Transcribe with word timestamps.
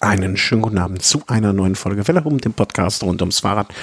Einen 0.00 0.36
schönen 0.36 0.62
guten 0.62 0.78
Abend 0.78 1.02
zu 1.02 1.24
einer 1.26 1.52
neuen 1.52 1.74
Folge 1.74 2.06
Welle 2.06 2.22
um 2.22 2.38
dem 2.38 2.52
Podcast 2.52 3.02
rund 3.02 3.20
ums 3.20 3.40
Fahrrad. 3.40 3.74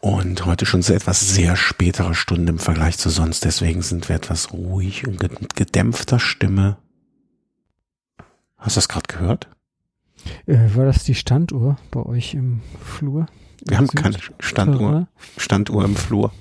Und 0.00 0.46
heute 0.46 0.66
schon 0.66 0.82
zu 0.82 0.94
etwas 0.94 1.34
sehr 1.34 1.56
späterer 1.56 2.14
Stunde 2.14 2.52
im 2.52 2.58
Vergleich 2.60 2.96
zu 2.96 3.10
sonst. 3.10 3.44
Deswegen 3.44 3.82
sind 3.82 4.08
wir 4.08 4.14
etwas 4.14 4.52
ruhig 4.52 5.06
und 5.06 5.20
mit 5.20 5.56
gedämpfter 5.56 6.20
Stimme. 6.20 6.76
Hast 8.56 8.76
du 8.76 8.78
das 8.78 8.88
gerade 8.88 9.12
gehört? 9.12 9.48
Äh, 10.46 10.74
war 10.74 10.84
das 10.84 11.02
die 11.02 11.16
Standuhr 11.16 11.76
bei 11.90 12.04
euch 12.04 12.34
im 12.34 12.60
Flur? 12.80 13.26
Wir 13.66 13.78
haben 13.78 13.88
keine 13.88 14.18
Standuhr, 14.38 15.08
Standuhr 15.36 15.84
im 15.84 15.96
Flur. 15.96 16.32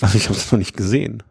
Also 0.00 0.16
ich 0.16 0.28
habe 0.28 0.38
es 0.38 0.50
noch 0.50 0.58
nicht 0.58 0.76
gesehen. 0.76 1.22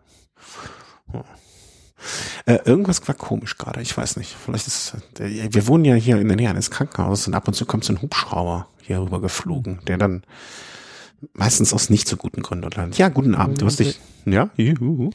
Äh, 2.45 2.59
irgendwas 2.65 3.07
war 3.07 3.15
komisch 3.15 3.57
gerade, 3.57 3.81
ich 3.81 3.95
weiß 3.95 4.18
nicht. 4.18 4.36
Vielleicht 4.45 4.68
ist 4.68 4.95
äh, 5.20 5.50
wir 5.51 5.68
wohnen 5.68 5.86
ja 5.86 5.95
hier 5.95 6.18
in 6.18 6.27
der 6.27 6.38
Nähe 6.38 6.50
eines 6.50 6.71
Krankenhauses 6.71 7.27
und 7.27 7.33
ab 7.33 7.47
und 7.47 7.54
zu 7.54 7.65
kommt 7.65 7.83
so 7.83 7.93
ein 7.93 8.01
Hubschrauber 8.01 8.68
hier 8.82 9.01
rüber 9.01 9.21
geflogen, 9.21 9.79
der 9.87 9.97
dann 9.97 10.23
meistens 11.33 11.73
aus 11.73 11.89
nicht 11.89 12.07
so 12.07 12.18
guten 12.18 12.42
Gründen 12.42 12.69
landet. 12.71 12.97
Ja, 12.97 13.09
guten 13.09 13.36
Abend. 13.36 13.61
Du 13.61 13.65
hast 13.65 13.79
dich. 13.79 14.00
Ja, 14.25 14.50
juhu. 14.56 15.11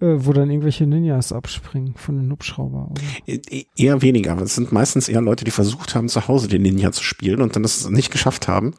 Äh, 0.00 0.24
wo 0.24 0.32
dann 0.32 0.48
irgendwelche 0.48 0.86
Ninjas 0.86 1.32
abspringen 1.32 1.94
von 1.96 2.16
den 2.16 2.30
Hubschrauber. 2.30 2.92
Oder? 2.92 3.02
E, 3.26 3.40
e 3.50 3.64
eher 3.76 4.00
weniger. 4.00 4.32
aber 4.32 4.42
Es 4.42 4.54
sind 4.54 4.70
meistens 4.70 5.08
eher 5.08 5.20
Leute, 5.20 5.44
die 5.44 5.50
versucht 5.50 5.96
haben, 5.96 6.08
zu 6.08 6.28
Hause 6.28 6.46
den 6.46 6.62
Ninja 6.62 6.92
zu 6.92 7.02
spielen 7.02 7.42
und 7.42 7.56
dann 7.56 7.64
das 7.64 7.88
nicht 7.90 8.12
geschafft 8.12 8.46
haben 8.46 8.74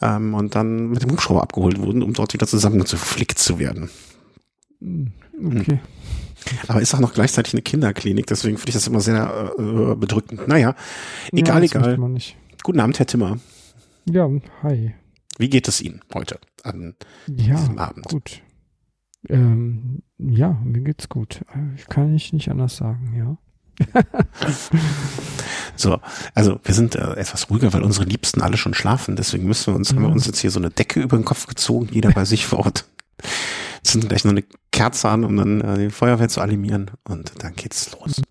ähm, 0.00 0.32
und 0.32 0.54
dann 0.54 0.88
mit 0.88 1.02
dem 1.02 1.10
Hubschrauber 1.10 1.42
abgeholt 1.42 1.78
wurden, 1.80 2.02
um 2.02 2.14
dort 2.14 2.32
wieder 2.32 2.46
zusammengeflickt 2.46 3.38
zu 3.38 3.58
werden. 3.58 3.90
Hm, 4.80 5.12
okay. 5.44 5.80
Aber 6.68 6.80
ist 6.80 6.94
auch 6.94 7.00
noch 7.00 7.14
gleichzeitig 7.14 7.54
eine 7.54 7.62
Kinderklinik, 7.62 8.26
deswegen 8.26 8.56
finde 8.56 8.70
ich 8.70 8.74
das 8.74 8.86
immer 8.86 9.00
sehr 9.00 9.54
äh, 9.58 9.94
bedrückend. 9.94 10.46
Naja, 10.48 10.74
egal, 11.32 11.64
ja, 11.64 11.80
egal. 11.80 12.18
Guten 12.62 12.80
Abend, 12.80 12.98
Herr 12.98 13.06
Timmer. 13.06 13.38
Ja, 14.06 14.28
hi. 14.62 14.94
Wie 15.38 15.48
geht 15.48 15.68
es 15.68 15.80
Ihnen 15.80 16.00
heute 16.12 16.38
an 16.62 16.94
ja, 17.26 17.56
diesem 17.56 17.78
Abend? 17.78 18.06
Gut. 18.06 18.42
Ähm, 19.28 20.02
ja, 20.18 20.60
mir 20.64 20.82
geht's 20.82 21.08
gut. 21.08 21.40
Ich 21.76 21.86
kann 21.86 22.14
ich 22.14 22.32
nicht 22.32 22.50
anders 22.50 22.76
sagen, 22.76 23.14
ja. 23.16 23.38
so, 25.76 25.98
also 26.34 26.60
wir 26.62 26.74
sind 26.74 26.94
äh, 26.94 27.14
etwas 27.14 27.50
ruhiger, 27.50 27.72
weil 27.72 27.82
unsere 27.82 28.04
Liebsten 28.04 28.40
alle 28.40 28.56
schon 28.56 28.74
schlafen. 28.74 29.16
Deswegen 29.16 29.46
müssen 29.46 29.72
wir 29.72 29.76
uns, 29.76 29.90
ja. 29.90 29.96
haben 29.96 30.04
wir 30.04 30.10
uns 30.10 30.26
jetzt 30.26 30.38
hier 30.38 30.50
so 30.50 30.60
eine 30.60 30.70
Decke 30.70 31.00
über 31.00 31.16
den 31.16 31.24
Kopf 31.24 31.46
gezogen, 31.46 31.88
jeder 31.90 32.12
bei 32.12 32.24
sich 32.24 32.46
vor 32.46 32.60
Ort. 32.60 32.84
Zünden 33.82 34.08
gleich 34.08 34.24
noch 34.24 34.32
eine 34.32 34.44
Kerze 34.72 35.08
an, 35.08 35.24
um 35.24 35.36
dann 35.36 35.60
äh, 35.60 35.78
die 35.78 35.90
Feuerwehr 35.90 36.28
zu 36.28 36.40
alarmieren 36.40 36.90
und 37.04 37.32
dann 37.42 37.54
geht's 37.54 37.92
los. 37.92 38.22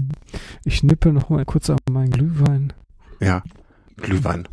Ich 0.66 0.84
nippe 0.84 1.14
noch 1.14 1.30
mal 1.30 1.46
kurz 1.46 1.70
an 1.70 1.78
meinen 1.90 2.12
Glühwein. 2.12 2.74
Ja, 3.20 3.44
Glühwein. 3.98 4.48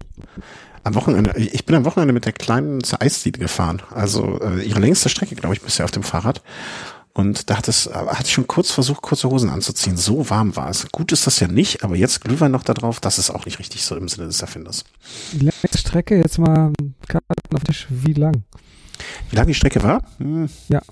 Am 0.84 0.94
Wochenende, 0.94 1.36
ich 1.36 1.66
bin 1.66 1.76
am 1.76 1.84
Wochenende 1.84 2.14
mit 2.14 2.24
der 2.24 2.32
Kleinen 2.32 2.82
zur 2.82 3.02
Eisdiele 3.02 3.38
gefahren. 3.38 3.82
Also 3.90 4.40
äh, 4.40 4.62
ihre 4.62 4.80
längste 4.80 5.08
Strecke, 5.08 5.34
glaube 5.34 5.54
ich, 5.54 5.62
bisher 5.62 5.84
auf 5.84 5.90
dem 5.90 6.02
Fahrrad. 6.02 6.42
Und 7.12 7.50
da 7.50 7.58
hat 7.58 7.68
es, 7.68 7.90
hatte 7.92 8.24
ich 8.24 8.32
schon 8.32 8.46
kurz 8.46 8.70
versucht, 8.70 9.02
kurze 9.02 9.28
Hosen 9.28 9.50
anzuziehen. 9.50 9.96
So 9.96 10.30
warm 10.30 10.54
war 10.56 10.70
es. 10.70 10.86
Gut 10.92 11.12
ist 11.12 11.26
das 11.26 11.40
ja 11.40 11.48
nicht, 11.48 11.82
aber 11.82 11.96
jetzt 11.96 12.22
Glühwein 12.22 12.52
noch 12.52 12.62
da 12.62 12.72
drauf, 12.72 13.00
das 13.00 13.18
ist 13.18 13.30
auch 13.30 13.46
nicht 13.46 13.58
richtig 13.58 13.82
so 13.82 13.96
im 13.96 14.08
Sinne 14.08 14.28
des 14.28 14.40
Erfinders. 14.40 14.84
Die 15.32 15.40
längste 15.40 15.76
Strecke, 15.76 16.16
jetzt 16.16 16.38
mal 16.38 16.72
Karten 17.08 17.56
auf 17.56 17.64
Tisch, 17.64 17.88
wie 17.90 18.12
lang? 18.12 18.44
Wie 19.30 19.36
lang 19.36 19.46
die 19.46 19.54
Strecke 19.54 19.82
war? 19.82 20.02
Hm. 20.18 20.48
Ja. 20.68 20.82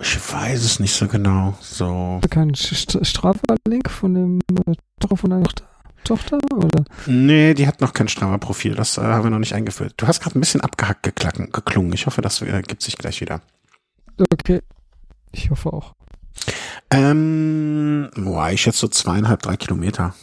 Ich 0.00 0.32
weiß 0.32 0.62
es 0.64 0.80
nicht 0.80 0.94
so 0.94 1.08
genau. 1.08 1.56
So. 1.60 2.20
Kein 2.30 2.54
Strava-Link 2.54 3.90
von 3.90 4.14
dem 4.14 4.38
äh, 4.66 5.16
von 5.16 5.30
deiner 5.30 5.48
Tochter? 6.04 6.38
Oder? 6.54 6.84
Nee, 7.06 7.54
die 7.54 7.66
hat 7.66 7.80
noch 7.80 7.92
kein 7.92 8.08
Strava-Profil. 8.08 8.74
Das 8.74 8.96
äh, 8.98 9.02
haben 9.02 9.24
wir 9.24 9.30
noch 9.30 9.38
nicht 9.38 9.54
eingeführt. 9.54 9.94
Du 9.96 10.06
hast 10.06 10.20
gerade 10.20 10.38
ein 10.38 10.40
bisschen 10.40 10.60
abgehackt 10.60 11.02
geklacken, 11.02 11.50
geklungen. 11.50 11.92
Ich 11.92 12.06
hoffe, 12.06 12.22
das 12.22 12.40
äh, 12.42 12.62
gibt 12.62 12.82
sich 12.82 12.96
gleich 12.96 13.20
wieder. 13.20 13.42
Okay. 14.32 14.62
Ich 15.32 15.50
hoffe 15.50 15.72
auch. 15.72 15.94
Ähm, 16.90 18.08
boah, 18.16 18.50
ich 18.50 18.62
schätze 18.62 18.78
so 18.78 18.88
zweieinhalb, 18.88 19.42
drei 19.42 19.56
Kilometer. 19.56 20.14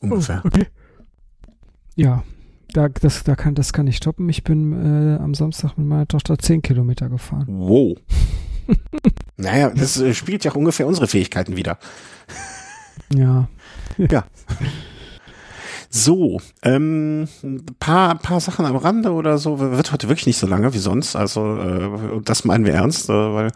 Ungefähr. 0.00 0.42
Oh, 0.44 0.48
okay. 0.48 0.66
Ja, 1.94 2.24
da, 2.72 2.88
das, 2.88 3.24
da 3.24 3.36
kann, 3.36 3.54
das 3.54 3.72
kann 3.72 3.86
ich 3.86 3.96
stoppen. 3.96 4.28
Ich 4.28 4.44
bin 4.44 4.72
äh, 4.72 5.22
am 5.22 5.34
Samstag 5.34 5.76
mit 5.76 5.86
meiner 5.86 6.06
Tochter 6.08 6.38
zehn 6.38 6.62
Kilometer 6.62 7.08
gefahren. 7.08 7.46
Wow. 7.48 7.98
naja, 9.36 9.70
das 9.70 10.00
äh, 10.00 10.14
spielt 10.14 10.44
ja 10.44 10.52
auch 10.52 10.56
ungefähr 10.56 10.86
unsere 10.86 11.06
Fähigkeiten 11.06 11.56
wieder. 11.56 11.78
Ja. 13.14 13.48
Ja. 13.98 14.24
So, 15.92 16.40
ähm, 16.62 17.26
paar, 17.80 18.16
paar 18.18 18.38
Sachen 18.40 18.64
am 18.64 18.76
Rande 18.76 19.12
oder 19.12 19.36
so. 19.36 19.58
Wird 19.58 19.92
heute 19.92 20.08
wirklich 20.08 20.28
nicht 20.28 20.38
so 20.38 20.46
lange 20.46 20.72
wie 20.72 20.78
sonst. 20.78 21.16
Also, 21.16 21.56
äh, 21.58 22.20
das 22.24 22.44
meinen 22.44 22.64
wir 22.64 22.74
ernst, 22.74 23.10
äh, 23.10 23.12
weil 23.12 23.48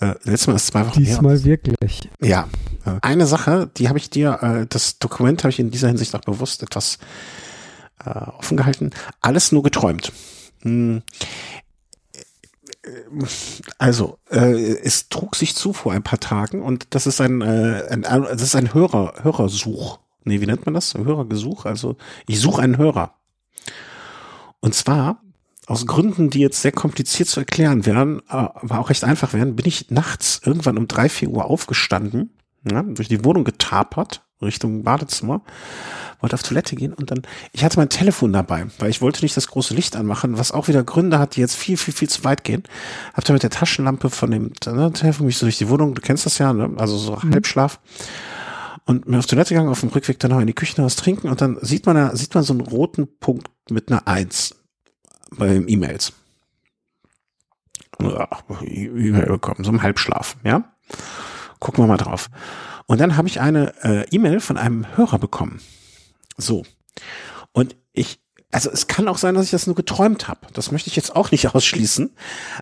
äh, 0.00 0.14
letztes 0.24 0.48
Mal 0.48 0.56
ist 0.56 0.66
zwei 0.66 0.84
Wochen 0.84 0.98
Diesmal 0.98 1.36
her. 1.36 1.44
wirklich. 1.44 2.10
Ja. 2.20 2.48
Äh, 2.84 2.98
eine 3.02 3.26
Sache, 3.26 3.70
die 3.76 3.88
habe 3.88 3.98
ich 3.98 4.10
dir, 4.10 4.38
äh, 4.42 4.66
das 4.68 4.98
Dokument 4.98 5.44
habe 5.44 5.50
ich 5.50 5.60
in 5.60 5.70
dieser 5.70 5.86
Hinsicht 5.86 6.12
auch 6.16 6.22
bewusst 6.22 6.64
etwas 6.64 6.98
äh, 8.06 8.30
offen 8.38 8.56
gehalten. 8.56 8.90
Alles 9.20 9.52
nur 9.52 9.62
geträumt. 9.62 10.12
Hm. 10.62 11.02
Also, 13.78 14.18
äh, 14.30 14.76
es 14.78 15.08
trug 15.08 15.34
sich 15.34 15.56
zu 15.56 15.72
vor 15.72 15.92
ein 15.92 16.04
paar 16.04 16.20
Tagen 16.20 16.62
und 16.62 16.94
das 16.94 17.06
ist 17.06 17.20
ein, 17.20 17.42
äh, 17.42 17.82
ein 17.90 18.02
das 18.02 18.42
ist 18.42 18.54
ein 18.54 18.72
Hörer, 18.72 19.14
Hörersuch 19.22 19.98
nee, 20.26 20.40
wie 20.40 20.46
nennt 20.46 20.66
man 20.66 20.74
das? 20.74 20.94
Hörergesuch. 20.94 21.64
Also 21.64 21.96
ich 22.26 22.40
suche 22.40 22.60
einen 22.60 22.76
Hörer. 22.76 23.14
Und 24.60 24.74
zwar 24.74 25.22
aus 25.66 25.86
Gründen, 25.86 26.30
die 26.30 26.40
jetzt 26.40 26.62
sehr 26.62 26.72
kompliziert 26.72 27.28
zu 27.28 27.40
erklären 27.40 27.86
wären, 27.86 28.20
äh, 28.28 28.32
aber 28.32 28.78
auch 28.78 28.90
recht 28.90 29.04
einfach 29.04 29.32
wären, 29.32 29.56
bin 29.56 29.66
ich 29.66 29.90
nachts 29.90 30.40
irgendwann 30.44 30.78
um 30.78 30.88
drei, 30.88 31.08
vier 31.08 31.30
Uhr 31.30 31.46
aufgestanden, 31.46 32.30
ja, 32.70 32.82
durch 32.82 33.08
die 33.08 33.24
Wohnung 33.24 33.44
getapert, 33.44 34.25
Richtung 34.42 34.82
Badezimmer, 34.82 35.42
wollte 36.20 36.34
auf 36.34 36.42
Toilette 36.42 36.76
gehen 36.76 36.92
und 36.92 37.10
dann, 37.10 37.22
ich 37.52 37.64
hatte 37.64 37.78
mein 37.78 37.88
Telefon 37.88 38.32
dabei, 38.32 38.66
weil 38.78 38.90
ich 38.90 39.00
wollte 39.00 39.22
nicht 39.22 39.36
das 39.36 39.48
große 39.48 39.74
Licht 39.74 39.96
anmachen, 39.96 40.38
was 40.38 40.52
auch 40.52 40.68
wieder 40.68 40.84
Gründe 40.84 41.18
hat, 41.18 41.36
die 41.36 41.40
jetzt 41.40 41.56
viel, 41.56 41.76
viel, 41.76 41.94
viel 41.94 42.08
zu 42.08 42.24
weit 42.24 42.44
gehen. 42.44 42.62
Hab 43.14 43.24
dann 43.24 43.34
mit 43.34 43.42
der 43.42 43.50
Taschenlampe 43.50 44.10
von 44.10 44.30
dem 44.30 44.52
ne, 44.66 44.92
Telefon 44.92 45.26
mich 45.26 45.38
so 45.38 45.46
durch 45.46 45.58
die 45.58 45.68
Wohnung, 45.68 45.94
du 45.94 46.02
kennst 46.02 46.26
das 46.26 46.38
ja, 46.38 46.52
ne? 46.52 46.70
also 46.76 46.98
so 46.98 47.18
mhm. 47.22 47.32
Halbschlaf 47.32 47.80
und 48.84 49.08
mir 49.08 49.18
auf 49.18 49.26
Toilette 49.26 49.54
gegangen, 49.54 49.70
auf 49.70 49.80
dem 49.80 49.88
Rückweg 49.88 50.18
dann 50.18 50.30
noch 50.30 50.40
in 50.40 50.46
die 50.46 50.54
Küche 50.54 50.80
noch 50.80 50.86
was 50.86 50.96
trinken 50.96 51.28
und 51.28 51.40
dann 51.40 51.58
sieht 51.60 51.86
man 51.86 51.96
da, 51.96 52.14
sieht 52.14 52.34
man 52.34 52.44
so 52.44 52.52
einen 52.52 52.62
roten 52.62 53.18
Punkt 53.18 53.50
mit 53.70 53.90
einer 53.90 54.06
Eins 54.06 54.54
bei 55.30 55.48
den 55.48 55.68
E-Mails. 55.68 56.12
E-Mail 57.98 59.26
bekommen, 59.26 59.64
so 59.64 59.70
im 59.70 59.82
Halbschlaf, 59.82 60.36
ja. 60.44 60.64
Gucken 61.58 61.82
wir 61.82 61.88
mal 61.88 61.96
drauf. 61.96 62.28
Und 62.86 63.00
dann 63.00 63.16
habe 63.16 63.28
ich 63.28 63.40
eine 63.40 63.74
äh, 63.82 64.06
E-Mail 64.10 64.40
von 64.40 64.56
einem 64.56 64.96
Hörer 64.96 65.18
bekommen. 65.18 65.60
So. 66.36 66.64
Und 67.52 67.76
ich, 67.92 68.20
also 68.52 68.70
es 68.70 68.86
kann 68.86 69.08
auch 69.08 69.18
sein, 69.18 69.34
dass 69.34 69.46
ich 69.46 69.50
das 69.50 69.66
nur 69.66 69.76
geträumt 69.76 70.28
habe. 70.28 70.46
Das 70.52 70.70
möchte 70.70 70.88
ich 70.88 70.96
jetzt 70.96 71.14
auch 71.16 71.30
nicht 71.30 71.48
ausschließen. 71.54 72.14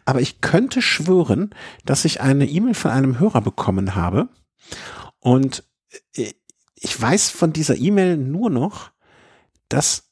Aber 0.05 0.21
ich 0.21 0.41
könnte 0.41 0.81
schwören, 0.83 1.55
dass 1.85 2.05
ich 2.05 2.21
eine 2.21 2.47
E-Mail 2.47 2.75
von 2.75 2.91
einem 2.91 3.19
Hörer 3.19 3.43
bekommen 3.43 3.95
habe. 3.95 4.29
Und 5.21 5.65
ich 6.75 7.01
weiß 7.01 7.31
von 7.31 7.53
dieser 7.53 7.77
E-Mail 7.77 8.17
nur 8.17 8.51
noch, 8.51 8.91
dass 9.69 10.05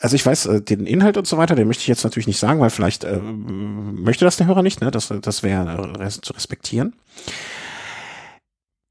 also 0.00 0.16
ich 0.16 0.24
weiß 0.24 0.46
äh, 0.46 0.62
den 0.62 0.86
Inhalt 0.86 1.18
und 1.18 1.26
so 1.26 1.36
weiter, 1.36 1.54
den 1.54 1.68
möchte 1.68 1.82
ich 1.82 1.86
jetzt 1.86 2.04
natürlich 2.04 2.26
nicht 2.26 2.38
sagen, 2.38 2.58
weil 2.58 2.70
vielleicht 2.70 3.04
äh, 3.04 3.18
möchte 3.18 4.24
das 4.24 4.38
der 4.38 4.46
Hörer 4.46 4.62
nicht, 4.62 4.80
ne? 4.80 4.90
Das, 4.90 5.12
das 5.20 5.42
wäre 5.42 5.92
äh, 6.00 6.08
zu 6.08 6.32
respektieren. 6.32 6.94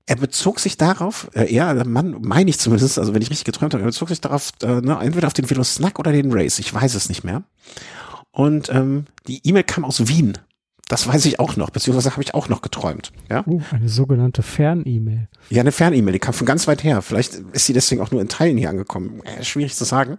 Er 0.10 0.16
bezog 0.16 0.60
sich 0.60 0.76
darauf, 0.76 1.30
äh, 1.36 1.54
ja, 1.54 1.72
der 1.72 1.86
Mann, 1.86 2.18
meine 2.24 2.50
ich 2.50 2.58
zumindest, 2.58 2.98
also 2.98 3.14
wenn 3.14 3.22
ich 3.22 3.30
richtig 3.30 3.46
geträumt 3.46 3.76
habe, 3.76 3.84
er 3.84 3.90
bezog 3.90 4.10
sich 4.10 4.20
darauf, 4.20 4.54
äh, 4.64 4.82
ne, 4.82 4.98
entweder 5.00 5.28
auf 5.28 5.36
den 5.36 5.48
Velosnack 5.48 6.00
oder 6.00 6.12
den 6.12 6.34
Race, 6.34 6.58
ich 6.58 6.74
weiß 6.74 6.96
es 6.96 7.10
nicht 7.10 7.24
mehr. 7.24 7.44
Und 8.32 8.70
ähm, 8.70 9.06
die 9.28 9.40
E-Mail 9.48 9.66
kam 9.66 9.86
aus 9.86 10.08
Wien. 10.08 10.36
Das 10.88 11.08
weiß 11.08 11.26
ich 11.26 11.40
auch 11.40 11.58
noch, 11.58 11.70
beziehungsweise 11.70 12.14
habe 12.14 12.24
ich 12.24 12.34
auch 12.34 12.50
noch 12.50 12.64
geträumt. 12.64 13.12
Ja? 13.30 13.46
Uh, 13.46 13.62
eine 13.70 13.88
sogenannte 13.88 14.42
Fern-E-Mail. 14.42 15.28
Ja, 15.52 15.62
eine 15.62 15.72
Fern-E-Mail, 15.72 16.14
die 16.14 16.20
kam 16.20 16.34
von 16.34 16.48
ganz 16.48 16.68
weit 16.68 16.84
her. 16.84 17.04
Vielleicht 17.04 17.36
ist 17.52 17.68
sie 17.68 17.74
deswegen 17.74 18.02
auch 18.02 18.10
nur 18.10 18.20
in 18.20 18.30
Teilen 18.30 18.58
hier 18.58 18.72
angekommen. 18.72 19.22
Äh, 19.26 19.44
schwierig 19.44 19.76
zu 19.76 19.86
sagen. 19.86 20.18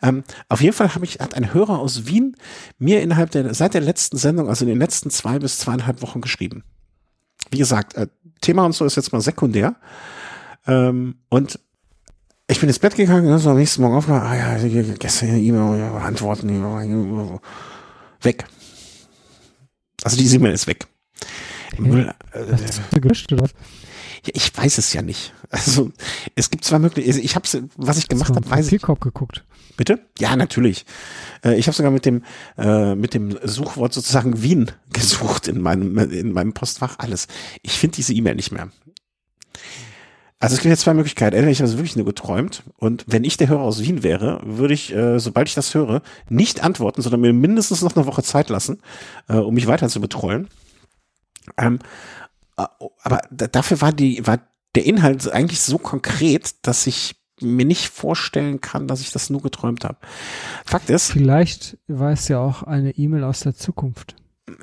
Ähm, 0.00 0.24
auf 0.48 0.62
jeden 0.62 0.74
Fall 0.74 0.94
habe 0.94 1.04
ich, 1.04 1.18
hat 1.18 1.34
ein 1.34 1.52
Hörer 1.52 1.80
aus 1.80 2.06
Wien 2.06 2.34
mir 2.78 3.02
innerhalb 3.02 3.30
der, 3.32 3.52
seit 3.52 3.74
der 3.74 3.82
letzten 3.82 4.16
Sendung, 4.16 4.48
also 4.48 4.64
in 4.64 4.70
den 4.70 4.78
letzten 4.78 5.10
zwei 5.10 5.38
bis 5.38 5.58
zweieinhalb 5.58 6.00
Wochen 6.00 6.22
geschrieben. 6.22 6.64
Wie 7.50 7.58
gesagt, 7.58 7.94
äh, 7.94 8.06
Thema 8.42 8.66
und 8.66 8.72
so 8.72 8.84
ist 8.84 8.96
jetzt 8.96 9.12
mal 9.12 9.22
sekundär. 9.22 9.76
Ähm, 10.66 11.16
und 11.30 11.58
ich 12.48 12.60
bin 12.60 12.68
ins 12.68 12.78
Bett 12.78 12.94
gegangen, 12.94 13.38
so 13.38 13.50
am 13.50 13.56
nächsten 13.56 13.80
Morgen 13.80 13.96
aufgewacht, 13.96 14.24
ah 14.24 14.36
ja, 14.36 14.94
gestern 14.98 15.38
E-Mail, 15.38 15.82
Antworten, 16.02 16.62
weg. 18.20 18.44
Also 20.04 20.16
die 20.16 20.34
E-Mail 20.34 20.52
ist 20.52 20.66
weg. 20.66 20.86
Müll, 21.78 22.12
äh, 22.32 22.38
Hast 22.52 22.80
du 22.90 23.00
gelöscht 23.00 23.32
oder 23.32 23.44
was? 23.44 23.54
Ja, 24.24 24.32
ich 24.34 24.56
weiß 24.56 24.78
es 24.78 24.92
ja 24.92 25.02
nicht. 25.02 25.34
Also 25.50 25.90
es 26.34 26.50
gibt 26.50 26.64
zwar 26.64 26.78
möglich, 26.78 27.06
ich 27.06 27.34
habe 27.34 27.46
was 27.76 27.98
ich 27.98 28.08
gemacht 28.08 28.34
habe, 28.34 28.48
weiß 28.48 28.72
ich. 28.72 28.82
geguckt. 28.82 29.44
Bitte? 29.76 30.00
Ja, 30.18 30.36
natürlich. 30.36 30.84
Äh, 31.44 31.56
ich 31.56 31.66
habe 31.66 31.76
sogar 31.76 31.90
mit 31.90 32.06
dem 32.06 32.22
äh, 32.56 32.94
mit 32.94 33.14
dem 33.14 33.38
Suchwort 33.42 33.92
sozusagen 33.92 34.42
Wien 34.42 34.70
gesucht 34.92 35.48
in 35.48 35.60
meinem 35.60 35.98
in 35.98 36.32
meinem 36.32 36.52
Postfach 36.52 36.98
alles. 36.98 37.26
Ich 37.62 37.72
finde 37.72 37.96
diese 37.96 38.14
E-Mail 38.14 38.34
nicht 38.36 38.52
mehr. 38.52 38.70
Also 40.38 40.54
es 40.54 40.60
gibt 40.60 40.70
jetzt 40.70 40.82
zwei 40.82 40.94
Möglichkeiten. 40.94 41.36
Entweder 41.36 41.52
ich 41.52 41.60
habe 41.60 41.70
es 41.70 41.76
wirklich 41.76 41.96
nur 41.96 42.04
geträumt 42.04 42.64
und 42.76 43.04
wenn 43.06 43.22
ich 43.22 43.36
der 43.36 43.48
Hörer 43.48 43.62
aus 43.62 43.80
Wien 43.80 44.02
wäre, 44.02 44.40
würde 44.44 44.74
ich, 44.74 44.92
äh, 44.92 45.20
sobald 45.20 45.48
ich 45.48 45.54
das 45.54 45.72
höre, 45.72 46.02
nicht 46.28 46.64
antworten, 46.64 47.00
sondern 47.00 47.20
mir 47.20 47.32
mindestens 47.32 47.80
noch 47.82 47.94
eine 47.94 48.06
Woche 48.06 48.24
Zeit 48.24 48.50
lassen, 48.50 48.80
äh, 49.28 49.34
um 49.36 49.54
mich 49.54 49.68
weiter 49.68 49.88
zu 49.88 50.00
betreuen. 50.00 50.48
Ähm, 51.56 51.76
äh, 51.76 51.82
aber 53.02 53.20
dafür 53.30 53.80
war 53.80 53.92
die, 53.92 54.26
war 54.26 54.40
der 54.74 54.84
Inhalt 54.86 55.30
eigentlich 55.30 55.60
so 55.60 55.78
konkret, 55.78 56.54
dass 56.66 56.86
ich 56.86 57.16
mir 57.40 57.64
nicht 57.66 57.88
vorstellen 57.88 58.60
kann, 58.60 58.86
dass 58.88 59.00
ich 59.00 59.10
das 59.10 59.28
nur 59.30 59.42
geträumt 59.42 59.84
habe. 59.84 59.98
Fakt 60.64 60.90
ist. 60.90 61.10
Vielleicht 61.10 61.78
war 61.88 62.12
es 62.12 62.28
ja 62.28 62.38
auch 62.38 62.62
eine 62.62 62.92
E-Mail 62.92 63.24
aus 63.24 63.40
der 63.40 63.54
Zukunft. 63.54 64.14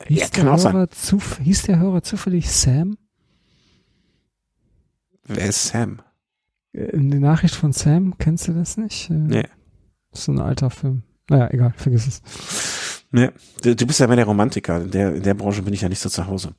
Hieß, 0.08 0.20
ja, 0.20 0.28
kann 0.30 0.46
der 0.46 0.54
auch 0.54 0.64
Hörer 0.64 0.88
sein. 0.92 1.20
Hieß 1.44 1.64
der 1.64 1.80
Hörer 1.80 2.04
zufällig 2.04 2.50
Sam? 2.50 2.98
Wer 5.26 5.48
ist 5.50 5.68
Sam? 5.68 6.02
Äh, 6.74 6.92
Die 6.98 7.20
Nachricht 7.20 7.56
von 7.56 7.74
Sam, 7.74 8.18
kennst 8.18 8.48
du 8.48 8.54
das 8.54 8.78
nicht? 8.78 9.10
Äh, 9.10 9.14
Nee. 9.14 9.44
Das 10.12 10.22
ist 10.22 10.26
so 10.26 10.32
ein 10.32 10.40
alter 10.40 10.70
Film. 10.70 11.04
Naja, 11.30 11.50
egal, 11.52 11.74
vergiss 11.78 12.08
es. 12.08 12.22
Nee. 13.12 13.30
Du, 13.62 13.76
du 13.76 13.86
bist 13.86 14.00
ja 14.00 14.08
mehr 14.08 14.16
der 14.16 14.26
Romantiker. 14.26 14.82
In 14.82 14.92
der, 14.92 15.16
in 15.16 15.24
der 15.24 15.34
Branche 15.36 15.62
bin 15.62 15.74
ich 15.74 15.82
ja 15.82 15.90
nicht 15.90 16.00
so 16.00 16.10
zu 16.10 16.26
Hause. 16.26 16.56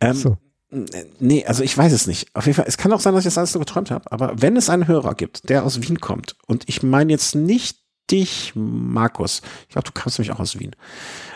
Ähm, 0.00 0.14
So. 0.14 0.38
Nee, 0.70 1.44
also 1.46 1.64
ich 1.64 1.76
weiß 1.76 1.92
es 1.92 2.06
nicht. 2.06 2.28
Auf 2.34 2.46
jeden 2.46 2.54
Fall, 2.54 2.66
es 2.68 2.78
kann 2.78 2.92
auch 2.92 3.00
sein, 3.00 3.12
dass 3.12 3.22
ich 3.22 3.26
das 3.26 3.38
alles 3.38 3.54
nur 3.54 3.64
geträumt 3.64 3.90
habe, 3.90 4.10
aber 4.12 4.40
wenn 4.40 4.56
es 4.56 4.70
einen 4.70 4.86
Hörer 4.86 5.14
gibt, 5.14 5.48
der 5.48 5.64
aus 5.64 5.82
Wien 5.82 6.00
kommt, 6.00 6.36
und 6.46 6.68
ich 6.68 6.82
meine 6.82 7.12
jetzt 7.12 7.34
nicht 7.34 7.78
dich, 8.10 8.52
Markus, 8.54 9.42
ich 9.68 9.72
glaube, 9.72 9.86
du 9.86 9.92
kamst 9.92 10.18
nämlich 10.18 10.32
auch 10.32 10.40
aus 10.40 10.58
Wien. 10.58 10.76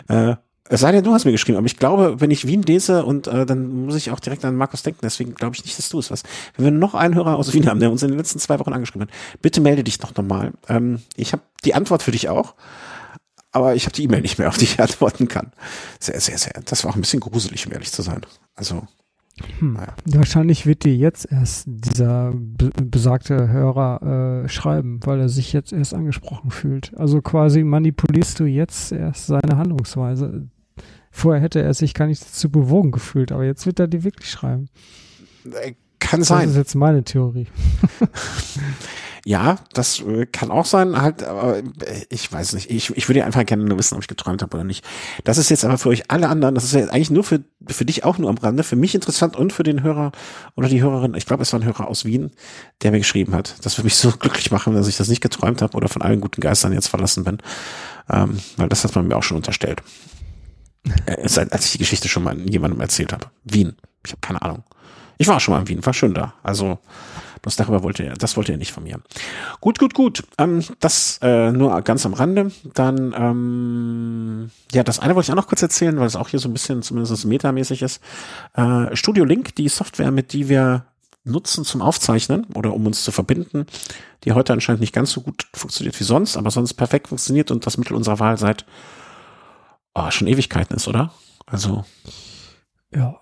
Äh, 0.07 0.35
es 0.67 0.81
sei 0.81 0.91
denn, 0.91 1.03
du 1.03 1.13
hast 1.13 1.25
mir 1.25 1.31
geschrieben, 1.31 1.57
aber 1.57 1.67
ich 1.67 1.77
glaube, 1.77 2.21
wenn 2.21 2.31
ich 2.31 2.47
Wien 2.47 2.63
lese 2.63 3.05
und 3.05 3.27
äh, 3.27 3.45
dann 3.45 3.85
muss 3.85 3.95
ich 3.95 4.09
auch 4.09 4.19
direkt 4.19 4.43
an 4.45 4.55
Markus 4.55 4.81
denken, 4.81 5.01
deswegen 5.03 5.35
glaube 5.35 5.55
ich 5.55 5.63
nicht, 5.63 5.77
dass 5.77 5.89
du 5.89 5.99
es 5.99 6.09
was. 6.09 6.23
Wenn 6.55 6.65
wir 6.65 6.71
noch 6.71 6.95
einen 6.95 7.13
Hörer 7.13 7.35
aus 7.35 7.53
Wien 7.53 7.67
haben, 7.69 7.79
der 7.79 7.91
uns 7.91 8.01
in 8.01 8.09
den 8.09 8.17
letzten 8.17 8.39
zwei 8.39 8.57
Wochen 8.59 8.73
angeschrieben 8.73 9.07
hat, 9.07 9.13
bitte 9.41 9.61
melde 9.61 9.83
dich 9.83 9.99
doch 9.99 10.15
nochmal. 10.15 10.53
Ähm, 10.67 11.01
ich 11.15 11.33
habe 11.33 11.43
die 11.65 11.75
Antwort 11.75 12.01
für 12.01 12.11
dich 12.11 12.29
auch, 12.29 12.55
aber 13.51 13.75
ich 13.75 13.85
habe 13.85 13.93
die 13.93 14.03
E-Mail 14.03 14.21
nicht 14.21 14.39
mehr, 14.39 14.49
auf 14.49 14.57
die 14.57 14.65
ich 14.65 14.79
antworten 14.79 15.27
kann. 15.27 15.51
Sehr, 15.99 16.19
sehr, 16.19 16.37
sehr. 16.37 16.53
Das 16.65 16.83
war 16.83 16.91
auch 16.91 16.95
ein 16.95 17.01
bisschen 17.01 17.19
gruselig, 17.19 17.67
um 17.67 17.73
ehrlich 17.73 17.91
zu 17.91 18.01
sein. 18.01 18.21
Also, 18.55 18.87
Hm. 19.59 19.77
Wahrscheinlich 20.05 20.65
wird 20.65 20.85
dir 20.85 20.95
jetzt 20.95 21.29
erst 21.29 21.65
dieser 21.67 22.31
be 22.33 22.71
besagte 22.83 23.49
Hörer 23.49 24.43
äh, 24.45 24.49
schreiben, 24.49 24.99
weil 25.03 25.19
er 25.19 25.29
sich 25.29 25.51
jetzt 25.51 25.73
erst 25.73 25.93
angesprochen 25.93 26.51
fühlt. 26.51 26.93
Also 26.97 27.21
quasi 27.21 27.63
manipulierst 27.63 28.39
du 28.39 28.45
jetzt 28.45 28.91
erst 28.93 29.27
seine 29.27 29.57
Handlungsweise. 29.57 30.47
Vorher 31.11 31.41
hätte 31.41 31.61
er 31.61 31.73
sich 31.73 31.93
gar 31.93 32.07
nicht 32.07 32.21
dazu 32.21 32.49
bewogen 32.49 32.91
gefühlt, 32.91 33.31
aber 33.31 33.43
jetzt 33.45 33.65
wird 33.65 33.79
er 33.79 33.87
dir 33.87 34.03
wirklich 34.03 34.29
schreiben. 34.31 34.69
Äh, 35.45 35.73
Kann 35.99 36.21
Das 36.21 36.29
sein. 36.29 36.49
ist 36.49 36.55
jetzt 36.55 36.75
meine 36.75 37.03
Theorie. 37.03 37.47
Ja, 39.27 39.57
das 39.73 40.01
äh, 40.01 40.27
kann 40.27 40.51
auch 40.51 40.67
sein, 40.67 41.01
halt, 41.01 41.23
aber 41.23 41.57
äh, 41.57 41.63
ich 42.09 42.31
weiß 42.31 42.53
nicht. 42.53 42.69
Ich, 42.69 42.95
ich 42.95 43.09
würde 43.09 43.21
ja 43.21 43.25
einfach 43.25 43.43
gerne 43.43 43.63
nur 43.63 43.79
wissen, 43.79 43.95
ob 43.95 44.01
ich 44.01 44.07
geträumt 44.07 44.43
habe 44.43 44.55
oder 44.55 44.63
nicht. 44.63 44.85
Das 45.23 45.39
ist 45.39 45.49
jetzt 45.49 45.65
aber 45.65 45.79
für 45.79 45.89
euch 45.89 46.11
alle 46.11 46.29
anderen, 46.29 46.53
das 46.53 46.63
ist 46.63 46.73
ja 46.73 46.81
jetzt 46.81 46.93
eigentlich 46.93 47.09
nur 47.09 47.23
für, 47.23 47.43
für 47.65 47.85
dich 47.85 48.03
auch 48.03 48.19
nur 48.19 48.29
am 48.29 48.37
Rande, 48.37 48.61
für 48.61 48.75
mich 48.75 48.93
interessant 48.93 49.35
und 49.35 49.51
für 49.51 49.63
den 49.63 49.81
Hörer 49.81 50.11
oder 50.55 50.69
die 50.69 50.79
Hörerin, 50.79 51.15
ich 51.15 51.25
glaube, 51.25 51.41
es 51.41 51.51
war 51.53 51.59
ein 51.59 51.65
Hörer 51.65 51.87
aus 51.87 52.05
Wien, 52.05 52.29
der 52.83 52.91
mir 52.91 52.99
geschrieben 52.99 53.33
hat. 53.33 53.55
Das 53.65 53.79
würde 53.79 53.85
mich 53.85 53.95
so 53.95 54.11
glücklich 54.19 54.51
machen, 54.51 54.75
dass 54.75 54.87
ich 54.87 54.95
das 54.95 55.07
nicht 55.07 55.21
geträumt 55.21 55.63
habe 55.63 55.75
oder 55.75 55.87
von 55.87 56.03
allen 56.03 56.21
guten 56.21 56.39
Geistern 56.39 56.71
jetzt 56.71 56.89
verlassen 56.89 57.23
bin. 57.23 57.39
Ähm, 58.07 58.37
weil 58.57 58.69
das 58.69 58.83
hat 58.83 58.93
man 58.93 59.07
mir 59.07 59.17
auch 59.17 59.23
schon 59.23 59.37
unterstellt. 59.37 59.81
Äh, 61.07 61.27
seit, 61.27 61.51
als 61.51 61.65
ich 61.65 61.71
die 61.71 61.79
Geschichte 61.79 62.07
schon 62.09 62.21
mal 62.21 62.39
jemandem 62.47 62.79
erzählt 62.79 63.11
habe. 63.11 63.25
Wien. 63.43 63.75
Ich 64.05 64.11
habe 64.11 64.21
keine 64.21 64.43
Ahnung. 64.43 64.63
Ich 65.17 65.27
war 65.27 65.39
schon 65.39 65.55
mal 65.55 65.61
in 65.61 65.67
Wien, 65.67 65.83
war 65.83 65.95
schön 65.95 66.13
da. 66.13 66.35
Also 66.43 66.77
bloß 67.45 67.57
darüber 67.57 67.83
wollte 67.83 68.01
er, 68.01 68.15
das 68.15 68.37
wollte 68.37 68.53
er 68.53 68.57
nicht 68.57 68.71
von 68.71 68.85
mir. 68.85 68.99
Gut, 69.61 69.77
gut, 69.77 69.93
gut. 69.93 70.23
Ähm, 70.39 70.63
das 70.79 71.19
äh, 71.21 71.51
nur 71.51 71.79
ganz 71.83 72.03
am 72.07 72.15
Rande. 72.15 72.51
Dann, 72.73 73.13
ähm, 73.15 74.49
ja, 74.71 74.81
das 74.81 74.97
eine 74.97 75.13
wollte 75.13 75.27
ich 75.27 75.31
auch 75.31 75.35
noch 75.35 75.45
kurz 75.45 75.61
erzählen, 75.61 75.95
weil 75.99 76.07
es 76.07 76.15
auch 76.15 76.29
hier 76.29 76.39
so 76.39 76.49
ein 76.49 76.53
bisschen 76.53 76.81
zumindest 76.81 77.23
metamäßig 77.23 77.83
ist. 77.83 78.01
Äh, 78.55 78.95
Studio 78.95 79.25
Link, 79.25 79.53
die 79.57 79.69
Software, 79.69 80.09
mit 80.09 80.33
die 80.33 80.49
wir 80.49 80.85
nutzen 81.23 81.65
zum 81.65 81.83
Aufzeichnen 81.83 82.47
oder 82.55 82.73
um 82.73 82.83
uns 82.87 83.03
zu 83.03 83.11
verbinden, 83.11 83.67
die 84.23 84.31
heute 84.31 84.51
anscheinend 84.51 84.81
nicht 84.81 84.93
ganz 84.93 85.11
so 85.11 85.21
gut 85.21 85.45
funktioniert 85.53 85.99
wie 85.99 86.03
sonst, 86.03 86.37
aber 86.37 86.49
sonst 86.49 86.73
perfekt 86.73 87.09
funktioniert 87.09 87.51
und 87.51 87.67
das 87.67 87.77
Mittel 87.77 87.95
unserer 87.95 88.17
Wahl 88.17 88.39
seit 88.39 88.65
oh, 89.93 90.09
schon 90.09 90.27
Ewigkeiten 90.27 90.75
ist, 90.75 90.87
oder? 90.87 91.13
Also, 91.45 91.85
Ja. 92.91 93.17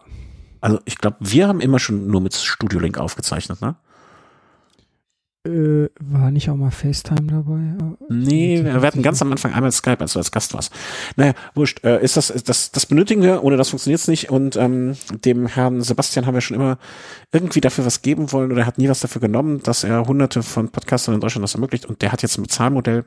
also 0.62 0.80
ich 0.86 0.98
glaube, 0.98 1.18
wir 1.20 1.50
haben 1.50 1.60
immer 1.60 1.80
schon 1.80 2.08
nur 2.08 2.22
mit 2.22 2.34
Studio 2.34 2.80
Link 2.80 2.98
aufgezeichnet, 2.98 3.62
ne? 3.62 3.76
Äh, 5.46 5.90
war 6.00 6.32
nicht 6.32 6.50
auch 6.50 6.56
mal 6.56 6.72
FaceTime 6.72 7.28
dabei? 7.28 7.76
Nee, 8.08 8.64
wir 8.64 8.82
hatten 8.82 9.02
ganz 9.02 9.22
am 9.22 9.30
Anfang 9.30 9.54
einmal 9.54 9.74
Skype, 9.74 10.00
als 10.00 10.14
du 10.14 10.20
als 10.20 10.32
Gast 10.32 10.54
warst. 10.54 10.72
Naja, 11.18 11.34
wurscht. 11.54 11.84
Äh, 11.84 12.02
ist 12.02 12.16
das, 12.16 12.30
ist 12.30 12.48
das, 12.48 12.72
das 12.72 12.86
benötigen 12.86 13.22
wir, 13.22 13.44
ohne 13.44 13.58
das 13.58 13.70
funktioniert's 13.70 14.08
nicht. 14.08 14.30
Und 14.30 14.56
ähm, 14.56 14.96
dem 15.26 15.48
Herrn 15.48 15.82
Sebastian 15.82 16.26
haben 16.26 16.34
wir 16.34 16.40
schon 16.40 16.56
immer 16.56 16.78
irgendwie 17.34 17.60
dafür 17.60 17.86
was 17.86 18.02
geben 18.02 18.32
wollen 18.32 18.54
oder 18.54 18.62
er 18.62 18.68
hat 18.68 18.78
nie 18.78 18.88
was 18.88 19.02
dafür 19.02 19.20
genommen, 19.20 19.62
dass 19.62 19.84
er 19.84 20.08
hunderte 20.08 20.44
von 20.44 20.70
Podcastern 20.70 21.16
in 21.16 21.20
Deutschland 21.20 21.44
das 21.44 21.56
ermöglicht. 21.56 21.88
Und 21.88 22.02
der 22.02 22.14
hat 22.14 22.22
jetzt 22.22 22.38
ein 22.38 22.44
Bezahlmodell. 22.44 23.04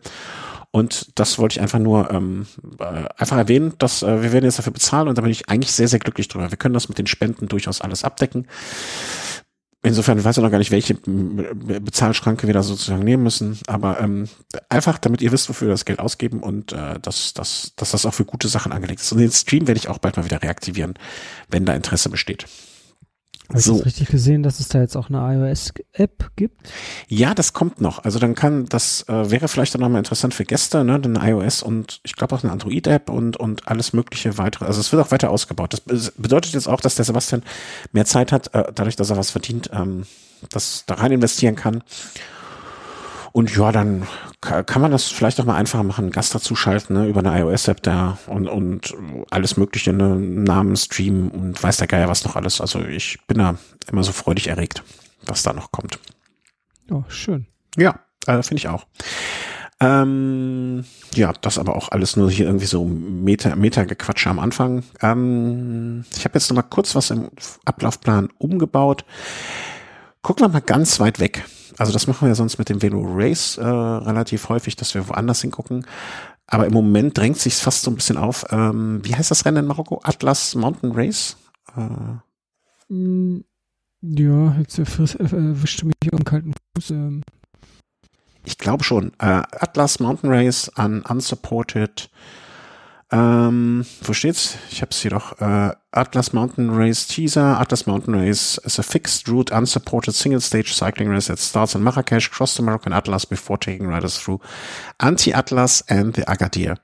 Und 0.73 1.19
das 1.19 1.39
wollte 1.39 1.55
ich 1.55 1.63
einfach 1.63 1.79
nur 1.79 2.11
ähm, 2.11 2.47
äh, 2.81 3.05
einfach 3.17 3.39
erwähnen, 3.39 3.73
dass 3.79 4.03
äh, 4.03 4.23
wir 4.23 4.33
werden 4.33 4.45
jetzt 4.45 4.59
dafür 4.59 4.75
bezahlen 4.75 5.09
und 5.09 5.17
da 5.17 5.23
bin 5.23 5.31
ich 5.31 5.49
eigentlich 5.49 5.73
sehr, 5.73 5.89
sehr 5.89 6.01
glücklich 6.01 6.29
drüber. 6.29 6.51
Wir 6.51 6.59
können 6.59 6.75
das 6.75 6.91
mit 6.91 6.99
den 6.99 7.07
Spenden 7.07 7.49
durchaus 7.49 7.81
alles 7.81 8.05
abdecken. 8.05 8.47
Insofern 9.87 10.25
weiß 10.25 10.37
ich 10.37 10.43
noch 10.43 10.51
gar 10.51 10.59
nicht, 10.59 10.73
welche 10.73 10.95
Bezahlschranke 10.95 12.49
wir 12.49 12.55
da 12.55 12.65
sozusagen 12.65 13.05
nehmen 13.05 13.23
müssen. 13.23 13.61
Aber 13.69 14.01
ähm, 14.01 14.29
einfach, 14.69 14.99
damit 14.99 15.23
ihr 15.23 15.31
wisst, 15.31 15.49
wofür 15.49 15.69
wir 15.69 15.75
das 15.75 15.85
Geld 15.85 16.01
ausgeben 16.01 16.41
und 16.41 16.73
äh, 16.73 16.99
dass, 16.99 17.35
dass, 17.35 17.73
dass 17.77 17.93
das 17.93 18.05
auch 18.05 18.13
für 18.13 18.25
gute 18.25 18.49
Sachen 18.49 18.73
angelegt 18.73 19.01
ist. 19.01 19.13
Und 19.13 19.19
den 19.19 19.31
Stream 19.31 19.69
werde 19.69 19.79
ich 19.79 19.89
auch 19.89 19.99
bald 19.99 20.17
mal 20.17 20.25
wieder 20.25 20.43
reaktivieren, 20.43 20.95
wenn 21.51 21.65
da 21.65 21.73
Interesse 21.73 22.09
besteht. 22.09 22.47
Habe 23.49 23.59
ich 23.59 23.65
So. 23.65 23.77
das 23.77 23.87
richtig 23.87 24.09
gesehen, 24.09 24.43
dass 24.43 24.59
es 24.61 24.69
da 24.69 24.81
jetzt 24.81 24.97
auch 24.97 25.09
eine 25.09 25.19
iOS-App 25.19 26.31
gibt? 26.37 26.69
Ja, 27.09 27.35
das 27.35 27.53
kommt 27.53 27.81
noch. 27.81 28.03
Also 28.05 28.19
dann 28.19 28.35
kann, 28.35 28.67
das 28.67 29.05
äh, 29.09 29.31
wäre 29.31 29.47
vielleicht 29.49 29.75
dann 29.75 29.81
nochmal 29.81 30.01
interessant 30.01 30.35
für 30.35 30.45
Gäste, 30.45 30.83
ne? 30.85 30.95
Eine 31.03 31.21
iOS 31.31 31.63
und 31.63 32.01
ich 32.03 32.17
glaube 32.17 32.35
auch 32.35 32.43
eine 32.43 32.53
Android-App 32.53 33.09
und, 33.09 33.37
und 33.37 33.69
alles 33.69 33.93
mögliche 33.93 34.37
weitere. 34.39 34.65
Also 34.65 34.81
es 34.81 34.91
wird 34.93 35.05
auch 35.05 35.13
weiter 35.13 35.31
ausgebaut. 35.31 35.73
Das 35.73 35.81
be- 35.81 36.13
bedeutet 36.17 36.55
jetzt 36.55 36.67
auch, 36.69 36.81
dass 36.81 36.97
der 36.97 37.05
Sebastian 37.05 37.43
mehr 37.93 38.05
Zeit 38.05 38.33
hat, 38.33 38.53
äh, 38.55 38.65
dadurch, 38.75 38.97
dass 38.97 39.11
er 39.11 39.17
was 39.17 39.31
verdient, 39.31 39.71
ähm, 39.73 40.07
das 40.51 40.85
da 40.87 40.95
rein 40.95 41.13
investieren 41.13 41.55
kann. 41.55 41.83
Und 43.37 43.55
ja, 43.55 43.71
dann 43.71 44.07
ka- 44.41 44.63
kann 44.63 44.81
man 44.81 44.93
das 44.93 45.09
vielleicht 45.09 45.39
auch 45.39 45.45
mal 45.45 45.57
einfacher 45.57 45.83
machen, 45.83 46.11
Gast 46.11 46.35
dazu 46.35 46.57
schalten, 46.57 46.95
ne, 46.95 47.07
über 47.07 47.21
eine 47.21 47.39
iOS-App 47.39 47.83
da 47.83 48.17
und, 48.29 48.49
und 48.49 48.95
alles 49.29 49.59
mögliche, 49.59 49.93
ne, 49.93 50.17
Namen, 50.17 50.75
Stream 50.75 51.29
und 51.29 51.63
weiß 51.63 51.77
der 51.77 51.87
Geier 51.87 52.09
was 52.09 52.25
noch 52.25 52.35
alles. 52.35 52.63
Also 52.63 52.81
ich 52.81 53.19
bin 53.27 53.37
da 53.37 53.57
immer 53.93 54.05
so 54.05 54.13
freudig 54.13 54.47
erregt, 54.49 54.83
was 55.27 55.43
da 55.43 55.53
noch 55.53 55.71
kommt. 55.71 55.99
Oh, 56.91 57.05
schön. 57.09 57.45
Ja, 57.77 58.01
äh, 58.27 58.43
finde 58.43 58.57
ich 58.57 58.69
auch. 58.69 58.87
Ähm, 59.81 60.87
ja, 61.15 61.35
das 61.43 61.59
aber 61.59 61.77
auch 61.77 61.91
alles 61.91 62.17
nur 62.17 62.31
hier 62.31 62.47
irgendwie 62.47 62.65
so 62.65 62.87
Meta, 62.87 63.55
Meta-Gequatsche 63.55 64.31
am 64.31 64.39
Anfang. 64.39 64.83
Ähm, 65.03 66.07
ich 66.17 66.25
habe 66.25 66.39
jetzt 66.39 66.49
noch 66.49 66.57
mal 66.57 66.63
kurz 66.63 66.95
was 66.95 67.11
im 67.11 67.29
Ablaufplan 67.67 68.31
umgebaut. 68.39 69.05
Gucken 70.23 70.47
wir 70.47 70.49
mal 70.49 70.63
ganz 70.63 71.01
weit 71.01 71.21
weg. 71.21 71.45
Also 71.79 71.93
das 71.93 72.07
machen 72.07 72.23
wir 72.23 72.29
ja 72.29 72.35
sonst 72.35 72.59
mit 72.59 72.69
dem 72.69 72.83
Velo 72.83 73.03
Race 73.07 73.59
äh, 73.59 73.65
relativ 73.65 74.49
häufig, 74.49 74.77
dass 74.77 74.95
wir 74.95 75.09
woanders 75.09 75.41
hingucken. 75.43 75.87
Aber 76.47 76.67
im 76.67 76.73
Moment 76.73 77.19
drängt 77.19 77.39
sich 77.39 77.55
fast 77.57 77.83
so 77.83 77.91
ein 77.91 77.97
bisschen 77.97 78.17
auf. 78.17 78.45
Ähm, 78.51 79.01
wie 79.03 79.15
heißt 79.15 79.31
das 79.31 79.45
Rennen 79.45 79.59
in 79.59 79.67
Marokko? 79.67 80.01
Atlas 80.05 80.55
Mountain 80.55 80.93
Race? 80.93 81.37
Äh, 81.77 83.41
Ja, 84.03 84.57
jetzt 84.59 84.79
äh, 84.79 84.83
erwischte 85.19 85.87
mich 85.87 85.95
hier 86.03 86.13
einen 86.13 86.25
kalten 86.25 86.53
Fuß. 86.77 86.91
Ähm, 86.91 87.23
Ich 88.45 88.59
glaube 88.59 88.85
schon. 88.85 89.13
Äh, 89.19 89.43
Atlas 89.59 89.99
Mountain 89.99 90.31
Race 90.31 90.71
an 90.77 91.03
Unsupported. 91.03 92.09
Ähm, 93.13 93.87
wo 94.03 94.13
steht's? 94.13 94.59
Ich 94.71 94.83
habe 94.83 94.91
es 94.91 95.01
hier 95.01 95.13
doch. 95.13 95.41
Äh, 95.41 95.73
Atlas 95.93 96.33
Mountain 96.33 96.71
Race 96.71 97.07
Teaser. 97.07 97.61
Atlas 97.61 97.87
Mountain 97.87 98.15
Race 98.15 98.61
is 98.65 98.81
a 98.81 98.83
fixed 98.83 99.29
route 99.29 99.53
unsupported 99.53 100.13
single 100.13 100.41
stage 100.41 100.75
cycling 100.75 101.09
race 101.09 101.29
that 101.29 101.39
starts 101.39 101.77
in 101.77 101.85
Marrakesh, 101.85 102.31
cross 102.31 102.57
the 102.57 102.63
Moroccan 102.63 102.93
Atlas 102.93 103.25
before 103.25 103.59
taking 103.59 103.87
riders 103.87 104.19
through 104.19 104.41
Anti-Atlas 104.99 105.85
and 105.89 106.15
the 106.15 106.23
Agadir. 106.23 106.79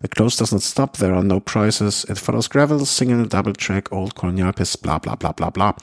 The 0.00 0.08
close 0.08 0.36
does 0.36 0.50
not 0.50 0.62
stop, 0.62 0.96
there 0.96 1.14
are 1.14 1.22
no 1.22 1.38
prices. 1.38 2.04
It 2.08 2.18
follows 2.18 2.48
gravel, 2.48 2.84
single, 2.84 3.26
double 3.26 3.52
track, 3.52 3.92
old 3.92 4.16
colonial 4.16 4.52
piss, 4.52 4.76
bla 4.76 4.98
bla 4.98 5.14
bla 5.14 5.32
bla 5.32 5.50
bla. 5.50 5.76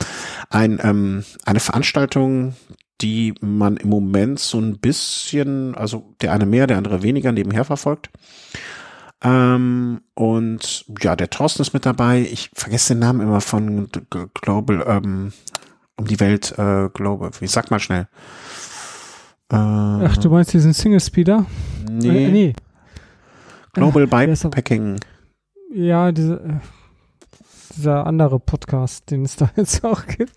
Ein, 0.50 0.79
ähm, 0.84 1.24
eine 1.46 1.62
Veranstaltung, 1.62 2.56
die 3.00 3.36
man 3.39 3.77
im 3.77 3.89
Moment 3.89 4.39
so 4.39 4.60
ein 4.60 4.79
bisschen, 4.79 5.75
also 5.75 6.13
der 6.20 6.34
eine 6.34 6.46
mehr, 6.46 6.67
der 6.67 6.77
andere 6.77 7.03
weniger 7.03 7.32
nebenher 7.32 7.63
verfolgt. 7.63 8.10
Ähm, 9.24 10.01
und 10.13 10.86
ja, 11.01 11.15
der 11.15 11.29
Thorsten 11.29 11.62
ist 11.62 11.74
mit 11.74 11.86
dabei. 11.86 12.21
Ich 12.21 12.51
vergesse 12.53 12.93
den 12.93 13.00
Namen 13.00 13.21
immer 13.21 13.41
von 13.41 13.89
Global, 14.33 14.83
ähm, 14.88 15.33
um 15.97 16.05
die 16.05 16.19
Welt, 16.19 16.53
äh, 16.57 16.89
Global. 16.93 17.31
Wie 17.39 17.47
sag 17.47 17.71
mal 17.71 17.79
schnell. 17.79 18.07
Äh, 19.51 19.55
Ach, 19.55 20.17
du 20.17 20.29
meinst 20.29 20.53
diesen 20.53 20.74
Single 20.74 21.00
Speeder? 21.00 21.45
Nee. 21.89 22.25
Äh, 22.25 22.31
nee. 22.31 22.53
Global 23.74 24.07
Bikepacking. 24.07 25.00
Ja, 25.74 26.12
diese, 26.12 26.36
äh, 26.36 26.59
dieser 27.75 28.05
andere 28.05 28.39
Podcast, 28.39 29.09
den 29.09 29.25
es 29.25 29.36
da 29.36 29.50
jetzt 29.55 29.83
auch 29.83 30.05
gibt. 30.05 30.33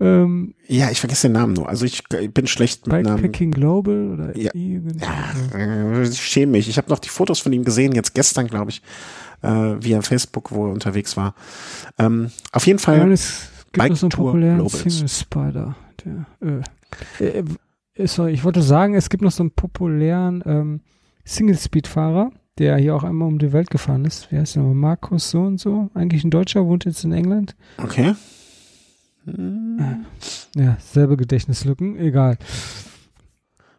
Ähm, 0.00 0.54
ja, 0.66 0.90
ich 0.90 0.98
vergesse 0.98 1.28
den 1.28 1.32
Namen 1.32 1.52
nur. 1.52 1.68
Also 1.68 1.84
ich, 1.84 2.02
ich 2.18 2.32
bin 2.32 2.46
schlecht 2.46 2.86
mit 2.86 3.04
Namen. 3.04 3.16
Bikepacking 3.16 3.50
Global 3.50 4.12
oder 4.12 4.36
ja. 4.36 4.50
ja 4.54 5.58
äh, 5.58 6.02
ich 6.08 6.20
schäme 6.20 6.52
mich. 6.52 6.68
Ich 6.68 6.78
habe 6.78 6.88
noch 6.88 6.98
die 6.98 7.10
Fotos 7.10 7.40
von 7.40 7.52
ihm 7.52 7.64
gesehen, 7.64 7.92
jetzt 7.92 8.14
gestern, 8.14 8.46
glaube 8.46 8.70
ich, 8.70 8.82
äh, 9.42 9.48
via 9.48 10.00
Facebook, 10.00 10.52
wo 10.52 10.66
er 10.66 10.72
unterwegs 10.72 11.16
war. 11.16 11.34
Ähm, 11.98 12.30
auf 12.52 12.66
jeden 12.66 12.78
Fall. 12.78 12.98
Ja, 12.98 13.06
es 13.08 13.50
gibt 13.72 13.76
Bike 13.76 13.96
so 13.96 14.06
einen 14.06 14.10
populären 14.10 14.68
Single 14.68 15.08
Spider. 15.08 15.76
Der, 16.04 16.62
äh, 17.20 17.24
äh, 17.24 17.44
äh, 17.94 18.06
sorry, 18.06 18.32
ich 18.32 18.42
wollte 18.42 18.62
sagen, 18.62 18.94
es 18.94 19.10
gibt 19.10 19.22
noch 19.22 19.32
so 19.32 19.42
einen 19.42 19.50
populären 19.50 20.42
ähm, 20.46 20.80
Single 21.24 21.58
Speed 21.58 21.86
Fahrer 21.86 22.32
der 22.58 22.76
hier 22.76 22.94
auch 22.94 23.04
einmal 23.04 23.26
um 23.26 23.38
die 23.38 23.54
Welt 23.54 23.70
gefahren 23.70 24.04
ist. 24.04 24.30
Wie 24.30 24.36
heißt 24.36 24.56
der? 24.56 24.62
Markus 24.62 25.30
so 25.30 25.40
und 25.40 25.58
so. 25.58 25.88
Eigentlich 25.94 26.24
ein 26.24 26.30
Deutscher, 26.30 26.66
wohnt 26.66 26.84
jetzt 26.84 27.04
in 27.04 27.12
England. 27.12 27.56
Okay. 27.78 28.14
Ja, 30.54 30.76
selbe 30.80 31.16
Gedächtnislücken, 31.16 31.98
egal. 31.98 32.38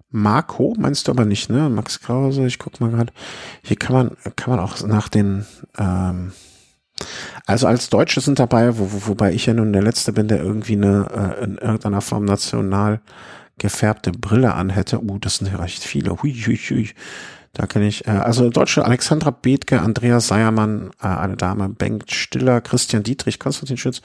Marco 0.10 0.76
meinst 0.78 1.08
du 1.08 1.12
aber 1.12 1.26
nicht, 1.26 1.50
ne? 1.50 1.70
Max 1.70 2.02
Krause, 2.02 2.46
ich 2.46 2.60
guck 2.60 2.80
mal 2.82 2.92
gerade. 2.92 3.14
Hier 3.64 3.78
kann 3.78 3.94
man, 3.94 4.36
kann 4.36 4.52
man 4.56 4.60
auch 4.60 4.82
nach 4.86 5.08
den, 5.08 5.46
ähm, 5.78 6.34
also 7.46 7.68
als 7.68 7.90
Deutsche 7.90 8.20
sind 8.20 8.40
dabei, 8.40 8.78
wo, 8.78 8.92
wo, 8.92 9.08
wobei 9.08 9.34
ich 9.34 9.46
ja 9.46 9.54
nun 9.54 9.74
der 9.74 9.82
Letzte 9.82 10.12
bin, 10.12 10.28
der 10.28 10.44
irgendwie 10.44 10.74
eine, 10.74 11.38
äh, 11.40 11.44
in 11.44 11.58
irgendeiner 11.58 12.02
Form 12.02 12.26
national 12.26 13.02
gefärbte 13.58 14.12
Brille 14.12 14.54
anhätte. 14.54 15.02
Uh, 15.02 15.18
das 15.20 15.38
sind 15.38 15.52
ja 15.52 15.58
recht 15.58 15.84
viele. 15.84 16.22
Hui, 16.22 16.34
hui, 16.34 16.58
hui. 16.58 16.90
Da 17.54 17.68
kenne 17.68 17.88
ich, 17.88 18.08
äh, 18.08 18.12
also 18.12 18.50
Deutsche 18.50 18.86
Alexandra 18.86 19.32
Bethke, 19.32 19.82
Andreas 19.82 20.28
Seiermann, 20.28 20.92
äh, 21.02 21.08
eine 21.08 21.36
Dame, 21.36 21.68
Bengt 21.68 22.10
Stiller, 22.12 22.62
Christian 22.62 23.04
Dietrich, 23.04 23.40
Konstantin 23.40 23.78
Schütz, 23.78 24.02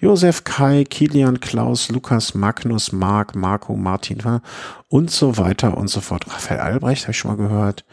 Josef 0.00 0.42
Kai, 0.42 0.84
Kilian 0.84 1.38
Klaus, 1.38 1.88
Lukas 1.88 2.34
Magnus, 2.34 2.90
Marc, 2.90 3.36
Marco, 3.36 3.76
Martin 3.76 4.40
und 4.88 5.10
so 5.10 5.36
weiter 5.36 5.76
und 5.76 5.88
so 5.88 6.00
fort. 6.00 6.26
Raphael 6.26 6.60
Albrecht 6.60 7.04
habe 7.04 7.12
ich 7.12 7.18
schon 7.18 7.30
mal 7.30 7.36
gehört. 7.36 7.84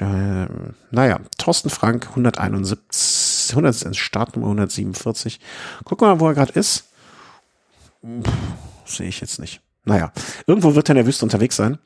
Äh, 0.00 0.46
naja, 0.90 1.20
Thorsten 1.38 1.70
Frank, 1.70 2.08
171, 2.10 3.50
100, 3.50 3.96
Startnummer 3.96 4.46
147. 4.48 5.38
Guck 5.84 6.00
mal, 6.00 6.18
wo 6.18 6.28
er 6.28 6.34
gerade 6.34 6.52
ist. 6.52 6.88
Sehe 8.84 9.08
ich 9.08 9.20
jetzt 9.20 9.38
nicht. 9.38 9.61
Naja, 9.84 10.12
irgendwo 10.46 10.74
wird 10.74 10.88
er 10.88 10.92
in 10.92 10.96
der 10.96 11.06
Wüste 11.06 11.24
unterwegs 11.24 11.56
sein. 11.56 11.78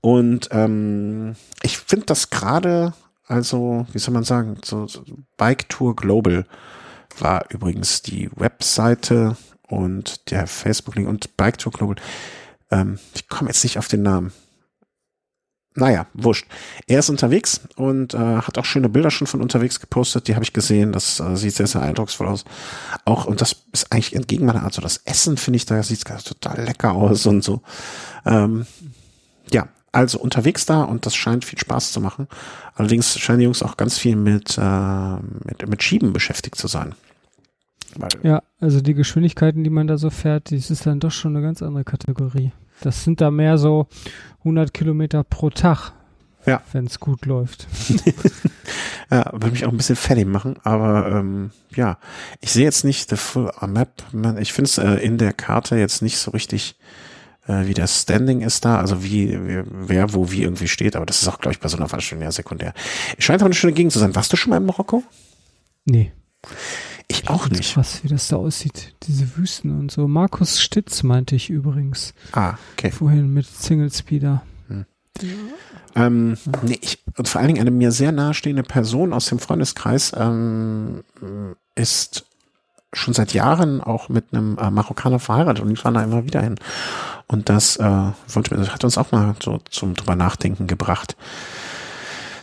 Und 0.00 0.48
ähm, 0.50 1.34
ich 1.62 1.78
finde 1.78 2.06
das 2.06 2.30
gerade, 2.30 2.94
also, 3.26 3.86
wie 3.92 3.98
soll 3.98 4.14
man 4.14 4.24
sagen, 4.24 4.58
so, 4.64 4.86
so 4.86 5.02
Bike 5.36 5.68
Tour 5.68 5.96
Global 5.96 6.46
war 7.18 7.44
übrigens 7.50 8.02
die 8.02 8.30
Webseite 8.34 9.36
und 9.68 10.30
der 10.30 10.46
Facebook-Link 10.46 11.08
und 11.08 11.36
Bike 11.36 11.58
Tour 11.58 11.72
Global. 11.72 11.96
Ähm, 12.70 12.98
ich 13.14 13.28
komme 13.28 13.50
jetzt 13.50 13.62
nicht 13.62 13.78
auf 13.78 13.88
den 13.88 14.02
Namen. 14.02 14.32
Naja, 15.76 16.06
wurscht. 16.14 16.46
Er 16.86 17.00
ist 17.00 17.10
unterwegs 17.10 17.60
und 17.74 18.14
äh, 18.14 18.18
hat 18.18 18.58
auch 18.58 18.64
schöne 18.64 18.88
Bilder 18.88 19.10
schon 19.10 19.26
von 19.26 19.40
unterwegs 19.40 19.80
gepostet. 19.80 20.28
Die 20.28 20.34
habe 20.34 20.44
ich 20.44 20.52
gesehen. 20.52 20.92
Das 20.92 21.18
äh, 21.18 21.36
sieht 21.36 21.54
sehr, 21.54 21.66
sehr 21.66 21.82
eindrucksvoll 21.82 22.28
aus. 22.28 22.44
Auch, 23.04 23.24
und 23.24 23.40
das 23.40 23.64
ist 23.72 23.90
eigentlich 23.90 24.14
entgegen 24.14 24.46
meiner 24.46 24.62
Art. 24.62 24.72
So 24.72 24.82
das 24.82 24.98
Essen 24.98 25.36
finde 25.36 25.56
ich, 25.56 25.66
da 25.66 25.82
sieht 25.82 26.04
total 26.04 26.64
lecker 26.64 26.92
aus 26.92 27.26
und 27.26 27.42
so. 27.42 27.60
Ähm, 28.24 28.66
ja, 29.50 29.68
also 29.90 30.20
unterwegs 30.20 30.64
da 30.64 30.82
und 30.82 31.06
das 31.06 31.16
scheint 31.16 31.44
viel 31.44 31.58
Spaß 31.58 31.92
zu 31.92 32.00
machen. 32.00 32.28
Allerdings 32.76 33.18
scheinen 33.18 33.40
die 33.40 33.44
Jungs 33.44 33.62
auch 33.62 33.76
ganz 33.76 33.98
viel 33.98 34.14
mit, 34.14 34.56
äh, 34.56 35.14
mit, 35.44 35.68
mit 35.68 35.82
Schieben 35.82 36.12
beschäftigt 36.12 36.54
zu 36.56 36.68
sein. 36.68 36.94
Weil 37.96 38.10
ja, 38.22 38.42
also 38.60 38.80
die 38.80 38.94
Geschwindigkeiten, 38.94 39.64
die 39.64 39.70
man 39.70 39.88
da 39.88 39.98
so 39.98 40.10
fährt, 40.10 40.52
das 40.52 40.70
ist 40.70 40.86
dann 40.86 41.00
doch 41.00 41.12
schon 41.12 41.36
eine 41.36 41.44
ganz 41.44 41.62
andere 41.62 41.84
Kategorie. 41.84 42.52
Das 42.84 43.02
sind 43.02 43.20
da 43.20 43.30
mehr 43.30 43.56
so 43.56 43.86
100 44.40 44.74
Kilometer 44.74 45.24
pro 45.24 45.48
Tag, 45.48 45.92
ja. 46.44 46.60
wenn 46.72 46.84
es 46.84 47.00
gut 47.00 47.24
läuft. 47.24 47.66
ja, 49.10 49.30
würde 49.32 49.52
mich 49.52 49.64
auch 49.64 49.70
ein 49.70 49.76
bisschen 49.78 49.96
fertig 49.96 50.26
machen, 50.26 50.56
aber 50.64 51.10
ähm, 51.10 51.50
ja, 51.74 51.98
ich 52.40 52.52
sehe 52.52 52.64
jetzt 52.64 52.84
nicht 52.84 53.08
the 53.08 53.16
full 53.16 53.50
map. 53.66 54.02
Ich 54.38 54.52
finde 54.52 54.68
es 54.68 54.76
äh, 54.76 54.96
in 54.96 55.16
der 55.16 55.32
Karte 55.32 55.76
jetzt 55.76 56.02
nicht 56.02 56.18
so 56.18 56.32
richtig, 56.32 56.78
äh, 57.46 57.66
wie 57.66 57.74
das 57.74 58.02
Standing 58.02 58.42
ist 58.42 58.66
da, 58.66 58.78
also 58.78 59.02
wie, 59.02 59.38
wer 59.64 60.12
wo 60.12 60.30
wie 60.30 60.42
irgendwie 60.42 60.68
steht, 60.68 60.94
aber 60.94 61.06
das 61.06 61.22
ist 61.22 61.28
auch, 61.28 61.38
glaube 61.38 61.54
ich, 61.54 61.60
bei 61.60 61.68
so 61.68 61.78
einer 61.78 61.88
Veranstaltung 61.88 62.22
ja 62.22 62.32
sekundär. 62.32 62.74
Scheint 63.18 63.40
auch 63.40 63.46
eine 63.46 63.54
schöne 63.54 63.72
Gegend 63.72 63.92
zu 63.94 63.98
sein. 63.98 64.14
Warst 64.14 64.30
du 64.30 64.36
schon 64.36 64.50
mal 64.50 64.58
in 64.58 64.66
Marokko? 64.66 65.02
Nee. 65.86 66.12
Ich 67.08 67.28
auch 67.28 67.48
nicht. 67.48 67.74
Krass, 67.74 68.02
wie 68.02 68.08
das 68.08 68.28
da 68.28 68.36
aussieht. 68.36 68.94
Diese 69.02 69.36
Wüsten 69.36 69.78
und 69.78 69.90
so. 69.90 70.08
Markus 70.08 70.60
Stitz 70.60 71.02
meinte 71.02 71.36
ich 71.36 71.50
übrigens. 71.50 72.14
Ah, 72.32 72.54
okay. 72.72 72.90
Vorhin 72.90 73.32
mit 73.32 73.46
Single 73.46 73.92
Speeder. 73.92 74.42
Hm. 74.68 74.86
Ja. 75.20 76.06
Ähm, 76.06 76.36
nee, 76.62 76.78
ich, 76.80 77.02
und 77.16 77.28
vor 77.28 77.40
allen 77.40 77.48
Dingen 77.48 77.60
eine 77.60 77.70
mir 77.70 77.92
sehr 77.92 78.10
nahestehende 78.10 78.62
Person 78.62 79.12
aus 79.12 79.26
dem 79.26 79.38
Freundeskreis 79.38 80.12
ähm, 80.16 81.04
ist 81.74 82.24
schon 82.92 83.14
seit 83.14 83.34
Jahren 83.34 83.80
auch 83.80 84.08
mit 84.08 84.26
einem 84.32 84.56
äh, 84.58 84.70
Marokkaner 84.70 85.18
verheiratet 85.18 85.62
und 85.62 85.68
die 85.68 85.76
fahren 85.76 85.94
da 85.94 86.02
immer 86.02 86.24
wieder 86.24 86.42
hin. 86.42 86.56
Und 87.26 87.48
das, 87.48 87.76
äh, 87.76 88.12
wollte, 88.28 88.54
das 88.56 88.70
hat 88.70 88.84
uns 88.84 88.98
auch 88.98 89.12
mal 89.12 89.34
so 89.42 89.60
zum 89.70 89.94
drüber 89.94 90.16
nachdenken 90.16 90.66
gebracht 90.66 91.16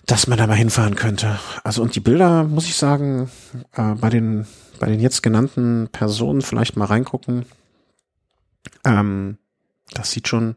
dass 0.06 0.28
man 0.28 0.38
da 0.38 0.48
mal 0.48 0.56
hinfahren 0.56 0.96
könnte. 0.96 1.40
Also 1.64 1.82
und 1.82 1.96
die 1.96 2.00
Bilder, 2.00 2.44
muss 2.44 2.66
ich 2.66 2.76
sagen, 2.76 3.30
äh, 3.74 3.96
bei 3.96 4.10
den 4.10 4.46
bei 4.80 4.88
den 4.88 5.00
jetzt 5.00 5.22
genannten 5.22 5.90
Personen 5.92 6.42
vielleicht 6.42 6.76
mal 6.76 6.86
reingucken. 6.86 7.46
Ähm, 8.84 9.38
das 9.94 10.12
sieht 10.12 10.28
schon, 10.28 10.56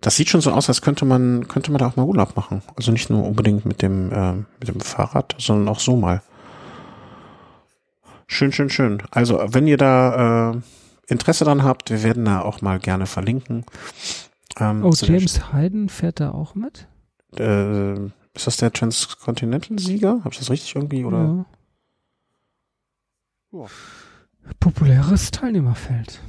das 0.00 0.16
sieht 0.16 0.30
schon 0.30 0.40
so 0.40 0.50
aus, 0.50 0.68
als 0.68 0.80
könnte 0.80 1.04
man 1.04 1.46
könnte 1.46 1.70
man 1.70 1.78
da 1.78 1.86
auch 1.86 1.96
mal 1.96 2.06
Urlaub 2.06 2.36
machen. 2.36 2.62
Also 2.74 2.90
nicht 2.90 3.10
nur 3.10 3.24
unbedingt 3.24 3.66
mit 3.66 3.82
dem 3.82 4.10
äh, 4.12 4.32
mit 4.32 4.68
dem 4.68 4.80
Fahrrad, 4.80 5.36
sondern 5.38 5.68
auch 5.68 5.80
so 5.80 5.96
mal. 5.96 6.22
Schön, 8.26 8.50
schön, 8.50 8.70
schön. 8.70 9.02
Also 9.10 9.44
wenn 9.46 9.66
ihr 9.66 9.76
da 9.76 10.52
äh, 10.52 10.60
Interesse 11.06 11.44
dran 11.44 11.64
habt, 11.64 11.90
wir 11.90 12.02
werden 12.02 12.24
da 12.24 12.40
auch 12.40 12.62
mal 12.62 12.78
gerne 12.78 13.04
verlinken. 13.04 13.66
Ähm, 14.58 14.84
oh, 14.84 14.92
James 14.94 15.52
Hayden 15.52 15.90
fährt 15.90 16.20
da 16.20 16.30
auch 16.30 16.54
mit? 16.54 16.86
Äh, 17.36 18.10
ist 18.34 18.46
das 18.46 18.56
der 18.56 18.72
Transcontinental-Sieger? 18.72 20.20
Habe 20.20 20.30
ich 20.32 20.38
das 20.38 20.50
richtig 20.50 20.74
irgendwie? 20.74 21.04
Oder? 21.04 21.46
Ja. 23.52 23.66
Populäres 24.58 25.30
Teilnehmerfeld. 25.30 26.20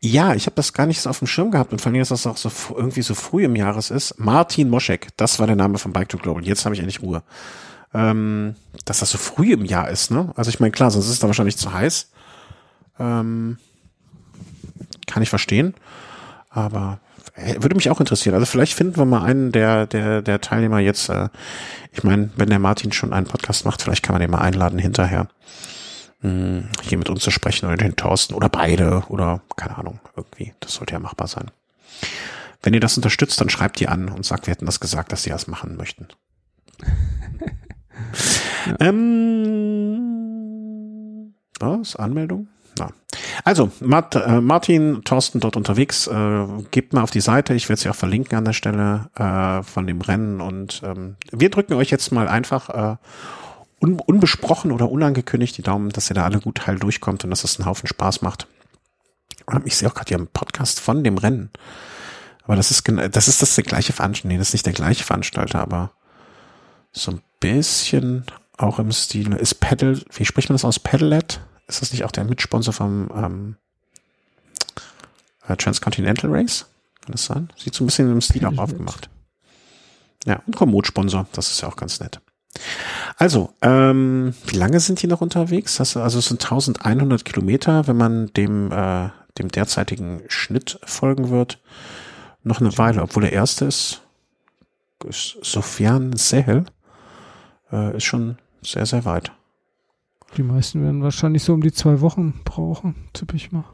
Ja, 0.00 0.34
ich 0.34 0.46
habe 0.46 0.56
das 0.56 0.72
gar 0.72 0.86
nicht 0.86 1.00
so 1.00 1.10
auf 1.10 1.18
dem 1.18 1.28
Schirm 1.28 1.50
gehabt 1.50 1.72
und 1.72 1.80
vor 1.80 1.92
allem, 1.92 2.00
dass 2.00 2.08
das 2.08 2.26
auch 2.26 2.36
so 2.36 2.50
irgendwie 2.74 3.02
so 3.02 3.14
früh 3.14 3.44
im 3.44 3.54
Jahres 3.54 3.90
ist. 3.90 4.18
Martin 4.18 4.68
Moschek, 4.70 5.08
das 5.16 5.38
war 5.38 5.46
der 5.46 5.56
Name 5.56 5.78
von 5.78 5.92
Bike 5.92 6.08
to 6.08 6.18
Global. 6.18 6.44
Jetzt 6.44 6.64
habe 6.64 6.74
ich 6.74 6.80
endlich 6.80 7.02
Ruhe. 7.02 7.22
Ähm, 7.92 8.56
dass 8.86 8.98
das 8.98 9.10
so 9.10 9.18
früh 9.18 9.52
im 9.52 9.64
Jahr 9.64 9.88
ist, 9.88 10.10
ne? 10.10 10.32
Also 10.34 10.48
ich 10.48 10.58
meine, 10.58 10.72
klar, 10.72 10.90
sonst 10.90 11.06
ist 11.06 11.12
es 11.12 11.18
da 11.20 11.28
wahrscheinlich 11.28 11.56
zu 11.56 11.72
heiß. 11.72 12.10
Ähm, 12.98 13.58
kann 15.06 15.22
ich 15.22 15.28
verstehen. 15.28 15.74
Aber 16.50 16.98
würde 17.36 17.74
mich 17.74 17.90
auch 17.90 18.00
interessieren. 18.00 18.34
Also 18.34 18.46
vielleicht 18.46 18.74
finden 18.74 18.96
wir 18.96 19.04
mal 19.04 19.22
einen 19.22 19.52
der, 19.52 19.86
der, 19.86 20.22
der 20.22 20.40
Teilnehmer 20.40 20.78
jetzt. 20.78 21.08
Äh, 21.08 21.28
ich 21.92 22.02
meine, 22.04 22.30
wenn 22.36 22.48
der 22.48 22.58
Martin 22.58 22.92
schon 22.92 23.12
einen 23.12 23.26
Podcast 23.26 23.64
macht, 23.64 23.82
vielleicht 23.82 24.02
kann 24.02 24.14
man 24.14 24.20
den 24.20 24.30
mal 24.30 24.38
einladen 24.38 24.78
hinterher, 24.78 25.28
mh, 26.20 26.30
hm, 26.30 26.68
hier 26.82 26.98
mit 26.98 27.10
uns 27.10 27.22
zu 27.22 27.30
sprechen 27.30 27.66
oder 27.66 27.76
den 27.76 27.96
Thorsten 27.96 28.34
oder 28.34 28.48
beide 28.48 29.02
oder 29.08 29.40
keine 29.56 29.76
Ahnung, 29.78 30.00
irgendwie. 30.16 30.54
Das 30.60 30.74
sollte 30.74 30.94
ja 30.94 31.00
machbar 31.00 31.28
sein. 31.28 31.50
Wenn 32.62 32.74
ihr 32.74 32.80
das 32.80 32.96
unterstützt, 32.96 33.40
dann 33.40 33.50
schreibt 33.50 33.80
ihr 33.80 33.90
an 33.90 34.08
und 34.08 34.24
sagt, 34.24 34.46
wir 34.46 34.52
hätten 34.52 34.66
das 34.66 34.80
gesagt, 34.80 35.12
dass 35.12 35.22
sie 35.22 35.30
das 35.30 35.46
machen 35.46 35.76
möchten. 35.76 36.08
ja. 38.66 38.76
ähm, 38.80 40.14
was? 41.60 41.96
Anmeldung? 41.96 42.48
Na. 42.78 42.90
Also, 43.44 43.70
Mart, 43.80 44.16
äh, 44.16 44.40
Martin, 44.40 45.02
Thorsten 45.04 45.40
dort 45.40 45.56
unterwegs, 45.56 46.06
äh, 46.06 46.46
gebt 46.70 46.92
mal 46.92 47.02
auf 47.02 47.10
die 47.10 47.20
Seite, 47.20 47.54
ich 47.54 47.68
werde 47.68 47.80
sie 47.80 47.88
auch 47.88 47.94
verlinken 47.94 48.36
an 48.36 48.44
der 48.44 48.52
Stelle 48.52 49.10
äh, 49.14 49.62
von 49.62 49.86
dem 49.86 50.00
Rennen 50.00 50.40
und 50.40 50.82
ähm, 50.84 51.16
wir 51.30 51.50
drücken 51.50 51.74
euch 51.74 51.90
jetzt 51.90 52.10
mal 52.10 52.28
einfach 52.28 52.70
äh, 52.70 52.96
un 53.80 54.00
unbesprochen 54.00 54.72
oder 54.72 54.90
unangekündigt 54.90 55.56
die 55.58 55.62
Daumen, 55.62 55.90
dass 55.90 56.10
ihr 56.10 56.14
da 56.14 56.24
alle 56.24 56.40
gut 56.40 56.66
heil 56.66 56.78
durchkommt 56.78 57.24
und 57.24 57.30
dass 57.30 57.44
es 57.44 57.58
einen 57.58 57.66
Haufen 57.66 57.86
Spaß 57.86 58.22
macht. 58.22 58.46
Ähm, 59.50 59.62
ich 59.64 59.76
sehe 59.76 59.88
auch 59.88 59.94
gerade 59.94 60.08
hier 60.08 60.18
einen 60.18 60.28
Podcast 60.28 60.80
von 60.80 61.04
dem 61.04 61.18
Rennen. 61.18 61.50
Aber 62.44 62.56
das 62.56 62.70
ist 62.70 62.84
genau, 62.84 63.08
das 63.08 63.28
ist 63.28 63.42
das 63.42 63.54
der 63.54 63.64
gleiche 63.64 63.92
Veranstalter. 63.92 64.28
Nee, 64.28 64.38
das 64.38 64.48
ist 64.48 64.54
nicht 64.54 64.66
der 64.66 64.72
gleiche 64.72 65.04
Veranstalter, 65.04 65.60
aber 65.60 65.92
so 66.92 67.12
ein 67.12 67.20
bisschen 67.40 68.24
auch 68.56 68.78
im 68.78 68.92
Stil. 68.92 69.32
Ist 69.34 69.60
Pedal, 69.60 70.00
wie 70.12 70.24
spricht 70.24 70.48
man 70.48 70.54
das 70.54 70.64
aus? 70.64 70.78
Pedalet? 70.78 71.40
Ist 71.66 71.82
das 71.82 71.92
nicht 71.92 72.04
auch 72.04 72.12
der 72.12 72.24
Mitsponsor 72.24 72.74
vom 72.74 73.10
ähm, 73.14 73.56
äh, 75.48 75.56
Transcontinental 75.56 76.30
Race? 76.30 76.66
Kann 77.02 77.12
das 77.12 77.24
sein? 77.24 77.48
Sieht 77.56 77.74
so 77.74 77.84
ein 77.84 77.86
bisschen 77.86 78.10
im 78.10 78.20
Stil 78.20 78.44
auch 78.46 78.58
aufgemacht. 78.58 79.08
Ja, 80.24 80.42
und 80.46 80.56
Komoot-Sponsor, 80.56 81.26
das 81.32 81.50
ist 81.50 81.60
ja 81.60 81.68
auch 81.68 81.76
ganz 81.76 82.00
nett. 82.00 82.20
Also, 83.16 83.52
ähm, 83.62 84.34
wie 84.46 84.56
lange 84.56 84.80
sind 84.80 85.02
die 85.02 85.06
noch 85.06 85.20
unterwegs? 85.20 85.76
Das, 85.76 85.96
also 85.96 86.18
es 86.18 86.26
sind 86.26 86.42
1100 86.42 87.24
Kilometer, 87.24 87.86
wenn 87.86 87.96
man 87.96 88.32
dem, 88.32 88.72
äh, 88.72 89.10
dem 89.38 89.48
derzeitigen 89.48 90.22
Schnitt 90.28 90.78
folgen 90.84 91.30
wird. 91.30 91.60
Noch 92.42 92.60
eine 92.60 92.76
Weile, 92.78 93.02
obwohl 93.02 93.22
der 93.22 93.32
erste 93.32 93.64
ist, 93.64 94.02
ist 95.04 95.36
Sofian 95.42 96.16
Sehel, 96.16 96.64
äh, 97.72 97.96
ist 97.96 98.04
schon 98.04 98.38
sehr, 98.62 98.86
sehr 98.86 99.04
weit. 99.04 99.32
Die 100.36 100.42
meisten 100.42 100.82
werden 100.82 101.02
wahrscheinlich 101.02 101.44
so 101.44 101.54
um 101.54 101.62
die 101.62 101.72
zwei 101.72 102.00
Wochen 102.00 102.40
brauchen, 102.44 102.94
tippe 103.12 103.36
ich 103.36 103.52
mal. 103.52 103.64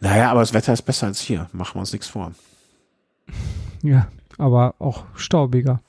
Naja, 0.00 0.30
aber 0.30 0.40
das 0.40 0.54
Wetter 0.54 0.72
ist 0.72 0.82
besser 0.82 1.06
als 1.06 1.20
hier. 1.20 1.48
Machen 1.52 1.76
wir 1.76 1.80
uns 1.80 1.92
nichts 1.92 2.08
vor. 2.08 2.32
Ja, 3.82 4.08
aber 4.38 4.74
auch 4.78 5.04
staubiger. 5.14 5.80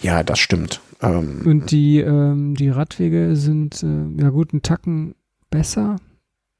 Ja, 0.00 0.22
das 0.22 0.38
stimmt. 0.38 0.80
Ähm, 1.02 1.42
Und 1.44 1.70
die, 1.70 2.00
ähm, 2.00 2.54
die 2.54 2.68
Radwege 2.68 3.36
sind, 3.36 3.82
äh, 3.82 4.22
ja 4.22 4.30
gut, 4.30 4.52
einen 4.52 4.62
Tacken 4.62 5.14
besser 5.50 5.96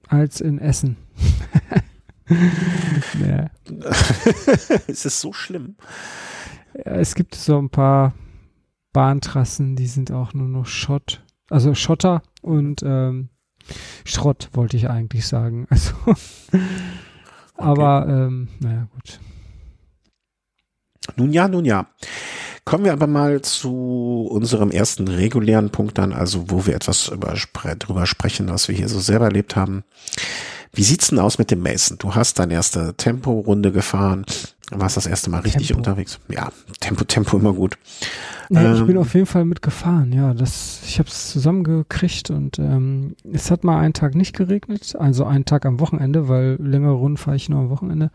als 0.08 0.40
in 0.40 0.58
Essen. 0.58 0.96
ja. 3.26 3.50
ist 4.86 5.06
es 5.06 5.20
so 5.20 5.32
schlimm? 5.32 5.76
Ja, 6.74 6.92
es 6.92 7.14
gibt 7.14 7.34
so 7.34 7.58
ein 7.58 7.70
paar 7.70 8.12
Bahntrassen, 8.96 9.76
die 9.76 9.88
sind 9.88 10.10
auch 10.10 10.32
nur 10.32 10.48
noch 10.48 10.64
Schott, 10.64 11.22
also 11.50 11.74
Schotter 11.74 12.22
und 12.40 12.82
ähm, 12.82 13.28
Schrott 14.06 14.48
wollte 14.54 14.78
ich 14.78 14.88
eigentlich 14.88 15.26
sagen. 15.26 15.66
Also, 15.70 15.92
okay. 16.06 16.62
aber 17.58 18.06
ähm, 18.08 18.48
naja, 18.58 18.88
gut. 18.94 19.20
Nun 21.16 21.30
ja, 21.30 21.46
nun 21.46 21.66
ja. 21.66 21.88
Kommen 22.64 22.86
wir 22.86 22.94
aber 22.94 23.06
mal 23.06 23.42
zu 23.42 24.28
unserem 24.30 24.70
ersten 24.70 25.08
regulären 25.08 25.68
Punkt 25.68 25.98
dann, 25.98 26.14
also 26.14 26.50
wo 26.50 26.64
wir 26.64 26.74
etwas 26.74 27.08
über, 27.08 27.34
drüber 27.78 28.06
sprechen, 28.06 28.48
was 28.48 28.66
wir 28.68 28.74
hier 28.74 28.88
so 28.88 28.98
selber 28.98 29.26
erlebt 29.26 29.56
haben. 29.56 29.84
Wie 30.72 30.84
sieht's 30.84 31.08
denn 31.08 31.18
aus 31.18 31.36
mit 31.36 31.50
dem 31.50 31.60
Mason? 31.60 31.98
Du 31.98 32.14
hast 32.14 32.38
deine 32.38 32.54
erste 32.54 32.94
Tempo-Runde 32.96 33.72
gefahren, 33.72 34.24
warst 34.70 34.96
das 34.96 35.06
erste 35.06 35.30
Mal 35.30 35.40
richtig 35.40 35.68
Tempo. 35.68 35.78
unterwegs. 35.78 36.18
Ja, 36.28 36.50
Tempo, 36.80 37.04
Tempo 37.04 37.38
immer 37.38 37.52
gut. 37.52 37.78
Ja, 38.50 38.62
ähm, 38.62 38.74
ich 38.74 38.86
bin 38.86 38.98
auf 38.98 39.14
jeden 39.14 39.26
Fall 39.26 39.44
mitgefahren, 39.44 40.12
ja. 40.12 40.34
Das, 40.34 40.80
ich 40.86 40.98
habe 40.98 41.08
es 41.08 41.30
zusammengekriegt 41.30 42.30
und 42.30 42.58
ähm, 42.58 43.16
es 43.32 43.50
hat 43.50 43.64
mal 43.64 43.78
einen 43.78 43.92
Tag 43.92 44.14
nicht 44.14 44.36
geregnet, 44.36 44.96
also 44.98 45.24
einen 45.24 45.44
Tag 45.44 45.66
am 45.66 45.80
Wochenende, 45.80 46.28
weil 46.28 46.56
längere 46.60 46.94
Runden 46.94 47.16
fahre 47.16 47.36
ich 47.36 47.48
nur 47.48 47.60
am 47.60 47.70
Wochenende. 47.70 48.10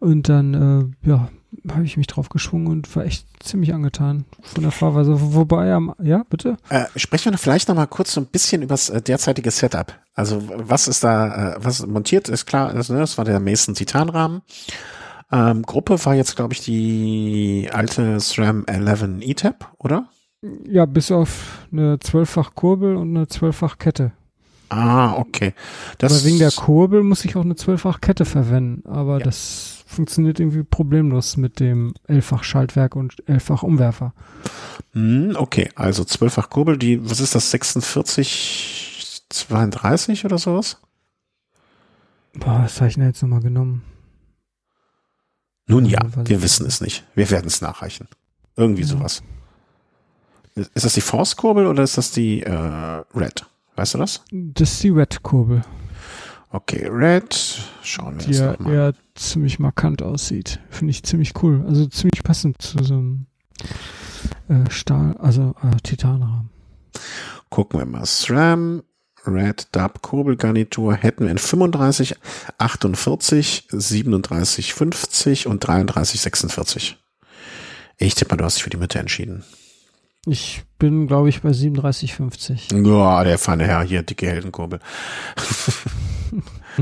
Und 0.00 0.28
dann, 0.28 0.92
äh, 1.04 1.08
ja, 1.08 1.28
habe 1.70 1.84
ich 1.84 1.96
mich 1.96 2.06
drauf 2.06 2.28
geschwungen 2.28 2.68
und 2.68 2.94
war 2.94 3.04
echt 3.04 3.26
ziemlich 3.42 3.74
angetan 3.74 4.26
von 4.42 4.62
der 4.62 4.72
Fahrweise. 4.72 5.14
Wobei, 5.34 5.72
am, 5.72 5.94
ja, 6.02 6.24
bitte? 6.28 6.56
Äh, 6.68 6.84
sprechen 6.96 7.32
wir 7.32 7.38
vielleicht 7.38 7.68
noch 7.68 7.74
mal 7.74 7.86
kurz 7.86 8.12
so 8.12 8.20
ein 8.20 8.26
bisschen 8.26 8.62
über 8.62 8.74
das 8.74 8.90
äh, 8.90 9.00
derzeitige 9.00 9.50
Setup. 9.50 9.94
Also 10.14 10.42
was 10.46 10.88
ist 10.88 11.04
da, 11.04 11.54
äh, 11.54 11.56
was 11.58 11.86
montiert 11.86 12.28
ist 12.28 12.46
klar, 12.46 12.68
also, 12.68 12.92
ne, 12.92 13.00
das 13.00 13.18
war 13.18 13.24
der 13.24 13.40
Mason 13.40 13.74
Titanrahmen. 13.74 14.42
Ähm, 15.30 15.62
Gruppe 15.62 16.04
war 16.04 16.14
jetzt, 16.14 16.36
glaube 16.36 16.54
ich, 16.54 16.60
die 16.60 17.68
alte 17.72 18.18
SRAM 18.18 18.64
11 18.66 19.20
ETAP, 19.20 19.72
oder? 19.78 20.08
Ja, 20.66 20.86
bis 20.86 21.10
auf 21.10 21.66
eine 21.72 21.98
zwölffach 21.98 22.54
Kurbel 22.54 22.96
und 22.96 23.16
eine 23.16 23.26
zwölffach 23.28 23.78
Kette. 23.78 24.12
Ah, 24.70 25.14
okay. 25.14 25.54
Das 25.98 26.12
Aber 26.12 26.24
wegen 26.24 26.38
der 26.38 26.52
Kurbel 26.52 27.02
muss 27.02 27.24
ich 27.24 27.36
auch 27.36 27.44
eine 27.44 27.56
zwölffach 27.56 28.00
Kette 28.00 28.24
verwenden. 28.24 28.86
Aber 28.88 29.18
ja. 29.18 29.24
das 29.24 29.84
funktioniert 29.86 30.38
irgendwie 30.38 30.62
problemlos 30.62 31.36
mit 31.36 31.60
dem 31.60 31.94
elffach 32.06 32.44
Schaltwerk 32.44 32.94
und 32.94 33.26
elffach 33.26 33.62
Umwerfer. 33.62 34.12
Hm, 34.92 35.34
okay, 35.36 35.70
also 35.74 36.04
zwölffach 36.04 36.50
Kurbel, 36.50 36.76
die, 36.76 37.08
was 37.08 37.20
ist 37.20 37.34
das, 37.34 37.50
46, 37.50 39.22
32 39.30 40.24
oder 40.24 40.38
sowas? 40.38 40.80
Boah, 42.34 42.60
was 42.62 42.80
habe 42.80 42.88
ich 42.88 42.94
denn 42.96 43.06
jetzt 43.06 43.22
nochmal 43.22 43.40
genommen? 43.40 43.82
Nun 45.68 45.84
ja, 45.84 46.00
wir 46.24 46.42
wissen 46.42 46.66
es 46.66 46.80
nicht. 46.80 47.04
Wir 47.14 47.30
werden 47.30 47.46
es 47.46 47.60
nachreichen. 47.60 48.08
Irgendwie 48.56 48.82
ja. 48.82 48.88
sowas. 48.88 49.22
Ist 50.54 50.84
das 50.84 50.94
die 50.94 51.00
Force-Kurbel 51.00 51.66
oder 51.66 51.84
ist 51.84 51.98
das 51.98 52.10
die 52.10 52.42
äh, 52.42 52.52
Red? 53.14 53.46
Weißt 53.76 53.94
du 53.94 53.98
das? 53.98 54.24
Das 54.32 54.72
ist 54.72 54.82
die 54.82 54.88
Red-Kurbel. 54.88 55.62
Okay, 56.50 56.88
Red. 56.90 57.60
Schauen 57.82 58.18
wir 58.18 58.26
die 58.26 58.32
ja 58.32 58.54
eher 58.54 58.94
ziemlich 59.14 59.58
markant 59.58 60.02
aussieht. 60.02 60.58
Finde 60.70 60.90
ich 60.90 61.04
ziemlich 61.04 61.34
cool. 61.42 61.64
Also 61.68 61.86
ziemlich 61.86 62.24
passend 62.24 62.60
zu 62.60 62.82
so 62.82 62.94
einem 62.94 63.26
äh, 64.48 64.70
Stahl, 64.70 65.16
also 65.18 65.54
äh, 65.62 65.76
Titanrahmen. 65.82 66.50
Gucken 67.50 67.80
wir 67.80 67.86
mal. 67.86 68.06
SRAM 68.06 68.82
Red 69.28 69.68
Dub 69.72 70.02
Kurbelgarnitur 70.02 70.94
hätten 70.94 71.24
wir 71.24 71.30
in 71.30 71.38
35, 71.38 72.16
48, 72.58 73.68
37, 73.70 74.74
50 74.74 75.46
und 75.46 75.60
33, 75.60 76.20
46. 76.20 76.98
Ich 77.98 78.14
tippe 78.14 78.32
mal, 78.32 78.36
du 78.38 78.44
hast 78.44 78.56
dich 78.56 78.64
für 78.64 78.70
die 78.70 78.76
Mitte 78.76 78.98
entschieden. 78.98 79.44
Ich 80.26 80.62
bin, 80.78 81.06
glaube 81.06 81.28
ich, 81.28 81.42
bei 81.42 81.50
37,50. 81.50 82.86
Ja, 82.86 83.24
der 83.24 83.38
feine 83.38 83.66
Herr 83.66 83.82
hier, 83.82 84.02
dicke 84.02 84.26
Heldenkurbel. 84.26 84.78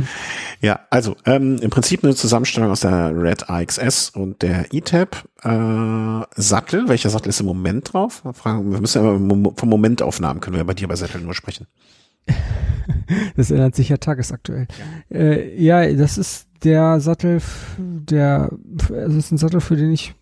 ja, 0.60 0.80
also 0.90 1.16
ähm, 1.26 1.58
im 1.58 1.70
Prinzip 1.70 2.02
eine 2.02 2.14
Zusammenstellung 2.14 2.70
aus 2.70 2.80
der 2.80 3.14
Red 3.14 3.48
AXS 3.48 4.10
und 4.10 4.42
der 4.42 4.72
E-Tab. 4.72 5.24
Äh, 5.42 6.40
Sattel, 6.40 6.88
welcher 6.88 7.10
Sattel 7.10 7.28
ist 7.28 7.40
im 7.40 7.46
Moment 7.46 7.92
drauf? 7.92 8.24
wir 8.24 8.80
müssen 8.80 9.04
ja 9.04 9.52
vom 9.56 9.68
Momentaufnahmen 9.68 10.40
können 10.40 10.56
wir 10.56 10.64
bei 10.64 10.74
dir 10.74 10.88
bei 10.88 10.96
Sattel 10.96 11.20
nur 11.20 11.34
sprechen. 11.34 11.66
das 13.36 13.50
ändert 13.50 13.74
sich 13.74 13.88
ja 13.88 13.96
tagesaktuell. 13.96 14.66
Ja. 15.10 15.16
Äh, 15.16 15.62
ja, 15.62 15.92
das 15.94 16.18
ist 16.18 16.48
der 16.64 17.00
Sattel, 17.00 17.40
der, 17.78 18.50
es 18.90 19.14
ist 19.14 19.32
ein 19.32 19.38
Sattel, 19.38 19.60
für 19.60 19.76
den 19.76 19.92
ich 19.92 20.14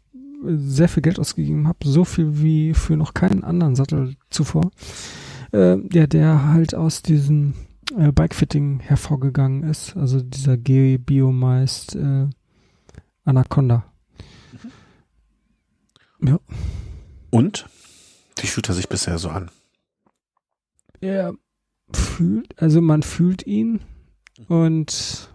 sehr 0.46 0.88
viel 0.88 1.02
Geld 1.02 1.18
ausgegeben 1.18 1.68
habe, 1.68 1.78
so 1.84 2.04
viel 2.04 2.42
wie 2.42 2.74
für 2.74 2.96
noch 2.96 3.14
keinen 3.14 3.44
anderen 3.44 3.76
Sattel 3.76 4.16
zuvor. 4.30 4.70
Äh, 5.52 5.78
ja, 5.92 6.06
der 6.06 6.52
halt 6.52 6.74
aus 6.74 7.02
diesem 7.02 7.54
äh, 7.96 8.12
Bikefitting 8.12 8.80
hervorgegangen 8.80 9.62
ist, 9.62 9.96
also 9.96 10.20
dieser 10.20 10.56
G-Biomeist 10.56 11.94
äh, 11.94 12.28
Anaconda. 13.24 13.84
Mhm. 16.20 16.28
Ja. 16.28 16.38
Und? 17.30 17.66
Wie 18.38 18.46
fühlt 18.46 18.68
er 18.68 18.74
sich 18.74 18.88
bisher 18.88 19.18
so 19.18 19.30
an? 19.30 19.50
Ja, 21.00 21.32
fühlt, 21.92 22.60
also 22.60 22.80
man 22.80 23.02
fühlt 23.02 23.46
ihn 23.46 23.80
und 24.48 25.28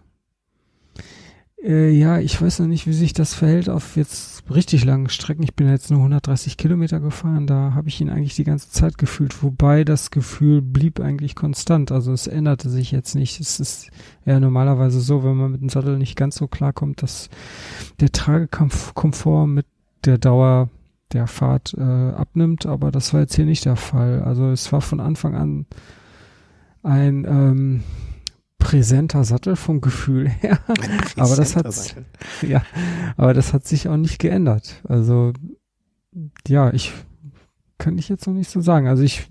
äh, 1.61 1.89
ja, 1.89 2.19
ich 2.19 2.41
weiß 2.41 2.59
noch 2.59 2.67
nicht, 2.67 2.87
wie 2.87 2.93
sich 2.93 3.13
das 3.13 3.33
verhält 3.33 3.69
auf 3.69 3.97
jetzt 3.97 4.43
richtig 4.49 4.85
langen 4.85 5.09
Strecken. 5.09 5.43
Ich 5.43 5.55
bin 5.55 5.67
jetzt 5.67 5.91
nur 5.91 5.99
130 5.99 6.55
Kilometer 6.55 6.99
gefahren, 7.01 7.47
da 7.47 7.73
habe 7.75 7.89
ich 7.89 7.99
ihn 7.99 8.09
eigentlich 8.09 8.35
die 8.35 8.45
ganze 8.45 8.69
Zeit 8.69 8.97
gefühlt, 8.97 9.43
wobei 9.43 9.83
das 9.83 10.09
Gefühl 10.09 10.61
blieb 10.61 11.01
eigentlich 11.01 11.35
konstant. 11.35 11.91
Also 11.91 12.13
es 12.13 12.27
änderte 12.27 12.69
sich 12.69 12.91
jetzt 12.91 13.13
nicht. 13.13 13.41
Es 13.41 13.59
ist 13.59 13.89
ja 14.25 14.39
normalerweise 14.39 15.01
so, 15.01 15.23
wenn 15.23 15.35
man 15.35 15.51
mit 15.51 15.61
dem 15.61 15.69
Sattel 15.69 15.97
nicht 15.97 16.15
ganz 16.15 16.35
so 16.35 16.47
klarkommt, 16.47 17.03
dass 17.03 17.29
der 17.99 18.11
Tragekomfort 18.11 19.47
mit 19.47 19.65
der 20.05 20.17
Dauer 20.17 20.69
der 21.11 21.27
Fahrt 21.27 21.73
äh, 21.77 21.81
abnimmt, 21.81 22.67
aber 22.67 22.91
das 22.91 23.13
war 23.13 23.21
jetzt 23.21 23.35
hier 23.35 23.45
nicht 23.45 23.65
der 23.65 23.75
Fall. 23.75 24.21
Also 24.23 24.49
es 24.51 24.71
war 24.71 24.81
von 24.81 24.99
Anfang 24.99 25.35
an 25.35 25.65
ein 26.83 27.25
ähm, 27.25 27.83
präsenter 28.57 29.23
Sattel 29.23 29.55
vom 29.55 29.81
Gefühl 29.81 30.29
her. 30.41 30.59
aber 31.15 31.35
das 31.35 31.55
hat 31.55 31.95
ja, 32.41 32.63
aber 33.17 33.33
das 33.33 33.53
hat 33.53 33.65
sich 33.65 33.87
auch 33.87 33.97
nicht 33.97 34.19
geändert. 34.19 34.81
Also 34.87 35.33
ja, 36.47 36.71
ich 36.73 36.93
kann 37.77 37.97
ich 37.97 38.09
jetzt 38.09 38.27
noch 38.27 38.33
nicht 38.33 38.49
so 38.49 38.61
sagen. 38.61 38.87
Also 38.87 39.03
ich 39.03 39.27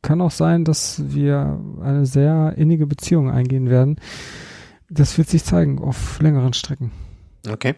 kann 0.00 0.20
auch 0.20 0.30
sein, 0.30 0.64
dass 0.64 1.02
wir 1.12 1.60
eine 1.80 2.06
sehr 2.06 2.54
innige 2.56 2.86
Beziehung 2.86 3.30
eingehen 3.30 3.70
werden. 3.70 3.96
Das 4.90 5.16
wird 5.16 5.28
sich 5.28 5.44
zeigen 5.44 5.78
auf 5.78 6.20
längeren 6.20 6.52
Strecken. 6.52 6.90
Okay. 7.48 7.74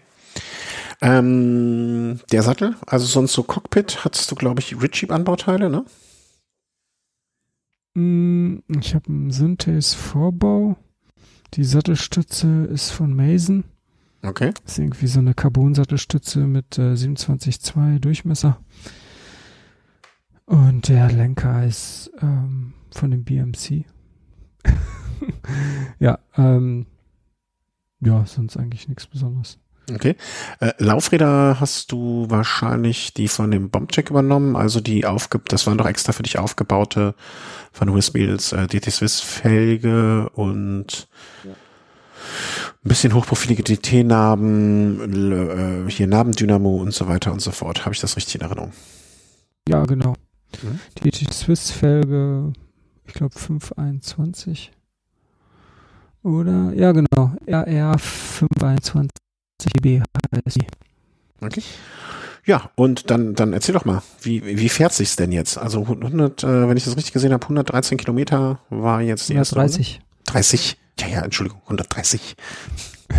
Ähm, 1.02 2.20
der 2.32 2.42
Sattel, 2.42 2.76
also 2.86 3.04
sonst 3.06 3.34
so 3.34 3.42
Cockpit, 3.42 4.04
hattest 4.04 4.30
du, 4.30 4.34
glaube 4.34 4.60
ich, 4.60 4.80
Ritchie-Anbauteile, 4.80 5.68
ne? 5.68 5.84
Mm, 7.94 8.58
ich 8.68 8.94
habe 8.94 9.08
einen 9.08 9.30
Synthes 9.30 9.94
Vorbau. 9.94 10.76
Die 11.54 11.64
Sattelstütze 11.64 12.64
ist 12.64 12.90
von 12.90 13.14
Mason. 13.14 13.64
Okay. 14.22 14.52
Ist 14.64 14.78
irgendwie 14.78 15.06
so 15.06 15.20
eine 15.20 15.34
Carbon-Sattelstütze 15.34 16.46
mit 16.46 16.78
äh, 16.78 16.94
27,2 16.94 17.98
Durchmesser. 17.98 18.58
Und 20.46 20.88
der 20.88 21.10
Lenker 21.12 21.64
ist 21.64 22.10
ähm, 22.20 22.74
von 22.90 23.10
dem 23.10 23.24
BMC. 23.24 23.84
ja, 25.98 26.18
ähm, 26.36 26.86
ja, 28.00 28.26
sonst 28.26 28.56
eigentlich 28.56 28.88
nichts 28.88 29.06
Besonderes. 29.06 29.58
Okay. 29.92 30.16
Äh, 30.60 30.72
Laufräder 30.78 31.58
hast 31.60 31.92
du 31.92 32.26
wahrscheinlich 32.28 33.12
die 33.12 33.28
von 33.28 33.50
dem 33.50 33.70
Bombcheck 33.70 34.10
übernommen, 34.10 34.56
also 34.56 34.80
die 34.80 35.04
aufgibt, 35.04 35.52
das 35.52 35.66
waren 35.66 35.76
doch 35.76 35.86
extra 35.86 36.12
für 36.12 36.22
dich 36.22 36.38
aufgebaute 36.38 37.14
von 37.72 37.94
Whisbeals 37.94 38.52
äh, 38.52 38.66
DT 38.66 38.90
Swiss 38.90 39.20
Felge 39.20 40.30
und 40.30 41.08
ja. 41.44 41.50
ein 41.50 42.88
bisschen 42.88 43.14
hochprofilige 43.14 43.62
DT-Narben, 43.62 45.86
äh, 45.86 45.90
hier 45.90 46.06
Narbendynamo 46.06 46.76
und 46.76 46.94
so 46.94 47.06
weiter 47.06 47.32
und 47.32 47.40
so 47.40 47.50
fort. 47.50 47.84
Habe 47.84 47.94
ich 47.94 48.00
das 48.00 48.16
richtig 48.16 48.36
in 48.36 48.40
Erinnerung? 48.40 48.72
Ja, 49.68 49.84
genau. 49.84 50.14
Mhm. 50.62 50.80
DT 51.02 51.32
Swiss 51.32 51.70
Felge, 51.70 52.54
ich 53.06 53.12
glaube 53.12 53.38
521. 53.38 54.72
Oder? 56.22 56.72
Ja, 56.74 56.92
genau. 56.92 57.36
RR 57.46 57.98
521 57.98 59.23
CB 59.58 60.02
heißt. 60.44 60.58
Okay. 61.40 61.62
Ja, 62.46 62.70
und 62.74 63.10
dann, 63.10 63.34
dann 63.34 63.52
erzähl 63.52 63.72
doch 63.72 63.86
mal, 63.86 64.02
wie, 64.20 64.44
wie 64.44 64.68
fährt 64.68 64.92
sich's 64.92 65.16
denn 65.16 65.32
jetzt? 65.32 65.56
Also 65.56 65.80
100, 65.80 66.44
äh, 66.44 66.68
wenn 66.68 66.76
ich 66.76 66.84
das 66.84 66.96
richtig 66.96 67.14
gesehen 67.14 67.32
habe, 67.32 67.44
113 67.44 67.96
Kilometer 67.96 68.60
war 68.68 69.00
jetzt 69.00 69.30
die 69.30 69.34
erste 69.34 69.56
130. 69.56 70.00
30. 70.26 70.78
Ja, 71.00 71.08
ja, 71.08 71.22
Entschuldigung, 71.22 71.60
130. 71.62 72.36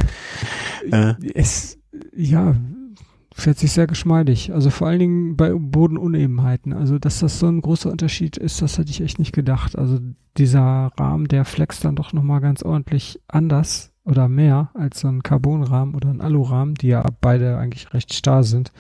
äh. 0.92 1.14
Es, 1.34 1.80
ja, 2.16 2.56
fährt 3.34 3.58
sich 3.58 3.72
sehr 3.72 3.88
geschmeidig. 3.88 4.54
Also 4.54 4.70
vor 4.70 4.88
allen 4.88 5.00
Dingen 5.00 5.36
bei 5.36 5.52
Bodenunebenheiten. 5.54 6.74
Also, 6.74 7.00
dass 7.00 7.20
das 7.20 7.40
so 7.40 7.48
ein 7.48 7.62
großer 7.62 7.92
Unterschied 7.92 8.38
ist, 8.38 8.62
das 8.62 8.78
hätte 8.78 8.92
ich 8.92 9.02
echt 9.02 9.18
nicht 9.18 9.34
gedacht. 9.34 9.76
Also, 9.78 10.00
dieser 10.38 10.92
Rahmen, 10.98 11.28
der 11.28 11.46
flext 11.46 11.84
dann 11.84 11.96
doch 11.96 12.14
nochmal 12.14 12.42
ganz 12.42 12.62
ordentlich 12.62 13.20
anders 13.28 13.92
oder 14.06 14.30
mehr 14.30 14.70
als 14.74 15.02
so 15.02 15.08
ein 15.08 15.24
Carbonrahmen 15.24 15.96
oder 15.96 16.10
ein 16.10 16.22
Alurahmen, 16.22 16.76
die 16.76 16.88
ja 16.88 17.04
beide 17.22 17.58
eigentlich 17.58 17.94
recht 17.94 18.14
starr 18.14 18.44
sind. 18.44 18.72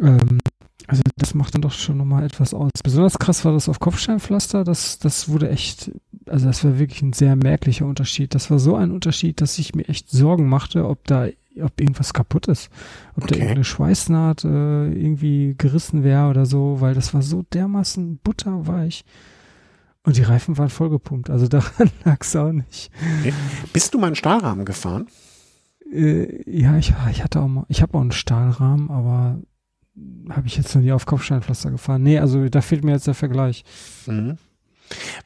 Ähm, 0.00 0.38
also 0.86 1.02
das 1.16 1.34
macht 1.34 1.54
dann 1.54 1.60
doch 1.60 1.72
schon 1.72 1.98
nochmal 1.98 2.24
etwas 2.24 2.54
aus. 2.54 2.70
Besonders 2.82 3.18
krass 3.18 3.44
war 3.44 3.52
das 3.52 3.68
auf 3.68 3.78
Kopfsteinpflaster. 3.78 4.64
Das, 4.64 4.98
das 4.98 5.28
wurde 5.28 5.50
echt, 5.50 5.92
also 6.26 6.46
das 6.46 6.64
war 6.64 6.78
wirklich 6.78 7.02
ein 7.02 7.12
sehr 7.12 7.36
merklicher 7.36 7.84
Unterschied. 7.84 8.34
Das 8.34 8.50
war 8.50 8.58
so 8.58 8.74
ein 8.74 8.90
Unterschied, 8.90 9.42
dass 9.42 9.58
ich 9.58 9.74
mir 9.74 9.86
echt 9.86 10.10
Sorgen 10.10 10.48
machte, 10.48 10.88
ob 10.88 11.06
da, 11.06 11.26
ob 11.60 11.78
irgendwas 11.78 12.14
kaputt 12.14 12.48
ist. 12.48 12.70
Ob 13.16 13.24
okay. 13.24 13.34
da 13.34 13.36
irgendeine 13.36 13.64
Schweißnaht 13.64 14.44
äh, 14.44 14.88
irgendwie 14.88 15.54
gerissen 15.58 16.04
wäre 16.04 16.30
oder 16.30 16.46
so, 16.46 16.80
weil 16.80 16.94
das 16.94 17.12
war 17.12 17.20
so 17.20 17.44
dermaßen 17.52 18.18
butterweich. 18.24 19.04
Und 20.08 20.16
die 20.16 20.22
Reifen 20.22 20.56
waren 20.56 20.70
vollgepumpt, 20.70 21.28
also 21.28 21.48
daran 21.48 21.90
lag 22.02 22.16
es 22.22 22.34
auch 22.34 22.50
nicht. 22.50 22.90
Okay. 23.20 23.34
Bist 23.74 23.92
du 23.92 23.98
mal 23.98 24.06
einen 24.06 24.16
Stahlrahmen 24.16 24.64
gefahren? 24.64 25.06
Äh, 25.92 26.50
ja, 26.50 26.78
ich, 26.78 26.94
ich 27.10 27.22
hatte 27.22 27.42
auch 27.42 27.46
mal, 27.46 27.66
ich 27.68 27.82
habe 27.82 27.92
auch 27.94 28.00
einen 28.00 28.12
Stahlrahmen, 28.12 28.90
aber 28.90 29.38
habe 30.30 30.46
ich 30.46 30.56
jetzt 30.56 30.74
noch 30.74 30.80
nie 30.80 30.92
auf 30.92 31.04
Kopfsteinpflaster 31.04 31.70
gefahren. 31.72 32.02
Nee, 32.02 32.20
also 32.20 32.48
da 32.48 32.62
fehlt 32.62 32.84
mir 32.84 32.92
jetzt 32.92 33.06
der 33.06 33.12
Vergleich. 33.12 33.64
Mhm. 34.06 34.38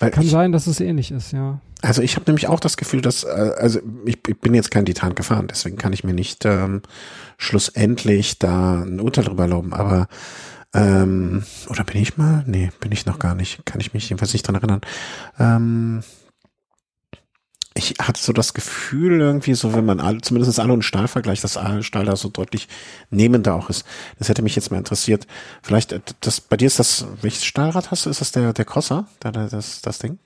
Weil 0.00 0.10
Kann 0.10 0.24
ich, 0.24 0.30
sein, 0.32 0.50
dass 0.50 0.66
es 0.66 0.80
ähnlich 0.80 1.12
ist, 1.12 1.30
ja. 1.30 1.60
Also 1.80 2.02
ich 2.02 2.16
habe 2.16 2.24
nämlich 2.26 2.48
auch 2.48 2.58
das 2.58 2.76
Gefühl, 2.76 3.02
dass, 3.02 3.22
äh, 3.22 3.52
also 3.56 3.78
ich, 4.04 4.18
ich 4.26 4.40
bin 4.40 4.52
jetzt 4.52 4.72
kein 4.72 4.84
Titan 4.84 5.14
gefahren, 5.14 5.46
deswegen 5.48 5.76
kann 5.76 5.92
ich 5.92 6.02
mir 6.02 6.12
nicht 6.12 6.44
ähm, 6.44 6.82
schlussendlich 7.38 8.40
da 8.40 8.82
ein 8.82 8.98
Urteil 8.98 9.22
drüber 9.26 9.44
erlauben, 9.44 9.74
aber 9.74 10.08
ähm, 10.74 11.44
oder 11.68 11.84
bin 11.84 12.00
ich 12.00 12.16
mal? 12.16 12.44
Nee, 12.46 12.70
bin 12.80 12.92
ich 12.92 13.06
noch 13.06 13.18
gar 13.18 13.34
nicht. 13.34 13.64
Kann 13.66 13.80
ich 13.80 13.92
mich 13.92 14.08
jedenfalls 14.08 14.32
nicht 14.32 14.46
dran 14.46 14.56
erinnern. 14.56 14.80
Ähm, 15.38 16.02
ich 17.74 17.94
hatte 18.00 18.20
so 18.20 18.32
das 18.32 18.52
Gefühl 18.52 19.20
irgendwie, 19.20 19.54
so 19.54 19.74
wenn 19.74 19.86
man 19.86 20.00
alle, 20.00 20.20
zumindest 20.20 20.60
alle 20.60 20.72
und 20.72 20.84
Stahl 20.84 21.08
vergleicht, 21.08 21.42
dass 21.42 21.58
Stahl 21.80 22.04
da 22.04 22.16
so 22.16 22.28
deutlich 22.28 22.68
nehmender 23.10 23.54
auch 23.54 23.70
ist. 23.70 23.84
Das 24.18 24.28
hätte 24.28 24.42
mich 24.42 24.56
jetzt 24.56 24.70
mal 24.70 24.78
interessiert. 24.78 25.26
Vielleicht, 25.62 25.92
äh, 25.92 26.00
das, 26.20 26.40
bei 26.40 26.56
dir 26.56 26.66
ist 26.66 26.78
das, 26.78 27.06
welches 27.22 27.44
Stahlrad 27.44 27.90
hast 27.90 28.06
du? 28.06 28.10
Ist 28.10 28.20
das 28.20 28.32
der, 28.32 28.52
der 28.52 28.64
Crosser? 28.64 29.06
Da, 29.20 29.30
das, 29.30 29.80
das 29.80 29.98
Ding? 29.98 30.18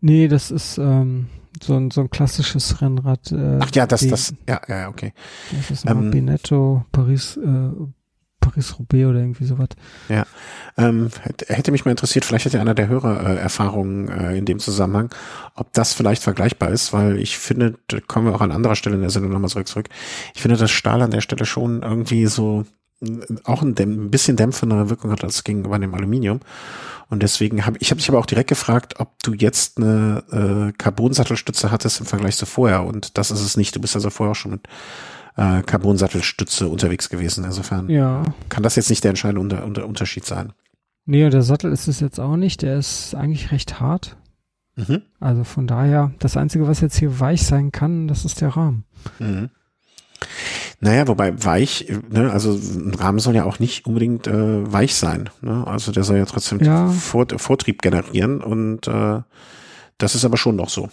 Nee, 0.00 0.28
das 0.28 0.50
ist, 0.50 0.78
ähm, 0.78 1.28
so 1.62 1.76
ein, 1.76 1.90
so 1.90 2.02
ein 2.02 2.10
klassisches 2.10 2.80
Rennrad. 2.80 3.32
Äh, 3.32 3.58
Ach 3.60 3.70
ja, 3.74 3.86
das, 3.86 4.06
das, 4.06 4.34
ja, 4.48 4.60
ja, 4.68 4.88
okay. 4.88 5.12
Das 5.52 5.70
ist 5.70 5.86
ein 5.86 6.04
ähm, 6.04 6.10
Binetto 6.10 6.84
Paris, 6.92 7.36
äh, 7.36 7.70
Paris-Roubaix 8.50 9.06
oder 9.06 9.20
irgendwie 9.20 9.44
sowas. 9.44 9.68
Ja, 10.08 10.26
ähm, 10.76 11.10
hätte 11.48 11.72
mich 11.72 11.84
mal 11.84 11.90
interessiert, 11.90 12.24
vielleicht 12.24 12.46
hat 12.46 12.52
ja 12.52 12.60
einer 12.60 12.74
der 12.74 12.88
Hörer 12.88 13.28
äh, 13.28 13.36
Erfahrungen 13.36 14.08
äh, 14.08 14.36
in 14.36 14.44
dem 14.44 14.58
Zusammenhang, 14.58 15.10
ob 15.54 15.72
das 15.72 15.92
vielleicht 15.92 16.22
vergleichbar 16.22 16.70
ist, 16.70 16.92
weil 16.92 17.18
ich 17.18 17.38
finde, 17.38 17.74
kommen 18.06 18.26
wir 18.26 18.34
auch 18.34 18.40
an 18.40 18.52
anderer 18.52 18.76
Stelle 18.76 18.96
in 18.96 19.02
der 19.02 19.10
Sendung 19.10 19.32
nochmal 19.32 19.50
zurück, 19.50 19.68
zurück. 19.68 19.88
Ich 20.34 20.42
finde, 20.42 20.56
dass 20.56 20.70
Stahl 20.70 21.02
an 21.02 21.10
der 21.10 21.20
Stelle 21.20 21.46
schon 21.46 21.82
irgendwie 21.82 22.26
so 22.26 22.64
auch 23.44 23.62
ein, 23.62 23.74
ein 23.78 24.10
bisschen 24.10 24.36
dämpfende 24.36 24.90
Wirkung 24.90 25.10
hat 25.10 25.24
als 25.24 25.42
gegenüber 25.44 25.78
dem 25.78 25.94
Aluminium. 25.94 26.40
Und 27.08 27.22
deswegen 27.22 27.66
habe 27.66 27.76
ich 27.80 27.90
habe 27.90 27.98
dich 27.98 28.08
aber 28.08 28.18
auch 28.18 28.26
direkt 28.26 28.48
gefragt, 28.48 29.00
ob 29.00 29.20
du 29.22 29.34
jetzt 29.34 29.78
eine 29.78 30.22
äh, 30.30 30.72
Carbon-Sattelstütze 30.76 31.70
hattest 31.70 32.00
im 32.00 32.06
Vergleich 32.06 32.36
zu 32.36 32.46
vorher. 32.46 32.84
Und 32.84 33.18
das 33.18 33.30
ist 33.30 33.40
es 33.40 33.56
nicht. 33.56 33.74
Du 33.74 33.80
bist 33.80 33.96
also 33.96 34.10
vorher 34.10 34.32
auch 34.32 34.36
schon 34.36 34.52
mit 34.52 34.68
äh, 35.36 35.62
Carbon-Sattelstütze 35.62 36.68
unterwegs 36.68 37.08
gewesen. 37.08 37.44
Insofern 37.44 37.88
ja. 37.88 38.24
kann 38.48 38.62
das 38.62 38.76
jetzt 38.76 38.90
nicht 38.90 39.04
der 39.04 39.10
entscheidende 39.10 39.40
Unter 39.40 39.64
Unter 39.64 39.86
Unterschied 39.86 40.24
sein. 40.24 40.52
Nee, 41.06 41.28
der 41.30 41.42
Sattel 41.42 41.72
ist 41.72 41.88
es 41.88 42.00
jetzt 42.00 42.20
auch 42.20 42.36
nicht. 42.36 42.62
Der 42.62 42.78
ist 42.78 43.14
eigentlich 43.14 43.52
recht 43.52 43.80
hart. 43.80 44.16
Mhm. 44.76 45.02
Also 45.18 45.44
von 45.44 45.66
daher, 45.66 46.12
das 46.18 46.36
Einzige, 46.36 46.68
was 46.68 46.80
jetzt 46.80 46.98
hier 46.98 47.20
weich 47.20 47.42
sein 47.42 47.72
kann, 47.72 48.08
das 48.08 48.24
ist 48.24 48.40
der 48.40 48.50
Rahmen. 48.50 48.84
Mhm. 49.18 49.50
Naja, 50.80 51.08
wobei 51.08 51.44
weich, 51.44 51.92
ne, 52.10 52.30
also 52.30 52.52
ein 52.52 52.94
Rahmen 52.94 53.18
soll 53.18 53.34
ja 53.34 53.44
auch 53.44 53.58
nicht 53.58 53.86
unbedingt 53.86 54.26
äh, 54.26 54.72
weich 54.72 54.94
sein. 54.94 55.28
Ne? 55.42 55.66
Also 55.66 55.92
der 55.92 56.04
soll 56.04 56.16
ja 56.16 56.24
trotzdem 56.24 56.60
ja. 56.60 56.88
Vor 56.88 57.26
Vortrieb 57.36 57.82
generieren 57.82 58.40
und 58.40 58.86
äh, 58.86 59.20
das 59.98 60.14
ist 60.14 60.24
aber 60.24 60.38
schon 60.38 60.56
noch 60.56 60.70
so 60.70 60.88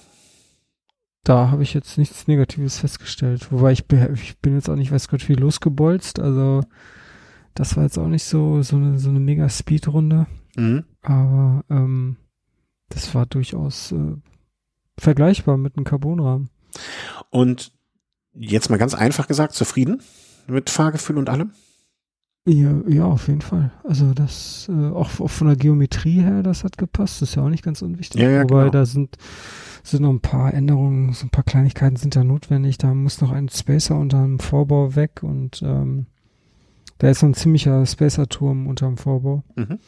da 1.27 1.51
habe 1.51 1.63
ich 1.63 1.73
jetzt 1.73 1.97
nichts 1.97 2.27
Negatives 2.27 2.79
festgestellt. 2.79 3.51
Wobei 3.51 3.73
ich 3.73 3.85
bin, 3.85 4.13
ich 4.13 4.37
bin 4.39 4.55
jetzt 4.55 4.69
auch 4.69 4.75
nicht, 4.75 4.91
weiß 4.91 5.09
Gott, 5.09 5.27
wie 5.27 5.33
losgebolzt. 5.33 6.19
Also 6.19 6.61
das 7.53 7.75
war 7.75 7.83
jetzt 7.83 7.97
auch 7.97 8.07
nicht 8.07 8.23
so, 8.23 8.61
so 8.61 8.77
eine, 8.77 8.97
so 8.97 9.09
eine 9.09 9.19
mega 9.19 9.49
Speed-Runde. 9.49 10.27
Mhm. 10.55 10.85
Aber 11.01 11.65
ähm, 11.69 12.17
das 12.89 13.13
war 13.13 13.25
durchaus 13.25 13.91
äh, 13.91 14.15
vergleichbar 14.97 15.57
mit 15.57 15.75
einem 15.75 15.83
Carbonrahmen. 15.83 16.49
Und 17.29 17.73
jetzt 18.33 18.69
mal 18.69 18.77
ganz 18.77 18.93
einfach 18.93 19.27
gesagt, 19.27 19.53
zufrieden 19.53 20.01
mit 20.47 20.69
Fahrgefühl 20.69 21.17
und 21.17 21.29
allem? 21.29 21.51
Ja, 22.45 22.73
ja, 22.87 23.03
auf 23.03 23.27
jeden 23.27 23.41
Fall. 23.41 23.73
Also 23.83 24.13
das, 24.13 24.69
äh, 24.69 24.89
auch, 24.91 25.19
auch 25.19 25.29
von 25.29 25.47
der 25.47 25.57
Geometrie 25.57 26.21
her, 26.21 26.43
das 26.43 26.63
hat 26.63 26.77
gepasst. 26.77 27.21
Das 27.21 27.29
ist 27.29 27.35
ja 27.35 27.43
auch 27.43 27.49
nicht 27.49 27.63
ganz 27.63 27.81
unwichtig. 27.81 28.21
Ja, 28.21 28.29
ja, 28.29 28.43
Wobei 28.43 28.61
genau. 28.61 28.71
da 28.71 28.85
sind 28.85 29.17
sind 29.91 30.03
noch 30.03 30.09
ein 30.09 30.19
paar 30.19 30.53
Änderungen, 30.53 31.13
so 31.13 31.25
ein 31.25 31.29
paar 31.29 31.43
Kleinigkeiten 31.43 31.95
sind 31.95 32.15
da 32.15 32.23
notwendig. 32.23 32.77
Da 32.77 32.93
muss 32.93 33.21
noch 33.21 33.31
ein 33.31 33.49
Spacer 33.49 33.97
unter 33.97 34.21
dem 34.21 34.39
Vorbau 34.39 34.95
weg 34.95 35.23
und 35.23 35.61
ähm, 35.63 36.07
da 36.97 37.09
ist 37.09 37.19
so 37.19 37.27
ein 37.27 37.33
ziemlicher 37.33 37.85
Spacer-Turm 37.85 38.67
unter 38.67 38.87
dem 38.87 38.97
Vorbau. 38.97 39.43
Mhm. 39.55 39.79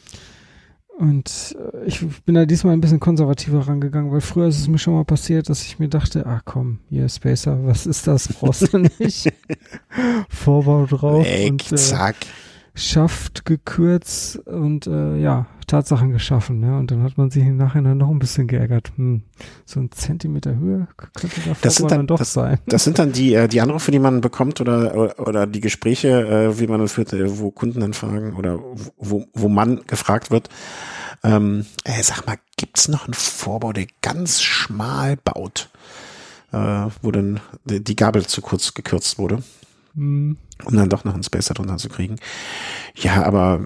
Und 0.98 1.56
äh, 1.58 1.86
ich 1.86 2.06
bin 2.24 2.34
da 2.34 2.44
diesmal 2.44 2.74
ein 2.74 2.80
bisschen 2.80 3.00
konservativer 3.00 3.66
rangegangen, 3.66 4.12
weil 4.12 4.20
früher 4.20 4.48
ist 4.48 4.58
es 4.58 4.68
mir 4.68 4.78
schon 4.78 4.94
mal 4.94 5.04
passiert, 5.04 5.48
dass 5.48 5.62
ich 5.64 5.78
mir 5.78 5.88
dachte, 5.88 6.26
ah 6.26 6.42
komm, 6.44 6.80
hier 6.90 7.08
Spacer, 7.08 7.64
was 7.64 7.86
ist 7.86 8.06
das? 8.06 8.28
Brauchst 8.28 8.72
du 8.72 8.78
nicht. 8.78 9.32
Vorbau 10.28 10.84
drauf. 10.84 11.24
Weg, 11.24 11.52
und, 11.52 11.72
äh, 11.72 11.76
zack. 11.76 12.16
Schaft 12.74 13.44
gekürzt 13.44 14.36
und 14.46 14.86
äh, 14.86 15.18
ja, 15.18 15.46
Tatsachen 15.66 16.10
geschaffen. 16.10 16.60
Ne? 16.60 16.76
Und 16.78 16.90
dann 16.90 17.02
hat 17.02 17.16
man 17.16 17.30
sich 17.30 17.44
im 17.44 17.56
Nachhinein 17.56 17.98
noch 17.98 18.10
ein 18.10 18.18
bisschen 18.18 18.46
geärgert. 18.46 18.92
Hm, 18.96 19.22
so 19.64 19.80
ein 19.80 19.90
Zentimeter 19.92 20.56
Höhe 20.56 20.88
könnte 21.14 21.40
da 21.44 21.56
das 21.60 21.76
sind 21.76 21.90
dann, 21.90 21.98
dann 21.98 22.06
doch 22.06 22.18
das, 22.18 22.32
sein. 22.32 22.58
Das 22.66 22.84
sind 22.84 22.98
dann 22.98 23.12
die, 23.12 23.34
äh, 23.34 23.48
die 23.48 23.60
Anrufe, 23.60 23.90
die 23.90 23.98
man 23.98 24.20
bekommt 24.20 24.60
oder, 24.60 24.94
oder, 24.94 25.28
oder 25.28 25.46
die 25.46 25.60
Gespräche, 25.60 26.08
äh, 26.08 26.58
wie 26.58 26.66
man 26.66 26.80
das 26.80 26.92
führt, 26.92 27.12
äh, 27.12 27.38
wo 27.38 27.50
Kunden 27.50 27.80
dann 27.80 27.94
fragen 27.94 28.34
oder 28.34 28.58
wo, 28.98 29.26
wo 29.32 29.48
man 29.48 29.82
gefragt 29.86 30.30
wird, 30.30 30.48
Ähm, 31.22 31.66
ey, 31.84 32.02
sag 32.02 32.26
mal, 32.26 32.38
gibt's 32.56 32.88
noch 32.88 33.04
einen 33.04 33.14
Vorbau, 33.14 33.72
der 33.74 33.86
ganz 34.00 34.40
schmal 34.40 35.16
baut, 35.16 35.68
äh, 36.50 36.86
wo 37.02 37.10
dann 37.10 37.40
die 37.64 37.96
Gabel 37.96 38.26
zu 38.26 38.40
kurz 38.40 38.72
gekürzt 38.72 39.18
wurde? 39.18 39.42
Hm. 39.94 40.38
Um 40.64 40.76
dann 40.76 40.88
doch 40.88 41.04
noch 41.04 41.14
einen 41.14 41.22
Spacer 41.22 41.54
drunter 41.54 41.76
zu 41.76 41.88
kriegen. 41.88 42.16
Ja, 42.94 43.24
aber. 43.24 43.60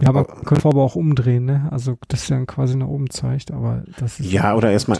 Ja, 0.00 0.08
aber 0.08 0.24
können 0.24 0.60
Vorbau 0.60 0.84
auch 0.84 0.94
umdrehen, 0.94 1.44
ne? 1.44 1.68
Also, 1.70 1.98
das 2.08 2.26
dann 2.26 2.46
quasi 2.46 2.76
nach 2.76 2.86
oben 2.86 3.10
zeigt, 3.10 3.50
aber 3.50 3.82
das 3.98 4.20
ist. 4.20 4.30
Ja, 4.30 4.54
oder 4.54 4.70
erstmal, 4.70 4.98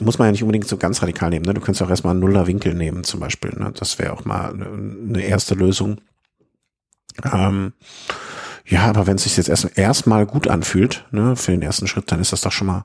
muss 0.00 0.18
man 0.18 0.28
ja 0.28 0.32
nicht 0.32 0.42
unbedingt 0.42 0.66
so 0.66 0.76
ganz 0.76 1.02
radikal 1.02 1.30
nehmen, 1.30 1.44
ne? 1.44 1.54
Du 1.54 1.60
könntest 1.60 1.82
auch 1.82 1.90
erstmal 1.90 2.12
einen 2.12 2.20
Nuller 2.20 2.46
Winkel 2.46 2.74
nehmen, 2.74 3.04
zum 3.04 3.20
Beispiel, 3.20 3.52
ne? 3.56 3.72
Das 3.74 3.98
wäre 3.98 4.12
auch 4.12 4.24
mal 4.24 4.52
eine, 4.52 5.22
erste 5.22 5.54
Lösung. 5.54 6.00
Ähm, 7.30 7.72
ja, 8.66 8.84
aber 8.84 9.06
wenn 9.06 9.16
es 9.16 9.24
sich 9.24 9.36
jetzt 9.36 9.48
erst 9.48 9.76
erstmal 9.76 10.26
gut 10.26 10.48
anfühlt, 10.48 11.04
ne, 11.10 11.36
für 11.36 11.50
den 11.50 11.62
ersten 11.62 11.86
Schritt, 11.86 12.10
dann 12.10 12.20
ist 12.20 12.32
das 12.32 12.42
doch 12.42 12.52
schon 12.52 12.68
mal, 12.68 12.84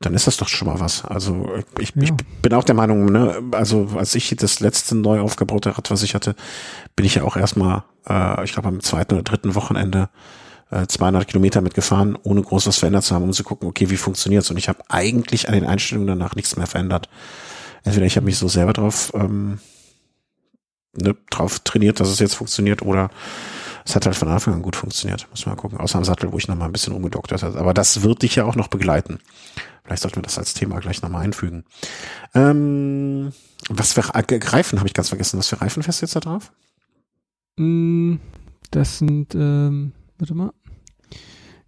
dann 0.00 0.14
ist 0.14 0.26
das 0.26 0.36
doch 0.36 0.48
schon 0.48 0.68
mal 0.68 0.78
was. 0.78 1.04
Also 1.04 1.48
ich, 1.78 1.94
ja. 1.94 2.02
ich 2.02 2.12
bin 2.42 2.52
auch 2.52 2.64
der 2.64 2.74
Meinung, 2.74 3.06
ne, 3.06 3.42
also 3.52 3.88
als 3.96 4.14
ich 4.14 4.34
das 4.36 4.60
letzte 4.60 4.94
neu 4.94 5.20
aufgebaute 5.20 5.76
Rad, 5.76 5.90
was 5.90 6.02
ich 6.02 6.14
hatte, 6.14 6.34
bin 6.94 7.06
ich 7.06 7.14
ja 7.14 7.22
auch 7.24 7.36
erstmal, 7.36 7.84
äh, 8.08 8.44
ich 8.44 8.52
glaube 8.52 8.68
am 8.68 8.80
zweiten 8.80 9.14
oder 9.14 9.22
dritten 9.22 9.54
Wochenende 9.54 10.10
äh, 10.70 10.86
200 10.86 11.26
Kilometer 11.26 11.60
mitgefahren, 11.60 12.18
ohne 12.22 12.42
groß 12.42 12.66
was 12.66 12.78
verändert 12.78 13.04
zu 13.04 13.14
haben, 13.14 13.24
um 13.24 13.32
zu 13.32 13.44
gucken, 13.44 13.68
okay, 13.68 13.88
wie 13.88 13.96
funktioniert's? 13.96 14.50
Und 14.50 14.58
ich 14.58 14.68
habe 14.68 14.82
eigentlich 14.88 15.48
an 15.48 15.54
den 15.54 15.64
Einstellungen 15.64 16.08
danach 16.08 16.34
nichts 16.34 16.56
mehr 16.56 16.66
verändert. 16.66 17.08
Entweder 17.84 18.06
ich 18.06 18.16
habe 18.16 18.26
mich 18.26 18.36
so 18.36 18.48
selber 18.48 18.74
drauf, 18.74 19.12
ähm, 19.14 19.60
ne, 20.94 21.16
drauf 21.30 21.60
trainiert, 21.60 22.00
dass 22.00 22.08
es 22.08 22.18
jetzt 22.18 22.34
funktioniert, 22.34 22.82
oder 22.82 23.10
es 23.86 23.94
hat 23.94 24.04
halt 24.04 24.16
von 24.16 24.28
Anfang 24.28 24.54
an 24.54 24.62
gut 24.62 24.74
funktioniert. 24.74 25.28
Muss 25.30 25.46
man 25.46 25.54
mal 25.54 25.60
gucken. 25.60 25.78
Außer 25.78 25.96
am 25.96 26.04
Sattel, 26.04 26.32
wo 26.32 26.38
ich 26.38 26.48
noch 26.48 26.56
mal 26.56 26.66
ein 26.66 26.72
bisschen 26.72 26.92
umgedoktert 26.92 27.44
habe. 27.44 27.58
Aber 27.58 27.72
das 27.72 28.02
wird 28.02 28.22
dich 28.22 28.34
ja 28.34 28.44
auch 28.44 28.56
noch 28.56 28.66
begleiten. 28.66 29.20
Vielleicht 29.84 30.02
sollten 30.02 30.16
wir 30.16 30.22
das 30.22 30.38
als 30.38 30.54
Thema 30.54 30.80
gleich 30.80 31.02
nochmal 31.02 31.24
einfügen. 31.24 31.64
Ähm, 32.34 33.32
was 33.68 33.92
für 33.92 34.00
äh, 34.00 34.40
Reifen 34.44 34.80
habe 34.80 34.88
ich 34.88 34.94
ganz 34.94 35.08
vergessen. 35.08 35.38
Was 35.38 35.48
für 35.48 35.60
Reifen 35.60 35.84
fährst 35.84 36.02
du 36.02 36.06
jetzt 36.06 36.16
da 36.16 36.20
drauf? 36.20 36.52
Mm, 37.56 38.16
das 38.72 38.98
sind, 38.98 39.36
ähm, 39.36 39.92
warte 40.18 40.34
mal, 40.34 40.52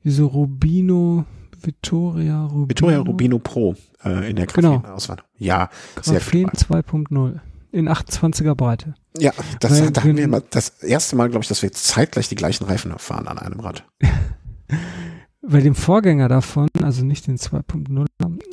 diese 0.03 0.25
Rubino 0.25 1.25
Vittoria 1.63 2.47
Rubino. 2.47 2.69
Vittoria 2.69 2.99
Rubino 2.99 3.39
Pro 3.39 3.77
äh, 4.05 4.31
in 4.31 4.37
der 4.37 4.47
Graphen-Auswahl. 4.47 5.17
Genau. 5.17 5.29
Ja, 5.39 5.71
Graphen 5.95 6.51
2.0 6.51 7.41
in 7.73 7.89
28er 7.89 8.55
Breite. 8.55 8.95
Ja, 9.19 9.33
das 9.61 9.81
Weil 9.81 9.91
da 9.91 10.03
haben 10.03 10.17
wir 10.17 10.29
mal 10.29 10.43
das 10.51 10.83
erste 10.83 11.17
Mal, 11.17 11.29
glaube 11.29 11.43
ich, 11.43 11.49
dass 11.49 11.63
wir 11.63 11.73
zeitgleich 11.73 12.29
die 12.29 12.35
gleichen 12.35 12.65
Reifen 12.65 12.97
fahren 12.99 13.29
an 13.29 13.39
einem 13.39 13.61
Rad. 13.61 13.85
Bei 15.43 15.61
dem 15.61 15.75
Vorgänger 15.75 16.29
davon, 16.29 16.69
also 16.83 17.05
nicht 17.05 17.27
den 17.27 17.39
2.0, 17.39 18.07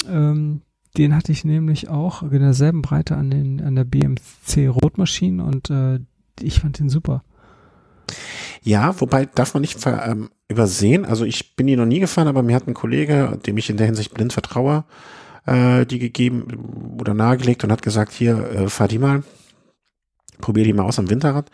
ähm, 0.07 0.61
den 0.97 1.15
hatte 1.15 1.31
ich 1.31 1.43
nämlich 1.43 1.89
auch 1.89 2.23
in 2.23 2.39
derselben 2.39 2.81
Breite 2.81 3.17
an, 3.17 3.29
den, 3.29 3.61
an 3.61 3.75
der 3.75 3.83
BMC 3.83 4.69
Rotmaschine 4.69 5.43
und 5.43 5.69
äh, 5.69 5.99
ich 6.39 6.61
fand 6.61 6.79
den 6.79 6.89
super. 6.89 7.23
Ja, 8.61 8.99
wobei 8.99 9.25
darf 9.25 9.53
man 9.53 9.61
nicht 9.61 9.77
ähm, 9.85 10.29
übersehen, 10.47 11.05
also 11.05 11.25
ich 11.25 11.55
bin 11.55 11.67
die 11.67 11.75
noch 11.75 11.85
nie 11.85 11.99
gefahren, 11.99 12.27
aber 12.27 12.43
mir 12.43 12.55
hat 12.55 12.67
ein 12.67 12.73
Kollege, 12.73 13.39
dem 13.45 13.57
ich 13.57 13.69
in 13.69 13.77
der 13.77 13.85
Hinsicht 13.87 14.13
blind 14.13 14.33
vertraue, 14.33 14.85
äh, 15.45 15.85
die 15.85 15.99
gegeben 15.99 16.97
oder 16.99 17.13
nahegelegt 17.13 17.63
und 17.63 17.71
hat 17.71 17.81
gesagt, 17.81 18.11
hier, 18.11 18.37
äh, 18.51 18.69
fahr 18.69 18.87
die 18.87 18.99
mal, 18.99 19.23
probier 20.39 20.63
die 20.63 20.73
mal 20.73 20.83
aus 20.83 20.99
am 20.99 21.09
Winterrad, 21.09 21.49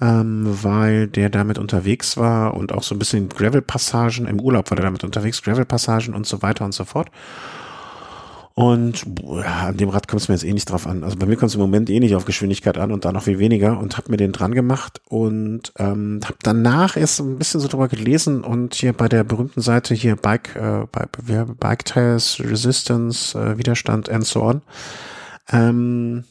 ähm, 0.00 0.44
weil 0.62 1.06
der 1.06 1.30
damit 1.30 1.58
unterwegs 1.58 2.16
war 2.16 2.54
und 2.54 2.72
auch 2.72 2.82
so 2.82 2.94
ein 2.94 2.98
bisschen 2.98 3.28
Gravel-Passagen, 3.28 4.26
im 4.26 4.40
Urlaub 4.40 4.70
war 4.70 4.76
der 4.76 4.84
damit 4.84 5.04
unterwegs, 5.04 5.42
Gravel-Passagen 5.42 6.14
und 6.14 6.26
so 6.26 6.42
weiter 6.42 6.64
und 6.64 6.72
so 6.72 6.84
fort. 6.84 7.10
Und 8.54 9.06
ja, 9.22 9.68
an 9.68 9.76
dem 9.76 9.88
Rad 9.88 10.08
kommt 10.08 10.22
es 10.22 10.28
mir 10.28 10.34
jetzt 10.34 10.44
eh 10.44 10.52
nicht 10.52 10.70
drauf 10.70 10.86
an. 10.86 11.04
Also 11.04 11.16
bei 11.16 11.26
mir 11.26 11.36
kommt 11.36 11.50
es 11.50 11.54
im 11.54 11.60
Moment 11.60 11.88
eh 11.88 12.00
nicht 12.00 12.14
auf 12.14 12.24
Geschwindigkeit 12.24 12.78
an 12.78 12.92
und 12.92 13.04
da 13.04 13.12
noch 13.12 13.22
viel 13.22 13.38
weniger 13.38 13.78
und 13.78 13.96
habe 13.96 14.10
mir 14.10 14.16
den 14.16 14.32
dran 14.32 14.54
gemacht 14.54 15.00
und 15.08 15.72
ähm, 15.78 16.20
habe 16.24 16.36
danach 16.42 16.96
erst 16.96 17.20
ein 17.20 17.38
bisschen 17.38 17.60
so 17.60 17.68
drüber 17.68 17.88
gelesen 17.88 18.42
und 18.42 18.74
hier 18.74 18.92
bei 18.92 19.08
der 19.08 19.24
berühmten 19.24 19.60
Seite 19.60 19.94
hier 19.94 20.16
Bike, 20.16 20.56
äh, 20.56 20.86
Bike, 20.90 21.58
Bike 21.58 21.84
Tires, 21.84 22.40
Resistance, 22.40 23.38
äh, 23.38 23.56
Widerstand 23.56 24.08
and 24.08 24.26
so 24.26 24.42
on, 24.42 24.62
ähm, 25.50 26.24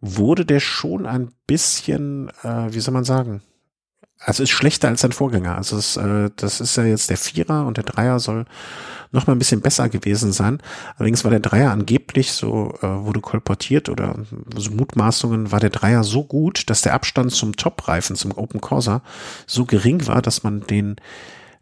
wurde 0.00 0.46
der 0.46 0.60
schon 0.60 1.06
ein 1.06 1.32
bisschen, 1.46 2.30
äh, 2.42 2.72
wie 2.72 2.80
soll 2.80 2.94
man 2.94 3.04
sagen, 3.04 3.42
also 4.20 4.42
ist 4.42 4.50
schlechter 4.50 4.88
als 4.88 5.00
sein 5.00 5.12
Vorgänger. 5.12 5.56
Also 5.56 5.76
es, 5.78 5.96
äh, 5.96 6.30
das 6.36 6.60
ist 6.60 6.76
ja 6.76 6.84
jetzt 6.84 7.10
der 7.10 7.16
Vierer 7.16 7.66
und 7.66 7.78
der 7.78 7.84
Dreier 7.84 8.20
soll 8.20 8.44
noch 9.12 9.26
mal 9.26 9.32
ein 9.32 9.38
bisschen 9.38 9.62
besser 9.62 9.88
gewesen 9.88 10.32
sein. 10.32 10.58
Allerdings 10.96 11.24
war 11.24 11.30
der 11.30 11.40
Dreier 11.40 11.70
angeblich, 11.70 12.32
so 12.32 12.74
äh, 12.82 12.86
wurde 12.86 13.20
kolportiert 13.20 13.88
oder 13.88 14.14
so 14.56 14.70
Mutmaßungen, 14.70 15.50
war 15.50 15.58
der 15.58 15.70
Dreier 15.70 16.04
so 16.04 16.24
gut, 16.24 16.68
dass 16.70 16.82
der 16.82 16.94
Abstand 16.94 17.32
zum 17.32 17.56
Top-Reifen, 17.56 18.14
zum 18.14 18.36
Open 18.36 18.60
Corsa, 18.60 19.02
so 19.46 19.64
gering 19.64 20.06
war, 20.06 20.22
dass 20.22 20.42
man 20.42 20.60
den 20.66 20.96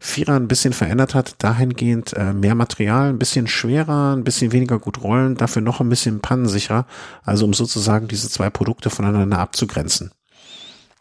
Vierer 0.01 0.35
ein 0.35 0.47
bisschen 0.47 0.73
verändert 0.73 1.15
hat, 1.15 1.35
dahingehend 1.39 2.13
äh, 2.13 2.33
mehr 2.33 2.55
Material, 2.55 3.09
ein 3.09 3.19
bisschen 3.19 3.47
schwerer, 3.47 4.15
ein 4.15 4.23
bisschen 4.23 4.51
weniger 4.51 4.79
gut 4.79 5.01
rollen, 5.01 5.35
dafür 5.35 5.61
noch 5.61 5.81
ein 5.81 5.89
bisschen 5.89 6.21
pannensicherer, 6.21 6.85
also 7.23 7.45
um 7.45 7.53
sozusagen 7.53 8.07
diese 8.07 8.29
zwei 8.29 8.49
Produkte 8.49 8.89
voneinander 8.89 9.39
abzugrenzen. 9.39 10.11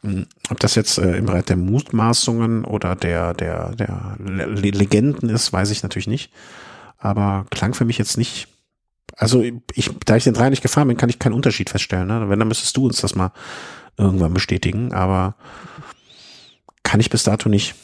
Hm, 0.02 0.26
ob 0.50 0.60
das 0.60 0.74
jetzt 0.74 0.98
äh, 0.98 1.16
im 1.16 1.26
Bereich 1.26 1.44
der 1.44 1.56
Mutmaßungen 1.56 2.64
oder 2.64 2.94
der, 2.94 3.34
der, 3.34 3.74
der 3.74 4.16
Legenden 4.18 5.28
ist, 5.28 5.52
weiß 5.52 5.70
ich 5.70 5.82
natürlich 5.82 6.06
nicht. 6.06 6.32
Aber 6.98 7.46
klang 7.50 7.74
für 7.74 7.84
mich 7.84 7.98
jetzt 7.98 8.16
nicht. 8.16 8.48
Also 9.16 9.42
ich, 9.74 9.90
da 10.04 10.16
ich 10.16 10.24
den 10.24 10.34
drei 10.34 10.50
nicht 10.50 10.62
gefahren 10.62 10.88
bin, 10.88 10.96
kann 10.96 11.08
ich 11.08 11.18
keinen 11.18 11.32
Unterschied 11.32 11.70
feststellen. 11.70 12.06
Ne? 12.06 12.28
Wenn, 12.28 12.38
dann 12.38 12.48
müsstest 12.48 12.76
du 12.76 12.86
uns 12.86 13.00
das 13.00 13.14
mal 13.14 13.32
irgendwann 13.96 14.34
bestätigen. 14.34 14.92
Aber 14.92 15.34
kann 16.84 17.00
ich 17.00 17.10
bis 17.10 17.24
dato 17.24 17.48
nicht. 17.48 17.74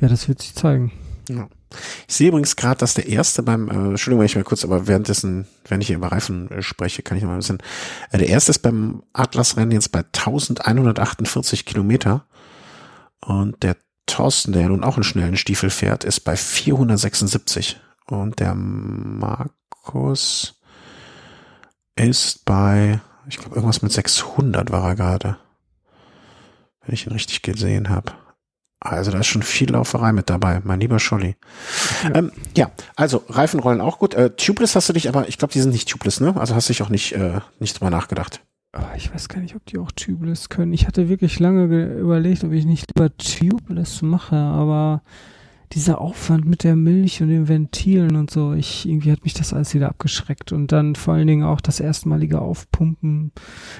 Ja, 0.00 0.08
das 0.08 0.28
wird 0.28 0.42
sich 0.42 0.54
zeigen. 0.54 0.92
Ja. 1.28 1.48
Ich 2.06 2.14
sehe 2.14 2.28
übrigens 2.28 2.56
gerade, 2.56 2.78
dass 2.78 2.94
der 2.94 3.08
erste 3.08 3.42
beim, 3.42 3.68
äh, 3.68 3.90
Entschuldigung, 3.90 4.20
wenn 4.20 4.26
ich 4.26 4.36
mal 4.36 4.44
kurz, 4.44 4.64
aber 4.64 4.86
währenddessen, 4.86 5.46
wenn 5.68 5.80
ich 5.80 5.88
hier 5.88 5.96
über 5.96 6.12
Reifen 6.12 6.50
äh, 6.50 6.62
spreche, 6.62 7.02
kann 7.02 7.16
ich 7.16 7.22
noch 7.22 7.28
mal 7.28 7.36
ein 7.36 7.40
bisschen, 7.40 7.62
äh, 8.10 8.18
der 8.18 8.28
erste 8.28 8.50
ist 8.50 8.60
beim 8.60 9.02
Atlas-Rennen 9.12 9.72
jetzt 9.72 9.92
bei 9.92 10.00
1148 10.00 11.66
Kilometer 11.66 12.26
und 13.20 13.62
der 13.62 13.76
Thorsten, 14.06 14.52
der 14.52 14.68
nun 14.68 14.84
auch 14.84 14.96
einen 14.96 15.04
schnellen 15.04 15.36
Stiefel 15.36 15.70
fährt, 15.70 16.04
ist 16.04 16.20
bei 16.20 16.36
476 16.36 17.78
und 18.06 18.40
der 18.40 18.54
Markus 18.54 19.42
ist 21.96 22.44
bei, 22.46 23.00
ich 23.28 23.38
glaube, 23.38 23.56
irgendwas 23.56 23.82
mit 23.82 23.92
600 23.92 24.70
war 24.70 24.88
er 24.88 24.94
gerade, 24.94 25.36
wenn 26.84 26.94
ich 26.94 27.06
ihn 27.06 27.12
richtig 27.12 27.42
gesehen 27.42 27.90
habe. 27.90 28.12
Also 28.80 29.10
da 29.10 29.18
ist 29.18 29.26
schon 29.26 29.42
viel 29.42 29.72
Lauferei 29.72 30.12
mit 30.12 30.30
dabei, 30.30 30.60
mein 30.62 30.78
lieber 30.78 31.00
Scholli. 31.00 31.36
Ja, 32.04 32.14
ähm, 32.14 32.32
ja 32.56 32.70
also 32.94 33.24
Reifenrollen 33.28 33.80
auch 33.80 33.98
gut. 33.98 34.14
Äh, 34.14 34.30
tubeless 34.30 34.76
hast 34.76 34.88
du 34.88 34.92
dich, 34.92 35.08
aber 35.08 35.28
ich 35.28 35.36
glaube, 35.36 35.52
die 35.52 35.60
sind 35.60 35.72
nicht 35.72 35.88
tubeless, 35.88 36.20
ne? 36.20 36.36
Also 36.36 36.54
hast 36.54 36.68
du 36.68 36.72
dich 36.72 36.82
auch 36.82 36.88
nicht, 36.88 37.12
äh, 37.12 37.40
nicht 37.58 37.78
drüber 37.78 37.90
nachgedacht. 37.90 38.40
Oh, 38.76 38.82
ich 38.96 39.12
weiß 39.12 39.28
gar 39.28 39.40
nicht, 39.40 39.56
ob 39.56 39.64
die 39.66 39.78
auch 39.78 39.90
tubeless 39.90 40.48
können. 40.48 40.72
Ich 40.72 40.86
hatte 40.86 41.08
wirklich 41.08 41.40
lange 41.40 41.86
überlegt, 41.98 42.44
ob 42.44 42.52
ich 42.52 42.66
nicht 42.66 42.92
lieber 42.94 43.16
tubeless 43.16 44.02
mache, 44.02 44.36
aber 44.36 45.02
dieser 45.72 46.00
Aufwand 46.00 46.46
mit 46.46 46.64
der 46.64 46.76
Milch 46.76 47.22
und 47.22 47.28
den 47.28 47.48
Ventilen 47.48 48.16
und 48.16 48.30
so, 48.30 48.52
ich, 48.52 48.88
irgendwie 48.88 49.12
hat 49.12 49.24
mich 49.24 49.34
das 49.34 49.52
alles 49.52 49.74
wieder 49.74 49.88
abgeschreckt. 49.88 50.52
Und 50.52 50.72
dann 50.72 50.94
vor 50.94 51.14
allen 51.14 51.26
Dingen 51.26 51.44
auch 51.44 51.60
das 51.60 51.80
erstmalige 51.80 52.40
Aufpumpen. 52.40 53.32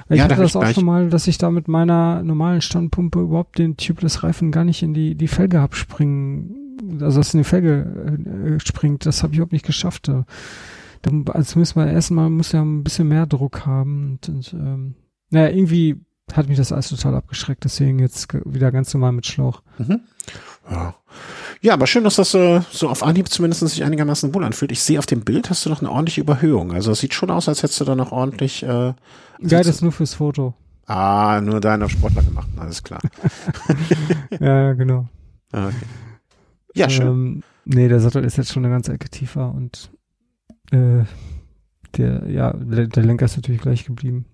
Weil 0.08 0.18
ja, 0.18 0.24
ich 0.24 0.30
hatte 0.30 0.42
das 0.42 0.56
auch 0.56 0.66
schon 0.68 0.84
mal, 0.84 1.08
dass 1.08 1.26
ich 1.26 1.38
da 1.38 1.50
mit 1.50 1.68
meiner 1.68 2.22
normalen 2.22 2.60
Standpumpe 2.60 3.20
überhaupt 3.20 3.58
den 3.58 3.76
Tubeless-Reifen 3.76 4.50
gar 4.52 4.64
nicht 4.64 4.82
in 4.82 4.94
die, 4.94 5.14
die 5.14 5.28
Felge 5.28 5.60
abspringen, 5.60 6.68
also 7.00 7.18
dass 7.20 7.34
in 7.34 7.40
die 7.40 7.44
Felge 7.44 8.56
äh, 8.56 8.60
springt, 8.60 9.06
das 9.06 9.22
habe 9.22 9.32
ich 9.32 9.38
überhaupt 9.38 9.52
nicht 9.52 9.66
geschafft. 9.66 10.08
Da, 10.08 10.24
also 11.32 11.58
müssen 11.58 11.76
wir 11.76 11.90
erstmal 11.90 12.28
muss 12.28 12.52
ja 12.52 12.62
ein 12.62 12.84
bisschen 12.84 13.08
mehr 13.08 13.26
Druck 13.26 13.66
haben 13.66 14.12
und, 14.12 14.28
und 14.28 14.52
ähm, 14.52 14.94
naja, 15.30 15.54
irgendwie 15.54 16.00
hat 16.32 16.48
mich 16.48 16.58
das 16.58 16.72
alles 16.72 16.88
total 16.88 17.14
abgeschreckt, 17.14 17.64
deswegen 17.64 17.98
jetzt 17.98 18.32
wieder 18.44 18.70
ganz 18.72 18.92
normal 18.92 19.12
mit 19.12 19.26
Schlauch. 19.26 19.62
Mhm. 19.78 20.00
Ja. 20.70 20.94
ja, 21.60 21.72
aber 21.72 21.86
schön, 21.86 22.04
dass 22.04 22.16
das 22.16 22.34
äh, 22.34 22.60
so 22.70 22.88
auf 22.88 23.02
Anhieb 23.02 23.28
zumindest 23.28 23.66
sich 23.66 23.84
einigermaßen 23.84 24.34
wohl 24.34 24.44
anfühlt. 24.44 24.72
Ich 24.72 24.82
sehe 24.82 24.98
auf 24.98 25.06
dem 25.06 25.22
Bild 25.22 25.50
hast 25.50 25.64
du 25.64 25.70
noch 25.70 25.80
eine 25.80 25.90
ordentliche 25.90 26.20
Überhöhung. 26.20 26.72
Also 26.72 26.92
es 26.92 27.00
sieht 27.00 27.14
schon 27.14 27.30
aus, 27.30 27.48
als 27.48 27.62
hättest 27.62 27.80
du 27.80 27.84
da 27.84 27.94
noch 27.94 28.12
ordentlich. 28.12 28.62
Äh, 28.62 28.66
ja, 28.66 28.94
das 29.40 29.66
ist 29.66 29.82
nur 29.82 29.92
fürs 29.92 30.14
Foto. 30.14 30.54
Ah, 30.86 31.40
nur 31.42 31.64
auf 31.82 31.90
Sportler 31.90 32.22
gemacht, 32.22 32.48
alles 32.56 32.82
klar. 32.82 33.00
ja, 34.40 34.72
genau. 34.72 35.06
Ah, 35.52 35.68
okay. 35.68 35.86
Ja, 36.74 36.88
schön. 36.88 37.06
Ähm, 37.06 37.42
nee, 37.66 37.88
der 37.88 38.00
Sattel 38.00 38.24
ist 38.24 38.38
jetzt 38.38 38.52
schon 38.52 38.64
eine 38.64 38.72
ganze 38.72 38.92
Ecke 38.92 39.10
tiefer 39.10 39.52
und 39.52 39.90
äh, 40.70 41.04
der, 41.96 42.28
ja, 42.28 42.52
der 42.54 43.02
Lenker 43.02 43.26
ist 43.26 43.36
natürlich 43.36 43.60
gleich 43.60 43.84
geblieben. 43.84 44.26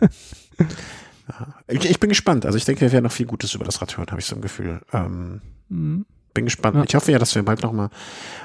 ich, 1.68 1.84
ich, 1.84 2.00
bin 2.00 2.08
gespannt. 2.08 2.46
Also 2.46 2.58
ich 2.58 2.64
denke, 2.64 2.82
wir 2.82 2.92
werden 2.92 3.04
noch 3.04 3.12
viel 3.12 3.26
Gutes 3.26 3.54
über 3.54 3.64
das 3.64 3.80
Rad 3.80 3.96
hören, 3.96 4.08
habe 4.10 4.20
ich 4.20 4.26
so 4.26 4.34
ein 4.34 4.42
Gefühl. 4.42 4.80
Ähm, 4.92 5.40
mhm. 5.68 6.06
bin 6.34 6.44
gespannt. 6.44 6.76
Ja. 6.76 6.84
Ich 6.86 6.94
hoffe 6.94 7.12
ja, 7.12 7.18
dass 7.18 7.34
wir 7.34 7.42
bald 7.42 7.62
nochmal 7.62 7.90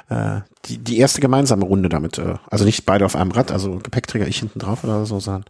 äh, 0.09 0.41
die, 0.65 0.77
die 0.77 0.97
erste 0.97 1.21
gemeinsame 1.21 1.65
Runde 1.65 1.89
damit, 1.89 2.17
äh, 2.17 2.35
also 2.49 2.65
nicht 2.65 2.85
beide 2.85 3.05
auf 3.05 3.15
einem 3.15 3.31
Rad, 3.31 3.51
also 3.51 3.79
Gepäckträger 3.79 4.27
ich 4.27 4.39
hinten 4.39 4.59
drauf 4.59 4.83
oder 4.83 5.05
so, 5.05 5.19
sondern 5.19 5.45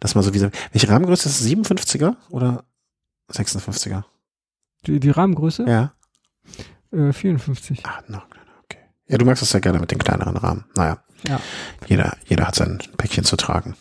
dass 0.00 0.14
man 0.14 0.24
so 0.24 0.34
wie, 0.34 0.48
welche 0.72 0.88
Rahmengröße 0.88 1.28
ist 1.28 1.40
das? 1.40 1.48
57er 1.48 2.16
oder 2.30 2.64
56er? 3.32 4.04
Die, 4.86 5.00
die 5.00 5.10
Rahmengröße? 5.10 5.64
Ja. 5.68 5.92
Äh, 6.92 7.12
54. 7.12 7.84
Ah, 7.84 8.02
no, 8.08 8.22
okay. 8.64 8.78
Ja, 9.06 9.18
du 9.18 9.24
magst 9.24 9.42
das 9.42 9.52
ja 9.52 9.60
gerne 9.60 9.78
mit 9.78 9.90
den 9.90 9.98
kleineren 9.98 10.36
Rahmen. 10.36 10.64
Naja. 10.74 11.02
Ja. 11.28 11.40
Jeder, 11.86 12.16
jeder 12.26 12.46
hat 12.46 12.54
sein 12.54 12.78
Päckchen 12.96 13.24
zu 13.24 13.36
tragen. 13.36 13.76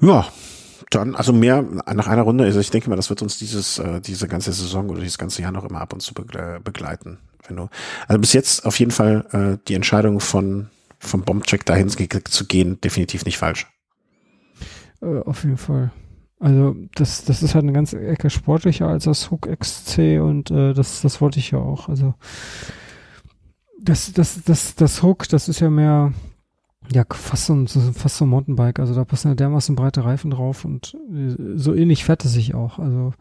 Ja, 0.00 0.26
dann, 0.90 1.14
also 1.14 1.32
mehr 1.32 1.62
nach 1.62 2.08
einer 2.08 2.22
Runde, 2.22 2.44
also 2.44 2.60
ich 2.60 2.70
denke 2.70 2.90
mal, 2.90 2.96
das 2.96 3.10
wird 3.10 3.22
uns 3.22 3.38
dieses, 3.38 3.78
äh, 3.78 4.00
diese 4.00 4.28
ganze 4.28 4.52
Saison 4.52 4.88
oder 4.90 5.00
dieses 5.00 5.18
ganze 5.18 5.42
Jahr 5.42 5.52
noch 5.52 5.64
immer 5.64 5.80
ab 5.80 5.92
und 5.92 6.00
zu 6.00 6.14
begleiten. 6.14 7.18
Wenn 7.46 7.56
du, 7.56 7.68
also 8.08 8.20
bis 8.20 8.32
jetzt 8.32 8.66
auf 8.66 8.78
jeden 8.78 8.90
Fall 8.90 9.26
äh, 9.32 9.64
die 9.68 9.74
Entscheidung 9.74 10.20
von 10.20 10.68
vom 11.00 11.22
Bombcheck 11.22 11.64
dahin 11.64 11.88
zu 11.88 12.46
gehen, 12.46 12.80
definitiv 12.82 13.24
nicht 13.24 13.38
falsch. 13.38 13.66
Äh, 15.00 15.20
auf 15.20 15.44
jeden 15.44 15.56
Fall. 15.56 15.90
Also 16.38 16.76
das, 16.94 17.24
das 17.24 17.42
ist 17.42 17.54
halt 17.54 17.64
eine 17.64 17.72
ganze 17.72 18.00
Ecke 18.00 18.30
sportlicher 18.30 18.88
als 18.88 19.04
das 19.04 19.30
Hook 19.30 19.48
XC 19.58 20.20
und 20.20 20.50
äh, 20.50 20.72
das, 20.72 21.02
das 21.02 21.20
wollte 21.20 21.38
ich 21.38 21.50
ja 21.50 21.58
auch. 21.58 21.88
Also 21.88 22.14
das, 23.78 24.12
das, 24.12 24.42
das, 24.44 24.74
das 24.74 25.02
Hook, 25.02 25.28
das 25.28 25.48
ist 25.48 25.60
ja 25.60 25.70
mehr, 25.70 26.12
ja, 26.92 27.04
fast 27.08 27.46
so, 27.46 27.54
ein, 27.54 27.68
fast 27.68 28.16
so 28.16 28.24
ein 28.24 28.28
Mountainbike. 28.28 28.80
Also 28.80 28.94
da 28.94 29.04
passen 29.04 29.28
ja 29.28 29.34
dermaßen 29.34 29.76
breite 29.76 30.04
Reifen 30.04 30.30
drauf 30.30 30.64
und 30.64 30.96
äh, 31.12 31.34
so 31.56 31.74
ähnlich 31.74 32.04
fährt 32.04 32.24
es 32.24 32.32
sich 32.32 32.54
auch. 32.54 32.78
Also 32.78 33.12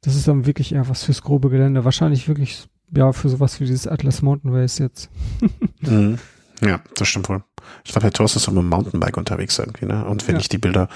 das 0.00 0.16
ist 0.16 0.26
dann 0.26 0.46
wirklich 0.46 0.74
eher 0.74 0.88
was 0.88 1.04
fürs 1.04 1.22
grobe 1.22 1.50
Gelände. 1.50 1.84
Wahrscheinlich 1.84 2.28
wirklich, 2.28 2.68
ja, 2.94 3.12
für 3.12 3.28
sowas 3.28 3.60
wie 3.60 3.66
dieses 3.66 3.86
Atlas 3.86 4.22
Mountain 4.22 4.52
Race 4.52 4.78
jetzt. 4.78 5.10
mhm. 5.80 6.18
Ja, 6.60 6.80
das 6.96 7.06
stimmt 7.06 7.28
wohl. 7.28 7.44
Ich 7.84 7.92
glaube, 7.92 8.04
Herr 8.06 8.12
Thorst 8.12 8.34
ist 8.34 8.48
auch 8.48 8.52
mit 8.52 8.62
dem 8.62 8.68
Mountainbike 8.68 9.16
unterwegs 9.16 9.58
irgendwie, 9.58 9.86
ne? 9.86 10.04
Und 10.04 10.26
wenn 10.26 10.34
ja. 10.34 10.40
ich 10.40 10.48
die 10.48 10.58
Bilder 10.58 10.88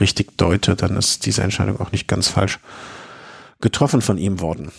richtig 0.00 0.36
deute, 0.36 0.74
dann 0.74 0.96
ist 0.96 1.26
diese 1.26 1.42
Entscheidung 1.42 1.80
auch 1.80 1.92
nicht 1.92 2.08
ganz 2.08 2.26
falsch 2.28 2.58
getroffen 3.60 4.00
von 4.00 4.18
ihm 4.18 4.40
worden. 4.40 4.72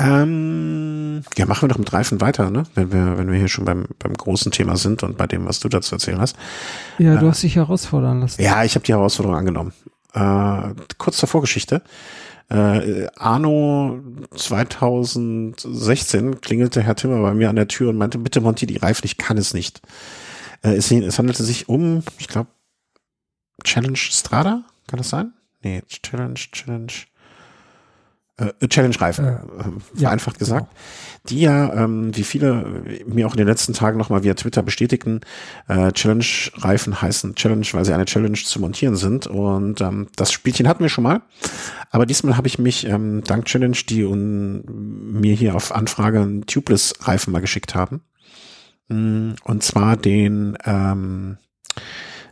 Ähm, 0.00 1.22
ja, 1.36 1.46
machen 1.46 1.62
wir 1.62 1.68
doch 1.68 1.78
mit 1.78 1.92
Reifen 1.92 2.20
weiter, 2.20 2.50
ne? 2.50 2.64
Wenn 2.74 2.92
wir, 2.92 3.18
wenn 3.18 3.30
wir 3.30 3.38
hier 3.38 3.48
schon 3.48 3.64
beim, 3.64 3.86
beim 3.98 4.14
großen 4.14 4.52
Thema 4.52 4.76
sind 4.76 5.02
und 5.02 5.18
bei 5.18 5.26
dem, 5.26 5.46
was 5.46 5.58
du 5.58 5.68
dazu 5.68 5.96
erzählen 5.96 6.20
hast. 6.20 6.36
Ja, 6.98 7.16
du 7.16 7.26
äh, 7.26 7.30
hast 7.30 7.42
dich 7.42 7.56
herausfordern 7.56 8.20
lassen. 8.20 8.40
Ja, 8.40 8.62
ich 8.62 8.76
habe 8.76 8.84
die 8.84 8.92
Herausforderung 8.92 9.36
angenommen. 9.36 9.72
Äh, 10.14 10.74
kurz 10.98 11.16
zur 11.16 11.28
Vorgeschichte. 11.28 11.82
Äh, 12.48 13.08
Arno 13.16 14.00
2016 14.34 16.40
klingelte 16.40 16.82
Herr 16.82 16.96
Timmer 16.96 17.20
bei 17.20 17.34
mir 17.34 17.50
an 17.50 17.56
der 17.56 17.68
Tür 17.68 17.90
und 17.90 17.98
meinte, 17.98 18.16
bitte 18.18 18.40
montier 18.40 18.68
die 18.68 18.78
Reifen, 18.78 19.04
ich 19.04 19.18
kann 19.18 19.36
es 19.36 19.52
nicht. 19.52 19.82
Äh, 20.62 20.76
es, 20.76 20.90
es 20.90 21.18
handelte 21.18 21.44
sich 21.44 21.68
um, 21.68 22.02
ich 22.18 22.28
glaube, 22.28 22.48
Challenge 23.64 23.96
Strada, 23.96 24.62
kann 24.86 24.98
das 24.98 25.10
sein? 25.10 25.32
Nee, 25.62 25.82
Challenge, 25.88 26.34
Challenge 26.34 26.92
äh, 28.38 28.68
Challenge-Reifen, 28.68 29.24
äh, 29.24 29.30
äh 29.30 29.98
vereinfacht 30.00 30.36
ja, 30.36 30.38
gesagt, 30.38 30.68
genau. 30.68 31.28
die 31.28 31.40
ja, 31.40 31.72
ähm, 31.74 32.16
wie 32.16 32.22
viele 32.22 32.82
mir 33.06 33.26
auch 33.26 33.32
in 33.32 33.38
den 33.38 33.46
letzten 33.46 33.72
Tagen 33.72 33.98
nochmal 33.98 34.22
via 34.22 34.34
Twitter 34.34 34.62
bestätigten, 34.62 35.20
äh, 35.66 35.92
Challenge-Reifen 35.92 37.02
heißen 37.02 37.34
Challenge, 37.34 37.66
weil 37.72 37.84
sie 37.84 37.92
eine 37.92 38.04
Challenge 38.04 38.38
zu 38.38 38.60
montieren 38.60 38.96
sind. 38.96 39.26
Und 39.26 39.80
ähm, 39.80 40.08
das 40.16 40.32
Spielchen 40.32 40.68
hatten 40.68 40.84
wir 40.84 40.88
schon 40.88 41.04
mal. 41.04 41.22
Aber 41.90 42.06
diesmal 42.06 42.36
habe 42.36 42.46
ich 42.46 42.58
mich 42.58 42.86
ähm, 42.86 43.22
dank 43.24 43.46
Challenge, 43.46 43.76
die 43.88 44.04
un, 44.04 44.64
mir 45.20 45.34
hier 45.34 45.54
auf 45.54 45.74
Anfrage 45.74 46.20
einen 46.20 46.46
Tubeless-Reifen 46.46 47.32
mal 47.32 47.40
geschickt 47.40 47.74
haben. 47.74 48.02
Mm, 48.88 49.32
und 49.44 49.62
zwar 49.62 49.96
den 49.96 50.56
ähm, 50.64 51.38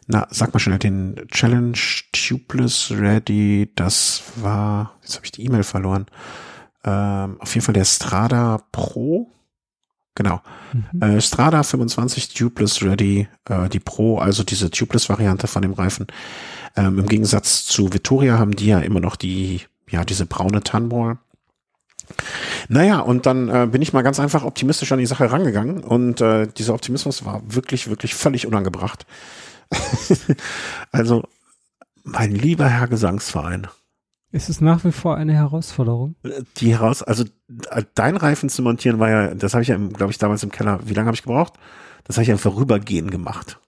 na, 0.07 0.27
sag 0.31 0.53
mal 0.53 0.61
schnell, 0.61 0.79
den 0.79 1.17
Challenge 1.29 1.79
Tubeless 2.13 2.93
Ready, 2.93 3.73
das 3.75 4.23
war, 4.37 4.95
jetzt 5.03 5.17
habe 5.17 5.25
ich 5.25 5.33
die 5.33 5.45
E-Mail 5.45 5.65
verloren. 5.65 6.07
Ähm, 6.85 7.37
auf 7.41 7.55
jeden 7.55 7.65
Fall 7.65 7.75
der 7.75 7.85
Strada 7.85 8.63
Pro. 8.71 9.33
Genau. 10.15 10.41
Mhm. 10.73 11.03
Äh, 11.03 11.21
Strada 11.21 11.63
25 11.63 12.35
Tubeless 12.35 12.83
Ready, 12.83 13.29
äh, 13.49 13.69
die 13.69 13.81
Pro, 13.81 14.19
also 14.19 14.45
diese 14.45 14.71
Tubeless-Variante 14.71 15.49
von 15.49 15.63
dem 15.63 15.73
Reifen. 15.73 16.07
Ähm, 16.77 16.99
Im 16.99 17.07
Gegensatz 17.07 17.65
zu 17.65 17.93
Vittoria 17.93 18.39
haben 18.39 18.55
die 18.55 18.67
ja 18.67 18.79
immer 18.79 19.01
noch 19.01 19.17
die, 19.17 19.63
ja, 19.91 20.05
diese 20.05 20.27
braune 20.27 20.63
Tunball. 20.63 21.19
Naja, 22.69 23.01
und 23.01 23.27
dann 23.27 23.49
äh, 23.49 23.67
bin 23.71 23.83
ich 23.83 23.93
mal 23.93 24.03
ganz 24.03 24.21
einfach 24.21 24.45
optimistisch 24.45 24.93
an 24.93 25.01
die 25.01 25.07
Sache 25.07 25.31
rangegangen 25.31 25.83
und 25.83 26.21
äh, 26.21 26.47
dieser 26.47 26.75
Optimismus 26.75 27.25
war 27.25 27.43
wirklich, 27.47 27.89
wirklich 27.89 28.15
völlig 28.15 28.47
unangebracht. 28.47 29.07
also, 30.93 31.23
mein 32.05 32.33
lieber 32.33 32.69
Herr 32.69 32.89
Gesangsverein. 32.89 33.69
Ist 34.33 34.49
es 34.49 34.61
nach 34.61 34.85
wie 34.85 34.93
vor 34.93 35.17
eine 35.17 35.33
Herausforderung? 35.33 36.17
Die 36.59 36.73
heraus, 36.73 37.03
also 37.03 37.25
dein 37.95 38.17
Reifen 38.17 38.49
zu 38.49 38.63
montieren 38.63 38.99
war 38.99 39.09
ja, 39.09 39.35
das 39.35 39.55
habe 39.55 39.63
ich 39.63 39.69
ja, 39.69 39.77
glaube 39.77 40.11
ich, 40.11 40.19
damals 40.19 40.43
im 40.43 40.51
Keller. 40.51 40.81
Wie 40.85 40.95
lange 40.95 41.07
habe 41.07 41.15
ich 41.15 41.23
gebraucht? 41.23 41.55
Das 42.05 42.17
habe 42.17 42.23
ich 42.23 42.29
ja 42.29 42.35
im 42.35 42.39
Vorübergehen 42.39 43.11
gemacht. 43.11 43.59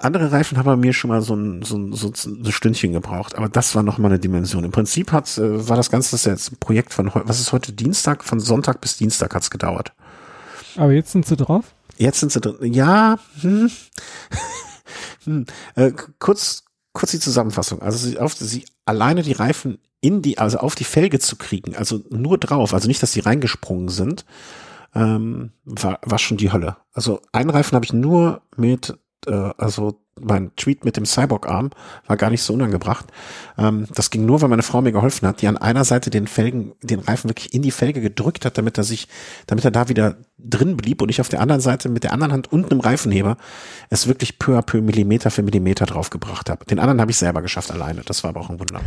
Andere 0.00 0.32
Reifen 0.32 0.58
haben 0.58 0.66
bei 0.66 0.76
mir 0.76 0.92
schon 0.92 1.08
mal 1.08 1.20
so 1.20 1.34
ein, 1.34 1.62
so 1.62 1.76
ein, 1.76 1.92
so 1.92 2.12
ein 2.26 2.52
Stündchen 2.52 2.92
gebraucht, 2.92 3.34
aber 3.34 3.48
das 3.48 3.74
war 3.74 3.82
noch 3.82 3.98
mal 3.98 4.08
eine 4.08 4.18
Dimension. 4.18 4.64
Im 4.64 4.70
Prinzip 4.70 5.12
hat, 5.12 5.36
äh, 5.38 5.68
war 5.68 5.76
das 5.76 5.90
Ganze 5.90 6.12
das 6.12 6.24
jetzt 6.24 6.52
ein 6.52 6.56
Projekt 6.58 6.92
von, 6.92 7.10
was 7.12 7.40
ist 7.40 7.52
heute 7.52 7.72
Dienstag? 7.72 8.24
Von 8.24 8.40
Sonntag 8.40 8.80
bis 8.80 8.96
Dienstag 8.96 9.34
hat's 9.34 9.50
gedauert. 9.50 9.92
Aber 10.76 10.92
jetzt 10.92 11.12
sind 11.12 11.26
sie 11.26 11.36
drauf? 11.36 11.74
Jetzt 12.02 12.20
sind 12.20 12.32
sie 12.32 12.40
drin. 12.40 12.72
Ja, 12.72 13.18
hm. 13.40 13.70
hm. 15.24 15.46
Äh, 15.76 15.92
kurz, 16.18 16.64
kurz 16.92 17.12
die 17.12 17.20
Zusammenfassung. 17.20 17.80
Also 17.80 17.98
sie, 17.98 18.18
auf, 18.18 18.34
sie 18.34 18.64
alleine 18.84 19.22
die 19.22 19.32
Reifen 19.32 19.78
in 20.00 20.20
die, 20.20 20.38
also 20.38 20.58
auf 20.58 20.74
die 20.74 20.84
Felge 20.84 21.20
zu 21.20 21.36
kriegen, 21.36 21.76
also 21.76 22.02
nur 22.10 22.36
drauf, 22.36 22.74
also 22.74 22.88
nicht, 22.88 23.02
dass 23.02 23.12
sie 23.12 23.20
reingesprungen 23.20 23.88
sind, 23.88 24.24
ähm, 24.96 25.52
war, 25.64 26.00
war 26.04 26.18
schon 26.18 26.38
die 26.38 26.52
Hölle. 26.52 26.76
Also 26.92 27.20
einen 27.30 27.50
Reifen 27.50 27.76
habe 27.76 27.84
ich 27.84 27.92
nur 27.92 28.42
mit, 28.56 28.98
äh, 29.26 29.50
also 29.56 30.01
mein 30.20 30.54
Tweet 30.56 30.84
mit 30.84 30.96
dem 30.96 31.06
Cyborg-Arm 31.06 31.70
war 32.06 32.16
gar 32.16 32.30
nicht 32.30 32.42
so 32.42 32.52
unangebracht. 32.52 33.06
Ähm, 33.58 33.86
das 33.94 34.10
ging 34.10 34.26
nur, 34.26 34.42
weil 34.42 34.48
meine 34.48 34.62
Frau 34.62 34.80
mir 34.82 34.92
geholfen 34.92 35.26
hat, 35.26 35.42
die 35.42 35.48
an 35.48 35.56
einer 35.56 35.84
Seite 35.84 36.10
den 36.10 36.26
Felgen, 36.26 36.72
den 36.82 37.00
Reifen 37.00 37.30
wirklich 37.30 37.54
in 37.54 37.62
die 37.62 37.70
Felge 37.70 38.00
gedrückt 38.00 38.44
hat, 38.44 38.58
damit 38.58 38.78
er 38.78 38.84
sich, 38.84 39.08
damit 39.46 39.64
er 39.64 39.70
da 39.70 39.88
wieder 39.88 40.16
drin 40.38 40.76
blieb 40.76 41.02
und 41.02 41.08
ich 41.08 41.20
auf 41.20 41.28
der 41.28 41.40
anderen 41.40 41.60
Seite 41.60 41.88
mit 41.88 42.04
der 42.04 42.12
anderen 42.12 42.32
Hand 42.32 42.52
unten 42.52 42.72
im 42.72 42.80
Reifenheber 42.80 43.36
es 43.90 44.06
wirklich 44.06 44.38
peu 44.38 44.58
à 44.58 44.62
peu 44.62 44.80
Millimeter 44.80 45.30
für 45.30 45.42
Millimeter 45.42 45.86
draufgebracht 45.86 46.50
habe. 46.50 46.64
Den 46.66 46.78
anderen 46.78 47.00
habe 47.00 47.10
ich 47.10 47.16
selber 47.16 47.42
geschafft 47.42 47.70
alleine. 47.70 48.02
Das 48.04 48.22
war 48.22 48.30
aber 48.30 48.40
auch 48.40 48.50
ein 48.50 48.60
Wunder. 48.60 48.80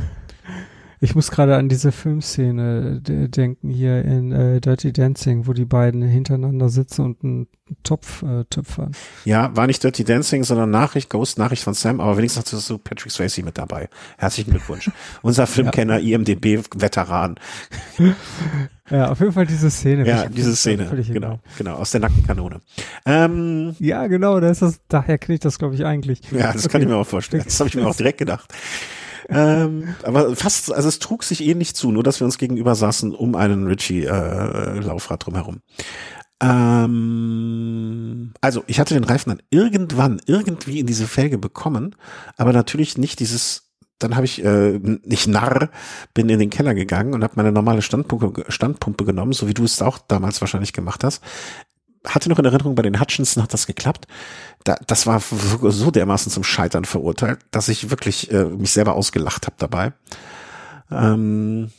Ich 1.05 1.13
muss 1.13 1.29
gerade 1.29 1.55
an 1.55 1.69
diese 1.69 1.91
Filmszene 1.91 2.99
denken 2.99 3.69
hier 3.69 4.03
in 4.03 4.31
äh, 4.31 4.59
Dirty 4.59 4.91
Dancing, 4.91 5.45
wo 5.45 5.53
die 5.53 5.63
beiden 5.63 6.01
hintereinander 6.01 6.67
sitzen 6.69 7.05
und 7.05 7.23
einen 7.23 7.47
Topf 7.83 8.23
äh, 8.23 8.43
töpfern. 8.45 8.93
Ja, 9.23 9.55
war 9.55 9.67
nicht 9.67 9.83
Dirty 9.83 10.03
Dancing, 10.03 10.43
sondern 10.43 10.71
Nachricht, 10.71 11.11
Ghost 11.11 11.37
Nachricht 11.37 11.61
von 11.61 11.75
Sam, 11.75 12.01
aber 12.01 12.17
wenigstens 12.17 12.51
hast 12.51 12.67
du 12.71 12.79
Patrick 12.79 13.11
Swayze 13.11 13.43
mit 13.43 13.55
dabei. 13.55 13.87
Herzlichen 14.17 14.49
Glückwunsch. 14.49 14.89
Unser 15.21 15.45
Filmkenner, 15.45 15.99
ja. 15.99 16.17
IMDB-Veteran. 16.17 17.35
Ja, 18.87 19.09
auf 19.09 19.19
jeden 19.19 19.31
Fall 19.31 19.47
diese 19.47 19.71
Szene. 19.71 20.07
Ja, 20.07 20.27
diese 20.27 20.55
Szene. 20.55 20.85
Genau, 20.85 21.01
egal. 21.01 21.39
genau, 21.57 21.73
aus 21.73 21.89
der 21.89 22.01
nackten 22.01 22.23
Kanone. 22.23 22.61
Ähm, 23.07 23.75
ja, 23.79 24.05
genau, 24.05 24.39
da 24.39 24.51
ist 24.51 24.61
das, 24.61 24.79
daher 24.87 25.17
kenne 25.17 25.33
ich 25.33 25.39
das, 25.39 25.57
glaube 25.57 25.73
ich, 25.73 25.83
eigentlich. 25.83 26.21
Ja, 26.29 26.53
das 26.53 26.65
okay. 26.65 26.73
kann 26.73 26.81
ich 26.83 26.87
mir 26.87 26.95
auch 26.95 27.07
vorstellen. 27.07 27.41
Das 27.45 27.59
habe 27.59 27.67
ich 27.67 27.75
mir 27.75 27.87
auch 27.87 27.95
direkt 27.95 28.19
gedacht 28.19 28.53
ähm, 29.29 29.95
aber 30.03 30.35
fast, 30.35 30.71
also 30.71 30.88
es 30.88 30.99
trug 30.99 31.23
sich 31.23 31.43
ähnlich 31.43 31.75
zu, 31.75 31.91
nur 31.91 32.03
dass 32.03 32.19
wir 32.19 32.25
uns 32.25 32.38
gegenüber 32.38 32.75
saßen 32.75 33.13
um 33.13 33.35
einen 33.35 33.67
Ritchie-Laufrad 33.67 35.21
äh, 35.21 35.23
drumherum. 35.23 35.61
Ähm, 36.41 38.33
also 38.41 38.63
ich 38.67 38.79
hatte 38.79 38.93
den 38.93 39.03
Reifen 39.03 39.29
dann 39.29 39.41
irgendwann 39.49 40.21
irgendwie 40.25 40.79
in 40.79 40.88
diese 40.88 41.07
Felge 41.07 41.38
bekommen, 41.38 41.95
aber 42.38 42.53
natürlich 42.53 42.97
nicht 42.97 43.19
dieses 43.19 43.65
dann 43.99 44.15
habe 44.15 44.25
ich 44.25 44.43
äh, 44.43 44.77
nicht 45.03 45.27
narr, 45.27 45.69
bin 46.13 46.27
in 46.27 46.39
den 46.39 46.49
Keller 46.49 46.73
gegangen 46.73 47.13
und 47.13 47.23
habe 47.23 47.35
meine 47.38 47.53
normale 47.53 47.81
Standpumpe, 47.81 48.51
Standpumpe 48.51 49.05
genommen, 49.05 49.32
so 49.32 49.47
wie 49.47 49.53
du 49.53 49.63
es 49.63 49.82
auch 49.82 49.97
damals 49.97 50.41
wahrscheinlich 50.41 50.73
gemacht 50.73 51.03
hast 51.05 51.23
hatte 52.06 52.30
noch 52.30 52.39
in 52.39 52.45
Erinnerung, 52.45 52.76
bei 52.76 52.84
den 52.84 52.99
Hutchinson 52.99 53.43
hat 53.43 53.53
das 53.53 53.68
geklappt. 53.68 54.08
Da, 54.64 54.78
das 54.88 55.06
war 55.06 55.20
so 55.20 55.91
dermaßen 55.91 56.32
zum 56.32 56.43
Scheitern 56.43 56.86
verurteilt, 56.86 57.39
dass 57.51 57.70
ich 57.70 57.89
wirklich 57.89 58.32
äh, 58.32 58.45
mich 58.45 58.72
selber 58.72 58.93
ausgelacht 58.93 59.45
habe 59.45 59.56
dabei. 59.60 59.93
Ähm, 60.91 61.72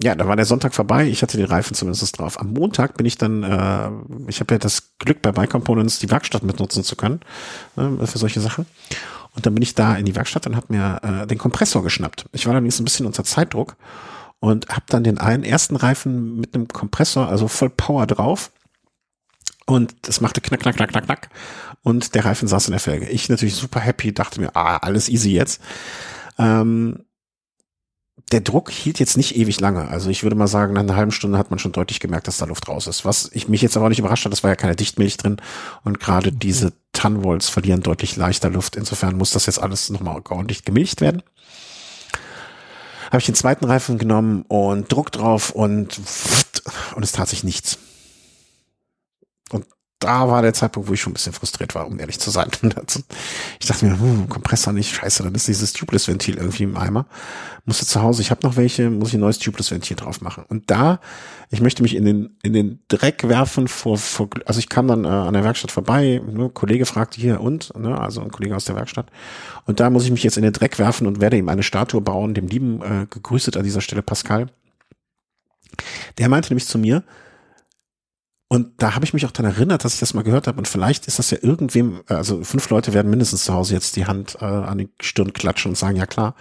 ja, 0.00 0.14
da 0.14 0.28
war 0.28 0.36
der 0.36 0.44
Sonntag 0.44 0.74
vorbei. 0.74 1.08
Ich 1.08 1.22
hatte 1.22 1.36
den 1.36 1.46
Reifen 1.46 1.74
zumindest 1.74 2.18
drauf. 2.18 2.40
Am 2.40 2.52
Montag 2.52 2.96
bin 2.96 3.04
ich 3.04 3.18
dann, 3.18 3.42
äh, 3.42 3.90
ich 4.28 4.38
habe 4.40 4.54
ja 4.54 4.58
das 4.58 4.96
Glück, 4.98 5.22
bei 5.22 5.32
Bike 5.32 5.50
Components 5.50 5.98
die 5.98 6.10
Werkstatt 6.10 6.44
mitnutzen 6.44 6.84
zu 6.84 6.94
können 6.94 7.20
äh, 7.76 8.06
für 8.06 8.18
solche 8.18 8.40
Sachen. 8.40 8.66
Und 9.34 9.44
dann 9.46 9.54
bin 9.54 9.62
ich 9.62 9.74
da 9.74 9.96
in 9.96 10.06
die 10.06 10.14
Werkstatt 10.14 10.46
und 10.46 10.54
habe 10.56 10.66
mir 10.68 11.00
äh, 11.02 11.26
den 11.26 11.38
Kompressor 11.38 11.82
geschnappt. 11.82 12.26
Ich 12.32 12.46
war 12.46 12.52
allerdings 12.52 12.78
ein 12.80 12.84
bisschen 12.84 13.06
unter 13.06 13.24
Zeitdruck 13.24 13.76
und 14.40 14.68
habe 14.68 14.84
dann 14.88 15.02
den 15.04 15.18
einen 15.18 15.42
ersten 15.42 15.76
Reifen 15.76 16.36
mit 16.40 16.54
einem 16.54 16.68
Kompressor, 16.68 17.28
also 17.28 17.48
voll 17.48 17.70
Power 17.70 18.06
drauf. 18.06 18.52
Und 19.68 19.94
das 20.00 20.22
machte 20.22 20.40
knack, 20.40 20.60
knack, 20.60 20.76
knack, 20.76 20.88
knack, 20.88 21.04
knack. 21.04 21.28
Und 21.82 22.14
der 22.14 22.24
Reifen 22.24 22.48
saß 22.48 22.68
in 22.68 22.72
der 22.72 22.80
Felge. 22.80 23.06
Ich 23.10 23.28
natürlich 23.28 23.54
super 23.54 23.80
happy, 23.80 24.14
dachte 24.14 24.40
mir, 24.40 24.56
ah, 24.56 24.78
alles 24.78 25.10
easy 25.10 25.30
jetzt. 25.30 25.60
Ähm, 26.38 27.04
der 28.32 28.40
Druck 28.40 28.70
hielt 28.70 28.98
jetzt 28.98 29.18
nicht 29.18 29.36
ewig 29.36 29.60
lange. 29.60 29.86
Also 29.88 30.08
ich 30.08 30.22
würde 30.22 30.36
mal 30.36 30.48
sagen, 30.48 30.72
nach 30.72 30.80
einer 30.80 30.96
halben 30.96 31.12
Stunde 31.12 31.36
hat 31.36 31.50
man 31.50 31.58
schon 31.58 31.72
deutlich 31.72 32.00
gemerkt, 32.00 32.28
dass 32.28 32.38
da 32.38 32.46
Luft 32.46 32.66
raus 32.66 32.86
ist. 32.86 33.04
Was 33.04 33.28
ich 33.34 33.48
mich 33.48 33.60
jetzt 33.60 33.76
aber 33.76 33.84
auch 33.84 33.90
nicht 33.90 33.98
überrascht 33.98 34.24
hat, 34.24 34.32
das 34.32 34.42
war 34.42 34.50
ja 34.50 34.56
keine 34.56 34.74
Dichtmilch 34.74 35.18
drin. 35.18 35.36
Und 35.84 36.00
gerade 36.00 36.28
okay. 36.28 36.38
diese 36.40 36.72
Tannenwolz 36.94 37.50
verlieren 37.50 37.82
deutlich 37.82 38.16
leichter 38.16 38.48
Luft. 38.48 38.74
Insofern 38.74 39.18
muss 39.18 39.32
das 39.32 39.44
jetzt 39.44 39.60
alles 39.62 39.90
nochmal 39.90 40.22
ordentlich 40.30 40.64
gemilcht 40.64 41.02
werden. 41.02 41.22
Habe 43.08 43.18
ich 43.18 43.26
den 43.26 43.34
zweiten 43.34 43.66
Reifen 43.66 43.98
genommen 43.98 44.46
und 44.48 44.90
Druck 44.90 45.12
drauf 45.12 45.50
und 45.50 46.00
und 46.94 47.02
es 47.02 47.12
tat 47.12 47.28
sich 47.28 47.44
nichts 47.44 47.78
da 49.98 50.28
war 50.28 50.42
der 50.42 50.54
Zeitpunkt, 50.54 50.88
wo 50.88 50.92
ich 50.92 51.00
schon 51.00 51.10
ein 51.10 51.14
bisschen 51.14 51.32
frustriert 51.32 51.74
war, 51.74 51.86
um 51.86 51.98
ehrlich 51.98 52.20
zu 52.20 52.30
sein. 52.30 52.48
ich 53.60 53.66
dachte 53.66 53.84
mir, 53.84 53.98
hm, 53.98 54.28
Kompressor 54.28 54.72
nicht, 54.72 54.94
scheiße, 54.94 55.24
dann 55.24 55.34
ist 55.34 55.48
dieses 55.48 55.72
Tubeless-Ventil 55.72 56.36
irgendwie 56.36 56.62
im 56.62 56.76
Eimer. 56.76 57.06
Musste 57.64 57.84
zu 57.84 58.00
Hause, 58.00 58.22
ich 58.22 58.30
habe 58.30 58.46
noch 58.46 58.56
welche, 58.56 58.90
muss 58.90 59.08
ich 59.08 59.14
ein 59.14 59.20
neues 59.20 59.40
Tubeless-Ventil 59.40 59.96
drauf 59.96 60.20
machen. 60.20 60.44
Und 60.48 60.70
da, 60.70 61.00
ich 61.50 61.60
möchte 61.60 61.82
mich 61.82 61.96
in 61.96 62.04
den, 62.04 62.36
in 62.42 62.52
den 62.52 62.78
Dreck 62.86 63.28
werfen 63.28 63.66
vor, 63.66 63.98
vor 63.98 64.28
also 64.46 64.60
ich 64.60 64.68
kam 64.68 64.86
dann 64.86 65.04
äh, 65.04 65.08
an 65.08 65.34
der 65.34 65.42
Werkstatt 65.42 65.72
vorbei, 65.72 66.22
ne, 66.24 66.48
Kollege 66.48 66.86
fragte 66.86 67.20
hier 67.20 67.40
und, 67.40 67.76
ne, 67.76 68.00
also 68.00 68.20
ein 68.20 68.30
Kollege 68.30 68.54
aus 68.54 68.66
der 68.66 68.76
Werkstatt. 68.76 69.10
Und 69.66 69.80
da 69.80 69.90
muss 69.90 70.04
ich 70.04 70.12
mich 70.12 70.22
jetzt 70.22 70.36
in 70.36 70.44
den 70.44 70.52
Dreck 70.52 70.78
werfen 70.78 71.08
und 71.08 71.20
werde 71.20 71.36
ihm 71.36 71.48
eine 71.48 71.64
Statue 71.64 72.00
bauen, 72.00 72.34
dem 72.34 72.46
lieben, 72.46 72.82
äh, 72.82 73.06
gegrüßet 73.10 73.56
an 73.56 73.64
dieser 73.64 73.80
Stelle 73.80 74.02
Pascal. 74.02 74.46
Der 76.18 76.28
meinte 76.28 76.50
nämlich 76.50 76.66
zu 76.66 76.78
mir, 76.78 77.02
und 78.48 78.82
da 78.82 78.94
habe 78.94 79.04
ich 79.04 79.12
mich 79.12 79.26
auch 79.26 79.30
daran 79.30 79.52
erinnert, 79.52 79.84
dass 79.84 79.94
ich 79.94 80.00
das 80.00 80.14
mal 80.14 80.24
gehört 80.24 80.46
habe. 80.46 80.56
Und 80.56 80.66
vielleicht 80.66 81.06
ist 81.06 81.18
das 81.18 81.30
ja 81.30 81.38
irgendwem, 81.42 82.00
also 82.06 82.42
fünf 82.42 82.70
Leute 82.70 82.94
werden 82.94 83.10
mindestens 83.10 83.44
zu 83.44 83.52
Hause 83.52 83.74
jetzt 83.74 83.96
die 83.96 84.06
Hand 84.06 84.38
äh, 84.40 84.44
an 84.44 84.78
die 84.78 84.88
Stirn 85.00 85.34
klatschen 85.34 85.70
und 85.70 85.76
sagen, 85.76 85.96
ja 85.96 86.06
klar. 86.06 86.34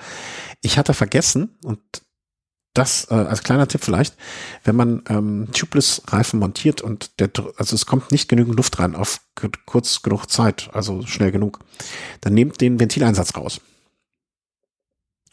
Ich 0.62 0.78
hatte 0.78 0.94
vergessen, 0.94 1.58
und 1.66 1.80
das 2.74 3.08
äh, 3.12 3.16
als 3.16 3.44
kleiner 3.44 3.68
Tipp 3.68 3.84
vielleicht, 3.84 4.16
wenn 4.64 4.76
man 4.78 5.04
ähm, 5.10 5.50
Tubeless-Reifen 5.52 6.40
montiert 6.40 6.82
und 6.82 7.20
der, 7.20 7.30
also 7.58 7.76
es 7.76 7.86
kommt 7.86 8.12
nicht 8.12 8.30
genügend 8.30 8.56
Luft 8.56 8.80
rein 8.80 8.96
auf 8.96 9.20
kurz 9.66 10.02
genug 10.02 10.28
Zeit, 10.28 10.70
also 10.74 11.06
schnell 11.06 11.32
genug, 11.32 11.60
dann 12.22 12.34
nehmt 12.34 12.62
den 12.62 12.80
Ventileinsatz 12.80 13.36
raus. 13.36 13.60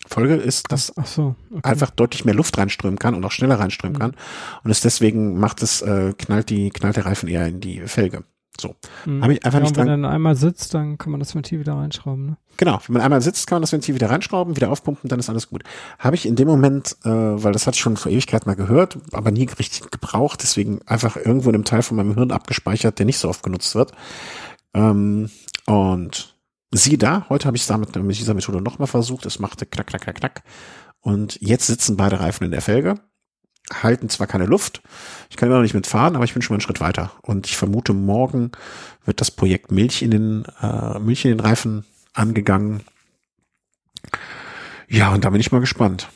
Folge 0.06 0.34
ist, 0.34 0.70
dass 0.70 0.92
so, 1.04 1.34
okay. 1.50 1.60
einfach 1.62 1.90
deutlich 1.90 2.24
mehr 2.24 2.34
Luft 2.34 2.58
reinströmen 2.58 2.98
kann 2.98 3.14
und 3.14 3.24
auch 3.24 3.32
schneller 3.32 3.58
reinströmen 3.58 3.96
mhm. 3.96 4.00
kann. 4.00 4.16
Und 4.62 4.70
es 4.70 4.80
deswegen 4.80 5.38
macht 5.38 5.62
es, 5.62 5.82
äh, 5.82 6.12
knallt 6.16 6.50
die, 6.50 6.70
knallt 6.70 6.96
der 6.96 7.06
Reifen 7.06 7.28
eher 7.28 7.46
in 7.46 7.60
die 7.60 7.80
Felge. 7.80 8.24
So. 8.60 8.76
Mhm. 9.04 9.22
Habe 9.22 9.32
ich 9.34 9.44
einfach 9.44 9.58
ja, 9.58 9.62
nicht 9.64 9.76
dran. 9.76 9.88
Wenn 9.88 10.00
man 10.02 10.10
einmal 10.10 10.36
sitzt, 10.36 10.74
dann 10.74 10.96
kann 10.98 11.10
man 11.10 11.20
das 11.20 11.34
Ventil 11.34 11.58
wieder 11.58 11.74
reinschrauben. 11.74 12.26
Ne? 12.26 12.36
Genau, 12.56 12.80
wenn 12.86 12.94
man 12.94 13.02
einmal 13.02 13.20
sitzt, 13.20 13.46
kann 13.46 13.56
man 13.56 13.62
das 13.62 13.72
Ventil 13.72 13.94
wieder 13.94 14.10
reinschrauben, 14.10 14.54
wieder 14.54 14.70
aufpumpen, 14.70 15.08
dann 15.08 15.18
ist 15.18 15.28
alles 15.28 15.48
gut. 15.48 15.64
Habe 15.98 16.14
ich 16.14 16.26
in 16.26 16.36
dem 16.36 16.46
Moment, 16.46 16.96
äh, 17.04 17.10
weil 17.10 17.52
das 17.52 17.66
hatte 17.66 17.74
ich 17.74 17.80
schon 17.80 17.96
vor 17.96 18.12
Ewigkeit 18.12 18.46
mal 18.46 18.54
gehört, 18.54 18.98
aber 19.12 19.32
nie 19.32 19.48
richtig 19.58 19.90
gebraucht, 19.90 20.40
deswegen 20.42 20.80
einfach 20.86 21.16
irgendwo 21.16 21.48
in 21.48 21.56
einem 21.56 21.64
Teil 21.64 21.82
von 21.82 21.96
meinem 21.96 22.14
Hirn 22.14 22.30
abgespeichert, 22.30 22.98
der 22.98 23.06
nicht 23.06 23.18
so 23.18 23.28
oft 23.28 23.42
genutzt 23.42 23.74
wird. 23.74 23.92
Ähm, 24.72 25.30
und 25.66 26.33
Siehe 26.76 26.98
da, 26.98 27.24
heute 27.28 27.46
habe 27.46 27.56
ich 27.56 27.62
es 27.62 27.68
damit 27.68 27.94
mit 27.94 28.18
dieser 28.18 28.34
Methode 28.34 28.60
nochmal 28.60 28.88
versucht. 28.88 29.26
Es 29.26 29.38
machte 29.38 29.64
knack, 29.64 29.86
knack, 29.86 30.02
knack, 30.02 30.16
knack. 30.16 30.42
Und 31.00 31.38
jetzt 31.40 31.68
sitzen 31.68 31.96
beide 31.96 32.18
Reifen 32.18 32.44
in 32.44 32.50
der 32.50 32.62
Felge, 32.62 32.96
halten 33.72 34.08
zwar 34.08 34.26
keine 34.26 34.46
Luft, 34.46 34.82
ich 35.30 35.36
kann 35.36 35.48
immer 35.48 35.58
noch 35.58 35.62
nicht 35.62 35.74
mitfahren, 35.74 36.16
aber 36.16 36.24
ich 36.24 36.32
bin 36.32 36.42
schon 36.42 36.54
mal 36.54 36.56
einen 36.56 36.62
Schritt 36.62 36.80
weiter. 36.80 37.12
Und 37.22 37.46
ich 37.46 37.56
vermute, 37.56 37.92
morgen 37.92 38.50
wird 39.04 39.20
das 39.20 39.30
Projekt 39.30 39.70
Milch 39.70 40.02
in 40.02 40.10
den, 40.10 40.44
äh, 40.60 40.98
Milch 40.98 41.24
in 41.24 41.30
den 41.30 41.40
Reifen 41.40 41.84
angegangen. 42.12 42.82
Ja, 44.88 45.12
und 45.12 45.24
da 45.24 45.30
bin 45.30 45.40
ich 45.40 45.52
mal 45.52 45.60
gespannt. 45.60 46.08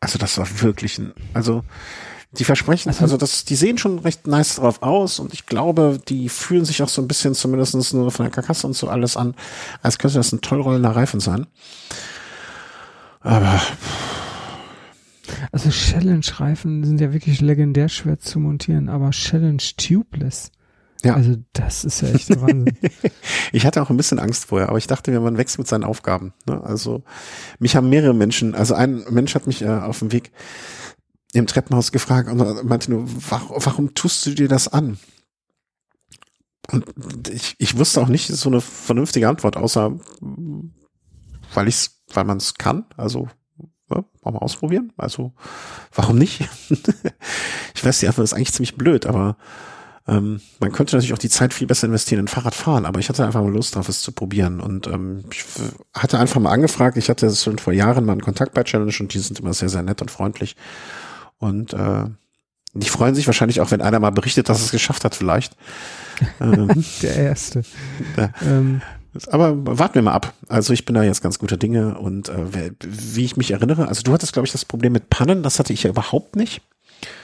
Also 0.00 0.18
das 0.18 0.36
war 0.36 0.46
wirklich 0.62 0.98
ein, 0.98 1.12
also 1.32 1.62
die 2.38 2.44
versprechen, 2.44 2.88
also, 2.90 3.02
also 3.02 3.16
das, 3.16 3.44
die 3.44 3.56
sehen 3.56 3.78
schon 3.78 3.98
recht 3.98 4.26
nice 4.26 4.56
drauf 4.56 4.82
aus 4.82 5.18
und 5.18 5.32
ich 5.32 5.46
glaube, 5.46 5.98
die 6.08 6.28
fühlen 6.28 6.64
sich 6.64 6.82
auch 6.82 6.88
so 6.88 7.02
ein 7.02 7.08
bisschen 7.08 7.34
zumindest 7.34 7.94
nur 7.94 8.10
von 8.10 8.24
der 8.24 8.32
Karkasse 8.32 8.66
und 8.66 8.74
so 8.74 8.88
alles 8.88 9.16
an, 9.16 9.34
als 9.82 9.98
könnte 9.98 10.16
das 10.18 10.32
ein 10.32 10.40
toll 10.40 10.60
rollender 10.60 10.90
Reifen 10.90 11.20
sein. 11.20 11.46
Aber 13.20 13.60
also 15.52 15.70
Challenge-Reifen 15.70 16.84
sind 16.84 17.00
ja 17.00 17.12
wirklich 17.12 17.40
legendär 17.40 17.88
schwer 17.88 18.18
zu 18.18 18.38
montieren, 18.38 18.88
aber 18.88 19.10
Challenge 19.10 19.62
Tubeless. 19.76 20.50
Ja. 21.04 21.14
Also 21.14 21.36
das 21.52 21.84
ist 21.84 22.00
ja 22.00 22.08
echt 22.08 22.30
Wahnsinn. 22.40 22.76
ich 23.52 23.66
hatte 23.66 23.82
auch 23.82 23.90
ein 23.90 23.96
bisschen 23.96 24.18
Angst 24.18 24.46
vorher, 24.46 24.68
aber 24.68 24.78
ich 24.78 24.86
dachte 24.86 25.10
mir, 25.10 25.20
man 25.20 25.36
wächst 25.36 25.58
mit 25.58 25.68
seinen 25.68 25.84
Aufgaben. 25.84 26.32
Ne? 26.46 26.62
Also 26.64 27.04
mich 27.58 27.76
haben 27.76 27.88
mehrere 27.88 28.14
Menschen, 28.14 28.54
also 28.54 28.74
ein 28.74 29.04
Mensch 29.10 29.34
hat 29.34 29.46
mich 29.46 29.62
äh, 29.62 29.68
auf 29.68 29.98
dem 29.98 30.12
Weg 30.12 30.32
im 31.38 31.46
Treppenhaus 31.46 31.92
gefragt 31.92 32.28
und 32.30 32.64
meinte 32.64 32.90
nur, 32.90 33.08
warum, 33.30 33.56
warum 33.64 33.94
tust 33.94 34.26
du 34.26 34.30
dir 34.30 34.48
das 34.48 34.68
an? 34.68 34.98
Und 36.70 37.28
ich, 37.28 37.54
ich 37.58 37.78
wusste 37.78 38.00
auch 38.00 38.08
nicht 38.08 38.28
so 38.28 38.48
eine 38.48 38.60
vernünftige 38.60 39.28
Antwort, 39.28 39.56
außer 39.56 39.98
weil 41.54 41.68
ich's, 41.68 42.02
weil 42.12 42.24
man 42.24 42.38
es 42.38 42.54
kann. 42.54 42.84
Also 42.96 43.28
ja, 43.90 44.04
mal 44.24 44.38
ausprobieren. 44.38 44.92
Also 44.96 45.32
warum 45.94 46.18
nicht? 46.18 46.48
ich 47.74 47.84
weiß, 47.84 48.00
die 48.00 48.08
Antwort 48.08 48.24
ist 48.24 48.34
eigentlich 48.34 48.52
ziemlich 48.52 48.76
blöd, 48.76 49.06
aber 49.06 49.36
ähm, 50.08 50.40
man 50.60 50.72
könnte 50.72 50.96
natürlich 50.96 51.14
auch 51.14 51.18
die 51.18 51.28
Zeit 51.28 51.52
viel 51.52 51.66
besser 51.66 51.86
investieren 51.86 52.20
in 52.20 52.28
Fahrradfahren, 52.28 52.86
aber 52.86 53.00
ich 53.00 53.08
hatte 53.08 53.24
einfach 53.24 53.42
mal 53.42 53.52
Lust 53.52 53.74
drauf, 53.74 53.88
es 53.88 54.02
zu 54.02 54.12
probieren. 54.12 54.60
Und 54.60 54.86
ähm, 54.86 55.24
ich 55.30 55.44
hatte 55.94 56.18
einfach 56.18 56.40
mal 56.40 56.52
angefragt, 56.52 56.96
ich 56.96 57.08
hatte 57.08 57.32
schon 57.34 57.58
vor 57.58 57.72
Jahren 57.72 58.04
mal 58.04 58.12
einen 58.12 58.20
Kontakt 58.22 58.54
bei 58.54 58.62
Challenge 58.62 58.94
und 59.00 59.14
die 59.14 59.18
sind 59.18 59.40
immer 59.40 59.54
sehr, 59.54 59.68
sehr 59.68 59.82
nett 59.82 60.00
und 60.00 60.10
freundlich. 60.10 60.56
Und 61.38 61.72
äh, 61.72 62.04
die 62.74 62.88
freuen 62.88 63.14
sich 63.14 63.26
wahrscheinlich 63.26 63.60
auch, 63.60 63.70
wenn 63.70 63.80
einer 63.80 64.00
mal 64.00 64.10
berichtet, 64.10 64.48
dass 64.48 64.60
es 64.60 64.70
geschafft 64.70 65.04
hat, 65.04 65.14
vielleicht. 65.14 65.56
ähm, 66.40 66.84
Der 67.02 67.16
Erste. 67.16 67.62
Ja. 68.16 68.30
Ähm. 68.42 68.82
Aber 69.28 69.54
warten 69.78 69.94
wir 69.94 70.02
mal 70.02 70.12
ab. 70.12 70.34
Also 70.48 70.74
ich 70.74 70.84
bin 70.84 70.94
da 70.94 71.02
jetzt 71.02 71.22
ganz 71.22 71.38
guter 71.38 71.56
Dinge 71.56 71.98
und 71.98 72.28
äh, 72.28 72.72
wie 72.82 73.24
ich 73.24 73.38
mich 73.38 73.50
erinnere, 73.50 73.88
also 73.88 74.02
du 74.02 74.12
hattest, 74.12 74.34
glaube 74.34 74.46
ich, 74.46 74.52
das 74.52 74.66
Problem 74.66 74.92
mit 74.92 75.08
Pannen, 75.08 75.42
das 75.42 75.58
hatte 75.58 75.72
ich 75.72 75.84
ja 75.84 75.90
überhaupt 75.90 76.36
nicht. 76.36 76.60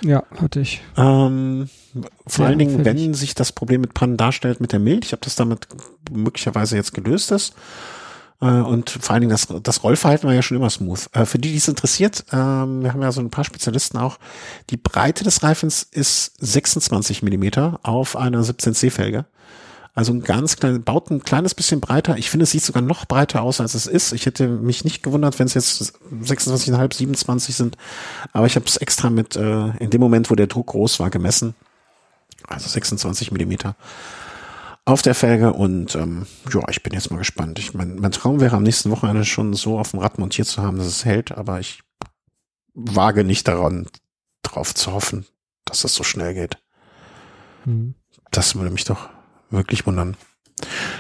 Ja, 0.03 0.23
hatte 0.41 0.61
ich. 0.61 0.83
Ähm, 0.97 1.69
vor 2.27 2.45
ja, 2.45 2.49
allen 2.49 2.59
Dingen, 2.59 2.85
wenn 2.85 3.15
sich 3.15 3.35
das 3.35 3.53
Problem 3.53 3.83
mit 3.83 3.95
Pannen 3.95 4.17
darstellt 4.17 4.61
mit 4.61 4.73
der 4.73 4.81
Milch, 4.81 5.13
ob 5.13 5.21
das 5.21 5.37
damit 5.37 5.67
möglicherweise 6.11 6.77
jetzt 6.77 6.95
gelöst 6.95 7.31
ist. 7.31 7.55
Äh, 8.43 8.47
und 8.61 8.91
vor 8.91 9.15
allen 9.15 9.23
Dingen 9.23 9.31
das, 9.31 9.47
das 9.63 9.85
Rollverhalten 9.85 10.27
war 10.27 10.35
ja 10.35 10.43
schon 10.43 10.57
immer 10.57 10.69
smooth. 10.69 11.09
Äh, 11.13 11.25
für 11.25 11.39
die, 11.39 11.53
die 11.53 11.59
es 11.59 11.69
interessiert, 11.69 12.25
ähm, 12.33 12.83
wir 12.83 12.93
haben 12.93 13.01
ja 13.01 13.13
so 13.13 13.21
ein 13.21 13.31
paar 13.31 13.45
Spezialisten 13.45 13.97
auch. 13.99 14.19
Die 14.71 14.77
Breite 14.77 15.25
des 15.25 15.43
Reifens 15.43 15.87
ist 15.91 16.35
26 16.41 17.23
Millimeter 17.23 17.79
auf 17.83 18.17
einer 18.17 18.43
17C-Felge. 18.43 19.25
Also 19.95 20.13
ein 20.13 20.23
ganz 20.23 20.57
kleines, 20.57 20.81
baut 20.83 21.11
ein 21.11 21.23
kleines 21.23 21.55
bisschen 21.55 21.81
breiter. 21.81 22.17
Ich 22.17 22.31
finde, 22.31 22.45
es 22.45 22.51
sieht 22.51 22.65
sogar 22.65 22.83
noch 22.83 23.05
breiter 23.05 23.43
aus, 23.43 23.61
als 23.61 23.75
es 23.75 23.87
ist. 23.87 24.13
Ich 24.13 24.25
hätte 24.25 24.49
mich 24.49 24.85
nicht 24.85 25.03
gewundert, 25.03 25.39
wenn 25.39 25.47
es 25.47 25.55
jetzt 25.55 25.95
26,5, 26.11 26.95
27 26.95 27.55
sind. 27.55 27.77
Aber 28.33 28.47
ich 28.47 28.57
habe 28.57 28.65
es 28.67 28.79
extra 28.79 29.11
mit, 29.11 29.37
äh, 29.37 29.69
in 29.77 29.91
dem 29.91 30.01
Moment, 30.01 30.31
wo 30.31 30.35
der 30.35 30.47
Druck 30.47 30.69
groß 30.69 30.99
war, 30.99 31.11
gemessen. 31.11 31.55
Also 32.49 32.69
26 32.69 33.31
Millimeter 33.33 33.77
auf 34.85 35.03
der 35.03 35.15
Felge 35.15 35.53
und 35.53 35.95
ähm, 35.95 36.27
ja, 36.53 36.61
ich 36.69 36.83
bin 36.83 36.93
jetzt 36.93 37.11
mal 37.11 37.19
gespannt. 37.19 37.59
Ich 37.59 37.75
mein, 37.75 37.97
mein 37.97 38.13
Traum 38.13 38.41
wäre 38.41 38.57
am 38.57 38.65
nächsten 38.65 38.91
Wochenende 38.91 39.25
schon 39.25 39.55
so 39.55 39.79
auf 39.79 39.93
dem 39.93 40.01
Rad 40.01 40.19
montiert 40.19 40.49
zu 40.49 40.63
haben, 40.63 40.79
dass 40.79 40.87
es 40.87 41.05
hält, 41.05 41.33
aber 41.33 41.61
ich 41.61 41.83
wage 42.75 43.23
nicht 43.23 43.47
daran, 43.47 43.87
drauf 44.43 44.75
zu 44.75 44.93
hoffen, 44.93 45.27
dass 45.65 45.83
das 45.83 45.95
so 45.95 46.03
schnell 46.03 46.35
geht. 46.35 46.59
Mhm. 47.65 47.95
Das 48.33 48.57
würde 48.57 48.71
mich 48.71 48.85
doch 48.85 49.09
wirklich 49.51 49.87
wundern. 49.87 50.17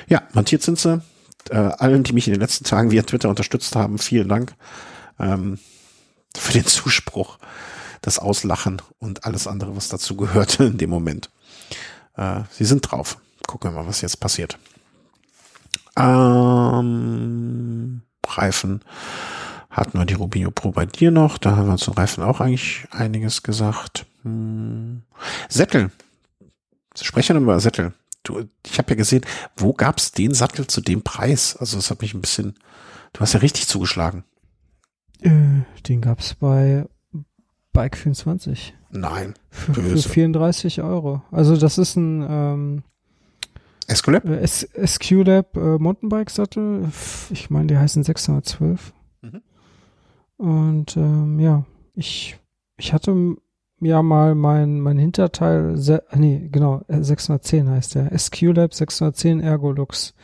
Ja, 0.06 0.22
montiert 0.32 0.62
sind 0.62 0.78
sie. 0.78 1.02
Äh, 1.50 1.56
allen, 1.56 2.04
die 2.04 2.12
mich 2.12 2.28
in 2.28 2.34
den 2.34 2.40
letzten 2.40 2.64
Tagen 2.64 2.92
via 2.92 3.02
Twitter 3.02 3.28
unterstützt 3.28 3.74
haben, 3.74 3.98
vielen 3.98 4.28
Dank 4.28 4.54
ähm, 5.18 5.58
für 6.36 6.52
den 6.52 6.66
Zuspruch, 6.66 7.38
das 8.00 8.20
Auslachen 8.20 8.80
und 8.98 9.24
alles 9.24 9.48
andere, 9.48 9.74
was 9.74 9.88
dazu 9.88 10.16
gehörte 10.16 10.64
in 10.64 10.78
dem 10.78 10.90
Moment. 10.90 11.30
Äh, 12.16 12.42
sie 12.52 12.64
sind 12.64 12.82
drauf 12.82 13.18
gucken 13.46 13.70
wir 13.70 13.82
mal, 13.82 13.88
was 13.88 14.00
jetzt 14.00 14.20
passiert. 14.20 14.58
Ähm, 15.96 17.22
Reifen 18.26 18.82
hatten 19.70 19.98
wir 19.98 20.04
die 20.04 20.14
Rubio 20.14 20.50
Pro 20.50 20.72
bei 20.72 20.86
dir 20.86 21.10
noch. 21.10 21.38
Da 21.38 21.56
haben 21.56 21.68
wir 21.68 21.76
zu 21.76 21.92
Reifen 21.92 22.22
auch 22.22 22.40
eigentlich 22.40 22.86
einiges 22.90 23.42
gesagt. 23.42 24.06
Hm. 24.22 25.02
Sättel. 25.48 25.90
Sprechen 27.00 27.36
wir 27.36 27.42
über 27.42 27.60
Sättel. 27.60 27.94
Du, 28.22 28.44
ich 28.64 28.78
habe 28.78 28.90
ja 28.90 28.96
gesehen, 28.96 29.24
wo 29.56 29.72
gab's 29.72 30.12
den 30.12 30.34
Sattel 30.34 30.66
zu 30.66 30.80
dem 30.80 31.02
Preis? 31.02 31.56
Also 31.56 31.76
das 31.76 31.90
hat 31.90 32.02
mich 32.02 32.14
ein 32.14 32.20
bisschen. 32.20 32.54
Du 33.12 33.20
hast 33.20 33.32
ja 33.32 33.40
richtig 33.40 33.66
zugeschlagen. 33.66 34.24
Äh, 35.20 35.62
den 35.88 36.00
gab's 36.00 36.34
bei 36.34 36.86
Bike 37.72 37.96
24. 37.96 38.74
Nein. 38.90 39.34
Für, 39.50 39.74
für 39.74 39.96
34 39.96 40.82
Euro. 40.82 41.22
Also 41.30 41.56
das 41.56 41.78
ist 41.78 41.96
ein 41.96 42.26
ähm, 42.28 42.82
Escolab? 43.88 44.24
Äh, 44.24 44.46
SQ-Lab 44.46 45.56
äh, 45.56 45.78
Mountainbike-Sattel. 45.78 46.90
Ich 47.30 47.50
meine, 47.50 47.66
die 47.66 47.78
heißen 47.78 48.02
612. 48.02 48.92
Mhm. 49.22 49.42
Und 50.36 50.96
ähm, 50.96 51.40
ja, 51.40 51.64
ich, 51.94 52.38
ich 52.76 52.92
hatte 52.92 53.36
ja 53.80 54.02
mal 54.02 54.34
mein, 54.34 54.80
mein 54.80 54.98
Hinterteil, 54.98 55.76
nee, 56.14 56.48
genau, 56.50 56.82
610 56.88 57.66
äh, 57.66 57.70
heißt 57.70 57.94
der. 57.94 58.18
SQ-Lab 58.18 58.74
610 58.74 59.40
Ergolux. 59.40 60.14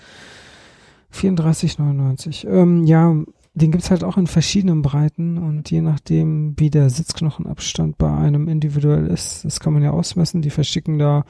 34,99. 1.12 2.46
Ähm, 2.46 2.84
ja, 2.84 3.14
den 3.58 3.72
gibt's 3.72 3.90
halt 3.90 4.04
auch 4.04 4.16
in 4.16 4.26
verschiedenen 4.26 4.82
Breiten 4.82 5.38
und 5.38 5.70
je 5.70 5.80
nachdem, 5.80 6.54
wie 6.58 6.70
der 6.70 6.90
Sitzknochenabstand 6.90 7.98
bei 7.98 8.10
einem 8.10 8.48
individuell 8.48 9.06
ist, 9.06 9.44
das 9.44 9.60
kann 9.60 9.72
man 9.72 9.82
ja 9.82 9.90
ausmessen. 9.90 10.42
Die 10.42 10.50
verschicken 10.50 10.98
da 10.98 11.24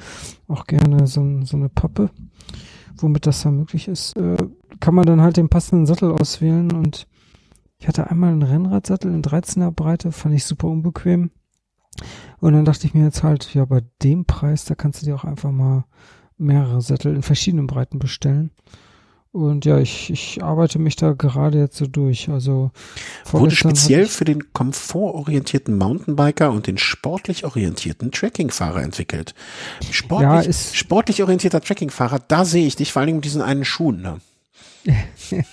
auch 0.46 0.66
gerne 0.66 1.06
so, 1.06 1.42
so 1.44 1.56
eine 1.56 1.68
Pappe, 1.68 2.10
womit 2.96 3.26
das 3.26 3.42
dann 3.42 3.56
möglich 3.56 3.88
ist. 3.88 4.16
Äh, 4.16 4.36
kann 4.80 4.94
man 4.94 5.06
dann 5.06 5.20
halt 5.20 5.36
den 5.36 5.48
passenden 5.48 5.86
Sattel 5.86 6.12
auswählen 6.12 6.72
und 6.72 7.06
ich 7.78 7.86
hatte 7.88 8.10
einmal 8.10 8.32
einen 8.32 8.42
Rennradsattel 8.42 9.12
in 9.14 9.22
13er 9.22 9.70
Breite, 9.70 10.12
fand 10.12 10.34
ich 10.34 10.44
super 10.44 10.68
unbequem. 10.68 11.30
Und 12.40 12.52
dann 12.52 12.64
dachte 12.64 12.86
ich 12.86 12.94
mir 12.94 13.04
jetzt 13.04 13.22
halt, 13.22 13.54
ja, 13.54 13.64
bei 13.64 13.82
dem 14.02 14.24
Preis, 14.24 14.64
da 14.64 14.74
kannst 14.74 15.02
du 15.02 15.06
dir 15.06 15.14
auch 15.14 15.24
einfach 15.24 15.50
mal 15.50 15.84
mehrere 16.36 16.80
Sättel 16.80 17.14
in 17.14 17.22
verschiedenen 17.22 17.66
Breiten 17.66 17.98
bestellen. 17.98 18.50
Und 19.38 19.64
ja, 19.64 19.78
ich, 19.78 20.10
ich 20.10 20.42
arbeite 20.42 20.78
mich 20.78 20.96
da 20.96 21.12
gerade 21.12 21.58
jetzt 21.58 21.76
so 21.76 21.86
durch. 21.86 22.28
Also 22.28 22.70
wurde 23.30 23.54
speziell 23.54 24.06
für 24.06 24.24
den 24.24 24.52
komfortorientierten 24.52 25.78
Mountainbiker 25.78 26.50
und 26.50 26.66
den 26.66 26.78
sportlich 26.78 27.44
orientierten 27.44 28.10
Trekkingfahrer 28.10 28.82
entwickelt. 28.82 29.34
Sportlich, 29.90 30.46
ja, 30.46 30.52
sportlich 30.52 31.22
orientierter 31.22 31.60
Trekkingfahrer, 31.60 32.18
da 32.26 32.44
sehe 32.44 32.66
ich 32.66 32.76
dich 32.76 32.92
vor 32.92 33.00
allen 33.00 33.06
Dingen 33.06 33.18
mit 33.18 33.24
diesen 33.24 33.42
einen 33.42 33.64
Schuhen. 33.64 34.02
Ne? 34.02 34.20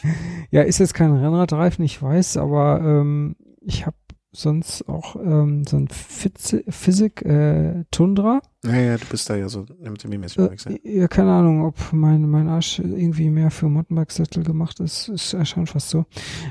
ja, 0.52 0.62
ist 0.62 0.80
jetzt 0.80 0.94
kein 0.94 1.16
Rennradreifen, 1.16 1.86
ich 1.86 2.02
weiß, 2.02 2.38
aber 2.38 2.82
ähm, 2.82 3.36
ich 3.62 3.86
habe 3.86 3.96
sonst 4.36 4.88
auch 4.88 5.16
ähm, 5.16 5.66
so 5.66 5.78
ein 5.78 5.88
Physik 5.90 7.22
äh, 7.24 7.84
Tundra. 7.92 8.42
Ja, 8.64 8.76
ja, 8.76 8.98
du 8.98 9.06
bist 9.06 9.30
da 9.30 9.36
ja 9.36 9.50
so 9.50 9.62
MTB-mäßig 9.62 10.40
unterwegs. 10.40 10.66
Äh, 10.66 10.80
ja, 10.84 11.08
keine 11.08 11.32
Ahnung, 11.32 11.66
ob 11.66 11.76
mein, 11.92 12.30
mein 12.30 12.48
Arsch 12.50 12.80
irgendwie 12.80 13.30
mehr 13.30 13.52
für 13.52 13.70
Mountainbike-Sättel 13.70 14.44
gemacht 14.44 14.80
ist. 14.80 15.10
Ist 15.10 15.34
erscheint 15.34 15.70
fast 15.70 15.90
so. 15.90 16.06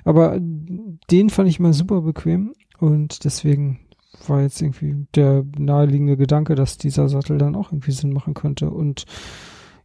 Aber 0.05 0.39
den 0.41 1.31
fand 1.31 1.49
ich 1.49 1.61
mal 1.61 1.73
super 1.73 2.03
bequem 2.03 2.55
und 2.79 3.25
deswegen 3.25 3.81
war 4.29 4.43
jetzt 4.43 4.63
irgendwie 4.63 5.07
der 5.15 5.45
naheliegende 5.59 6.17
Gedanke, 6.17 6.55
dass 6.55 6.79
dieser 6.79 7.09
Sattel 7.09 7.39
dann 7.39 7.57
auch 7.57 7.73
irgendwie 7.73 7.93
Sinn 7.93 8.13
machen 8.13 8.35
könnte. 8.35 8.71
Und 8.71 9.05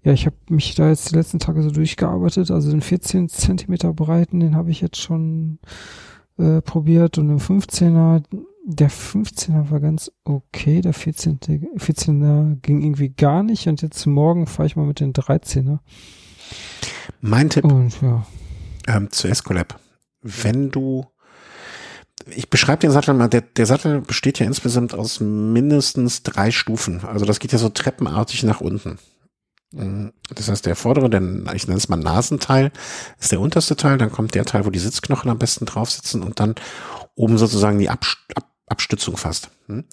ja, 0.04 0.14
ich 0.14 0.26
habe 0.26 0.36
mich 0.50 0.76
da 0.76 0.88
jetzt 0.90 1.12
die 1.12 1.16
letzten 1.16 1.40
Tage 1.40 1.62
so 1.62 1.72
durchgearbeitet. 1.72 2.52
Also 2.52 2.72
den 2.72 2.82
14 2.82 3.30
Zentimeter 3.30 3.94
breiten, 3.94 4.40
den 4.40 4.56
habe 4.56 4.72
ich 4.72 4.82
jetzt 4.82 4.98
schon 4.98 5.60
äh, 6.40 6.62
probiert 6.62 7.18
und 7.18 7.30
im 7.30 7.38
15er, 7.40 8.24
der 8.66 8.90
15er 8.90 9.70
war 9.70 9.80
ganz 9.80 10.12
okay, 10.24 10.82
der 10.82 10.94
14. 10.94 11.40
14er 11.40 12.56
ging 12.62 12.82
irgendwie 12.82 13.10
gar 13.10 13.44
nicht 13.44 13.68
und 13.68 13.82
jetzt 13.82 14.06
morgen 14.06 14.48
fahre 14.48 14.68
ich 14.68 14.76
mal 14.76 14.86
mit 14.86 15.00
den 15.00 15.14
13er. 15.14 15.80
Mein 17.22 17.50
Tipp 17.50 17.66
und, 17.66 18.02
ja. 18.02 18.26
ähm, 18.88 19.12
zu 19.12 19.28
Escolab. 19.28 19.80
Wenn 20.22 20.72
du 20.72 21.06
ich 22.36 22.50
beschreibe 22.50 22.82
den 22.82 22.92
Sattel 22.92 23.14
mal, 23.14 23.28
der, 23.30 23.42
der 23.42 23.66
Sattel 23.66 24.02
besteht 24.02 24.40
ja 24.40 24.46
insgesamt 24.46 24.94
aus 24.94 25.20
mindestens 25.20 26.22
drei 26.24 26.52
Stufen. 26.52 27.02
Also 27.06 27.26
das 27.26 27.40
geht 27.40 27.54
ja 27.54 27.58
so 27.58 27.70
treppenartig 27.70 28.44
nach 28.44 28.62
unten. 28.62 29.00
Das 29.72 30.50
heißt, 30.50 30.66
der 30.66 30.76
vordere, 30.76 31.10
der, 31.10 31.22
ich 31.54 31.68
nenne 31.68 31.78
es 31.78 31.90
mal 31.90 31.98
Nasenteil, 31.98 32.72
ist 33.20 33.32
der 33.32 33.40
unterste 33.40 33.76
Teil, 33.76 34.00
dann 34.00 34.12
kommt 34.12 34.34
der 34.34 34.46
Teil, 34.46 34.66
wo 34.66 34.72
die 34.72 34.80
Sitzknochen 34.80 35.30
am 35.30 35.38
besten 35.38 35.66
drauf 35.66 35.92
sitzen 35.92 36.24
und 36.24 36.40
dann 36.40 36.56
oben 37.16 37.38
sozusagen 37.38 37.78
die 37.78 37.90
Ab, 37.90 38.04
Ab, 38.34 38.50
Abstützung 38.66 39.18
fast. 39.18 39.52
Hm? 39.68 39.84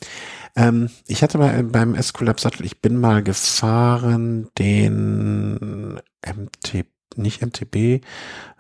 Ähm, 0.55 0.89
ich 1.07 1.22
hatte 1.22 1.37
bei, 1.37 1.62
beim 1.62 1.95
Escolab 1.95 2.41
Sattel, 2.41 2.64
ich 2.64 2.81
bin 2.81 2.99
mal 2.99 3.22
gefahren 3.22 4.49
den 4.59 6.01
MT, 6.24 6.87
nicht 7.16 7.43
MTB 7.43 8.03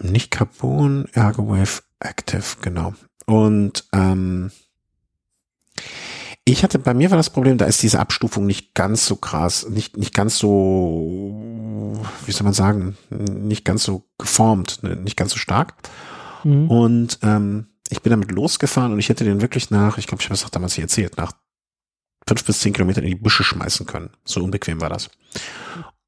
Nicht 0.00 0.30
Carbon, 0.30 1.06
Ergowave 1.12 1.82
Active, 2.00 2.44
genau. 2.60 2.94
Und 3.26 3.84
ähm, 3.92 4.50
ich 6.44 6.62
hatte, 6.62 6.78
bei 6.78 6.92
mir 6.92 7.10
war 7.10 7.16
das 7.16 7.30
Problem, 7.30 7.56
da 7.56 7.64
ist 7.64 7.82
diese 7.82 8.00
Abstufung 8.00 8.44
nicht 8.44 8.74
ganz 8.74 9.06
so 9.06 9.16
krass, 9.16 9.66
nicht, 9.68 9.96
nicht 9.96 10.12
ganz 10.12 10.38
so, 10.38 12.00
wie 12.26 12.32
soll 12.32 12.44
man 12.44 12.52
sagen, 12.52 12.98
nicht 13.08 13.64
ganz 13.64 13.84
so 13.84 14.04
geformt, 14.18 14.82
ne, 14.82 14.96
nicht 14.96 15.16
ganz 15.16 15.32
so 15.32 15.38
stark. 15.38 15.74
Mhm. 16.44 16.70
Und 16.70 17.18
ähm, 17.22 17.68
ich 17.88 18.02
bin 18.02 18.10
damit 18.10 18.30
losgefahren 18.30 18.92
und 18.92 18.98
ich 18.98 19.08
hätte 19.08 19.24
den 19.24 19.40
wirklich 19.40 19.70
nach, 19.70 19.96
ich 19.96 20.06
glaube, 20.06 20.20
ich 20.22 20.26
habe 20.26 20.34
es 20.34 20.44
auch 20.44 20.50
damals 20.50 20.74
hier 20.74 20.84
erzählt, 20.84 21.16
nach 21.16 21.32
fünf 22.28 22.44
bis 22.44 22.60
zehn 22.60 22.74
Kilometern 22.74 23.04
in 23.04 23.10
die 23.10 23.22
Büsche 23.22 23.44
schmeißen 23.44 23.86
können. 23.86 24.10
So 24.24 24.42
unbequem 24.42 24.80
war 24.82 24.90
das. 24.90 25.08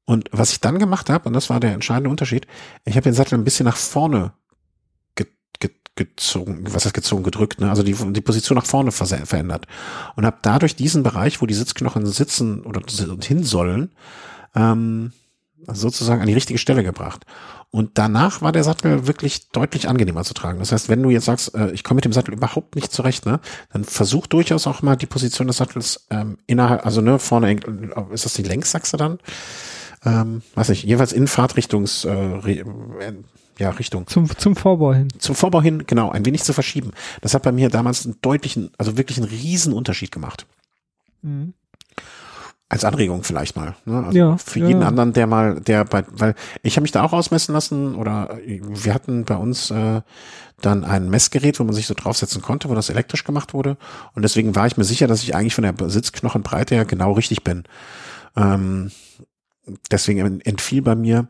Und 0.05 0.29
was 0.31 0.51
ich 0.51 0.61
dann 0.61 0.79
gemacht 0.79 1.09
habe, 1.09 1.27
und 1.27 1.33
das 1.33 1.49
war 1.49 1.59
der 1.59 1.73
entscheidende 1.73 2.09
Unterschied, 2.09 2.45
ich 2.85 2.95
habe 2.95 3.03
den 3.03 3.13
Sattel 3.13 3.37
ein 3.37 3.43
bisschen 3.43 3.65
nach 3.65 3.75
vorne 3.75 4.33
gezogen, 5.97 6.63
was 6.69 6.85
heißt 6.85 6.93
gezogen, 6.93 7.23
gedrückt, 7.23 7.59
ne? 7.59 7.69
also 7.69 7.83
die, 7.83 7.93
die 7.93 8.21
Position 8.21 8.55
nach 8.55 8.65
vorne 8.65 8.91
verändert 8.91 9.65
und 10.15 10.25
habe 10.25 10.37
dadurch 10.41 10.75
diesen 10.75 11.03
Bereich, 11.03 11.41
wo 11.41 11.45
die 11.45 11.53
Sitzknochen 11.53 12.05
sitzen 12.05 12.61
oder 12.61 12.81
hin 13.21 13.43
sollen, 13.43 13.91
ähm, 14.55 15.11
sozusagen 15.67 16.21
an 16.21 16.27
die 16.27 16.33
richtige 16.33 16.59
Stelle 16.59 16.83
gebracht. 16.83 17.25
Und 17.69 17.97
danach 17.97 18.41
war 18.41 18.53
der 18.53 18.63
Sattel 18.63 19.07
wirklich 19.07 19.49
deutlich 19.49 19.89
angenehmer 19.89 20.23
zu 20.23 20.33
tragen. 20.33 20.59
Das 20.59 20.71
heißt, 20.71 20.87
wenn 20.87 21.03
du 21.03 21.09
jetzt 21.09 21.25
sagst, 21.25 21.53
äh, 21.53 21.71
ich 21.71 21.83
komme 21.83 21.97
mit 21.97 22.05
dem 22.05 22.13
Sattel 22.13 22.33
überhaupt 22.33 22.75
nicht 22.75 22.93
zurecht, 22.93 23.25
ne, 23.25 23.41
dann 23.73 23.83
versuch 23.83 24.27
durchaus 24.27 24.67
auch 24.67 24.81
mal 24.81 24.95
die 24.95 25.05
Position 25.05 25.47
des 25.47 25.57
Sattels 25.57 26.05
ähm, 26.09 26.37
innerhalb, 26.47 26.85
also 26.85 27.01
ne, 27.01 27.19
vorne, 27.19 27.59
ist 28.11 28.23
das 28.23 28.33
die 28.33 28.43
Längsachse 28.43 28.95
dann? 28.95 29.19
Ähm, 30.05 30.43
weiß 30.55 30.69
nicht, 30.69 30.83
jeweils 30.83 31.11
in 31.11 31.27
Fahrtrichtungs, 31.27 32.05
äh, 32.05 32.63
ja, 33.59 33.69
Richtung. 33.71 34.07
Zum, 34.07 34.29
zum 34.37 34.55
Vorbau 34.55 34.93
hin. 34.93 35.07
Zum 35.17 35.35
Vorbau 35.35 35.61
hin, 35.61 35.85
genau, 35.87 36.11
ein 36.11 36.25
wenig 36.25 36.43
zu 36.43 36.53
verschieben. 36.53 36.91
Das 37.21 37.33
hat 37.33 37.43
bei 37.43 37.51
mir 37.51 37.69
damals 37.69 38.05
einen 38.05 38.21
deutlichen, 38.21 38.71
also 38.77 38.97
wirklich 38.97 39.17
einen 39.17 39.27
riesen 39.27 39.73
Unterschied 39.73 40.11
gemacht. 40.11 40.45
Mhm. 41.21 41.53
Als 42.69 42.83
Anregung 42.83 43.23
vielleicht 43.23 43.55
mal. 43.55 43.75
Ne? 43.85 44.03
Also 44.05 44.17
ja, 44.17 44.37
für 44.37 44.59
jeden 44.59 44.81
ja. 44.81 44.87
anderen, 44.87 45.13
der 45.13 45.25
mal, 45.25 45.61
der 45.61 45.85
bei, 45.85 46.03
weil 46.11 46.35
ich 46.63 46.75
habe 46.75 46.81
mich 46.81 46.91
da 46.91 47.01
auch 47.03 47.13
ausmessen 47.13 47.53
lassen 47.53 47.95
oder 47.95 48.37
wir 48.43 48.93
hatten 48.93 49.23
bei 49.23 49.37
uns 49.37 49.71
äh, 49.71 50.01
dann 50.61 50.83
ein 50.83 51.09
Messgerät, 51.09 51.59
wo 51.59 51.63
man 51.63 51.73
sich 51.73 51.87
so 51.87 51.93
draufsetzen 51.93 52.41
konnte, 52.41 52.69
wo 52.69 52.75
das 52.75 52.89
elektrisch 52.89 53.23
gemacht 53.23 53.53
wurde. 53.53 53.77
Und 54.13 54.23
deswegen 54.23 54.53
war 54.55 54.67
ich 54.67 54.75
mir 54.75 54.83
sicher, 54.83 55.07
dass 55.07 55.23
ich 55.23 55.33
eigentlich 55.33 55.55
von 55.55 55.63
der 55.63 55.89
Sitzknochenbreite 55.89 56.75
her 56.75 56.85
genau 56.85 57.13
richtig 57.13 57.43
bin. 57.43 57.63
Ähm, 58.35 58.91
deswegen 59.89 60.41
entfiel 60.41 60.81
bei 60.81 60.95
mir, 60.95 61.27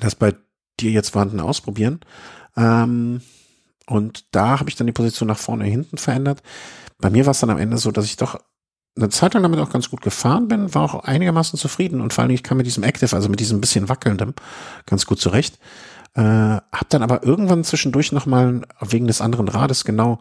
dass 0.00 0.16
bei 0.16 0.34
dir 0.80 0.90
jetzt 0.90 1.10
vorhanden 1.10 1.40
ausprobieren. 1.40 2.00
Ähm, 2.56 3.20
und 3.86 4.24
da 4.34 4.60
habe 4.60 4.70
ich 4.70 4.76
dann 4.76 4.86
die 4.86 4.92
Position 4.92 5.28
nach 5.28 5.38
vorne 5.38 5.64
und 5.64 5.70
hinten 5.70 5.98
verändert. 5.98 6.42
Bei 6.98 7.10
mir 7.10 7.26
war 7.26 7.32
es 7.32 7.40
dann 7.40 7.50
am 7.50 7.58
Ende 7.58 7.78
so, 7.78 7.90
dass 7.90 8.04
ich 8.04 8.16
doch 8.16 8.40
eine 8.96 9.08
Zeit 9.08 9.34
lang 9.34 9.42
damit 9.42 9.60
auch 9.60 9.70
ganz 9.70 9.90
gut 9.90 10.00
gefahren 10.00 10.48
bin, 10.48 10.74
war 10.74 10.82
auch 10.82 11.04
einigermaßen 11.04 11.58
zufrieden 11.58 12.00
und 12.00 12.12
vor 12.12 12.22
allem 12.22 12.32
ich 12.32 12.42
kam 12.42 12.56
mit 12.56 12.66
diesem 12.66 12.82
Active, 12.82 13.14
also 13.14 13.28
mit 13.28 13.40
diesem 13.40 13.60
bisschen 13.60 13.88
wackelndem, 13.88 14.34
ganz 14.86 15.06
gut 15.06 15.20
zurecht. 15.20 15.58
Äh, 16.14 16.22
hab 16.22 16.88
dann 16.88 17.02
aber 17.02 17.22
irgendwann 17.22 17.64
zwischendurch 17.64 18.12
nochmal 18.12 18.62
wegen 18.80 19.06
des 19.06 19.20
anderen 19.20 19.48
Rades 19.48 19.84
genau 19.84 20.20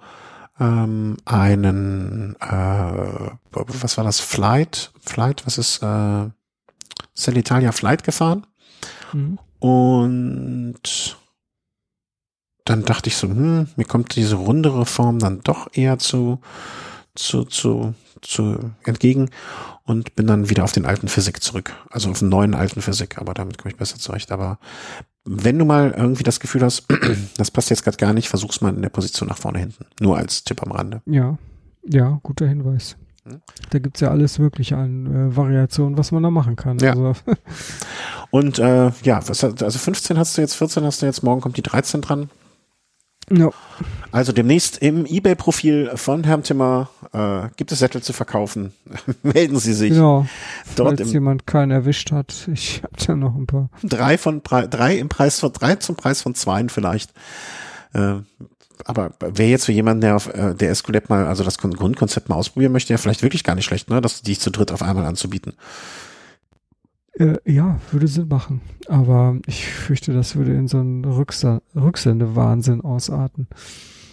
ähm, 0.60 1.18
einen, 1.26 2.36
äh, 2.40 3.32
was 3.52 3.98
war 3.98 4.04
das, 4.04 4.20
Flight, 4.20 4.92
Flight, 5.02 5.46
was 5.46 5.58
ist, 5.58 5.82
äh, 5.82 6.30
Cellitalia 7.16 7.72
Flight 7.72 8.04
gefahren. 8.04 8.46
Mhm. 9.14 9.40
Und 9.60 11.18
dann 12.66 12.86
dachte 12.86 13.10
ich 13.10 13.18
so, 13.18 13.28
hm, 13.28 13.68
mir 13.76 13.86
kommt 13.86 14.16
diese 14.16 14.36
rundere 14.36 14.86
Form 14.86 15.20
dann 15.20 15.42
doch 15.42 15.70
eher 15.74 15.98
zu, 16.00 16.40
zu, 17.16 17.44
zu, 17.46 17.94
zu 18.22 18.72
entgegen 18.84 19.30
und 19.84 20.16
bin 20.16 20.28
dann 20.28 20.50
wieder 20.50 20.64
auf 20.64 20.72
den 20.72 20.86
alten 20.86 21.08
Physik 21.08 21.42
zurück. 21.42 21.74
Also 21.90 22.12
auf 22.12 22.20
den 22.20 22.30
neuen 22.30 22.54
alten 22.54 22.82
Physik, 22.82 23.18
aber 23.18 23.34
damit 23.34 23.58
komme 23.58 23.72
ich 23.72 23.78
besser 23.78 23.98
zurecht. 23.98 24.32
Aber 24.32 24.60
wenn 25.26 25.58
du 25.58 25.66
mal 25.66 25.94
irgendwie 25.98 26.24
das 26.24 26.40
Gefühl 26.40 26.62
hast, 26.62 26.86
das 27.38 27.52
passt 27.52 27.70
jetzt 27.70 27.84
gerade 27.84 27.98
gar 27.98 28.14
nicht, 28.14 28.30
versuch's 28.30 28.62
mal 28.62 28.74
in 28.74 28.82
der 28.82 28.90
Position 28.90 29.30
nach 29.30 29.38
vorne 29.38 29.60
hinten. 29.60 29.86
Nur 30.00 30.18
als 30.18 30.44
Tipp 30.44 30.62
am 30.62 30.72
Rande. 30.72 31.02
Ja, 31.06 31.38
ja, 31.84 32.20
guter 32.24 32.48
Hinweis. 32.48 32.98
Da 33.70 33.80
gibt's 33.80 34.00
ja 34.00 34.10
alles 34.10 34.40
Mögliche 34.40 34.78
an 34.78 35.06
äh, 35.32 35.36
Variationen, 35.36 35.98
was 35.98 36.12
man 36.12 36.24
da 36.24 36.30
machen 36.30 36.56
kann. 36.56 36.80
Ja. 36.80 36.92
Also, 36.92 37.14
Und 38.32 38.60
äh, 38.60 38.92
ja, 39.04 39.22
was, 39.28 39.44
also 39.44 39.80
15 39.80 40.18
hast 40.18 40.38
du 40.38 40.42
jetzt, 40.42 40.56
14 40.56 40.84
hast 40.84 41.02
du 41.02 41.06
jetzt, 41.06 41.24
morgen 41.24 41.42
kommt 41.42 41.58
die 41.58 41.64
13 41.64 42.02
dran. 42.02 42.30
ja. 43.32 43.50
Also 44.12 44.32
demnächst 44.32 44.80
im 44.80 45.06
Ebay-Profil 45.06 45.92
von 45.94 46.24
Herrn 46.24 46.42
Timmer 46.42 46.90
äh, 47.14 47.50
gibt 47.58 47.72
es 47.72 47.78
Sättel 47.78 48.02
zu 48.02 48.12
verkaufen. 48.12 48.74
Melden 49.22 49.60
Sie 49.60 49.74
sich. 49.74 49.92
Genau. 49.92 50.26
Dort 50.76 50.98
Falls 50.98 51.14
jemand 51.14 51.46
keinen 51.46 51.70
erwischt 51.70 52.12
hat. 52.12 52.50
Ich 52.52 52.82
habe 52.82 52.94
da 53.06 53.16
noch 53.16 53.36
ein 53.36 53.46
paar. 53.46 53.70
drei 53.84 54.18
von 54.18 54.42
drei 54.44 54.98
im 54.98 55.10
Preis 55.10 55.40
von 55.40 55.54
drei 55.54 55.76
zum 55.76 55.96
Preis 55.96 56.24
von 56.24 56.34
zweien 56.34 56.70
vielleicht. 56.70 57.14
Äh, 57.94 58.16
aber 58.86 59.12
wäre 59.20 59.50
jetzt 59.50 59.66
für 59.66 59.72
jemanden, 59.72 60.02
der 60.02 60.16
auf 60.16 60.34
äh, 60.34 60.54
der 60.56 60.72
Esculap 60.72 61.10
mal, 61.10 61.28
also 61.28 61.44
das 61.44 61.58
Kon- 61.58 61.74
Grundkonzept 61.74 62.30
mal 62.30 62.36
ausprobieren 62.36 62.72
möchte, 62.72 62.94
ja 62.94 62.98
vielleicht 62.98 63.24
wirklich 63.24 63.44
gar 63.44 63.56
nicht 63.56 63.66
schlecht, 63.66 63.90
ne, 63.90 64.02
das 64.02 64.22
die 64.22 64.38
zu 64.38 64.52
dritt 64.52 64.72
auf 64.72 64.82
einmal 64.82 65.06
anzubieten. 65.06 65.54
Äh, 67.14 67.38
ja, 67.46 67.80
würde 67.92 68.08
Sinn 68.08 68.28
machen. 68.28 68.62
Aber 68.88 69.38
ich 69.46 69.66
fürchte, 69.66 70.14
das 70.14 70.36
würde 70.36 70.54
in 70.54 70.68
so 70.68 70.80
einen 70.80 71.04
Rücksa 71.06 71.62
Rücksendewahnsinn 71.76 72.82
ausarten. 72.82 73.48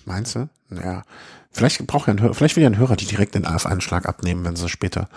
Meinst 0.04 0.34
du? 0.34 0.48
Ja. 0.70 1.02
Vielleicht 1.50 1.86
braucht 1.86 2.08
ja 2.08 2.14
ein 2.14 2.20
Hörer, 2.20 2.34
vielleicht 2.34 2.56
will 2.56 2.62
ja 2.62 2.68
ein 2.68 2.76
Hörer 2.78 2.96
die 2.96 3.06
direkt 3.06 3.34
den 3.34 3.46
auf 3.46 3.66
einen 3.66 3.80
Schlag 3.80 4.06
abnehmen, 4.06 4.44
wenn 4.44 4.56
sie 4.56 4.68
später 4.68 5.08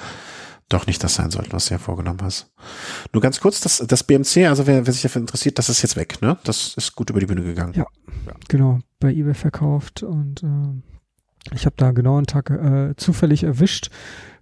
doch 0.69 0.87
nicht 0.87 1.03
das 1.03 1.15
sein 1.15 1.31
sollten, 1.31 1.51
was 1.51 1.67
du 1.67 1.73
ja 1.73 1.79
vorgenommen 1.79 2.19
hast. 2.21 2.51
Nur 3.11 3.21
ganz 3.21 3.39
kurz, 3.39 3.59
das, 3.59 3.83
das 3.85 4.03
BMC, 4.03 4.47
also 4.47 4.67
wer, 4.67 4.85
wer 4.85 4.93
sich 4.93 5.01
dafür 5.01 5.21
interessiert, 5.21 5.57
das 5.57 5.69
ist 5.69 5.81
jetzt 5.81 5.95
weg, 5.95 6.21
ne? 6.21 6.37
Das 6.43 6.75
ist 6.75 6.95
gut 6.95 7.09
über 7.09 7.19
die 7.19 7.25
Bühne 7.25 7.43
gegangen. 7.43 7.73
Ja. 7.73 7.85
Genau, 8.47 8.79
bei 8.99 9.11
eBay 9.11 9.33
verkauft 9.33 10.03
und 10.03 10.43
äh, 10.43 11.55
ich 11.55 11.65
habe 11.65 11.75
da 11.77 11.91
genau 11.91 12.17
einen 12.17 12.27
Tag 12.27 12.49
äh, 12.49 12.95
zufällig 12.97 13.43
erwischt 13.43 13.89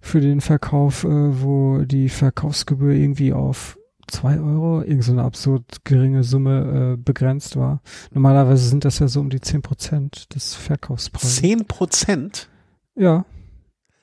für 0.00 0.20
den 0.20 0.40
Verkauf, 0.40 1.04
äh, 1.04 1.08
wo 1.08 1.78
die 1.78 2.08
Verkaufsgebühr 2.08 2.92
irgendwie 2.92 3.32
auf 3.32 3.78
zwei 4.08 4.38
Euro, 4.40 4.82
irgend 4.82 5.04
so 5.04 5.12
eine 5.12 5.22
absurd 5.22 5.84
geringe 5.84 6.24
Summe 6.24 6.94
äh, 6.94 6.96
begrenzt 6.96 7.56
war. 7.56 7.82
Normalerweise 8.12 8.68
sind 8.68 8.84
das 8.84 8.98
ja 8.98 9.08
so 9.08 9.20
um 9.20 9.30
die 9.30 9.40
zehn 9.40 9.62
Prozent 9.62 10.34
des 10.34 10.54
Verkaufspreises. 10.54 11.36
Zehn 11.36 11.66
Prozent? 11.66 12.48
Ja. 12.94 13.24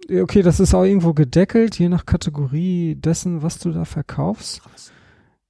Okay, 0.10 0.42
das 0.42 0.60
ist 0.60 0.74
auch 0.74 0.84
irgendwo 0.84 1.14
gedeckelt, 1.14 1.80
je 1.80 1.90
nach 1.90 2.06
Kategorie 2.06 2.96
dessen, 2.96 3.42
was 3.42 3.58
du 3.58 3.72
da 3.72 3.86
verkaufst. 3.86 4.62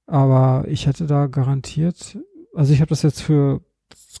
Aber 0.06 0.64
ich 0.68 0.86
hätte 0.86 1.06
da 1.06 1.26
garantiert, 1.26 2.18
also 2.54 2.72
ich 2.72 2.80
habe 2.80 2.88
das 2.88 3.02
jetzt 3.02 3.22
für 3.22 3.60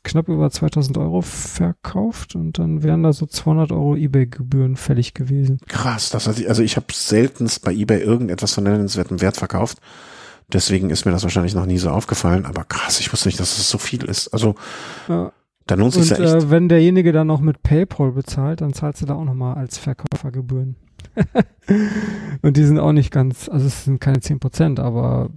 knapp 0.02 0.28
über 0.28 0.50
2000 0.50 0.98
Euro 0.98 1.22
verkauft 1.22 2.34
und 2.34 2.58
dann 2.58 2.82
wären 2.82 3.02
da 3.02 3.12
so 3.12 3.26
200 3.26 3.72
Euro 3.72 3.96
Ebay-Gebühren 3.96 4.76
fällig 4.76 5.14
gewesen. 5.14 5.58
Krass, 5.68 6.10
das 6.10 6.26
hat, 6.26 6.44
also 6.46 6.62
ich 6.62 6.76
habe 6.76 6.86
seltenst 6.92 7.62
bei 7.62 7.72
eBay 7.72 8.00
irgendetwas 8.00 8.54
von 8.54 8.64
nennenswertem 8.64 9.20
Wert 9.20 9.36
verkauft. 9.36 9.78
Deswegen 10.52 10.90
ist 10.90 11.06
mir 11.06 11.12
das 11.12 11.24
wahrscheinlich 11.24 11.54
noch 11.54 11.66
nie 11.66 11.78
so 11.78 11.90
aufgefallen, 11.90 12.46
aber 12.46 12.64
krass, 12.64 13.00
ich 13.00 13.12
wusste 13.12 13.28
nicht, 13.28 13.40
dass 13.40 13.58
es 13.58 13.68
so 13.68 13.78
viel 13.78 14.04
ist. 14.04 14.28
Also 14.28 14.54
Ja. 15.08 15.32
Da 15.66 15.74
lohnt 15.74 15.92
sich 15.94 16.10
Und 16.12 16.18
ja 16.18 16.34
echt. 16.36 16.44
äh, 16.44 16.50
wenn 16.50 16.68
derjenige 16.68 17.12
dann 17.12 17.26
noch 17.26 17.40
mit 17.40 17.62
PayPal 17.62 18.12
bezahlt, 18.12 18.60
dann 18.60 18.72
zahlst 18.72 19.02
du 19.02 19.06
da 19.06 19.14
auch 19.14 19.24
nochmal 19.24 19.56
als 19.56 19.78
Verkäufergebühren. 19.78 20.76
und 22.42 22.56
die 22.56 22.64
sind 22.64 22.78
auch 22.78 22.92
nicht 22.92 23.10
ganz, 23.10 23.48
also 23.48 23.66
es 23.66 23.84
sind 23.84 24.00
keine 24.00 24.20
10 24.20 24.38
Prozent, 24.40 24.80
aber 24.80 25.30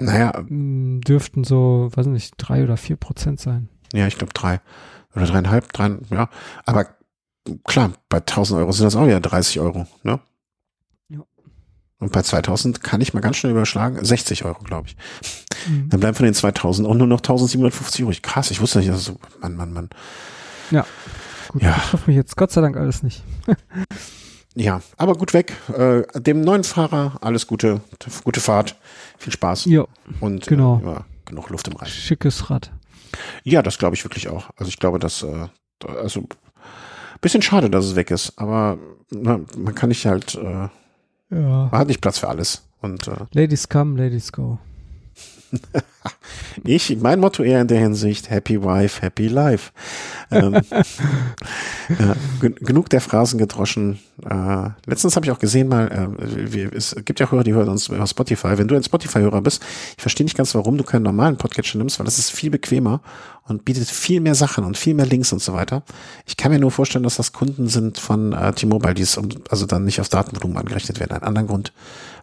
naja, 0.00 0.32
dürften 0.48 1.44
so, 1.44 1.88
weiß 1.94 2.06
nicht, 2.06 2.34
drei 2.36 2.62
oder 2.64 2.76
vier 2.76 2.96
Prozent 2.96 3.40
sein. 3.40 3.68
ja, 3.94 4.06
ich 4.06 4.18
glaube 4.18 4.32
drei 4.34 4.60
oder 5.14 5.26
dreieinhalb, 5.26 5.72
drei, 5.72 5.96
ja. 6.10 6.28
Aber 6.66 6.86
klar, 7.64 7.92
bei 8.08 8.18
1000 8.18 8.60
Euro 8.60 8.72
sind 8.72 8.84
das 8.84 8.96
auch 8.96 9.06
wieder 9.06 9.20
30 9.20 9.60
Euro, 9.60 9.86
ne? 10.02 10.20
Ja. 11.98 12.04
Und 12.06 12.12
bei 12.12 12.22
2000 12.22 12.82
kann 12.82 13.00
ich 13.00 13.14
mal 13.14 13.20
ganz 13.20 13.36
schnell 13.36 13.52
überschlagen, 13.52 14.04
60 14.04 14.44
Euro, 14.44 14.62
glaube 14.62 14.88
ich. 14.88 14.96
Mhm. 15.68 15.88
Dann 15.88 16.00
bleiben 16.00 16.14
von 16.16 16.24
den 16.24 16.34
2000 16.34 16.86
auch 16.86 16.94
nur 16.94 17.06
noch 17.06 17.18
1750 17.20 18.00
übrig. 18.02 18.22
Krass, 18.22 18.50
ich 18.50 18.60
wusste 18.60 18.78
nicht, 18.80 18.90
dass 18.90 19.04
so, 19.04 19.16
Mann, 19.40 19.56
Mann, 19.56 19.72
Mann. 19.72 19.88
Gut, 21.48 21.62
Ja. 21.62 21.72
das 21.72 21.84
betrifft 21.84 22.06
mich 22.08 22.16
jetzt 22.16 22.36
Gott 22.36 22.50
sei 22.52 22.60
Dank 22.60 22.76
alles 22.76 23.02
nicht. 23.02 23.22
Ja, 24.58 24.80
aber 24.96 25.16
gut 25.16 25.34
weg. 25.34 25.52
Äh, 25.76 26.04
dem 26.18 26.40
neuen 26.40 26.64
Fahrer 26.64 27.18
alles 27.20 27.46
Gute, 27.46 27.82
gute 28.24 28.40
Fahrt, 28.40 28.74
viel 29.18 29.30
Spaß 29.30 29.66
Ja, 29.66 29.84
und 30.20 30.46
genau. 30.46 30.80
äh, 30.82 30.86
ja, 30.86 31.04
genug 31.26 31.50
Luft 31.50 31.68
im 31.68 31.76
Reich. 31.76 31.92
schickes 31.92 32.48
Rad. 32.48 32.72
Ja, 33.44 33.60
das 33.60 33.76
glaube 33.76 33.96
ich 33.96 34.04
wirklich 34.04 34.28
auch. 34.28 34.48
Also 34.56 34.70
ich 34.70 34.78
glaube, 34.78 34.98
dass 34.98 35.22
äh, 35.22 35.48
also 35.86 36.26
bisschen 37.20 37.42
schade, 37.42 37.68
dass 37.68 37.84
es 37.84 37.96
weg 37.96 38.10
ist, 38.10 38.32
aber 38.38 38.78
na, 39.10 39.40
man 39.58 39.74
kann 39.74 39.90
nicht 39.90 40.06
halt, 40.06 40.36
äh, 40.36 40.68
man 41.30 41.42
Ja. 41.42 41.70
hat 41.72 41.88
nicht 41.88 42.00
Platz 42.00 42.18
für 42.18 42.28
alles. 42.28 42.66
Und 42.80 43.08
äh, 43.08 43.16
Ladies 43.32 43.68
come, 43.68 43.98
ladies 44.02 44.32
go. 44.32 44.58
ich, 46.64 46.96
mein 47.00 47.20
Motto 47.20 47.42
eher 47.42 47.60
in 47.60 47.68
der 47.68 47.78
Hinsicht, 47.78 48.30
Happy 48.30 48.62
Wife, 48.62 49.02
Happy 49.02 49.28
Life. 49.28 49.72
Ähm, 50.30 50.60
gen 52.40 52.54
genug 52.56 52.90
der 52.90 53.00
Phrasen 53.00 53.38
gedroschen. 53.38 53.98
Äh, 54.24 54.70
letztens 54.86 55.16
habe 55.16 55.26
ich 55.26 55.32
auch 55.32 55.38
gesehen 55.38 55.68
mal, 55.68 55.88
äh, 55.88 56.52
wir, 56.52 56.72
es 56.72 56.96
gibt 57.04 57.20
ja 57.20 57.30
Hörer, 57.30 57.44
die 57.44 57.54
hören 57.54 57.68
uns 57.68 57.88
über 57.88 58.06
Spotify. 58.06 58.58
Wenn 58.58 58.68
du 58.68 58.74
ein 58.74 58.82
Spotify-Hörer 58.82 59.42
bist, 59.42 59.64
ich 59.96 60.02
verstehe 60.02 60.24
nicht 60.24 60.36
ganz, 60.36 60.54
warum 60.54 60.78
du 60.78 60.84
keinen 60.84 61.02
normalen 61.02 61.36
Podcatcher 61.36 61.78
nimmst, 61.78 61.98
weil 61.98 62.06
das 62.06 62.18
ist 62.18 62.30
viel 62.30 62.50
bequemer 62.50 63.00
und 63.44 63.64
bietet 63.64 63.88
viel 63.88 64.20
mehr 64.20 64.34
Sachen 64.34 64.64
und 64.64 64.76
viel 64.76 64.94
mehr 64.94 65.06
Links 65.06 65.32
und 65.32 65.42
so 65.42 65.52
weiter. 65.52 65.82
Ich 66.26 66.36
kann 66.36 66.50
mir 66.50 66.58
nur 66.58 66.70
vorstellen, 66.70 67.04
dass 67.04 67.16
das 67.16 67.32
Kunden 67.32 67.68
sind 67.68 67.98
von 67.98 68.32
äh, 68.32 68.52
T-Mobile, 68.52 68.94
die 68.94 69.02
es 69.02 69.16
um, 69.16 69.28
also 69.50 69.66
dann 69.66 69.84
nicht 69.84 70.00
aufs 70.00 70.10
Datenvolumen 70.10 70.56
angerechnet 70.58 70.98
werden. 71.00 71.12
Einen 71.12 71.24
anderen 71.24 71.46
Grund 71.48 71.72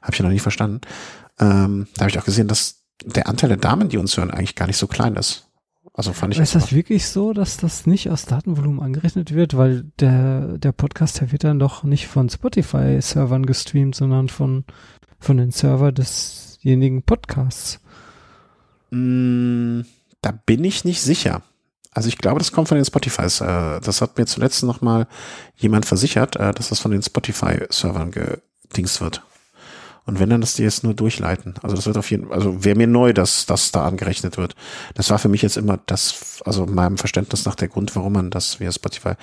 habe 0.02 0.14
ich 0.14 0.20
ja 0.20 0.26
noch 0.26 0.32
nie 0.32 0.40
verstanden. 0.40 0.82
Ähm, 1.40 1.88
da 1.96 2.02
habe 2.02 2.10
ich 2.10 2.20
auch 2.20 2.26
gesehen, 2.26 2.48
dass 2.48 2.83
der 3.06 3.28
Anteil 3.28 3.50
der 3.50 3.58
Damen, 3.58 3.90
die 3.90 3.98
uns 3.98 4.18
hören, 4.18 4.32
eigentlich 4.32 4.56
gar 4.56 4.68
nicht 4.68 4.78
so 4.78 4.88
klein 4.88 5.16
ist. 5.16 5.48
Also 5.96 6.12
fand 6.12 6.34
ich 6.34 6.40
Ist 6.40 6.56
das 6.56 6.74
wirklich 6.74 7.06
so, 7.08 7.34
dass 7.34 7.58
das 7.58 7.86
nicht 7.86 8.10
aus 8.10 8.26
Datenvolumen 8.26 8.80
angerechnet 8.82 9.34
wird? 9.34 9.56
Weil 9.56 9.84
der, 10.00 10.58
der 10.58 10.72
Podcast, 10.72 11.22
der 11.22 11.32
wird 11.32 11.44
dann 11.44 11.60
doch 11.60 11.84
nicht 11.84 12.08
von 12.08 12.30
Spotify-Servern 12.30 13.46
gestreamt, 13.46 13.94
sondern 13.96 14.28
von, 14.30 14.66
von 15.20 15.38
den 15.38 15.52
Server 15.52 15.92
desjenigen 15.92 17.04
Podcasts. 17.04 17.80
Mm, 18.90 19.82
Da 20.22 20.32
bin 20.32 20.64
ich 20.64 20.84
nicht 20.86 21.02
sicher. 21.02 21.42
Also 21.92 22.08
ich 22.10 22.18
glaube, 22.18 22.40
das 22.40 22.52
kommt 22.52 22.70
von 22.70 22.78
den 22.78 22.86
Spotifys. 22.86 23.42
Äh, 23.42 23.80
Das 23.82 24.02
hat 24.02 24.18
mir 24.18 24.26
zuletzt 24.26 24.64
noch 24.64 24.82
mal 24.82 25.08
jemand 25.58 25.86
versichert, 25.86 26.38
äh, 26.38 26.54
dass 26.54 26.70
das 26.70 26.80
von 26.80 26.92
den 26.92 27.04
Spotify-Servern 27.04 28.12
gedingst 28.12 29.00
wird. 29.00 29.22
Und 30.06 30.20
wenn 30.20 30.30
dann, 30.30 30.42
dass 30.42 30.56
die 30.56 30.64
jetzt 30.64 30.84
nur 30.84 30.94
durchleiten. 30.94 31.54
Also 31.62 31.76
das 31.76 31.86
wird 31.86 31.98
auf 31.98 32.12
jeden 32.12 32.28
Fall, 32.28 32.36
also 32.36 32.66
wäre 32.66 32.76
mir 32.78 32.88
neu, 32.88 33.14
dass 33.14 33.46
das 33.46 33.72
da 33.72 33.86
angerechnet 33.86 34.38
wird. 34.38 34.56
Das 34.96 35.10
war 35.10 35.18
für 35.20 35.30
mich 35.30 35.42
jetzt 35.42 35.56
immer 35.56 35.80
das, 35.86 36.42
also 36.46 36.66
meinem 36.66 36.98
Verständnis 36.98 37.46
nach 37.46 37.56
der 37.56 37.70
Grund, 37.70 37.96
warum 37.96 38.14
man 38.14 38.30
das 38.30 38.60
via 38.60 38.72
Spotify. 38.72 39.14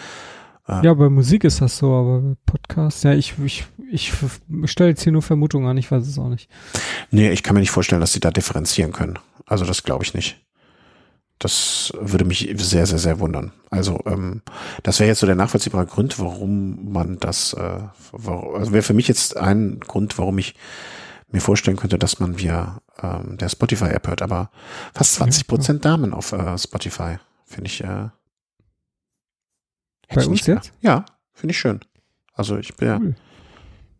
äh, 0.68 0.84
Ja, 0.84 0.94
bei 0.94 1.10
Musik 1.10 1.44
ist 1.44 1.60
das 1.60 1.76
so, 1.76 1.92
aber 1.92 2.20
bei 2.20 2.34
Podcasts, 2.46 3.02
ja, 3.02 3.12
ich, 3.12 3.34
ich, 3.44 3.64
ich 3.90 4.12
stelle 4.64 4.90
jetzt 4.90 5.02
hier 5.02 5.12
nur 5.12 5.22
Vermutungen 5.22 5.68
an, 5.68 5.76
ich 5.76 5.90
weiß 5.90 6.06
es 6.06 6.18
auch 6.18 6.28
nicht. 6.30 6.48
Nee, 7.10 7.30
ich 7.30 7.42
kann 7.42 7.54
mir 7.54 7.60
nicht 7.60 7.70
vorstellen, 7.70 8.00
dass 8.00 8.14
sie 8.14 8.20
da 8.20 8.30
differenzieren 8.30 8.92
können. 8.92 9.18
Also 9.44 9.66
das 9.66 9.82
glaube 9.82 10.04
ich 10.04 10.14
nicht. 10.14 10.40
Das 11.40 11.90
würde 11.98 12.26
mich 12.26 12.54
sehr, 12.58 12.84
sehr, 12.84 12.98
sehr 12.98 13.18
wundern. 13.18 13.52
Also 13.70 13.98
ähm, 14.04 14.42
das 14.82 15.00
wäre 15.00 15.08
jetzt 15.08 15.20
so 15.20 15.26
der 15.26 15.36
nachvollziehbare 15.36 15.86
Grund, 15.86 16.18
warum 16.18 16.92
man 16.92 17.18
das, 17.18 17.54
äh, 17.54 17.80
warum, 18.12 18.54
also 18.56 18.72
wäre 18.72 18.82
für 18.82 18.92
mich 18.92 19.08
jetzt 19.08 19.38
ein 19.38 19.80
Grund, 19.80 20.18
warum 20.18 20.36
ich 20.36 20.54
mir 21.32 21.40
vorstellen 21.40 21.78
könnte, 21.78 21.98
dass 21.98 22.20
man 22.20 22.38
via 22.38 22.82
ähm, 23.02 23.38
der 23.38 23.48
Spotify-App 23.48 24.06
hört. 24.06 24.20
Aber 24.20 24.50
fast 24.92 25.14
20 25.14 25.46
Prozent 25.46 25.84
Damen 25.86 26.12
auf 26.12 26.32
äh, 26.32 26.58
Spotify 26.58 27.16
finde 27.46 27.68
ich. 27.68 27.82
Äh, 27.82 28.10
Bei 30.14 30.20
ich 30.20 30.26
uns 30.26 30.46
jetzt? 30.46 30.72
Ja, 30.82 31.06
finde 31.32 31.52
ich 31.52 31.58
schön. 31.58 31.80
Also 32.34 32.58
ich 32.58 32.76
bin 32.76 32.88
ja 32.88 32.98
Cool. 32.98 33.14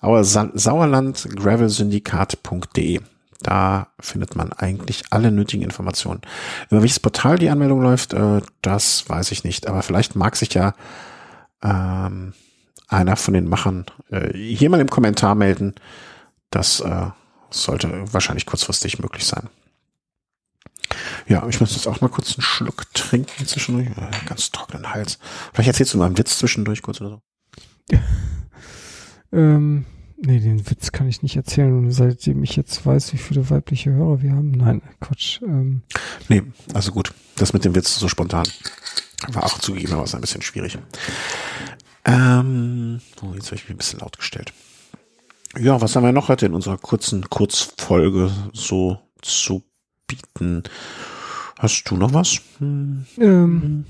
Aber 0.01 0.23
Sa 0.25 0.51
Sauerlandgravelsyndikat.de 0.53 3.01
da 3.41 3.89
findet 4.01 4.37
man 4.37 4.53
eigentlich 4.53 5.05
alle 5.11 5.31
nötigen 5.31 5.63
Informationen. 5.63 6.23
Über 6.71 6.83
welches 6.83 6.99
Portal 6.99 7.39
die 7.39 7.51
Anmeldung 7.51 7.81
läuft, 7.81 8.13
äh, 8.13 8.41
das 8.63 9.09
weiß 9.09 9.31
ich 9.31 9.45
nicht. 9.45 9.69
Aber 9.69 9.83
vielleicht 9.83 10.17
mag 10.17 10.35
sich 10.35 10.55
ja 10.55 10.75
ähm, 11.63 12.33
einer 12.89 13.15
von 13.17 13.35
den 13.35 13.49
Machern 13.49 13.87
äh, 14.11 14.37
hier 14.37 14.71
mal 14.71 14.81
im 14.81 14.91
Kommentar 14.91 15.37
melden. 15.37 15.77
Das 16.51 16.81
äh, 16.81 17.07
sollte 17.51 18.13
wahrscheinlich 18.13 18.47
kurzfristig 18.47 18.99
möglich 18.99 19.25
sein. 19.25 19.49
Ja, 21.27 21.47
ich 21.47 21.61
muss 21.61 21.75
jetzt 21.75 21.87
auch 21.87 22.01
mal 22.01 22.09
kurz 22.09 22.35
einen 22.35 22.43
Schluck 22.43 22.93
trinken 22.95 23.47
zwischendurch. 23.47 23.89
Äh, 23.89 24.11
ganz 24.27 24.51
trockenen 24.51 24.93
Hals. 24.93 25.19
Vielleicht 25.53 25.69
erzählst 25.69 25.95
du 25.95 25.99
mal 25.99 26.07
einen 26.07 26.19
Witz 26.19 26.39
zwischendurch 26.39 26.83
kurz 26.83 27.01
oder 27.01 27.11
so. 27.11 27.23
ähm, 29.33 29.85
nee, 30.17 30.41
den 30.41 30.69
Witz 30.71 30.93
kann 30.93 31.09
ich 31.09 31.23
nicht 31.23 31.37
erzählen. 31.37 31.77
Und 31.77 31.91
seitdem 31.91 32.43
ich 32.43 32.57
jetzt 32.57 32.85
weiß, 32.85 33.13
wie 33.13 33.19
viele 33.19 33.51
weibliche 33.51 33.91
Hörer 33.91 34.23
wir 34.23 34.33
haben. 34.33 34.53
Nein, 34.53 34.83
Quatsch. 35.01 35.43
Ähm. 35.43 35.83
Nee, 36.29 36.43
also 36.73 36.93
gut. 36.93 37.13
Das 37.37 37.53
mit 37.53 37.65
dem 37.65 37.75
Witz 37.75 37.99
so 37.99 38.09
spontan 38.09 38.49
war 39.29 39.45
auch 39.45 39.59
zugegeben, 39.59 39.93
aber 39.93 40.05
es 40.05 40.15
ein 40.15 40.21
bisschen 40.21 40.43
schwierig. 40.43 40.79
Ähm, 42.05 43.01
oh, 43.23 43.35
jetzt 43.35 43.47
habe 43.47 43.57
ich 43.57 43.65
mich 43.65 43.71
ein 43.71 43.77
bisschen 43.77 44.01
laut 44.01 44.17
gestellt. 44.17 44.53
Ja, 45.61 45.81
was 45.81 45.97
haben 45.97 46.05
wir 46.05 46.13
noch 46.13 46.29
heute 46.29 46.47
in 46.47 46.55
unserer 46.55 46.79
kurzen 46.79 47.29
Kurzfolge 47.29 48.31
so 48.53 48.99
zu 49.23 49.63
bieten? 50.07 50.63
Hast 51.59 51.85
du 51.91 51.97
noch 51.97 52.15
was? 52.15 52.41
Hm. 52.59 53.07
Ähm, 53.19 53.85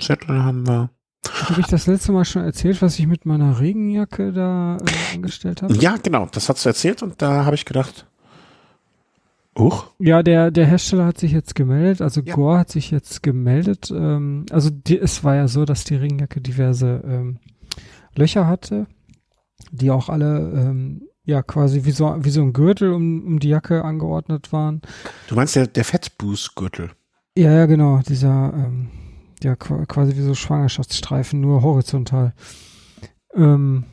Zettel 0.00 0.42
haben 0.42 0.66
wir. 0.66 0.90
Habe 1.28 1.60
ich 1.60 1.66
das 1.66 1.86
letzte 1.86 2.12
Mal 2.12 2.24
schon 2.24 2.44
erzählt, 2.44 2.80
was 2.80 2.98
ich 2.98 3.06
mit 3.06 3.26
meiner 3.26 3.60
Regenjacke 3.60 4.32
da 4.32 4.78
äh, 4.78 5.14
angestellt 5.14 5.62
habe? 5.62 5.74
Ja, 5.74 5.96
genau. 6.02 6.28
Das 6.32 6.48
hast 6.48 6.64
du 6.64 6.68
erzählt 6.70 7.02
und 7.02 7.20
da 7.20 7.44
habe 7.44 7.56
ich 7.56 7.64
gedacht, 7.64 8.06
Huch. 9.58 9.86
Ja, 9.98 10.22
der, 10.22 10.50
der 10.50 10.66
Hersteller 10.66 11.06
hat 11.06 11.18
sich 11.18 11.32
jetzt 11.32 11.54
gemeldet, 11.54 12.02
also 12.02 12.20
ja. 12.20 12.34
Gore 12.34 12.58
hat 12.58 12.70
sich 12.70 12.90
jetzt 12.90 13.22
gemeldet. 13.22 13.90
Ähm, 13.90 14.44
also 14.50 14.70
die, 14.70 14.98
es 14.98 15.24
war 15.24 15.34
ja 15.34 15.48
so, 15.48 15.64
dass 15.64 15.84
die 15.84 15.96
Regenjacke 15.96 16.40
diverse 16.40 17.02
ähm, 17.06 17.38
Löcher 18.14 18.46
hatte, 18.46 18.86
die 19.70 19.90
auch 19.90 20.08
alle 20.08 20.52
ähm, 20.54 21.08
ja 21.24 21.42
quasi 21.42 21.84
wie 21.84 21.90
so, 21.90 22.14
wie 22.20 22.30
so 22.30 22.42
ein 22.42 22.52
Gürtel 22.52 22.92
um, 22.92 23.26
um 23.26 23.38
die 23.38 23.48
Jacke 23.48 23.84
angeordnet 23.84 24.52
waren. 24.52 24.82
Du 25.28 25.34
meinst 25.34 25.56
der, 25.56 25.66
der 25.66 25.84
Fettbußgürtel? 25.84 26.90
Ja, 27.36 27.52
ja, 27.52 27.66
genau, 27.66 28.00
dieser 28.00 28.52
ähm, 28.54 28.90
ja 29.42 29.56
quasi 29.56 30.16
wie 30.16 30.22
so 30.22 30.34
Schwangerschaftsstreifen, 30.34 31.40
nur 31.40 31.62
horizontal. 31.62 32.32
Ähm, 33.34 33.84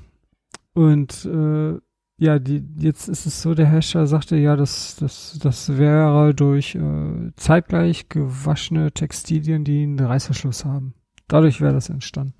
und 0.74 1.26
äh, 1.26 1.78
ja, 2.18 2.40
die, 2.40 2.64
jetzt 2.78 3.10
ist 3.10 3.26
es 3.26 3.42
so, 3.42 3.54
der 3.54 3.70
Hersteller 3.70 4.08
sagte, 4.08 4.38
ja, 4.38 4.56
das, 4.56 4.96
das, 4.96 5.38
das 5.42 5.78
wäre 5.78 6.34
durch 6.34 6.76
äh, 6.76 7.32
zeitgleich 7.36 8.08
gewaschene 8.08 8.92
Textilien, 8.92 9.64
die 9.64 9.84
einen 9.84 10.00
Reißverschluss 10.00 10.64
haben. 10.64 10.94
Dadurch 11.28 11.60
wäre 11.60 11.74
das 11.74 11.90
entstanden. 11.90 12.36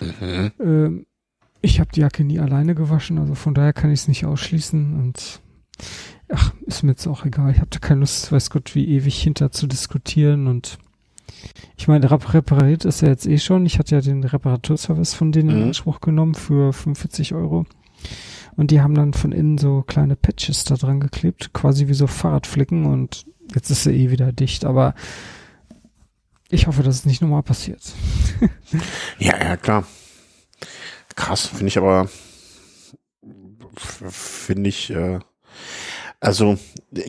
Mhm. 0.00 0.52
Ähm, 0.60 1.06
ich 1.62 1.80
habe 1.80 1.90
die 1.94 2.00
Jacke 2.00 2.24
nie 2.24 2.40
alleine 2.40 2.74
gewaschen, 2.74 3.18
also 3.18 3.34
von 3.34 3.54
daher 3.54 3.72
kann 3.72 3.90
ich 3.90 4.00
es 4.00 4.08
nicht 4.08 4.26
ausschließen 4.26 4.94
und 5.00 5.40
ach, 6.28 6.52
ist 6.66 6.82
mir 6.82 6.90
jetzt 6.90 7.06
auch 7.06 7.24
egal. 7.24 7.52
Ich 7.52 7.58
habe 7.58 7.70
da 7.70 7.78
keine 7.78 8.00
Lust, 8.00 8.32
weiß 8.32 8.50
Gott, 8.50 8.74
wie 8.74 8.88
ewig 8.88 9.22
hinter 9.22 9.52
zu 9.52 9.66
diskutieren 9.66 10.48
und 10.48 10.78
ich 11.76 11.88
meine, 11.88 12.10
repariert 12.10 12.84
ist 12.84 13.02
er 13.02 13.08
jetzt 13.08 13.26
eh 13.26 13.38
schon. 13.38 13.66
Ich 13.66 13.78
hatte 13.78 13.94
ja 13.94 14.00
den 14.00 14.22
Reparaturservice 14.22 15.14
von 15.14 15.32
denen 15.32 15.50
mhm. 15.50 15.56
in 15.56 15.62
Anspruch 15.68 16.00
genommen 16.00 16.34
für 16.34 16.72
45 16.72 17.34
Euro. 17.34 17.64
Und 18.56 18.70
die 18.70 18.80
haben 18.80 18.94
dann 18.94 19.14
von 19.14 19.32
innen 19.32 19.58
so 19.58 19.82
kleine 19.82 20.14
Patches 20.14 20.64
da 20.64 20.74
dran 20.74 21.00
geklebt, 21.00 21.52
quasi 21.52 21.88
wie 21.88 21.94
so 21.94 22.06
Fahrradflicken 22.06 22.86
und 22.86 23.24
jetzt 23.54 23.70
ist 23.70 23.84
sie 23.84 23.92
eh 23.92 24.10
wieder 24.10 24.32
dicht, 24.32 24.64
aber 24.64 24.94
ich 26.50 26.66
hoffe, 26.66 26.82
dass 26.82 26.96
es 26.96 27.06
nicht 27.06 27.22
nochmal 27.22 27.42
passiert. 27.42 27.80
ja, 29.18 29.42
ja, 29.42 29.56
klar. 29.56 29.84
Krass, 31.14 31.46
finde 31.46 31.68
ich 31.68 31.78
aber, 31.78 32.08
finde 33.76 34.68
ich, 34.68 34.90
äh, 34.90 35.18
also 36.20 36.58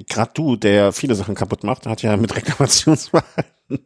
gerade 0.10 0.32
du, 0.34 0.56
der 0.56 0.92
viele 0.92 1.16
Sachen 1.16 1.36
kaputt 1.36 1.64
macht, 1.64 1.86
hat 1.86 2.02
ja 2.02 2.18
mit 2.18 2.36
Reklamationsverhalten 2.36 3.46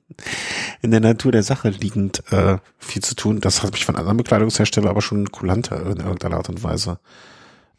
in 0.81 0.91
der 0.91 1.01
Natur 1.01 1.31
der 1.31 1.43
Sache 1.43 1.69
liegend 1.69 2.23
äh, 2.31 2.57
viel 2.77 3.03
zu 3.03 3.15
tun. 3.15 3.41
Das 3.41 3.61
hat 3.61 3.73
mich 3.73 3.85
von 3.85 3.95
anderen 3.95 4.17
Bekleidungsherstellern 4.17 4.89
aber 4.89 5.01
schon 5.01 5.31
kulanter 5.31 5.85
in 5.85 5.97
irgendeiner 5.97 6.37
Art 6.37 6.49
und 6.49 6.63
Weise 6.63 6.99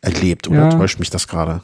erlebt 0.01 0.49
oder 0.49 0.68
ja. 0.68 0.70
täuscht 0.70 0.99
mich 0.99 1.11
das 1.11 1.26
gerade? 1.26 1.62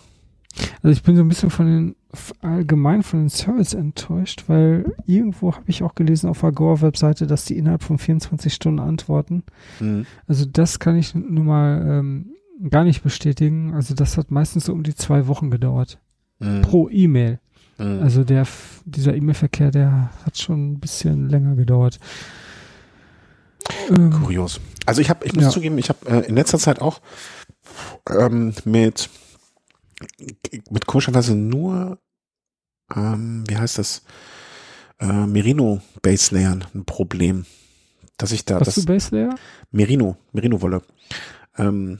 Also 0.82 0.92
ich 0.92 1.02
bin 1.02 1.16
so 1.16 1.22
ein 1.22 1.28
bisschen 1.28 1.50
von 1.50 1.66
den 1.66 1.96
allgemein 2.40 3.02
von 3.02 3.20
den 3.20 3.28
Service 3.28 3.74
enttäuscht, 3.74 4.44
weil 4.46 4.94
irgendwo 5.07 5.52
habe 5.52 5.64
ich 5.66 5.82
auch 5.82 5.94
gelesen 5.94 6.28
auf 6.28 6.40
der 6.40 6.52
Gore-Webseite, 6.52 7.26
dass 7.26 7.44
die 7.44 7.59
innerhalb 7.59 7.82
von 7.82 7.98
24 7.98 8.55
Stunden 8.55 8.80
antworten. 8.80 9.42
Mhm. 9.80 10.07
Also 10.28 10.44
das 10.44 10.78
kann 10.78 10.96
ich 10.96 11.14
nun 11.14 11.46
mal 11.46 11.84
ähm, 11.86 12.34
gar 12.70 12.84
nicht 12.84 13.02
bestätigen. 13.02 13.74
Also 13.74 13.94
das 13.94 14.16
hat 14.16 14.30
meistens 14.30 14.66
so 14.66 14.72
um 14.72 14.82
die 14.82 14.94
zwei 14.94 15.26
Wochen 15.26 15.50
gedauert. 15.50 15.98
Mhm. 16.38 16.62
Pro 16.62 16.88
E-Mail. 16.88 17.40
Mhm. 17.78 18.00
Also 18.00 18.24
der 18.24 18.46
dieser 18.84 19.14
E-Mail-Verkehr, 19.14 19.70
der 19.70 20.11
hat 20.24 20.38
schon 20.38 20.72
ein 20.72 20.80
bisschen 20.80 21.28
länger 21.28 21.57
gedauert. 21.57 21.98
Ähm, 23.90 24.11
Kurios. 24.11 24.61
Also 24.86 25.00
ich 25.00 25.11
habe, 25.11 25.24
ich 25.24 25.34
muss 25.34 25.44
ja. 25.44 25.50
zugeben, 25.50 25.78
ich 25.78 25.88
habe 25.88 26.07
äh, 26.07 26.28
in 26.28 26.34
letzter 26.34 26.59
Zeit 26.59 26.80
auch 26.80 27.00
ähm, 28.11 28.52
mit, 28.64 29.09
mit 30.70 30.86
komischerweise 30.86 31.34
nur, 31.34 31.99
ähm, 32.95 33.45
wie 33.49 33.57
heißt 33.57 33.78
das, 33.78 34.03
äh, 35.01 35.26
Merino 35.26 35.80
Base 36.03 36.34
Layern 36.34 36.64
ein 36.74 36.84
Problem. 36.84 37.47
Dass 38.16 38.32
ich 38.32 38.45
da 38.45 38.61
Hast 38.61 38.68
das. 38.68 38.74
Du 38.76 38.86
Base 38.86 39.14
Layer? 39.14 39.34
Merino, 39.70 40.16
Merino 40.32 40.61
Wolle. 40.61 40.82
Ähm. 41.59 41.99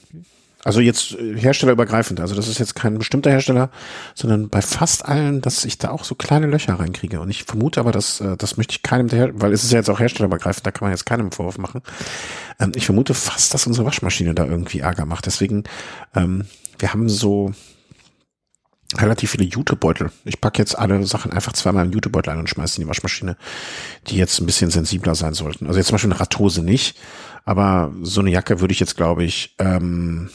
Also 0.65 0.81
jetzt 0.81 1.13
äh, 1.13 1.39
herstellerübergreifend. 1.39 2.21
Also 2.21 2.35
das 2.35 2.49
ist 2.49 2.59
jetzt 2.59 2.75
kein 2.75 2.97
bestimmter 2.97 3.31
Hersteller, 3.31 3.71
sondern 4.15 4.49
bei 4.49 4.63
fast 4.63 5.05
allen, 5.05 5.43
dass 5.43 5.67
ich 5.67 5.77
da 5.77 5.91
auch 5.91 6.05
so 6.05 6.15
kleine 6.15 6.47
Löcher 6.47 6.75
reinkriege. 6.75 7.21
Und 7.21 7.29
ich 7.29 7.45
vermute 7.45 7.81
aber, 7.81 7.93
dass 7.93 8.21
äh, 8.23 8.37
das 8.39 8.57
möchte 8.57 8.73
ich 8.73 8.83
keinem, 8.83 9.09
der, 9.09 9.39
weil 9.39 9.53
es 9.53 9.63
ist 9.63 9.73
ja 9.73 9.79
jetzt 9.79 9.91
auch 9.91 10.01
herstellerübergreifend, 10.01 10.67
da 10.67 10.71
kann 10.71 10.87
man 10.87 10.93
jetzt 10.93 11.05
keinem 11.05 11.33
Vorwurf 11.33 11.59
machen. 11.59 11.83
Ähm, 12.59 12.73
ich 12.75 12.87
vermute 12.87 13.13
fast, 13.13 13.53
dass 13.53 13.67
unsere 13.67 13.85
Waschmaschine 13.85 14.35
da 14.35 14.47
irgendwie 14.47 14.81
Ärger 14.81 15.05
macht. 15.05 15.27
Deswegen, 15.27 15.65
ähm, 16.15 16.47
wir 16.79 16.95
haben 16.95 17.11
so 17.11 17.53
relativ 18.99 19.33
viele 19.33 19.45
Jutebeutel. 19.45 20.11
Ich 20.25 20.41
packe 20.41 20.59
jetzt 20.59 20.79
alle 20.79 21.05
Sachen 21.07 21.33
einfach 21.33 21.53
zweimal 21.53 21.87
im 21.87 21.93
Jutebeutel 21.93 22.33
ein 22.33 22.39
und 22.39 22.49
schmeiße 22.49 22.81
in 22.81 22.85
die 22.85 22.89
Waschmaschine, 22.89 23.37
die 24.07 24.17
jetzt 24.17 24.41
ein 24.41 24.47
bisschen 24.47 24.71
sensibler 24.71 25.15
sein 25.15 25.35
sollten. 25.35 25.67
Also 25.67 25.79
jetzt 25.79 25.89
zum 25.89 25.95
Beispiel 25.95 26.13
eine 26.13 26.21
Radhose 26.21 26.63
nicht, 26.63 26.99
aber 27.45 27.93
so 28.03 28.21
eine 28.21 28.31
Jacke 28.31 28.61
würde 28.61 28.73
ich 28.73 28.81
jetzt, 28.81 28.97
glaube 28.97 29.25
ich, 29.25 29.55
ähm, 29.59 30.31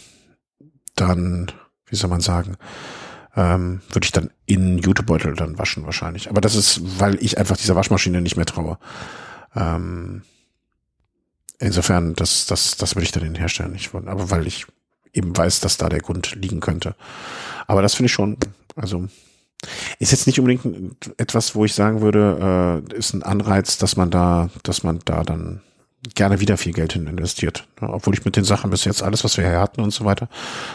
dann, 0.95 1.51
wie 1.87 1.95
soll 1.95 2.09
man 2.09 2.21
sagen, 2.21 2.57
ähm, 3.35 3.81
würde 3.89 4.05
ich 4.05 4.11
dann 4.11 4.31
in 4.45 4.77
Jutebeutel 4.79 5.35
dann 5.35 5.57
waschen 5.57 5.85
wahrscheinlich. 5.85 6.29
Aber 6.29 6.41
das 6.41 6.55
ist, 6.55 6.99
weil 6.99 7.15
ich 7.23 7.37
einfach 7.37 7.57
dieser 7.57 7.75
Waschmaschine 7.75 8.21
nicht 8.21 8.35
mehr 8.35 8.45
traue. 8.45 8.77
Ähm, 9.55 10.23
insofern, 11.59 12.15
das, 12.15 12.45
das, 12.47 12.77
das 12.77 12.95
würde 12.95 13.05
ich 13.05 13.11
dann 13.11 13.23
den 13.23 13.35
Hersteller 13.35 13.69
nicht 13.69 13.93
wollen. 13.93 14.07
Aber 14.07 14.29
weil 14.31 14.47
ich 14.47 14.65
eben 15.13 15.35
weiß, 15.35 15.59
dass 15.59 15.77
da 15.77 15.89
der 15.89 16.01
Grund 16.01 16.35
liegen 16.35 16.59
könnte. 16.59 16.95
Aber 17.69 17.83
das 17.83 17.93
finde 17.93 18.07
ich 18.07 18.13
schon, 18.13 18.35
also 18.75 19.07
ist 19.99 20.11
jetzt 20.11 20.25
nicht 20.25 20.39
unbedingt 20.39 21.13
etwas, 21.19 21.53
wo 21.53 21.65
ich 21.65 21.75
sagen 21.75 22.01
würde, 22.01 22.81
äh, 22.91 22.97
ist 22.97 23.13
ein 23.13 23.21
Anreiz, 23.21 23.77
dass 23.77 23.95
man 23.95 24.09
da, 24.09 24.49
dass 24.63 24.81
man 24.81 24.99
da 25.05 25.23
dann 25.23 25.61
gerne 26.15 26.39
wieder 26.39 26.57
viel 26.57 26.73
Geld 26.73 26.93
hin 26.93 27.05
investiert. 27.05 27.67
Obwohl 27.79 28.15
ich 28.15 28.25
mit 28.25 28.35
den 28.35 28.43
Sachen 28.43 28.71
bis 28.71 28.85
jetzt 28.85 29.03
alles, 29.03 29.23
was 29.23 29.37
wir 29.37 29.47
hier 29.47 29.59
hatten 29.59 29.81
und 29.81 29.91
so 29.91 30.03
weiter, 30.03 30.29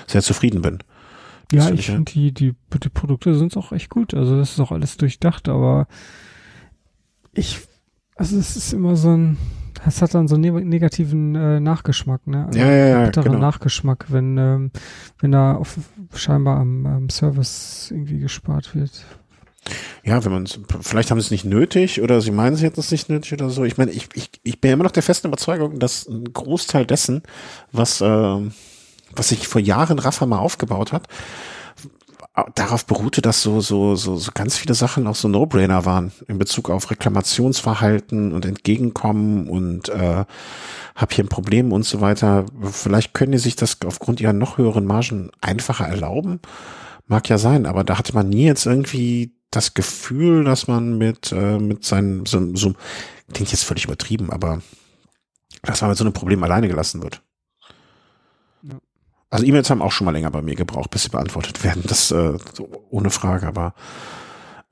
sehr 0.07 0.23
zufrieden 0.23 0.63
bin. 0.63 0.85
Ja, 1.51 1.69
ich 1.71 1.87
finde 1.87 2.13
die, 2.13 2.31
die, 2.31 2.55
die 2.81 2.89
Produkte 2.91 3.35
sind 3.35 3.57
auch 3.57 3.73
echt 3.73 3.91
gut. 3.91 4.15
Also 4.15 4.37
das 4.39 4.53
ist 4.53 4.61
auch 4.61 4.71
alles 4.71 4.97
durchdacht, 4.97 5.49
aber 5.49 5.89
ich, 7.33 7.59
also 8.15 8.39
es 8.39 8.55
ist 8.55 8.73
immer 8.73 8.95
so 8.95 9.17
ein, 9.17 9.37
es 9.87 10.03
hat 10.03 10.15
dann 10.15 10.29
so 10.29 10.35
einen 10.37 10.69
negativen 10.69 11.35
äh, 11.35 11.61
Nachgeschmack, 11.61 12.27
ne? 12.27 12.47
Also 12.47 12.59
ja, 12.59 12.71
ja, 12.71 12.87
ja. 12.87 13.05
Bitteren 13.07 13.33
genau. 13.33 13.39
Nachgeschmack, 13.39 14.07
wenn, 14.09 14.39
ähm, 14.39 14.71
wenn 15.21 15.33
da 15.33 15.55
auf, 15.55 15.77
scheinbar 16.15 16.59
am, 16.59 16.87
am 16.87 17.11
Service 17.11 17.91
irgendwie 17.91 18.19
gespart 18.19 18.75
wird. 18.75 19.05
Ja, 20.05 20.23
wenn 20.25 20.33
man 20.33 20.47
vielleicht 20.81 21.11
haben 21.11 21.21
sie 21.21 21.27
es 21.27 21.31
nicht 21.31 21.47
nötig 21.47 22.03
oder 22.03 22.21
sie 22.21 22.31
meinen, 22.31 22.57
sie 22.57 22.67
hätten 22.67 22.81
es 22.81 22.91
nicht 22.91 23.09
nötig 23.09 23.33
oder 23.33 23.49
so. 23.49 23.65
Ich 23.65 23.79
meine, 23.79 23.91
ich, 23.93 24.09
ich, 24.15 24.31
ich 24.43 24.61
bin 24.61 24.73
immer 24.73 24.85
noch 24.85 24.91
der 24.91 25.03
festen 25.03 25.29
Überzeugung, 25.29 25.79
dass 25.79 26.07
ein 26.07 26.33
Großteil 26.33 26.85
dessen, 26.85 27.23
was, 27.73 28.01
äh, 28.03 28.07
was 29.17 29.29
sich 29.29 29.49
vor 29.49 29.61
Jahren 29.61 29.99
Rafa 29.99 30.27
mal 30.27 30.39
aufgebaut 30.39 30.93
hat, 30.93 31.09
darauf 32.55 32.85
beruhte, 32.85 33.23
dass 33.23 33.43
so, 33.43 33.61
so, 33.61 33.95
so, 33.95 34.17
so 34.17 34.31
ganz 34.35 34.57
viele 34.57 34.75
Sachen 34.75 35.07
auch 35.07 35.15
so 35.15 35.29
No-Brainer 35.29 35.85
waren 35.85 36.11
in 36.27 36.39
Bezug 36.39 36.69
auf 36.69 36.91
Reklamationsverhalten 36.91 38.33
und 38.33 38.45
Entgegenkommen 38.45 39.49
und 39.49 39.89
äh, 39.89 40.25
hab 40.97 41.13
hier 41.13 41.25
ein 41.25 41.29
Problem 41.29 41.73
und 41.73 41.85
so 41.85 42.01
weiter. 42.01 42.47
Vielleicht 42.73 43.15
können 43.15 43.33
die 43.33 43.39
sich 43.39 43.55
das 43.55 43.79
aufgrund 43.87 44.21
ihrer 44.21 44.33
noch 44.33 44.59
höheren 44.59 44.85
Margen 44.85 45.31
einfacher 45.41 45.87
erlauben. 45.87 46.41
Mag 47.07 47.29
ja 47.29 47.39
sein, 47.39 47.67
aber 47.67 47.85
da 47.85 47.99
hatte 47.99 48.15
man 48.15 48.29
nie 48.29 48.47
jetzt 48.47 48.67
irgendwie 48.67 49.33
das 49.51 49.75
Gefühl, 49.75 50.43
dass 50.43 50.67
man 50.67 50.99
mit, 50.99 51.31
äh, 51.31 51.59
mit 51.59 51.85
seinen, 51.85 52.27
so, 52.27 52.55
so, 52.57 52.75
klingt 53.33 53.53
jetzt 53.53 53.65
völlig 53.65 53.85
übertrieben, 53.85 54.31
aber 54.31 54.61
dass 55.63 55.83
man 55.83 55.91
mit 55.91 55.99
so 55.99 56.05
einem 56.05 56.13
Problem 56.13 56.43
alleine 56.43 56.67
gelassen 56.67 57.03
wird. 57.03 57.23
Also 59.35 59.47
E-Mails 59.47 59.69
haben 59.69 59.83
auch 59.83 59.91
schon 59.91 60.05
mal 60.05 60.13
länger 60.13 60.31
bei 60.31 60.43
mir 60.43 60.55
gebraucht, 60.55 60.91
bis 60.91 61.03
sie 61.03 61.09
beantwortet 61.09 61.65
werden. 61.65 61.83
Das 61.89 62.13
äh, 62.13 62.39
so, 62.53 62.69
ohne 62.91 63.11
Frage, 63.11 63.49
aber 63.49 63.75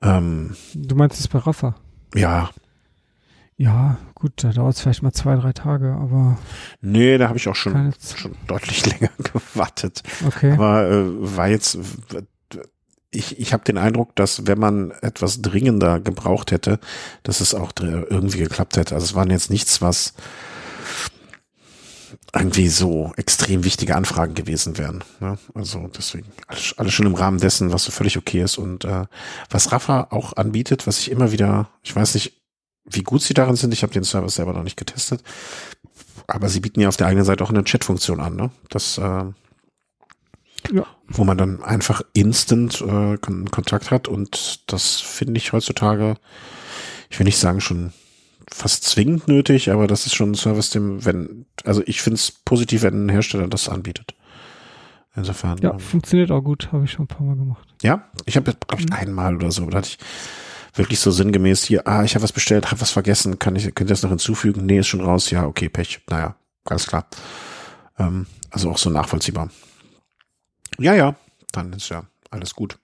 ähm, 0.01 0.55
Du 0.73 0.95
meinst 0.95 1.19
es 1.19 1.27
bei 1.27 1.39
Rafa? 1.39 1.75
Ja. 2.15 2.49
Ja, 3.57 3.97
gut, 4.15 4.31
da 4.37 4.51
dauert 4.51 4.75
es 4.75 4.81
vielleicht 4.81 5.03
mal 5.03 5.11
zwei, 5.11 5.35
drei 5.35 5.51
Tage, 5.51 5.91
aber. 5.91 6.37
Nee, 6.79 7.17
da 7.17 7.27
habe 7.27 7.37
ich 7.37 7.49
auch 7.49 7.55
schon, 7.55 7.93
schon 8.15 8.35
deutlich 8.47 8.85
länger 8.89 9.11
gewartet. 9.17 10.01
Okay. 10.25 10.53
Aber 10.53 10.89
äh, 10.89 11.35
war 11.35 11.49
jetzt, 11.49 11.77
ich, 13.11 13.37
ich 13.39 13.51
habe 13.51 13.65
den 13.65 13.77
Eindruck, 13.77 14.15
dass 14.15 14.47
wenn 14.47 14.59
man 14.59 14.91
etwas 15.01 15.41
dringender 15.41 15.99
gebraucht 15.99 16.51
hätte, 16.51 16.79
dass 17.23 17.41
es 17.41 17.53
auch 17.53 17.73
irgendwie 17.81 18.39
geklappt 18.39 18.77
hätte. 18.77 18.95
Also 18.95 19.03
es 19.03 19.15
waren 19.15 19.29
jetzt 19.29 19.49
nichts, 19.49 19.81
was 19.81 20.13
irgendwie 22.33 22.67
so 22.67 23.13
extrem 23.17 23.63
wichtige 23.63 23.95
Anfragen 23.95 24.33
gewesen 24.33 24.77
wären. 24.77 25.03
Ne? 25.19 25.37
Also 25.53 25.89
deswegen 25.95 26.27
alles, 26.47 26.73
alles 26.77 26.93
schon 26.93 27.05
im 27.05 27.15
Rahmen 27.15 27.39
dessen, 27.39 27.71
was 27.71 27.83
so 27.83 27.91
völlig 27.91 28.17
okay 28.17 28.41
ist. 28.41 28.57
Und 28.57 28.85
äh, 28.85 29.05
was 29.49 29.71
Rafa 29.71 30.07
auch 30.11 30.33
anbietet, 30.35 30.87
was 30.87 30.99
ich 30.99 31.11
immer 31.11 31.31
wieder, 31.31 31.69
ich 31.83 31.95
weiß 31.95 32.15
nicht, 32.15 32.41
wie 32.85 33.03
gut 33.03 33.21
sie 33.21 33.33
darin 33.33 33.55
sind, 33.55 33.73
ich 33.73 33.83
habe 33.83 33.93
den 33.93 34.03
Service 34.03 34.35
selber 34.35 34.53
noch 34.53 34.63
nicht 34.63 34.77
getestet, 34.77 35.23
aber 36.27 36.49
sie 36.49 36.59
bieten 36.59 36.81
ja 36.81 36.89
auf 36.89 36.97
der 36.97 37.07
eigenen 37.07 37.25
Seite 37.25 37.43
auch 37.43 37.49
eine 37.49 37.63
Chat-Funktion 37.63 38.19
an, 38.19 38.35
ne? 38.35 38.51
Das, 38.69 38.97
äh, 38.97 39.25
ja. 40.71 40.85
wo 41.07 41.23
man 41.23 41.37
dann 41.37 41.63
einfach 41.63 42.01
instant 42.13 42.81
äh, 42.81 43.17
Kontakt 43.17 43.91
hat 43.91 44.07
und 44.07 44.71
das 44.71 44.99
finde 44.99 45.37
ich 45.37 45.53
heutzutage, 45.53 46.15
ich 47.09 47.19
will 47.19 47.25
nicht 47.25 47.37
sagen 47.37 47.61
schon 47.61 47.93
fast 48.51 48.83
zwingend 48.83 49.27
nötig, 49.27 49.71
aber 49.71 49.87
das 49.87 50.05
ist 50.05 50.15
schon 50.15 50.31
ein 50.31 50.35
Service, 50.35 50.69
dem, 50.69 51.05
wenn, 51.05 51.45
also 51.63 51.81
ich 51.85 52.01
finde 52.01 52.15
es 52.15 52.31
positiv, 52.31 52.83
wenn 52.83 53.05
ein 53.05 53.09
Hersteller 53.09 53.47
das 53.47 53.69
anbietet. 53.69 54.15
Insofern. 55.15 55.59
Ja, 55.59 55.71
ähm, 55.71 55.79
funktioniert 55.79 56.31
auch 56.31 56.41
gut, 56.41 56.71
habe 56.71 56.85
ich 56.85 56.91
schon 56.91 57.05
ein 57.05 57.07
paar 57.07 57.25
Mal 57.25 57.35
gemacht. 57.35 57.67
Ja, 57.81 58.09
ich 58.25 58.35
habe, 58.35 58.53
glaube 58.67 58.81
ich, 58.81 58.89
mhm. 58.89 58.95
einmal 58.95 59.35
oder 59.35 59.51
so, 59.51 59.65
da 59.67 59.77
hatte 59.77 59.89
ich 59.89 59.97
wirklich 60.75 60.99
so 60.99 61.11
sinngemäß 61.11 61.63
hier, 61.63 61.87
ah, 61.87 62.03
ich 62.03 62.15
habe 62.15 62.23
was 62.23 62.31
bestellt, 62.31 62.71
habe 62.71 62.81
was 62.81 62.91
vergessen, 62.91 63.37
kann 63.37 63.55
ich, 63.55 63.63
könnt 63.75 63.89
ihr 63.89 63.93
das 63.93 64.03
noch 64.03 64.09
hinzufügen? 64.09 64.65
Nee, 64.65 64.79
ist 64.79 64.87
schon 64.87 65.01
raus, 65.01 65.29
ja, 65.29 65.45
okay, 65.45 65.69
Pech. 65.69 66.01
Naja, 66.09 66.35
ganz 66.65 66.87
klar. 66.87 67.05
Ähm, 67.99 68.25
also 68.49 68.71
auch 68.71 68.77
so 68.77 68.89
nachvollziehbar. 68.89 69.49
Ja, 70.79 70.95
ja, 70.95 71.15
dann 71.51 71.73
ist 71.73 71.89
ja 71.89 72.05
alles 72.31 72.55
gut. 72.55 72.79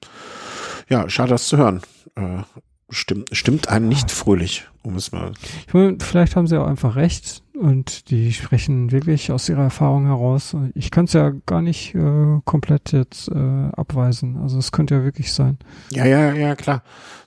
Ja, 0.87 1.09
schade, 1.09 1.29
das 1.29 1.47
zu 1.47 1.57
hören. 1.57 1.81
Äh, 2.15 2.43
stimmt, 2.89 3.29
stimmt 3.31 3.69
einem 3.69 3.87
nicht 3.87 4.11
fröhlich, 4.11 4.67
um 4.83 4.95
es 4.95 5.11
mal. 5.11 5.31
Ich 5.67 5.73
meine, 5.73 5.97
vielleicht 5.99 6.35
haben 6.35 6.47
sie 6.47 6.59
auch 6.59 6.67
einfach 6.67 6.95
recht 6.95 7.43
und 7.53 8.09
die 8.09 8.33
sprechen 8.33 8.91
wirklich 8.91 9.31
aus 9.31 9.49
ihrer 9.49 9.63
Erfahrung 9.63 10.05
heraus. 10.05 10.55
Ich 10.75 10.91
kann 10.91 11.05
es 11.05 11.13
ja 11.13 11.31
gar 11.45 11.61
nicht 11.61 11.95
äh, 11.95 12.39
komplett 12.45 12.91
jetzt 12.91 13.29
äh, 13.29 13.69
abweisen. 13.73 14.37
Also 14.37 14.57
es 14.57 14.71
könnte 14.71 14.95
ja 14.95 15.03
wirklich 15.03 15.33
sein. 15.33 15.57
Ja, 15.91 16.05
ja, 16.05 16.33
ja, 16.33 16.55
klar. 16.55 16.83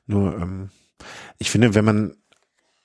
Nur, 0.07 0.37
ähm, 0.39 0.71
ich 1.39 1.51
finde, 1.51 1.75
wenn 1.75 1.85
man 1.85 2.15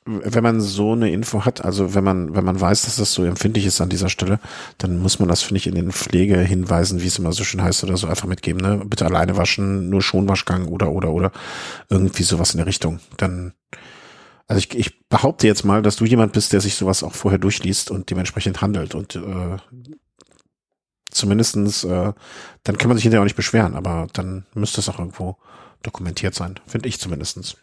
wenn 0.07 0.43
man 0.43 0.61
so 0.61 0.93
eine 0.93 1.11
Info 1.11 1.43
hat, 1.43 1.63
also 1.63 1.93
wenn 1.93 2.03
man, 2.03 2.33
wenn 2.33 2.45
man 2.45 2.59
weiß, 2.59 2.83
dass 2.83 2.95
das 2.95 3.13
so 3.13 3.23
empfindlich 3.25 3.65
ist 3.65 3.81
an 3.81 3.89
dieser 3.89 4.09
Stelle, 4.09 4.39
dann 4.77 4.99
muss 4.99 5.19
man 5.19 5.27
das, 5.27 5.43
finde 5.43 5.57
ich, 5.57 5.67
in 5.67 5.75
den 5.75 5.91
Pflegehinweisen, 5.91 7.01
wie 7.01 7.07
es 7.07 7.19
immer 7.19 7.33
so 7.33 7.43
schön 7.43 7.61
heißt 7.61 7.83
oder 7.83 7.97
so, 7.97 8.07
einfach 8.07 8.27
mitgeben, 8.27 8.61
ne? 8.61 8.83
Bitte 8.85 9.05
alleine 9.05 9.35
waschen, 9.35 9.89
nur 9.89 10.01
Schonwaschgang 10.01 10.67
oder, 10.67 10.91
oder, 10.91 11.11
oder 11.11 11.31
irgendwie 11.89 12.23
sowas 12.23 12.53
in 12.53 12.57
der 12.57 12.67
Richtung. 12.67 12.99
Dann, 13.17 13.53
also 14.47 14.59
ich, 14.59 14.73
ich 14.77 15.07
behaupte 15.09 15.45
jetzt 15.45 15.65
mal, 15.65 15.81
dass 15.81 15.97
du 15.97 16.05
jemand 16.05 16.31
bist, 16.31 16.53
der 16.53 16.61
sich 16.61 16.75
sowas 16.75 17.03
auch 17.03 17.13
vorher 17.13 17.39
durchliest 17.39 17.91
und 17.91 18.09
dementsprechend 18.09 18.61
handelt 18.61 18.95
und 18.95 19.15
äh, 19.15 19.57
zumindestens, 21.11 21.83
äh, 21.83 22.13
dann 22.63 22.77
kann 22.77 22.87
man 22.87 22.97
sich 22.97 23.03
hinterher 23.03 23.21
auch 23.21 23.25
nicht 23.25 23.35
beschweren, 23.35 23.75
aber 23.75 24.07
dann 24.13 24.45
müsste 24.53 24.79
es 24.79 24.87
auch 24.87 24.99
irgendwo 24.99 25.37
dokumentiert 25.83 26.33
sein, 26.33 26.59
finde 26.65 26.87
ich 26.87 26.99
zumindestens. 26.99 27.57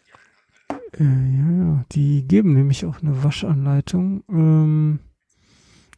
Äh, 0.69 1.03
ja, 1.03 1.51
ja, 1.51 1.85
die 1.91 2.27
geben 2.27 2.53
nämlich 2.53 2.85
auch 2.85 3.01
eine 3.01 3.23
Waschanleitung. 3.23 4.23
Ähm, 4.29 4.99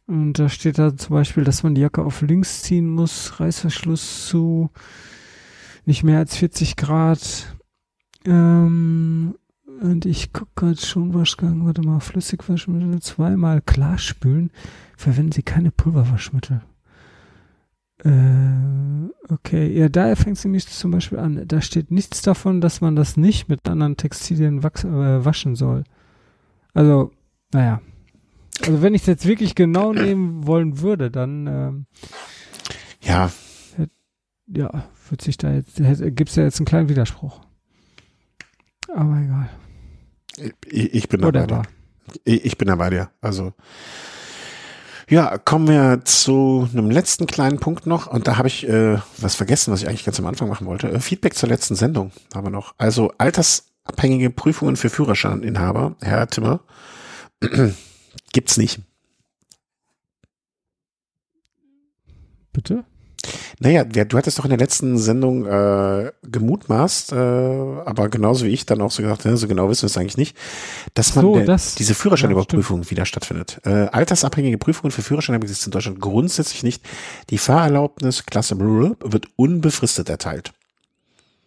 und 0.06 0.38
da 0.38 0.48
steht 0.48 0.78
da 0.78 0.96
zum 0.96 1.14
Beispiel, 1.14 1.44
dass 1.44 1.62
man 1.62 1.74
die 1.74 1.82
Jacke 1.82 2.02
auf 2.02 2.22
links 2.22 2.62
ziehen 2.62 2.88
muss, 2.88 3.38
Reißverschluss 3.38 4.26
zu 4.26 4.70
nicht 5.84 6.02
mehr 6.02 6.18
als 6.18 6.36
40 6.36 6.76
Grad. 6.76 7.56
Ähm, 8.24 9.34
und 9.80 10.06
ich 10.06 10.32
gucke 10.32 10.50
gerade 10.56 10.80
schon 10.80 11.14
Waschgang, 11.14 11.64
warte 11.64 11.82
mal, 11.82 12.00
Flüssigwaschmittel 12.00 13.00
zweimal 13.00 13.62
klarspülen. 13.62 14.50
Verwenden 14.96 15.32
Sie 15.32 15.42
keine 15.42 15.70
Pulverwaschmittel. 15.70 16.62
Äh, 18.04 19.32
okay, 19.32 19.76
ja, 19.76 19.88
da 19.88 20.14
fängt 20.14 20.38
sie 20.38 20.48
mich 20.48 20.68
zum 20.68 20.90
Beispiel 20.90 21.18
an. 21.18 21.42
Da 21.46 21.60
steht 21.60 21.90
nichts 21.90 22.22
davon, 22.22 22.60
dass 22.60 22.80
man 22.80 22.96
das 22.96 23.16
nicht 23.16 23.48
mit 23.48 23.68
anderen 23.68 23.96
Textilien 23.96 24.62
wachs, 24.62 24.84
äh, 24.84 25.24
waschen 25.24 25.56
soll. 25.56 25.84
Also, 26.74 27.10
naja. 27.52 27.80
Also 28.60 28.82
wenn 28.82 28.94
ich 28.94 29.02
es 29.02 29.06
jetzt 29.06 29.26
wirklich 29.26 29.54
genau 29.54 29.92
nehmen 29.92 30.46
wollen 30.46 30.80
würde, 30.80 31.10
dann 31.10 31.46
ähm, 31.46 31.86
ja, 33.02 33.30
hätt, 33.76 33.90
ja, 34.46 34.88
wird 35.08 35.22
sich 35.22 35.36
da 35.36 35.52
jetzt 35.52 35.76
gibt 35.76 36.30
es 36.30 36.36
ja 36.36 36.42
jetzt 36.42 36.58
einen 36.58 36.66
kleinen 36.66 36.88
Widerspruch. 36.88 37.40
Aber 38.92 39.20
egal. 39.20 39.48
Ich, 40.66 40.94
ich 40.94 41.08
bin 41.08 41.20
da 41.20 41.30
bei 41.30 41.46
dir. 41.46 41.62
Ich, 42.24 42.44
ich 42.44 42.58
bin 42.58 42.68
da 42.68 42.76
bei 42.76 42.90
dir. 42.90 43.10
Also 43.20 43.52
ja, 45.08 45.38
kommen 45.38 45.68
wir 45.68 46.04
zu 46.04 46.68
einem 46.72 46.90
letzten 46.90 47.26
kleinen 47.26 47.58
Punkt 47.58 47.86
noch. 47.86 48.06
Und 48.06 48.28
da 48.28 48.36
habe 48.36 48.48
ich 48.48 48.68
äh, 48.68 48.98
was 49.18 49.34
vergessen, 49.34 49.72
was 49.72 49.82
ich 49.82 49.88
eigentlich 49.88 50.04
ganz 50.04 50.18
am 50.18 50.26
Anfang 50.26 50.48
machen 50.48 50.66
wollte. 50.66 50.90
Äh, 50.90 51.00
Feedback 51.00 51.34
zur 51.34 51.48
letzten 51.48 51.74
Sendung 51.74 52.12
haben 52.34 52.46
wir 52.46 52.50
noch. 52.50 52.74
Also 52.76 53.12
altersabhängige 53.16 54.30
Prüfungen 54.30 54.76
für 54.76 54.90
Führerscheininhaber, 54.90 55.96
Herr 56.02 56.26
Timmer, 56.28 56.60
gibt's 58.32 58.58
nicht. 58.58 58.80
Bitte? 62.52 62.84
Naja, 63.60 63.84
du 63.84 64.16
hattest 64.16 64.38
doch 64.38 64.44
in 64.44 64.50
der 64.50 64.58
letzten 64.58 64.98
Sendung 64.98 65.46
äh, 65.46 66.12
gemutmaßt, 66.22 67.12
äh, 67.12 67.16
aber 67.16 68.08
genauso 68.08 68.44
wie 68.44 68.50
ich 68.50 68.66
dann 68.66 68.80
auch 68.80 68.90
so 68.90 69.02
gesagt, 69.02 69.24
ja, 69.24 69.36
so 69.36 69.48
genau 69.48 69.68
wissen 69.68 69.82
wir 69.82 69.86
es 69.86 69.98
eigentlich 69.98 70.16
nicht, 70.16 70.36
dass 70.94 71.14
man 71.14 71.24
so, 71.24 71.34
der, 71.34 71.44
das, 71.44 71.74
diese 71.74 71.94
Führerscheinüberprüfung 71.94 72.82
ja, 72.82 72.90
wieder 72.90 73.06
stattfindet. 73.06 73.60
Äh, 73.64 73.88
altersabhängige 73.88 74.58
Prüfungen 74.58 74.90
für 74.90 75.02
Führerscheine 75.02 75.40
gibt 75.40 75.50
es 75.50 75.64
in 75.66 75.72
Deutschland 75.72 76.00
grundsätzlich 76.00 76.62
nicht. 76.62 76.82
Die 77.30 77.38
Fahrerlaubnis 77.38 78.26
Klasse 78.26 78.58
wird 78.58 79.26
unbefristet 79.36 80.08
erteilt. 80.08 80.52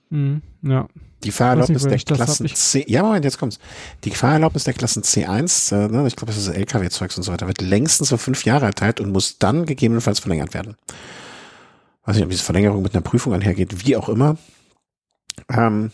Mhm, 0.09 0.41
ja. 0.63 0.87
Die 1.23 1.31
Fahrerlaubnis 1.31 1.85
nicht, 1.85 2.09
der 2.09 2.17
Klassen 2.17 2.47
C, 2.47 2.83
ja 2.87 3.03
Moment, 3.03 3.25
jetzt 3.25 3.37
kommt's. 3.37 3.59
Die 4.03 4.09
Fahrerlaubnis 4.09 4.63
der 4.63 4.73
Klassen 4.73 5.03
C1, 5.03 5.73
äh, 5.73 5.87
ne, 5.87 6.07
ich 6.07 6.15
glaube, 6.15 6.33
das 6.33 6.37
ist 6.37 6.47
LKW-Zeugs 6.47 7.15
und 7.15 7.23
so 7.23 7.31
weiter, 7.31 7.47
wird 7.47 7.61
längstens 7.61 8.09
für 8.09 8.17
fünf 8.17 8.43
Jahre 8.43 8.65
erteilt 8.65 8.99
und 8.99 9.11
muss 9.11 9.37
dann 9.37 9.65
gegebenenfalls 9.65 10.19
verlängert 10.19 10.53
werden 10.53 10.75
weiß 12.03 12.15
nicht, 12.15 12.25
ob 12.25 12.31
diese 12.31 12.43
Verlängerung 12.43 12.81
mit 12.81 12.93
einer 12.93 13.01
Prüfung 13.01 13.33
einhergeht, 13.33 13.85
wie 13.85 13.95
auch 13.95 14.09
immer. 14.09 14.37
Ähm, 15.49 15.91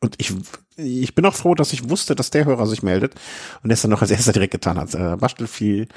und 0.00 0.14
ich, 0.18 0.34
ich 0.76 1.14
bin 1.14 1.24
auch 1.24 1.34
froh, 1.34 1.54
dass 1.54 1.72
ich 1.72 1.88
wusste, 1.88 2.14
dass 2.14 2.30
der 2.30 2.44
Hörer 2.44 2.66
sich 2.66 2.82
meldet 2.82 3.14
und 3.62 3.70
es 3.70 3.82
dann 3.82 3.90
noch 3.90 4.02
als 4.02 4.10
erster 4.10 4.32
direkt 4.32 4.52
getan 4.52 4.78
hat. 4.78 4.94
Äh, 4.94 5.16
Bastel 5.16 5.46
viel, 5.46 5.88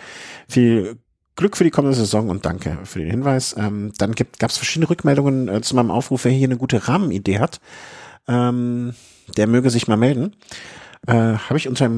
viel 0.47 0.97
Glück 1.35 1.57
für 1.57 1.63
die 1.63 1.71
kommende 1.71 1.95
Saison 1.95 2.29
und 2.29 2.45
danke 2.45 2.77
für 2.83 2.99
den 2.99 3.09
Hinweis. 3.09 3.55
Ähm, 3.57 3.93
dann 3.97 4.13
gab 4.13 4.49
es 4.49 4.57
verschiedene 4.57 4.89
Rückmeldungen 4.89 5.47
äh, 5.47 5.61
zu 5.61 5.75
meinem 5.75 5.91
Aufruf, 5.91 6.25
wer 6.25 6.31
hier 6.31 6.47
eine 6.47 6.57
gute 6.57 6.87
Rahmenidee 6.87 7.39
hat, 7.39 7.59
ähm, 8.27 8.93
der 9.35 9.47
möge 9.47 9.69
sich 9.69 9.87
mal 9.87 9.97
melden. 9.97 10.35
Äh, 11.05 11.13
habe 11.13 11.57
ich 11.57 11.67
unter 11.67 11.89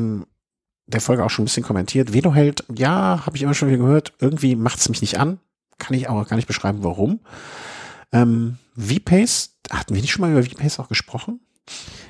der 0.88 1.02
Folge 1.02 1.24
auch 1.24 1.30
schon 1.30 1.44
ein 1.44 1.46
bisschen 1.46 1.64
kommentiert. 1.64 2.14
Veloheld, 2.14 2.66
ja, 2.76 3.26
habe 3.26 3.38
ich 3.38 3.44
immer 3.44 3.54
schon 3.54 3.70
wieder 3.70 3.78
gehört, 3.78 4.14
irgendwie 4.20 4.56
macht 4.56 4.80
es 4.80 4.90
mich 4.90 5.02
nicht 5.02 5.20
an. 5.20 5.40
Kann 5.80 5.98
ich 5.98 6.08
auch 6.10 6.28
gar 6.28 6.36
nicht 6.36 6.48
beschreiben, 6.48 6.80
warum. 6.84 7.20
Ähm, 8.12 8.58
V-Pace, 8.78 9.56
hatten 9.72 9.96
wir 9.96 10.02
nicht 10.02 10.12
schon 10.12 10.22
mal 10.22 10.32
über 10.32 10.44
V-Pace 10.44 10.80
auch 10.80 10.88
gesprochen? 10.88 11.40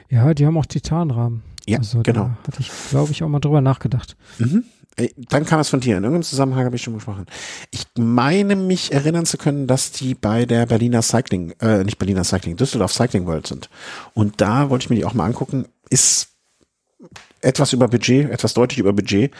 Ja, 0.09 0.34
die 0.34 0.45
haben 0.45 0.57
auch 0.57 0.65
Titanrahmen. 0.65 1.43
Ja, 1.67 1.78
also 1.78 2.01
genau. 2.01 2.32
hatte 2.47 2.59
ich, 2.59 2.72
glaube 2.89 3.11
ich, 3.11 3.24
auch 3.24 3.28
mal 3.28 3.39
drüber 3.39 3.61
nachgedacht. 3.61 4.17
Mhm. 4.39 4.63
Äh, 4.95 5.09
dann 5.17 5.45
kam 5.45 5.59
es 5.59 5.70
von 5.70 5.80
dir. 5.80 5.97
In 5.97 6.03
irgendeinem 6.03 6.24
Zusammenhang 6.24 6.65
habe 6.65 6.76
ich 6.76 6.82
schon 6.82 6.95
gesprochen. 6.95 7.26
Ich 7.72 7.86
meine 7.97 8.55
mich 8.55 8.91
erinnern 8.91 9.26
zu 9.26 9.38
können, 9.38 9.67
dass 9.67 9.91
die 9.91 10.15
bei 10.15 10.45
der 10.45 10.65
Berliner 10.65 11.01
Cycling, 11.01 11.53
äh, 11.61 11.84
nicht 11.84 11.99
Berliner 11.99 12.24
Cycling, 12.24 12.55
Düsseldorf 12.55 12.93
Cycling 12.93 13.26
World 13.26 13.47
sind. 13.47 13.70
Und 14.13 14.41
da 14.41 14.70
wollte 14.70 14.86
ich 14.86 14.89
mir 14.89 14.95
die 14.95 15.05
auch 15.05 15.13
mal 15.13 15.26
angucken. 15.26 15.67
Ist 15.89 16.30
etwas 17.41 17.74
über 17.74 17.88
Budget, 17.88 18.30
etwas 18.30 18.53
deutlich 18.53 18.80
über 18.80 18.93
Budget. 18.93 19.32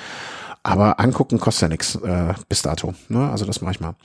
Aber 0.64 1.00
angucken 1.00 1.40
kostet 1.40 1.64
ja 1.64 1.68
nichts 1.70 1.96
äh, 1.96 2.34
bis 2.48 2.62
dato. 2.62 2.94
Ne? 3.08 3.30
Also 3.30 3.46
das 3.46 3.62
mache 3.62 3.74
ich 3.74 3.80
mal. 3.80 3.96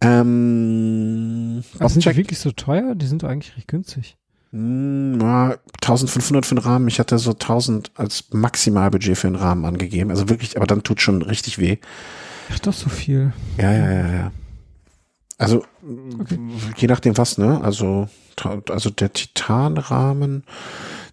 Ähm, 0.00 1.64
also 1.78 1.94
sind 1.94 2.04
die 2.04 2.16
wirklich 2.16 2.38
so 2.38 2.52
teuer? 2.52 2.94
Die 2.94 3.06
sind 3.06 3.24
eigentlich 3.24 3.56
recht 3.56 3.68
günstig. 3.68 4.16
Hm, 4.50 5.18
na, 5.18 5.56
1500 5.82 6.46
für 6.46 6.54
den 6.54 6.62
Rahmen. 6.62 6.88
Ich 6.88 7.00
hatte 7.00 7.18
so 7.18 7.32
1000 7.32 7.92
als 7.96 8.26
Maximalbudget 8.32 9.18
für 9.18 9.26
den 9.26 9.36
Rahmen 9.36 9.64
angegeben. 9.64 10.10
Also 10.10 10.28
wirklich, 10.28 10.56
aber 10.56 10.66
dann 10.66 10.82
tut 10.82 11.00
schon 11.00 11.22
richtig 11.22 11.58
weh. 11.58 11.78
Ach, 12.52 12.58
doch 12.60 12.72
so 12.72 12.88
viel. 12.88 13.32
Ja, 13.56 13.72
ja, 13.72 13.92
ja, 13.92 14.12
ja. 14.12 14.32
Also, 15.38 15.64
okay. 16.20 16.38
je 16.76 16.86
nachdem 16.86 17.16
was, 17.18 17.38
ne? 17.38 17.60
Also, 17.62 18.08
also 18.68 18.90
der 18.90 19.12
Titanrahmen 19.12 20.44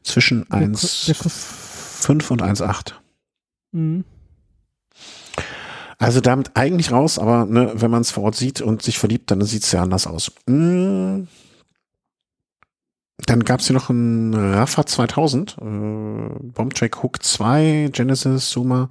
zwischen 0.04 0.46
1,5 0.46 2.32
und 2.32 2.44
1,8. 2.44 2.94
Mhm. 3.72 4.06
Also 6.02 6.20
damit 6.20 6.52
eigentlich 6.56 6.92
raus, 6.92 7.20
aber 7.20 7.46
ne, 7.46 7.74
wenn 7.76 7.92
man 7.92 8.02
es 8.02 8.10
vor 8.10 8.24
Ort 8.24 8.36
sieht 8.36 8.60
und 8.60 8.82
sich 8.82 8.98
verliebt, 8.98 9.30
dann 9.30 9.40
sieht 9.44 9.62
es 9.62 9.72
ja 9.72 9.84
anders 9.84 10.08
aus. 10.08 10.32
Mhm. 10.48 11.28
Dann 13.28 13.44
gab 13.44 13.60
es 13.60 13.68
hier 13.68 13.76
noch 13.76 13.92
einen 13.92 14.34
Rafa 14.34 14.84
2000, 14.88 15.58
äh, 15.60 15.62
Bombtrack 15.62 17.04
Hook 17.04 17.24
2, 17.24 17.92
Genesis, 17.94 18.50
Suma. 18.50 18.90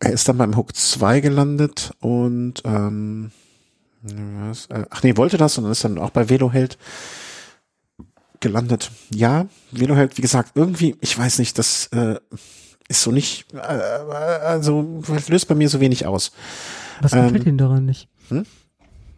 Er 0.00 0.10
ist 0.10 0.28
dann 0.28 0.38
beim 0.38 0.56
Hook 0.56 0.74
2 0.74 1.20
gelandet 1.20 1.92
und 2.00 2.54
ähm, 2.64 3.30
was, 4.02 4.66
äh, 4.66 4.84
ach 4.90 5.04
nee, 5.04 5.16
wollte 5.16 5.36
das 5.36 5.58
und 5.58 5.62
dann 5.62 5.72
ist 5.72 5.84
dann 5.84 5.98
auch 5.98 6.10
bei 6.10 6.28
Veloheld 6.28 6.76
gelandet. 8.40 8.90
Ja, 9.14 9.46
Veloheld, 9.70 10.18
wie 10.18 10.22
gesagt, 10.22 10.56
irgendwie, 10.56 10.96
ich 11.00 11.16
weiß 11.16 11.38
nicht, 11.38 11.56
das 11.56 11.86
äh, 11.92 12.16
ist 12.92 13.02
so 13.02 13.10
nicht, 13.10 13.46
äh, 13.54 13.58
also 13.58 15.02
löst 15.28 15.48
bei 15.48 15.54
mir 15.54 15.68
so 15.68 15.80
wenig 15.80 16.06
aus. 16.06 16.32
Was 17.00 17.12
gefällt 17.12 17.42
ähm, 17.42 17.48
Ihnen 17.48 17.58
daran 17.58 17.84
nicht? 17.84 18.08
Hm? 18.28 18.46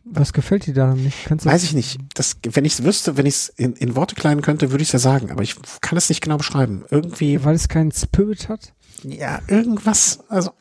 Was 0.05 0.33
gefällt 0.33 0.67
dir 0.67 0.75
daran 0.75 1.03
nicht? 1.03 1.25
Kannst 1.25 1.47
Weiß 1.47 1.65
ich 1.65 1.73
nicht. 1.73 1.99
Das, 2.15 2.37
wenn 2.43 2.65
ich 2.65 2.75
es 2.75 2.85
wüsste, 2.85 3.17
wenn 3.17 3.27
ich 3.27 3.35
es 3.35 3.49
in, 3.49 3.73
in 3.75 3.97
Worte 3.97 4.15
kleiden 4.15 4.43
könnte, 4.43 4.71
würde 4.71 4.83
ich 4.83 4.89
es 4.89 4.93
ja 4.93 4.99
sagen, 4.99 5.31
aber 5.31 5.43
ich 5.43 5.57
kann 5.81 5.97
es 5.97 6.09
nicht 6.09 6.21
genau 6.21 6.37
beschreiben. 6.37 6.85
Irgendwie. 6.91 7.43
Weil 7.43 7.55
es 7.55 7.69
keinen 7.69 7.91
Spirit 7.91 8.49
hat? 8.49 8.75
Ja, 9.03 9.41
irgendwas, 9.49 10.21
also 10.29 10.53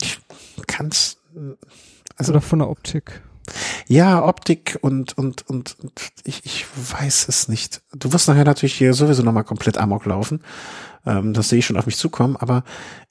ich 0.00 0.18
kann 0.66 0.88
es. 0.88 1.16
Also, 2.16 2.32
Oder 2.32 2.40
von 2.40 2.60
der 2.60 2.70
Optik. 2.70 3.20
Ja, 3.88 4.22
Optik 4.22 4.78
und, 4.82 5.16
und, 5.16 5.48
und, 5.48 5.76
und 5.80 5.92
ich, 6.24 6.44
ich 6.44 6.66
weiß 6.92 7.26
es 7.28 7.48
nicht. 7.48 7.80
Du 7.94 8.12
wirst 8.12 8.28
nachher 8.28 8.44
natürlich 8.44 8.74
hier 8.74 8.92
sowieso 8.92 9.22
nochmal 9.22 9.44
komplett 9.44 9.78
amok 9.78 10.04
laufen. 10.04 10.42
Ähm, 11.06 11.32
das 11.32 11.48
sehe 11.48 11.60
ich 11.60 11.66
schon 11.66 11.78
auf 11.78 11.86
mich 11.86 11.96
zukommen, 11.96 12.36
aber 12.36 12.64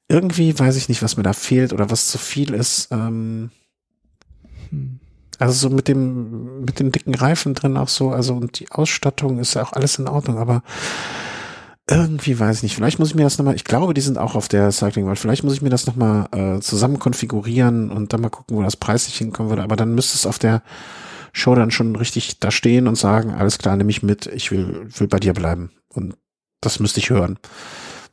irgendwie 0.08 0.58
weiß 0.58 0.76
ich 0.76 0.88
nicht, 0.88 1.02
was 1.02 1.18
mir 1.18 1.24
da 1.24 1.34
fehlt 1.34 1.74
oder 1.74 1.90
was 1.90 2.10
zu 2.10 2.20
viel 2.20 2.54
ist. 2.54 2.90
Ähm, 2.92 3.50
hm. 4.70 5.00
Also 5.40 5.70
so 5.70 5.76
mit 5.76 5.88
dem, 5.88 6.62
mit 6.62 6.80
dem 6.80 6.92
dicken 6.92 7.16
Reifen 7.16 7.56
drin 7.56 7.78
auch 7.78 7.90
so, 7.90 8.12
also 8.12 8.36
und 8.36 8.60
die 8.60 8.72
Ausstattung 8.72 9.40
ist 9.40 9.56
ja 9.56 9.64
auch 9.64 9.74
alles 9.74 9.98
in 9.98 10.08
Ordnung, 10.08 10.38
aber 10.38 10.64
irgendwie 11.90 12.38
weiß 12.38 12.58
ich 12.58 12.64
nicht. 12.64 12.76
Vielleicht 12.76 13.00
muss 13.00 13.10
ich 13.10 13.16
mir 13.16 13.24
das 13.24 13.38
nochmal, 13.38 13.56
ich 13.56 13.64
glaube, 13.64 13.94
die 13.94 14.02
sind 14.02 14.18
auch 14.18 14.36
auf 14.36 14.48
der 14.48 14.72
Cycling 14.72 15.06
World. 15.06 15.20
Vielleicht 15.20 15.44
muss 15.44 15.54
ich 15.54 15.62
mir 15.62 15.70
das 15.70 15.88
nochmal 15.88 16.28
äh, 16.32 16.60
zusammen 16.60 17.00
konfigurieren 17.00 17.92
und 17.92 18.12
dann 18.12 18.22
mal 18.22 18.30
gucken, 18.30 18.58
wo 18.58 18.62
das 18.62 18.76
preislich 18.76 19.18
hinkommen 19.18 19.50
würde. 19.50 19.64
Aber 19.64 19.78
dann 19.78 19.96
müsste 19.96 20.16
es 20.16 20.26
auf 20.26 20.38
der 20.38 20.64
Show 21.32 21.56
dann 21.56 21.72
schon 21.72 21.96
richtig 21.96 22.40
da 22.40 22.52
stehen 22.52 22.88
und 22.88 22.96
sagen, 22.96 23.32
alles 23.32 23.58
klar, 23.58 23.78
nehme 23.78 23.92
ich 23.92 24.04
mit, 24.04 24.26
ich 24.28 24.52
will, 24.52 24.90
will 24.98 25.08
bei 25.08 25.20
dir 25.20 25.34
bleiben. 25.34 25.72
Und 25.94 26.18
das 26.62 26.80
müsste 26.80 27.00
ich 27.00 27.10
hören. 27.10 27.40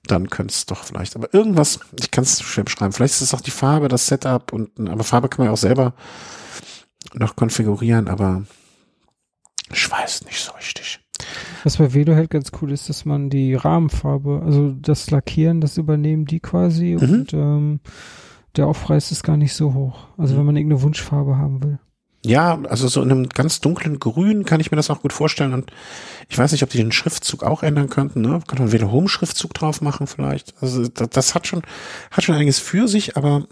Dann 0.07 0.31
könnte 0.31 0.53
es 0.53 0.66
doch 0.66 0.85
vielleicht. 0.85 1.16
Aber 1.16 1.33
irgendwas, 1.33 1.81
ich 1.99 2.11
kann 2.11 2.25
es 2.25 2.43
schwer 2.43 2.64
beschreiben. 2.64 2.93
Vielleicht 2.93 3.14
ist 3.14 3.22
es 3.22 3.35
auch 3.35 3.41
die 3.41 3.51
Farbe, 3.51 3.89
das 3.89 4.07
Setup 4.07 4.53
und, 4.53 4.89
aber 4.89 5.03
Farbe 5.03 5.29
kann 5.29 5.39
man 5.39 5.47
ja 5.47 5.53
auch 5.53 5.59
selber 5.59 5.95
noch 7.14 7.37
konfigurieren, 7.37 8.09
aber 8.09 8.45
ich 9.72 9.91
weiß 9.91 10.25
nicht 10.27 10.41
so 10.41 10.53
richtig. 10.53 11.03
Was 11.62 11.78
bei 11.78 11.94
Velo 11.94 12.14
halt 12.14 12.30
ganz 12.30 12.50
cool 12.60 12.72
ist, 12.72 12.88
dass 12.88 13.04
man 13.04 13.30
die 13.30 13.54
Rahmenfarbe, 13.54 14.42
also 14.44 14.72
das 14.72 15.10
Lackieren, 15.10 15.60
das 15.60 15.78
übernehmen 15.78 16.26
die 16.26 16.40
quasi 16.40 16.96
mhm. 17.00 17.02
und 17.02 17.32
ähm, 17.32 17.80
der 18.56 18.66
Aufpreis 18.66 19.10
ist 19.10 19.22
gar 19.22 19.36
nicht 19.36 19.54
so 19.54 19.74
hoch. 19.74 20.08
Also 20.16 20.34
mhm. 20.34 20.38
wenn 20.38 20.46
man 20.46 20.56
irgendeine 20.56 20.82
Wunschfarbe 20.82 21.36
haben 21.36 21.62
will. 21.62 21.78
Ja, 22.26 22.58
also 22.70 22.88
so 22.88 23.02
in 23.02 23.10
einem 23.10 23.28
ganz 23.28 23.60
dunklen 23.60 24.00
Grün 24.00 24.46
kann 24.46 24.58
ich 24.58 24.70
mir 24.70 24.76
das 24.76 24.88
auch 24.88 25.02
gut 25.02 25.12
vorstellen. 25.12 25.52
Und 25.52 25.70
ich 26.30 26.38
weiß 26.38 26.52
nicht, 26.52 26.62
ob 26.62 26.70
die 26.70 26.78
den 26.78 26.92
Schriftzug 26.92 27.42
auch 27.42 27.62
ändern 27.62 27.90
könnten. 27.90 28.22
Ne? 28.22 28.40
Kann 28.46 28.58
man 28.58 28.72
Velo 28.72 28.90
Home 28.90 29.08
Schriftzug 29.08 29.52
drauf 29.52 29.82
machen 29.82 30.06
vielleicht. 30.06 30.54
Also 30.62 30.88
das, 30.88 31.10
das 31.10 31.34
hat 31.34 31.46
schon 31.46 31.62
hat 32.10 32.24
schon 32.24 32.34
einiges 32.34 32.58
für 32.58 32.88
sich, 32.88 33.18
aber 33.18 33.46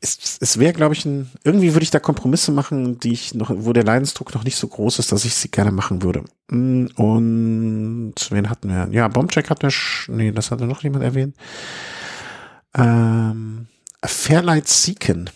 es, 0.00 0.38
es 0.40 0.58
wäre, 0.58 0.72
glaube 0.72 0.94
ich, 0.94 1.04
ein, 1.04 1.30
irgendwie 1.44 1.74
würde 1.74 1.84
ich 1.84 1.90
da 1.90 1.98
Kompromisse 1.98 2.52
machen, 2.52 2.98
die 3.00 3.12
ich 3.12 3.34
noch, 3.34 3.50
wo 3.54 3.72
der 3.72 3.84
Leidensdruck 3.84 4.34
noch 4.34 4.44
nicht 4.44 4.56
so 4.56 4.68
groß 4.68 4.98
ist, 4.98 5.12
dass 5.12 5.24
ich 5.24 5.34
sie 5.34 5.50
gerne 5.50 5.72
machen 5.72 6.02
würde. 6.02 6.24
Mm, 6.50 6.86
und 6.96 8.14
wen 8.30 8.50
hatten 8.50 8.68
wir? 8.68 8.88
Ja, 8.90 9.08
Bombcheck 9.08 9.50
hat 9.50 9.62
der, 9.62 9.72
nee, 10.08 10.32
das 10.32 10.50
hatte 10.50 10.66
noch 10.66 10.82
jemand 10.82 11.04
erwähnt. 11.04 11.36
Ähm, 12.74 13.66
Fairlight 14.04 14.68
Seeken. 14.68 15.30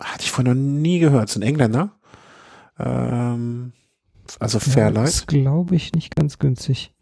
Hatte 0.00 0.22
ich 0.22 0.30
vorher 0.30 0.54
noch 0.54 0.60
nie 0.60 0.98
gehört. 0.98 1.30
sind 1.30 1.42
Engländer. 1.42 1.90
Ähm, 2.78 3.72
also 4.38 4.58
Fairlight. 4.60 4.96
Ja, 4.96 5.02
das 5.04 5.26
glaube 5.26 5.74
ich 5.76 5.92
nicht 5.92 6.14
ganz 6.14 6.38
günstig. 6.38 6.92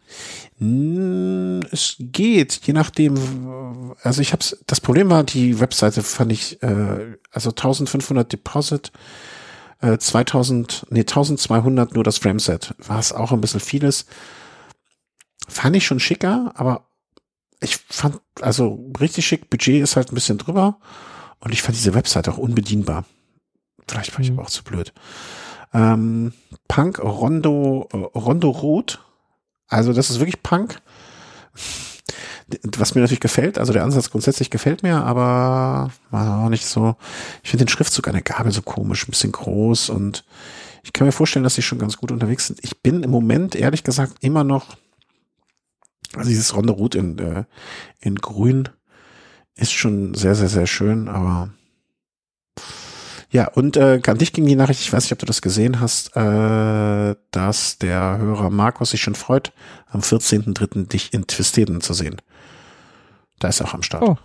Es 1.73 1.97
geht, 1.99 2.61
je 2.65 2.73
nachdem. 2.73 3.95
Also 4.03 4.21
ich 4.21 4.33
hab's. 4.33 4.57
Das 4.67 4.81
Problem 4.81 5.11
war, 5.11 5.25
die 5.25 5.59
Webseite 5.59 6.03
fand 6.03 6.33
ich, 6.33 6.63
äh, 6.63 7.17
also 7.33 7.51
1500 7.51 8.33
Deposit, 8.33 8.93
äh, 9.81 9.99
2000, 9.99 10.87
nee 10.91 11.01
1200 11.01 11.95
nur 11.95 12.05
das 12.05 12.19
Frameset, 12.19 12.75
war 12.79 13.01
es 13.01 13.13
auch 13.13 13.33
ein 13.33 13.41
bisschen 13.41 13.61
vieles. 13.61 14.07
Fand 15.49 15.77
ich 15.77 15.85
schon 15.85 16.01
schicker, 16.01 16.53
aber 16.55 16.87
ich 17.61 17.77
fand, 17.89 18.21
also 18.41 18.93
richtig 19.01 19.27
schick. 19.27 19.51
Budget 19.51 19.83
ist 19.83 19.97
halt 19.97 20.13
ein 20.13 20.15
bisschen 20.15 20.39
drüber 20.39 20.79
und 21.41 21.53
ich 21.53 21.63
fand 21.63 21.77
diese 21.77 21.95
Webseite 21.95 22.33
auch 22.33 22.39
unbedienbar. 22.39 23.05
Vielleicht 23.89 24.15
war 24.15 24.21
ich 24.21 24.31
mhm. 24.31 24.39
aber 24.39 24.47
auch 24.47 24.53
zu 24.53 24.63
blöd. 24.63 24.93
Ähm, 25.73 26.33
Punk 26.69 27.03
Rondo 27.03 27.89
äh, 27.93 27.97
Rondo 27.97 28.51
Rot 28.51 29.01
also 29.75 29.93
das 29.93 30.11
ist 30.11 30.21
wirklich 30.21 30.43
Punk. 30.43 30.81
Was 32.77 32.95
mir 32.95 33.01
natürlich 33.01 33.21
gefällt, 33.21 33.59
also 33.59 33.73
der 33.73 33.85
Ansatz 33.85 34.11
grundsätzlich 34.11 34.51
gefällt 34.51 34.83
mir, 34.83 35.03
aber 35.03 35.91
war 36.11 36.45
auch 36.45 36.49
nicht 36.51 36.67
so. 36.67 36.97
Ich 37.43 37.51
finde 37.51 37.65
den 37.65 37.71
Schriftzug 37.71 38.07
an 38.07 38.13
der 38.13 38.23
Gabel 38.23 38.53
so 38.53 38.63
komisch, 38.63 39.09
ein 39.09 39.11
bisschen 39.11 39.33
groß 39.33 39.89
und 39.91 40.25
ich 40.83 40.93
kann 40.93 41.07
mir 41.07 41.13
vorstellen, 41.13 41.43
dass 41.43 41.55
sie 41.55 41.63
schon 41.63 41.79
ganz 41.79 41.97
gut 41.97 42.13
unterwegs 42.13 42.47
sind. 42.47 42.61
Ich 42.63 42.83
bin 42.83 43.03
im 43.03 43.11
Moment 43.11 43.57
ehrlich 43.57 43.83
gesagt 43.83 44.19
immer 44.21 44.45
noch, 44.45 44.77
also 46.15 46.29
dieses 46.29 46.55
Ronde 46.55 46.75
Rot 46.75 46.95
in, 46.95 47.19
äh, 47.19 47.45
in 48.01 48.17
Grün 48.17 48.69
ist 49.57 49.73
schon 49.73 50.15
sehr, 50.15 50.35
sehr, 50.35 50.51
sehr 50.51 50.67
schön, 50.67 51.09
aber 51.09 51.49
ja, 53.35 53.49
und 53.49 53.77
äh, 53.77 54.01
an 54.07 54.19
dich 54.19 54.33
ging 54.33 54.47
die 54.47 54.55
Nachricht, 54.55 54.81
ich 54.81 54.93
weiß 54.93 55.03
nicht, 55.03 55.13
ob 55.13 55.19
du 55.19 55.27
das 55.27 55.43
gesehen 55.43 55.81
hast, 55.81 56.17
äh, 56.17 57.17
dass 57.33 57.79
der 57.79 58.19
Hörer 58.19 58.49
Markus 58.49 58.91
sich 58.91 59.03
schon 59.03 59.17
freut, 59.17 59.53
am 59.89 60.03
14.3. 60.03 60.87
dich 60.87 61.13
in 61.13 61.27
Twisteden 61.27 61.81
zu 61.81 61.95
sehen. 61.95 62.23
Da 63.41 63.49
ist 63.49 63.61
er 63.61 63.67
auch 63.67 63.75
am 63.75 63.83
Start. 63.83 64.05
Oh. 64.05 64.17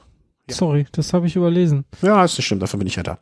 Sorry, 0.51 0.85
das 0.91 1.13
habe 1.13 1.27
ich 1.27 1.35
überlesen. 1.35 1.85
Ja, 2.01 2.23
ist 2.23 2.37
nicht 2.37 2.45
schlimm, 2.45 2.59
dafür 2.59 2.77
bin 2.77 2.87
ich 2.87 2.95
ja 2.95 3.03
da. 3.03 3.19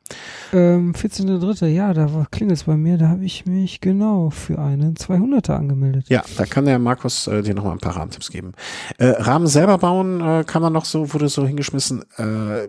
Ähm, 0.54 0.94
14.3., 0.94 1.68
ja, 1.68 1.94
da 1.94 2.26
klingelt 2.32 2.58
es 2.58 2.66
bei 2.66 2.76
mir, 2.76 2.98
da 2.98 3.10
habe 3.10 3.24
ich 3.26 3.46
mich 3.46 3.82
genau 3.82 4.30
für 4.30 4.60
einen 4.60 4.96
200er 4.96 5.54
angemeldet. 5.54 6.06
Ja, 6.10 6.24
da 6.38 6.46
kann 6.46 6.66
der 6.66 6.80
Markus 6.80 7.28
äh, 7.28 7.42
dir 7.44 7.54
nochmal 7.54 7.74
ein 7.74 7.80
paar 7.80 7.96
Rahmentipps 7.96 8.30
geben. 8.30 8.54
Äh, 8.98 9.08
Rahmen 9.08 9.48
selber 9.48 9.78
bauen 9.78 10.22
äh, 10.22 10.44
kann 10.46 10.62
man 10.62 10.74
noch 10.74 10.86
so, 10.86 11.14
wurde 11.14 11.30
so 11.30 11.46
hingeschmissen. 11.46 12.04
Äh, 12.18 12.68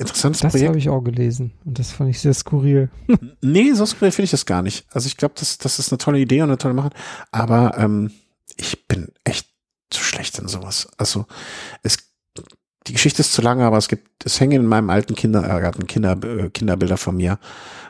interessantes 0.00 0.40
Das 0.40 0.52
Projekt. 0.52 0.68
habe 0.68 0.78
ich 0.78 0.88
auch 0.88 1.02
gelesen 1.02 1.52
und 1.64 1.78
das 1.78 1.92
fand 1.92 2.10
ich 2.10 2.20
sehr 2.20 2.34
skurril. 2.34 2.90
Nee, 3.42 3.72
so 3.72 3.86
skurril 3.86 4.10
finde 4.10 4.24
ich 4.24 4.30
das 4.30 4.46
gar 4.46 4.62
nicht. 4.62 4.86
Also 4.90 5.06
ich 5.06 5.16
glaube, 5.16 5.34
das, 5.38 5.58
das 5.58 5.78
ist 5.78 5.92
eine 5.92 5.98
tolle 5.98 6.18
Idee 6.18 6.42
und 6.42 6.48
eine 6.50 6.58
tolle 6.58 6.74
Mache. 6.74 6.90
Aber 7.30 7.78
ähm, 7.78 8.10
ich 8.56 8.86
bin 8.88 9.08
echt 9.24 9.48
zu 9.90 10.02
schlecht 10.02 10.38
in 10.38 10.48
sowas. 10.48 10.88
Also 10.98 11.26
es 11.82 12.10
die 12.86 12.92
Geschichte 12.94 13.20
ist 13.20 13.32
zu 13.32 13.42
lange, 13.42 13.64
aber 13.64 13.76
es 13.76 13.88
gibt, 13.88 14.24
es 14.24 14.40
hängen 14.40 14.62
in 14.62 14.66
meinem 14.66 14.90
alten 14.90 15.14
Kindergarten 15.14 15.86
Kinder, 15.86 16.18
äh, 16.22 16.50
Kinderbilder 16.50 16.96
von 16.96 17.16
mir, 17.16 17.38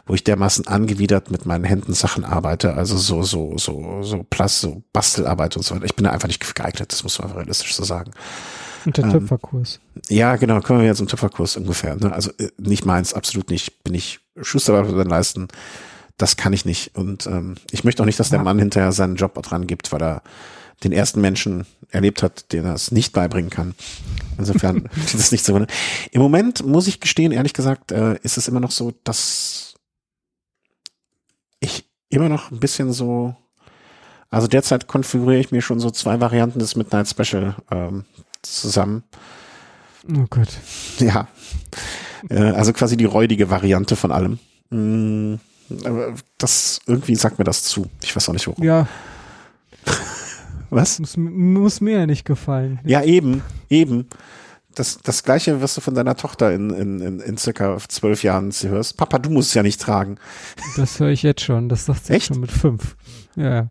wo 0.05 0.15
ich 0.15 0.25
dermaßen 0.25 0.67
angewidert 0.67 1.31
mit 1.31 1.47
meinen 1.47 1.65
Händen 1.65 1.95
Sachen 1.95 2.25
arbeite, 2.25 2.75
also 2.75 2.97
so, 2.97 3.23
so, 3.23 3.57
so, 3.57 4.03
so 4.03 4.27
Plus, 4.29 4.61
so 4.61 4.83
Bastelarbeit 4.93 5.57
und 5.57 5.63
so 5.63 5.75
weiter. 5.75 5.85
Ich 5.85 5.95
bin 5.95 6.05
da 6.05 6.11
einfach 6.11 6.29
nicht 6.29 6.55
geeignet, 6.55 6.93
das 6.93 7.05
muss 7.05 7.19
man 7.21 7.31
realistisch 7.31 7.75
so 7.75 7.85
sagen. 7.85 8.11
Und 8.85 8.97
der 8.97 9.05
Ähm, 9.05 9.13
Töpferkurs. 9.13 9.81
Ja, 10.09 10.37
genau, 10.37 10.61
kommen 10.61 10.81
wir 10.81 10.87
jetzt 10.87 10.99
zum 10.99 11.09
Töpferkurs 11.09 11.57
ungefähr. 11.57 11.97
Ne? 11.97 12.13
Also 12.13 12.31
äh, 12.39 12.49
nicht 12.59 12.85
meins, 12.85 13.15
absolut 13.15 13.51
nicht. 13.51 13.83
Bin 13.85 13.95
ich 13.95 14.21
Schusterarbeit 14.41 15.07
leisten. 15.07 15.49
Das 16.17 16.37
kann 16.37 16.53
ich 16.53 16.65
nicht. 16.65 16.95
Und 16.97 17.27
ähm, 17.27 17.57
ich 17.71 17.85
möchte 17.85 18.03
auch 18.03 18.07
nicht, 18.07 18.21
dass 18.21 18.31
der 18.31 18.39
Ja. 18.41 18.45
Mann 18.45 18.59
hinterher 18.59 18.93
seinen 18.93 19.17
Job 19.17 19.41
dran 19.43 19.67
gibt, 19.67 19.91
weil 19.93 20.03
er 20.03 20.23
den 20.85 20.93
ersten 20.93 21.21
Menschen 21.21 21.67
erlebt 21.91 22.23
hat, 22.23 22.53
den 22.53 22.65
er 22.65 22.75
es 22.75 22.91
nicht 22.91 23.13
beibringen 23.13 23.51
kann. 23.51 23.75
Insofern 24.39 24.89
ist 24.97 25.15
das 25.15 25.33
nicht 25.33 25.45
so. 25.45 25.59
Ne? 25.59 25.67
Im 26.11 26.23
Moment 26.23 26.65
muss 26.65 26.87
ich 26.87 27.01
gestehen, 27.01 27.33
ehrlich 27.33 27.53
gesagt, 27.53 27.93
äh, 27.93 28.19
ist 28.23 28.39
es 28.39 28.49
immer 28.49 28.61
noch 28.61 28.71
so, 28.71 28.93
dass 29.05 29.75
ich 31.61 31.85
immer 32.09 32.29
noch 32.29 32.51
ein 32.51 32.61
bisschen 32.61 32.93
so, 32.93 33.35
also 34.31 34.47
derzeit 34.47 34.87
konfiguriere 34.87 35.41
ich 35.41 35.53
mir 35.53 35.63
schon 35.63 35.81
so 35.81 35.91
zwei 35.91 36.21
Varianten 36.21 36.59
des 36.59 36.77
Midnight 36.77 37.09
Special 37.09 37.57
ähm, 37.71 38.05
zusammen. 38.43 39.05
Oh 40.09 40.27
Gott. 40.31 40.49
Ja. 40.99 41.29
Äh, 42.29 42.41
also 42.41 42.73
quasi 42.73 42.97
die 42.97 43.05
räudige 43.05 43.51
Variante 43.51 43.97
von 43.97 44.13
allem. 44.13 44.39
Mm, 44.71 45.37
das, 46.39 46.81
irgendwie 46.87 47.15
sagt 47.15 47.39
mir 47.39 47.45
das 47.45 47.63
zu. 47.63 47.87
Ich 48.03 48.15
weiß 48.15 48.29
auch 48.29 48.33
nicht 48.33 48.47
warum. 48.47 48.65
Ja, 48.65 48.89
Was? 50.71 50.99
muss, 50.99 51.17
muss 51.17 51.81
mir 51.81 51.99
ja 51.99 52.07
nicht 52.07 52.25
gefallen. 52.25 52.81
Ja, 52.85 53.03
eben, 53.03 53.43
eben. 53.69 54.09
Das, 54.75 54.99
das 55.03 55.25
gleiche 55.25 55.61
wirst 55.61 55.77
du 55.77 55.81
von 55.81 55.95
deiner 55.95 56.17
Tochter 56.17 56.53
in, 56.53 56.71
in, 56.71 57.01
in, 57.01 57.21
in 57.21 57.37
circa 57.37 57.77
zwölf 57.89 58.23
Jahren 58.23 58.53
sie 58.53 58.69
hörst. 58.69 58.97
Papa, 58.97 59.19
du 59.19 59.29
musst 59.31 59.49
es 59.49 59.55
ja 59.55 59.65
nicht 59.65 59.81
tragen. 59.81 60.17
Das 60.77 61.01
höre 61.01 61.09
ich 61.09 61.25
jetzt 61.25 61.43
schon. 61.43 61.69
Das 61.69 61.87
sagt 61.87 62.07
sie 62.07 62.13
Echt? 62.13 62.29
schon 62.29 62.41
mit 62.41 62.53
fünf. 62.53 62.97
Ja. 63.35 63.67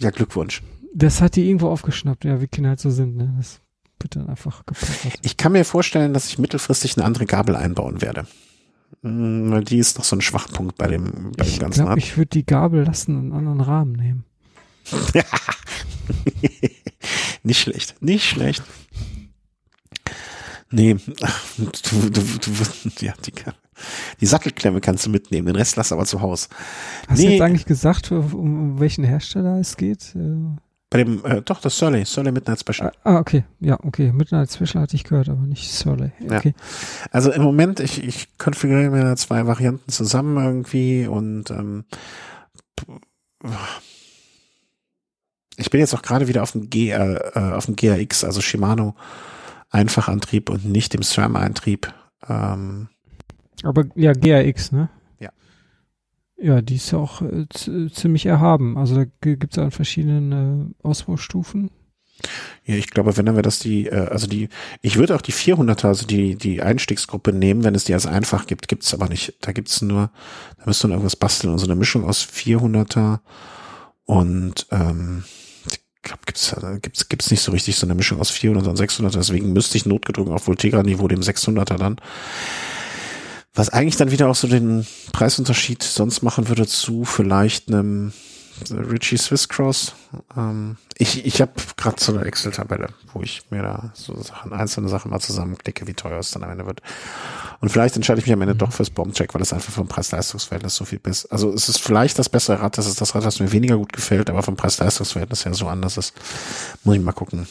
Ja, 0.00 0.10
Glückwunsch. 0.10 0.62
Das 0.94 1.22
hat 1.22 1.36
die 1.36 1.48
irgendwo 1.48 1.68
aufgeschnappt, 1.68 2.24
ja, 2.26 2.42
wie 2.42 2.48
Kinder 2.48 2.70
halt 2.70 2.80
so 2.80 2.90
sind, 2.90 3.16
ne? 3.16 3.32
Das 3.38 3.60
dann 4.08 4.28
einfach 4.28 4.64
gepackert. 4.66 5.18
Ich 5.22 5.36
kann 5.36 5.52
mir 5.52 5.64
vorstellen, 5.64 6.12
dass 6.14 6.28
ich 6.28 6.38
mittelfristig 6.38 6.96
eine 6.96 7.04
andere 7.06 7.26
Gabel 7.26 7.56
einbauen 7.56 8.00
werde. 8.02 8.26
Mm, 9.02 9.60
die 9.64 9.78
ist 9.78 9.96
noch 9.98 10.04
so 10.04 10.16
ein 10.16 10.20
Schwachpunkt 10.20 10.76
bei 10.78 10.86
dem, 10.88 11.32
bei 11.36 11.44
dem 11.44 11.52
Ich 11.52 11.60
ganzen 11.60 11.80
glaube, 11.80 11.90
Art. 11.92 11.98
ich 11.98 12.16
würde 12.16 12.28
die 12.30 12.46
Gabel 12.46 12.84
lassen 12.84 13.16
und 13.16 13.32
einen 13.32 13.48
anderen 13.48 13.60
Rahmen 13.60 13.92
nehmen. 13.92 14.24
nicht 17.42 17.60
schlecht, 17.60 17.94
nicht 18.00 18.24
schlecht. 18.28 18.62
Nee, 20.70 20.94
du, 21.58 22.10
du, 22.10 22.20
du, 22.20 22.50
ja, 23.04 23.12
die, 23.26 23.32
die 24.20 24.26
Sattelklemme 24.26 24.80
kannst 24.80 25.06
du 25.06 25.10
mitnehmen, 25.10 25.46
den 25.46 25.56
Rest 25.56 25.76
lass 25.76 25.92
aber 25.92 26.04
zu 26.06 26.20
Hause. 26.20 26.48
Hast 27.08 27.18
Nee. 27.18 27.26
du 27.26 27.32
jetzt 27.32 27.42
eigentlich 27.42 27.66
gesagt, 27.66 28.10
um, 28.10 28.34
um 28.34 28.80
welchen 28.80 29.04
Hersteller 29.04 29.58
es 29.58 29.76
geht? 29.76 30.14
Bei 30.92 31.02
dem, 31.02 31.24
äh, 31.24 31.40
doch, 31.40 31.58
das 31.62 31.78
Surly, 31.78 32.04
Surly 32.04 32.32
Midnight 32.32 32.60
Special. 32.60 32.92
ah, 33.04 33.16
okay. 33.16 33.44
Ja, 33.60 33.78
okay. 33.82 34.12
Midnight 34.12 34.52
Special 34.52 34.82
hatte 34.82 34.94
ich 34.94 35.04
gehört, 35.04 35.30
aber 35.30 35.40
nicht 35.40 35.72
Surly. 35.72 36.12
Ja. 36.20 36.36
Okay. 36.36 36.52
Also 37.10 37.32
im 37.32 37.40
Moment, 37.40 37.80
ich, 37.80 38.04
ich 38.04 38.36
konfiguriere 38.36 38.90
mir 38.90 39.02
da 39.02 39.16
zwei 39.16 39.46
Varianten 39.46 39.90
zusammen 39.90 40.36
irgendwie 40.36 41.06
und 41.06 41.50
ähm, 41.50 41.84
ich 45.56 45.70
bin 45.70 45.80
jetzt 45.80 45.94
auch 45.94 46.02
gerade 46.02 46.28
wieder 46.28 46.42
auf 46.42 46.52
dem 46.52 46.68
G, 46.68 46.90
äh, 46.90 47.14
äh, 47.14 47.52
auf 47.52 47.64
dem 47.64 47.74
GRX, 47.74 48.22
also 48.24 48.42
Shimano 48.42 48.94
Einfachantrieb 49.70 50.50
und 50.50 50.66
nicht 50.66 50.92
dem 50.92 51.02
SRAM-Antrieb. 51.02 51.90
Ähm, 52.28 52.88
Aber 53.62 53.84
ja, 53.94 54.12
GRX, 54.12 54.72
ne? 54.72 54.90
Ja. 56.42 56.60
Die 56.60 56.76
ist 56.76 56.90
ja 56.90 56.98
auch 56.98 57.22
äh, 57.22 57.46
ziemlich 57.92 58.26
erhaben. 58.26 58.76
Also 58.76 58.96
da 58.96 59.04
gibt 59.20 59.52
es 59.52 59.58
an 59.58 59.70
verschiedenen 59.70 60.74
äh, 60.82 60.86
Ausbaustufen. 60.86 61.70
Ja, 62.64 62.76
ich 62.76 62.90
glaube, 62.90 63.16
wenn 63.16 63.26
dann 63.26 63.34
wäre 63.34 63.42
das 63.42 63.58
die, 63.58 63.86
äh, 63.86 64.08
also 64.08 64.26
die, 64.26 64.48
ich 64.80 64.96
würde 64.96 65.14
auch 65.14 65.22
die 65.22 65.32
400er, 65.32 65.86
also 65.86 66.06
die, 66.06 66.36
die 66.36 66.62
Einstiegsgruppe 66.62 67.32
nehmen, 67.32 67.64
wenn 67.64 67.74
es 67.74 67.84
die 67.84 67.94
als 67.94 68.06
einfach 68.06 68.46
gibt, 68.46 68.68
gibt's 68.68 68.94
aber 68.94 69.08
nicht. 69.08 69.34
Da 69.40 69.52
gibt's 69.52 69.82
nur, 69.82 70.10
da 70.58 70.64
müsst 70.66 70.84
ihr 70.84 70.88
noch 70.88 70.96
irgendwas 70.96 71.16
basteln 71.16 71.52
und 71.52 71.58
so 71.58 71.66
eine 71.66 71.74
Mischung 71.74 72.04
aus 72.04 72.22
400er 72.22 73.20
und, 74.04 74.66
ähm, 74.70 75.24
ich 75.66 75.80
glaube, 76.02 76.22
gibt's, 76.26 76.52
äh, 76.52 76.78
gibt's, 76.80 77.08
gibt's 77.08 77.30
nicht 77.30 77.42
so 77.42 77.52
richtig 77.52 77.76
so 77.76 77.86
eine 77.86 77.94
Mischung 77.94 78.20
aus 78.20 78.30
400 78.30 78.66
und 78.66 78.76
600, 78.76 79.14
deswegen 79.14 79.52
müsste 79.52 79.76
ich 79.76 79.86
notgedrungen 79.86 80.32
auf 80.32 80.46
Voltegra-Niveau 80.46 81.08
dem 81.08 81.20
600er 81.20 81.76
dann. 81.76 81.96
Was 83.54 83.68
eigentlich 83.68 83.96
dann 83.96 84.10
wieder 84.10 84.28
auch 84.28 84.34
so 84.34 84.48
den 84.48 84.86
Preisunterschied 85.12 85.82
sonst 85.82 86.22
machen 86.22 86.48
würde 86.48 86.66
zu 86.66 87.04
vielleicht 87.04 87.68
einem 87.68 88.12
Richie 88.70 89.18
Swiss 89.18 89.48
Cross. 89.48 89.94
Ähm, 90.36 90.76
ich 90.98 91.26
ich 91.26 91.40
habe 91.40 91.52
gerade 91.76 91.96
so 92.02 92.14
eine 92.14 92.24
Excel-Tabelle, 92.24 92.88
wo 93.12 93.22
ich 93.22 93.42
mir 93.50 93.62
da 93.62 93.90
so 93.94 94.20
Sachen, 94.22 94.52
einzelne 94.52 94.88
Sachen 94.88 95.10
mal 95.10 95.20
zusammenklicke, 95.20 95.86
wie 95.86 95.94
teuer 95.94 96.18
es 96.18 96.30
dann 96.30 96.44
am 96.44 96.50
Ende 96.50 96.66
wird. 96.66 96.80
Und 97.60 97.68
vielleicht 97.70 97.96
entscheide 97.96 98.20
ich 98.20 98.26
mich 98.26 98.32
am 98.32 98.42
Ende 98.42 98.54
doch 98.54 98.72
fürs 98.72 98.90
Bombcheck, 98.90 99.34
weil 99.34 99.42
es 99.42 99.52
einfach 99.52 99.72
vom 99.72 99.88
Preis-Leistungs-Verhältnis 99.88 100.74
so 100.74 100.84
viel 100.84 100.98
besser. 100.98 101.28
Also 101.30 101.52
es 101.52 101.68
ist 101.68 101.78
vielleicht 101.78 102.18
das 102.18 102.28
bessere 102.28 102.60
Rad, 102.60 102.76
das 102.78 102.86
ist 102.86 103.00
das 103.00 103.14
Rad, 103.14 103.24
das 103.24 103.40
mir 103.40 103.52
weniger 103.52 103.76
gut 103.76 103.92
gefällt, 103.92 104.30
aber 104.30 104.42
vom 104.42 104.56
Preis-Leistungs-Verhältnis 104.56 105.44
her 105.44 105.54
so 105.54 105.68
anders 105.68 105.96
ist. 105.96 106.14
Muss 106.84 106.96
ich 106.96 107.02
mal 107.02 107.12
gucken. 107.12 107.46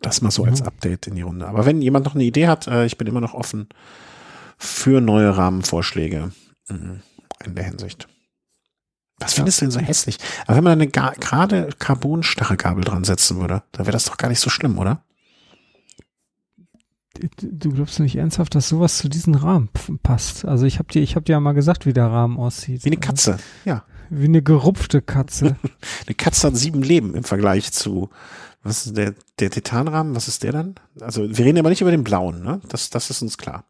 Das 0.00 0.20
mal 0.20 0.30
so 0.30 0.44
als 0.44 0.60
Ja. 0.60 0.66
Update 0.66 1.06
in 1.06 1.14
die 1.14 1.22
Runde. 1.22 1.46
Aber 1.46 1.66
wenn 1.66 1.80
jemand 1.80 2.04
noch 2.04 2.14
eine 2.14 2.24
Idee 2.24 2.48
hat, 2.48 2.66
äh, 2.66 2.84
ich 2.84 2.98
bin 2.98 3.06
immer 3.06 3.20
noch 3.20 3.34
offen 3.34 3.68
für 4.64 5.00
neue 5.00 5.36
Rahmenvorschläge 5.36 6.32
mhm, 6.68 7.00
in 7.44 7.54
der 7.54 7.64
Hinsicht. 7.64 8.08
Was 9.18 9.32
Ja. 9.32 9.36
findest 9.36 9.60
du 9.60 9.64
denn 9.66 9.70
so 9.70 9.80
hässlich? 9.80 10.18
Aber 10.46 10.56
wenn 10.56 10.64
man 10.64 10.72
eine 10.72 10.88
gerade 10.88 11.68
Carbon-Stachelgabel 11.78 12.82
dran 12.84 13.04
setzen 13.04 13.40
würde, 13.40 13.62
dann 13.72 13.86
wäre 13.86 13.92
das 13.92 14.04
doch 14.06 14.16
gar 14.16 14.28
nicht 14.28 14.40
so 14.40 14.50
schlimm, 14.50 14.78
oder? 14.78 15.04
Du 17.40 17.70
glaubst 17.70 18.00
nicht 18.00 18.16
ernsthaft, 18.16 18.56
dass 18.56 18.68
sowas 18.68 18.98
zu 18.98 19.08
diesem 19.08 19.34
Rahmen 19.34 19.68
passt? 20.02 20.44
Also 20.44 20.66
ich 20.66 20.80
habe 20.80 20.92
dir, 20.92 21.00
ich 21.00 21.14
habe 21.14 21.24
dir 21.24 21.32
ja 21.32 21.40
mal 21.40 21.52
gesagt, 21.52 21.86
wie 21.86 21.92
der 21.92 22.06
Rahmen 22.06 22.38
aussieht. 22.38 22.84
Wie 22.84 22.88
eine 22.88 22.96
Katze. 22.96 23.36
Ja. 23.64 23.84
Wie 24.10 24.24
eine 24.24 24.42
gerupfte 24.42 25.00
Katze. 25.00 25.56
Eine 26.06 26.14
Katze 26.14 26.48
hat 26.48 26.56
sieben 26.56 26.82
Leben 26.82 27.14
im 27.14 27.24
Vergleich 27.24 27.72
zu, 27.72 28.10
was 28.62 28.84
ist 28.86 28.96
der, 28.96 29.14
der 29.38 29.50
Titanrahmen? 29.50 30.14
Was 30.14 30.28
ist 30.28 30.42
der 30.42 30.52
dann? 30.52 30.74
Also, 31.00 31.22
wir 31.26 31.44
reden 31.44 31.58
aber 31.58 31.70
nicht 31.70 31.80
über 31.80 31.90
den 31.90 32.04
blauen, 32.04 32.42
ne? 32.42 32.60
Das, 32.68 32.90
das 32.90 33.08
ist 33.08 33.22
uns 33.22 33.38
klar. 33.38 33.64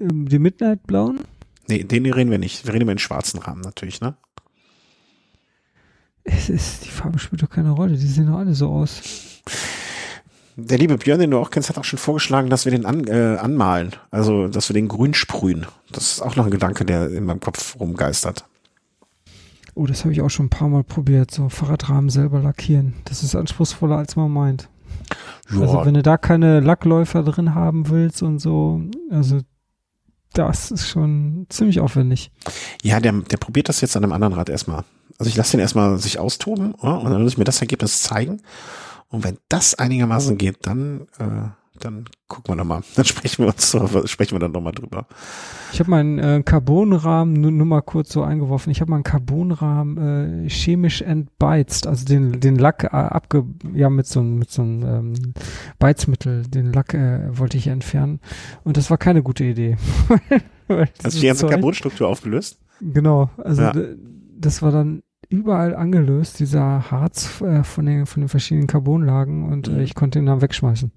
Die 0.00 0.38
Midnight 0.38 0.86
Blauen? 0.86 1.20
Nee, 1.68 1.84
den 1.84 2.06
reden 2.06 2.30
wir 2.30 2.38
nicht. 2.38 2.64
Wir 2.64 2.72
reden 2.72 2.82
über 2.82 2.94
den 2.94 2.98
schwarzen 2.98 3.40
Rahmen 3.40 3.60
natürlich, 3.60 4.00
ne? 4.00 4.16
Es 6.24 6.48
ist, 6.48 6.84
die 6.84 6.90
Farbe 6.90 7.18
spielt 7.18 7.42
doch 7.42 7.50
keine 7.50 7.70
Rolle. 7.70 7.96
Die 7.96 8.06
sehen 8.06 8.26
doch 8.26 8.38
alle 8.38 8.54
so 8.54 8.68
aus. 8.68 9.00
Der 10.56 10.78
liebe 10.78 10.98
Björn, 10.98 11.20
den 11.20 11.30
du 11.30 11.38
auch 11.38 11.50
kennst, 11.50 11.68
hat 11.68 11.78
auch 11.78 11.84
schon 11.84 11.98
vorgeschlagen, 11.98 12.50
dass 12.50 12.64
wir 12.64 12.72
den 12.72 12.84
an, 12.84 13.06
äh, 13.06 13.36
anmalen. 13.40 13.92
Also, 14.10 14.48
dass 14.48 14.68
wir 14.68 14.74
den 14.74 14.88
grün 14.88 15.14
sprühen. 15.14 15.66
Das 15.92 16.12
ist 16.12 16.20
auch 16.20 16.36
noch 16.36 16.44
ein 16.46 16.50
Gedanke, 16.50 16.84
der 16.84 17.10
in 17.10 17.24
meinem 17.24 17.40
Kopf 17.40 17.78
rumgeistert. 17.78 18.44
Oh, 19.74 19.86
das 19.86 20.04
habe 20.04 20.12
ich 20.12 20.20
auch 20.20 20.28
schon 20.30 20.46
ein 20.46 20.50
paar 20.50 20.68
Mal 20.68 20.82
probiert. 20.82 21.30
So 21.30 21.48
Fahrradrahmen 21.48 22.10
selber 22.10 22.40
lackieren. 22.40 22.94
Das 23.04 23.22
ist 23.22 23.36
anspruchsvoller, 23.36 23.96
als 23.96 24.16
man 24.16 24.30
meint. 24.32 24.68
Ja, 25.50 25.60
Also 25.60 25.84
wenn 25.84 25.94
du 25.94 26.02
da 26.02 26.18
keine 26.18 26.60
Lackläufer 26.60 27.22
drin 27.22 27.54
haben 27.54 27.88
willst 27.88 28.22
und 28.22 28.40
so, 28.40 28.82
also 29.10 29.40
das 30.32 30.70
ist 30.70 30.88
schon 30.88 31.46
ziemlich 31.48 31.80
aufwendig. 31.80 32.30
ja 32.82 33.00
der, 33.00 33.12
der 33.12 33.36
probiert 33.36 33.68
das 33.68 33.80
jetzt 33.80 33.96
an 33.96 34.04
einem 34.04 34.12
anderen 34.12 34.34
Rad 34.34 34.48
erstmal. 34.48 34.84
Also 35.18 35.28
ich 35.28 35.36
lasse 35.36 35.52
den 35.52 35.60
erstmal 35.60 35.98
sich 35.98 36.18
austoben 36.18 36.74
ja, 36.82 36.90
und 36.90 37.10
dann 37.10 37.22
muss 37.22 37.32
ich 37.32 37.38
mir 37.38 37.44
das 37.44 37.60
Ergebnis 37.60 38.02
zeigen. 38.02 38.40
Und 39.08 39.24
wenn 39.24 39.38
das 39.48 39.74
einigermaßen 39.74 40.36
geht, 40.38 40.66
dann, 40.66 41.06
äh, 41.18 41.48
dann 41.78 42.04
gucken 42.28 42.52
wir 42.52 42.56
nochmal. 42.56 42.82
Dann 42.96 43.04
sprechen 43.04 43.44
wir 43.44 43.48
uns, 43.48 43.76
sprechen 44.10 44.34
wir 44.34 44.38
dann 44.38 44.52
nochmal 44.52 44.72
drüber. 44.72 45.06
Ich 45.72 45.80
habe 45.80 45.90
meinen 45.90 46.18
äh, 46.18 46.42
Carbonrahmen 46.44 47.34
nur, 47.34 47.50
nur 47.50 47.66
mal 47.66 47.82
kurz 47.82 48.12
so 48.12 48.22
eingeworfen. 48.22 48.70
Ich 48.70 48.80
habe 48.80 48.90
meinen 48.90 49.02
Carbonrahmen 49.02 50.46
äh, 50.46 50.48
chemisch 50.48 51.02
entbeizt, 51.02 51.86
also 51.86 52.04
den 52.04 52.40
den 52.40 52.56
Lack 52.56 52.84
äh, 52.84 52.88
abge, 52.88 53.44
ja 53.74 53.90
mit 53.90 54.06
so 54.06 54.22
mit 54.22 54.50
so 54.50 54.62
einem 54.62 54.82
ähm, 54.82 55.32
Beizmittel, 55.78 56.42
den 56.46 56.72
Lack 56.72 56.94
äh, 56.94 57.38
wollte 57.38 57.56
ich 57.56 57.68
entfernen 57.68 58.20
und 58.64 58.76
das 58.76 58.90
war 58.90 58.98
keine 58.98 59.22
gute 59.22 59.44
Idee. 59.44 59.76
Hast 61.02 61.16
du 61.16 61.20
die 61.20 61.26
ganze 61.26 61.46
Carbonstruktur 61.46 62.08
aufgelöst? 62.08 62.60
Genau, 62.80 63.30
also 63.38 63.62
ja. 63.62 63.72
das 64.38 64.62
war 64.62 64.70
dann 64.70 65.02
überall 65.28 65.74
angelöst, 65.74 66.40
dieser 66.40 66.90
Harz 66.90 67.40
äh, 67.42 67.62
von 67.62 67.86
den 67.86 68.06
von 68.06 68.22
den 68.22 68.28
verschiedenen 68.28 68.66
Carbonlagen 68.66 69.50
und 69.50 69.68
äh, 69.68 69.72
mhm. 69.72 69.80
ich 69.80 69.94
konnte 69.94 70.18
ihn 70.18 70.26
dann 70.26 70.40
wegschmeißen. 70.40 70.92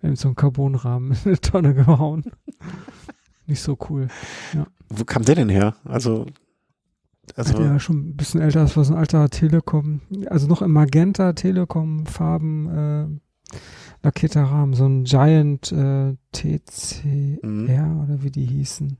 Wir 0.00 0.08
haben 0.08 0.16
so 0.16 0.28
einen 0.28 0.36
Carbonrahmen 0.36 1.12
in 1.12 1.18
eine 1.24 1.40
Tonne 1.40 1.74
gehauen. 1.74 2.24
Nicht 3.46 3.62
so 3.62 3.78
cool. 3.88 4.08
Ja. 4.52 4.66
Wo 4.88 5.04
kam 5.04 5.24
der 5.24 5.36
denn 5.36 5.48
her? 5.48 5.76
Also, 5.84 6.26
also. 7.34 7.60
Ja, 7.60 7.78
schon 7.80 8.10
ein 8.10 8.16
bisschen 8.16 8.40
älter, 8.40 8.60
das 8.60 8.76
war 8.76 8.84
so 8.84 8.94
ein 8.94 8.98
alter 8.98 9.28
Telekom, 9.28 10.00
also 10.26 10.46
noch 10.46 10.62
im 10.62 10.72
Magenta 10.72 11.32
Telekom 11.32 12.06
Farben, 12.06 12.68
äh, 12.68 13.56
lackierter 14.02 14.44
Rahmen, 14.44 14.74
so 14.74 14.86
ein 14.86 15.04
Giant 15.04 15.72
äh, 15.72 16.14
TCR 16.32 17.46
mhm. 17.46 18.00
oder 18.04 18.22
wie 18.22 18.30
die 18.30 18.44
hießen. 18.44 18.96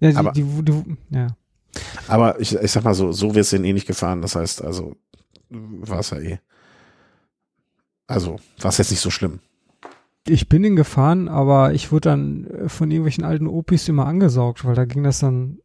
Ja, 0.00 0.10
die, 0.10 0.16
aber, 0.16 0.32
die, 0.32 0.44
die, 0.44 0.62
die, 0.62 0.96
ja. 1.10 1.28
Aber 2.06 2.40
ich, 2.40 2.54
ich 2.54 2.70
sag 2.70 2.84
mal 2.84 2.94
so, 2.94 3.12
so 3.12 3.34
wirst 3.34 3.52
du 3.52 3.56
ihn 3.56 3.64
eh 3.64 3.72
nicht 3.72 3.86
gefahren, 3.86 4.22
das 4.22 4.36
heißt, 4.36 4.62
also, 4.62 4.96
war 5.50 6.00
es 6.00 6.10
ja 6.10 6.18
eh. 6.18 6.38
Also, 8.06 8.38
war 8.60 8.68
es 8.68 8.78
jetzt 8.78 8.90
nicht 8.90 9.00
so 9.00 9.10
schlimm. 9.10 9.40
Ich 10.28 10.48
bin 10.48 10.62
ihn 10.62 10.76
gefahren, 10.76 11.28
aber 11.28 11.74
ich 11.74 11.90
wurde 11.90 12.10
dann 12.10 12.46
äh, 12.46 12.68
von 12.68 12.90
irgendwelchen 12.90 13.24
alten 13.24 13.46
Opis 13.46 13.88
immer 13.88 14.06
angesaugt, 14.06 14.64
weil 14.64 14.74
da 14.74 14.84
ging 14.84 15.02
das 15.02 15.18
dann 15.18 15.58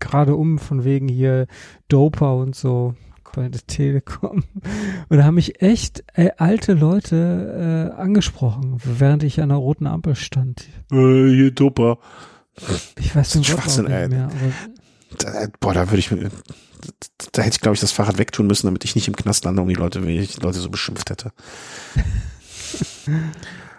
gerade 0.00 0.36
um, 0.36 0.58
von 0.58 0.84
wegen 0.84 1.08
hier 1.08 1.46
Doper 1.88 2.36
und 2.36 2.54
so 2.54 2.94
bei 3.34 3.48
der 3.48 3.66
Telekom. 3.66 4.44
Und 5.08 5.16
da 5.16 5.24
haben 5.24 5.36
mich 5.36 5.62
echt 5.62 6.04
äh, 6.12 6.32
alte 6.36 6.74
Leute 6.74 7.92
äh, 7.96 7.98
angesprochen, 7.98 8.76
während 8.84 9.22
ich 9.22 9.40
an 9.40 9.48
der 9.48 9.58
roten 9.58 9.86
Ampel 9.86 10.16
stand. 10.16 10.68
Äh, 10.90 11.30
hier 11.30 11.50
Doper. 11.50 11.98
Ich 12.98 13.16
weiß 13.16 13.36
nicht 13.36 13.48
mehr. 13.48 14.24
Aber 14.24 14.34
da, 15.18 15.46
boah, 15.60 15.72
da 15.72 15.88
würde 15.88 15.98
ich 15.98 16.10
mir, 16.10 16.30
da 17.32 17.42
hätte 17.42 17.54
ich 17.54 17.60
glaube 17.60 17.74
ich 17.74 17.80
das 17.80 17.92
Fahrrad 17.92 18.18
wegtun 18.18 18.46
müssen, 18.46 18.66
damit 18.66 18.84
ich 18.84 18.94
nicht 18.94 19.08
im 19.08 19.16
Knast 19.16 19.46
lande, 19.46 19.62
um 19.62 19.68
die 19.68 19.74
Leute, 19.74 20.02
wenn 20.02 20.10
ich 20.10 20.34
die 20.34 20.42
Leute 20.42 20.58
so 20.58 20.68
beschimpft 20.68 21.08
hätte. 21.08 21.32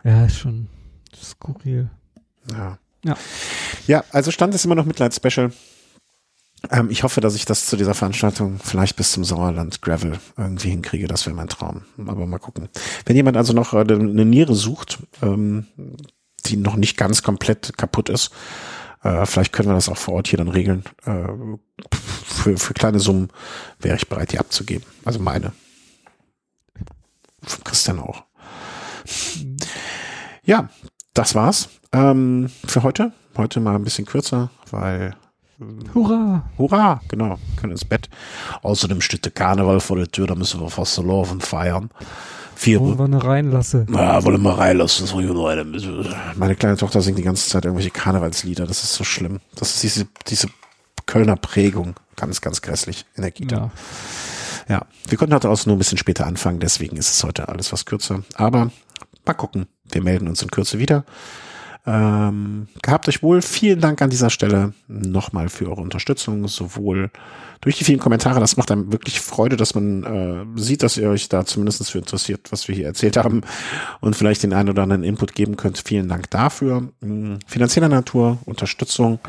Ja, 0.03 0.25
ist 0.25 0.37
schon 0.37 0.67
skurril. 1.15 1.89
Ja. 2.51 2.77
Ja. 3.05 3.17
Ja, 3.87 4.03
also 4.11 4.31
Stand 4.31 4.55
ist 4.55 4.65
immer 4.65 4.75
noch 4.75 4.85
Mitleid-Special. 4.85 5.51
Ähm, 6.71 6.89
ich 6.89 7.03
hoffe, 7.03 7.21
dass 7.21 7.35
ich 7.35 7.45
das 7.45 7.65
zu 7.65 7.75
dieser 7.75 7.93
Veranstaltung 7.93 8.59
vielleicht 8.63 8.95
bis 8.95 9.11
zum 9.11 9.25
Sauerland 9.25 9.81
Gravel 9.81 10.19
irgendwie 10.37 10.69
hinkriege. 10.69 11.07
Das 11.07 11.25
wäre 11.25 11.35
mein 11.35 11.49
Traum. 11.49 11.83
Aber 11.97 12.25
mal 12.25 12.39
gucken. 12.39 12.69
Wenn 13.05 13.15
jemand 13.15 13.37
also 13.37 13.53
noch 13.53 13.73
äh, 13.73 13.79
eine 13.79 14.25
Niere 14.25 14.55
sucht, 14.55 14.99
ähm, 15.21 15.67
die 16.45 16.57
noch 16.57 16.75
nicht 16.75 16.97
ganz 16.97 17.23
komplett 17.23 17.77
kaputt 17.77 18.09
ist, 18.09 18.31
äh, 19.03 19.25
vielleicht 19.25 19.51
können 19.51 19.69
wir 19.69 19.75
das 19.75 19.89
auch 19.89 19.97
vor 19.97 20.15
Ort 20.15 20.27
hier 20.27 20.37
dann 20.37 20.47
regeln. 20.47 20.83
Äh, 21.05 21.27
für, 22.25 22.57
für 22.57 22.73
kleine 22.73 22.99
Summen 22.99 23.29
wäre 23.79 23.97
ich 23.97 24.07
bereit, 24.07 24.31
die 24.31 24.39
abzugeben. 24.39 24.85
Also 25.03 25.19
meine. 25.19 25.51
Von 27.41 27.63
Christian 27.65 27.99
auch. 27.99 28.23
Ja, 30.45 30.69
das 31.13 31.35
war's 31.35 31.69
ähm, 31.93 32.49
für 32.65 32.83
heute. 32.83 33.13
Heute 33.37 33.59
mal 33.59 33.75
ein 33.75 33.83
bisschen 33.83 34.05
kürzer, 34.05 34.49
weil 34.71 35.15
Hurra! 35.93 36.43
Hurra, 36.57 37.01
genau. 37.07 37.37
Können 37.57 37.71
ins 37.71 37.85
Bett. 37.85 38.09
Außerdem 38.61 38.99
steht 38.99 39.23
der 39.23 39.31
Karneval 39.31 39.79
vor 39.79 39.97
der 39.97 40.11
Tür, 40.11 40.27
da 40.27 40.35
müssen 40.35 40.59
wir 40.59 40.69
fast 40.69 40.95
so 40.95 41.01
laufen 41.01 41.39
feiern. 41.39 41.89
Vier 42.55 42.81
wollen 42.81 42.97
wir 42.97 43.05
eine 43.05 43.23
reinlassen? 43.23 43.87
Ja, 43.93 44.23
wollen 44.23 44.41
wir 44.41 44.57
reinlassen. 44.57 45.07
So, 45.07 45.19
Leute. 45.19 45.65
Meine 46.35 46.55
kleine 46.55 46.77
Tochter 46.77 47.01
singt 47.01 47.17
die 47.17 47.23
ganze 47.23 47.49
Zeit 47.49 47.65
irgendwelche 47.65 47.91
Karnevalslieder. 47.91 48.67
Das 48.67 48.83
ist 48.83 48.93
so 48.93 49.03
schlimm. 49.03 49.39
Das 49.55 49.75
ist 49.75 49.83
diese, 49.83 50.07
diese 50.27 50.47
Kölner 51.05 51.35
Prägung. 51.35 51.95
Ganz, 52.15 52.41
ganz 52.41 52.61
grässlich 52.61 53.05
in 53.15 53.23
der 53.23 53.31
Kita. 53.31 53.71
Ja. 54.67 54.75
ja. 54.75 54.85
Wir 55.07 55.17
konnten 55.17 55.33
heute 55.33 55.49
auch 55.49 55.65
nur 55.65 55.75
ein 55.75 55.79
bisschen 55.79 55.97
später 55.97 56.27
anfangen, 56.27 56.59
deswegen 56.59 56.97
ist 56.97 57.11
es 57.11 57.23
heute 57.23 57.49
alles 57.49 57.71
was 57.71 57.85
kürzer. 57.85 58.23
Aber 58.35 58.71
mal 59.25 59.33
gucken. 59.33 59.67
Wir 59.91 60.01
melden 60.01 60.27
uns 60.27 60.41
in 60.41 60.51
Kürze 60.51 60.79
wieder. 60.79 61.05
Ähm, 61.85 62.67
gehabt 62.81 63.09
euch 63.09 63.21
wohl. 63.21 63.41
Vielen 63.41 63.81
Dank 63.81 64.01
an 64.01 64.09
dieser 64.09 64.29
Stelle 64.29 64.73
nochmal 64.87 65.49
für 65.49 65.69
eure 65.69 65.81
Unterstützung, 65.81 66.47
sowohl 66.47 67.11
durch 67.59 67.77
die 67.77 67.83
vielen 67.83 67.99
Kommentare. 67.99 68.39
Das 68.39 68.55
macht 68.55 68.71
einem 68.71 68.93
wirklich 68.93 69.19
Freude, 69.19 69.57
dass 69.57 69.75
man 69.75 70.03
äh, 70.55 70.59
sieht, 70.59 70.81
dass 70.81 70.95
ihr 70.97 71.09
euch 71.09 71.27
da 71.27 71.45
zumindest 71.45 71.91
für 71.91 71.97
interessiert, 71.97 72.51
was 72.51 72.69
wir 72.69 72.75
hier 72.75 72.85
erzählt 72.85 73.17
haben 73.17 73.41
und 73.99 74.15
vielleicht 74.15 74.43
den 74.43 74.53
einen 74.53 74.69
oder 74.69 74.83
anderen 74.83 75.03
Input 75.03 75.35
geben 75.35 75.57
könnt. 75.57 75.81
Vielen 75.85 76.07
Dank 76.07 76.29
dafür. 76.29 76.89
Hm, 77.01 77.39
finanzieller 77.47 77.89
Natur, 77.89 78.37
Unterstützung. 78.45 79.19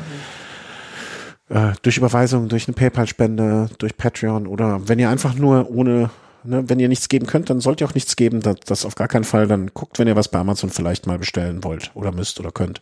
Äh, 1.49 1.73
durch 1.81 1.97
Überweisung, 1.97 2.47
durch 2.47 2.67
eine 2.67 2.75
PayPal-Spende, 2.75 3.69
durch 3.77 3.97
Patreon 3.97 4.47
oder 4.47 4.87
wenn 4.87 4.97
ihr 4.97 5.09
einfach 5.09 5.35
nur 5.35 5.69
ohne 5.69 6.09
Ne? 6.45 6.69
Wenn 6.69 6.79
ihr 6.79 6.89
nichts 6.89 7.09
geben 7.09 7.25
könnt, 7.25 7.49
dann 7.49 7.61
sollt 7.61 7.81
ihr 7.81 7.87
auch 7.87 7.93
nichts 7.93 8.15
geben. 8.15 8.41
Das, 8.41 8.57
das 8.65 8.85
auf 8.85 8.95
gar 8.95 9.07
keinen 9.07 9.23
Fall. 9.23 9.47
Dann 9.47 9.71
guckt, 9.73 9.99
wenn 9.99 10.07
ihr 10.07 10.15
was 10.15 10.29
bei 10.29 10.39
Amazon 10.39 10.69
vielleicht 10.69 11.07
mal 11.07 11.17
bestellen 11.17 11.63
wollt 11.63 11.91
oder 11.93 12.11
müsst 12.11 12.39
oder 12.39 12.51
könnt. 12.51 12.81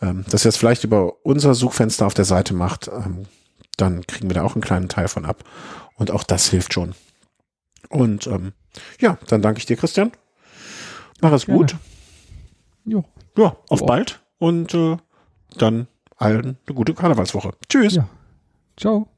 Ähm, 0.00 0.24
dass 0.28 0.44
ihr 0.44 0.50
es 0.50 0.56
vielleicht 0.56 0.84
über 0.84 1.24
unser 1.24 1.54
Suchfenster 1.54 2.06
auf 2.06 2.14
der 2.14 2.24
Seite 2.24 2.54
macht, 2.54 2.88
ähm, 2.88 3.26
dann 3.76 4.06
kriegen 4.06 4.28
wir 4.28 4.34
da 4.34 4.42
auch 4.42 4.54
einen 4.54 4.62
kleinen 4.62 4.88
Teil 4.88 5.08
von 5.08 5.24
ab. 5.24 5.44
Und 5.96 6.10
auch 6.10 6.24
das 6.24 6.48
hilft 6.48 6.74
schon. 6.74 6.94
Und 7.88 8.26
ähm, 8.26 8.52
ja, 9.00 9.18
dann 9.28 9.42
danke 9.42 9.58
ich 9.58 9.66
dir, 9.66 9.76
Christian. 9.76 10.12
Mach 11.20 11.32
es 11.32 11.46
Gerne. 11.46 11.58
gut. 11.58 11.76
Jo. 12.84 13.04
Ja, 13.36 13.56
auf 13.68 13.80
jo. 13.80 13.86
bald. 13.86 14.20
Und 14.38 14.74
äh, 14.74 14.96
dann 15.56 15.86
allen 16.16 16.58
eine 16.66 16.74
gute 16.74 16.94
Karnevalswoche. 16.94 17.52
Tschüss. 17.68 17.94
Ja. 17.94 18.08
Ciao. 18.76 19.11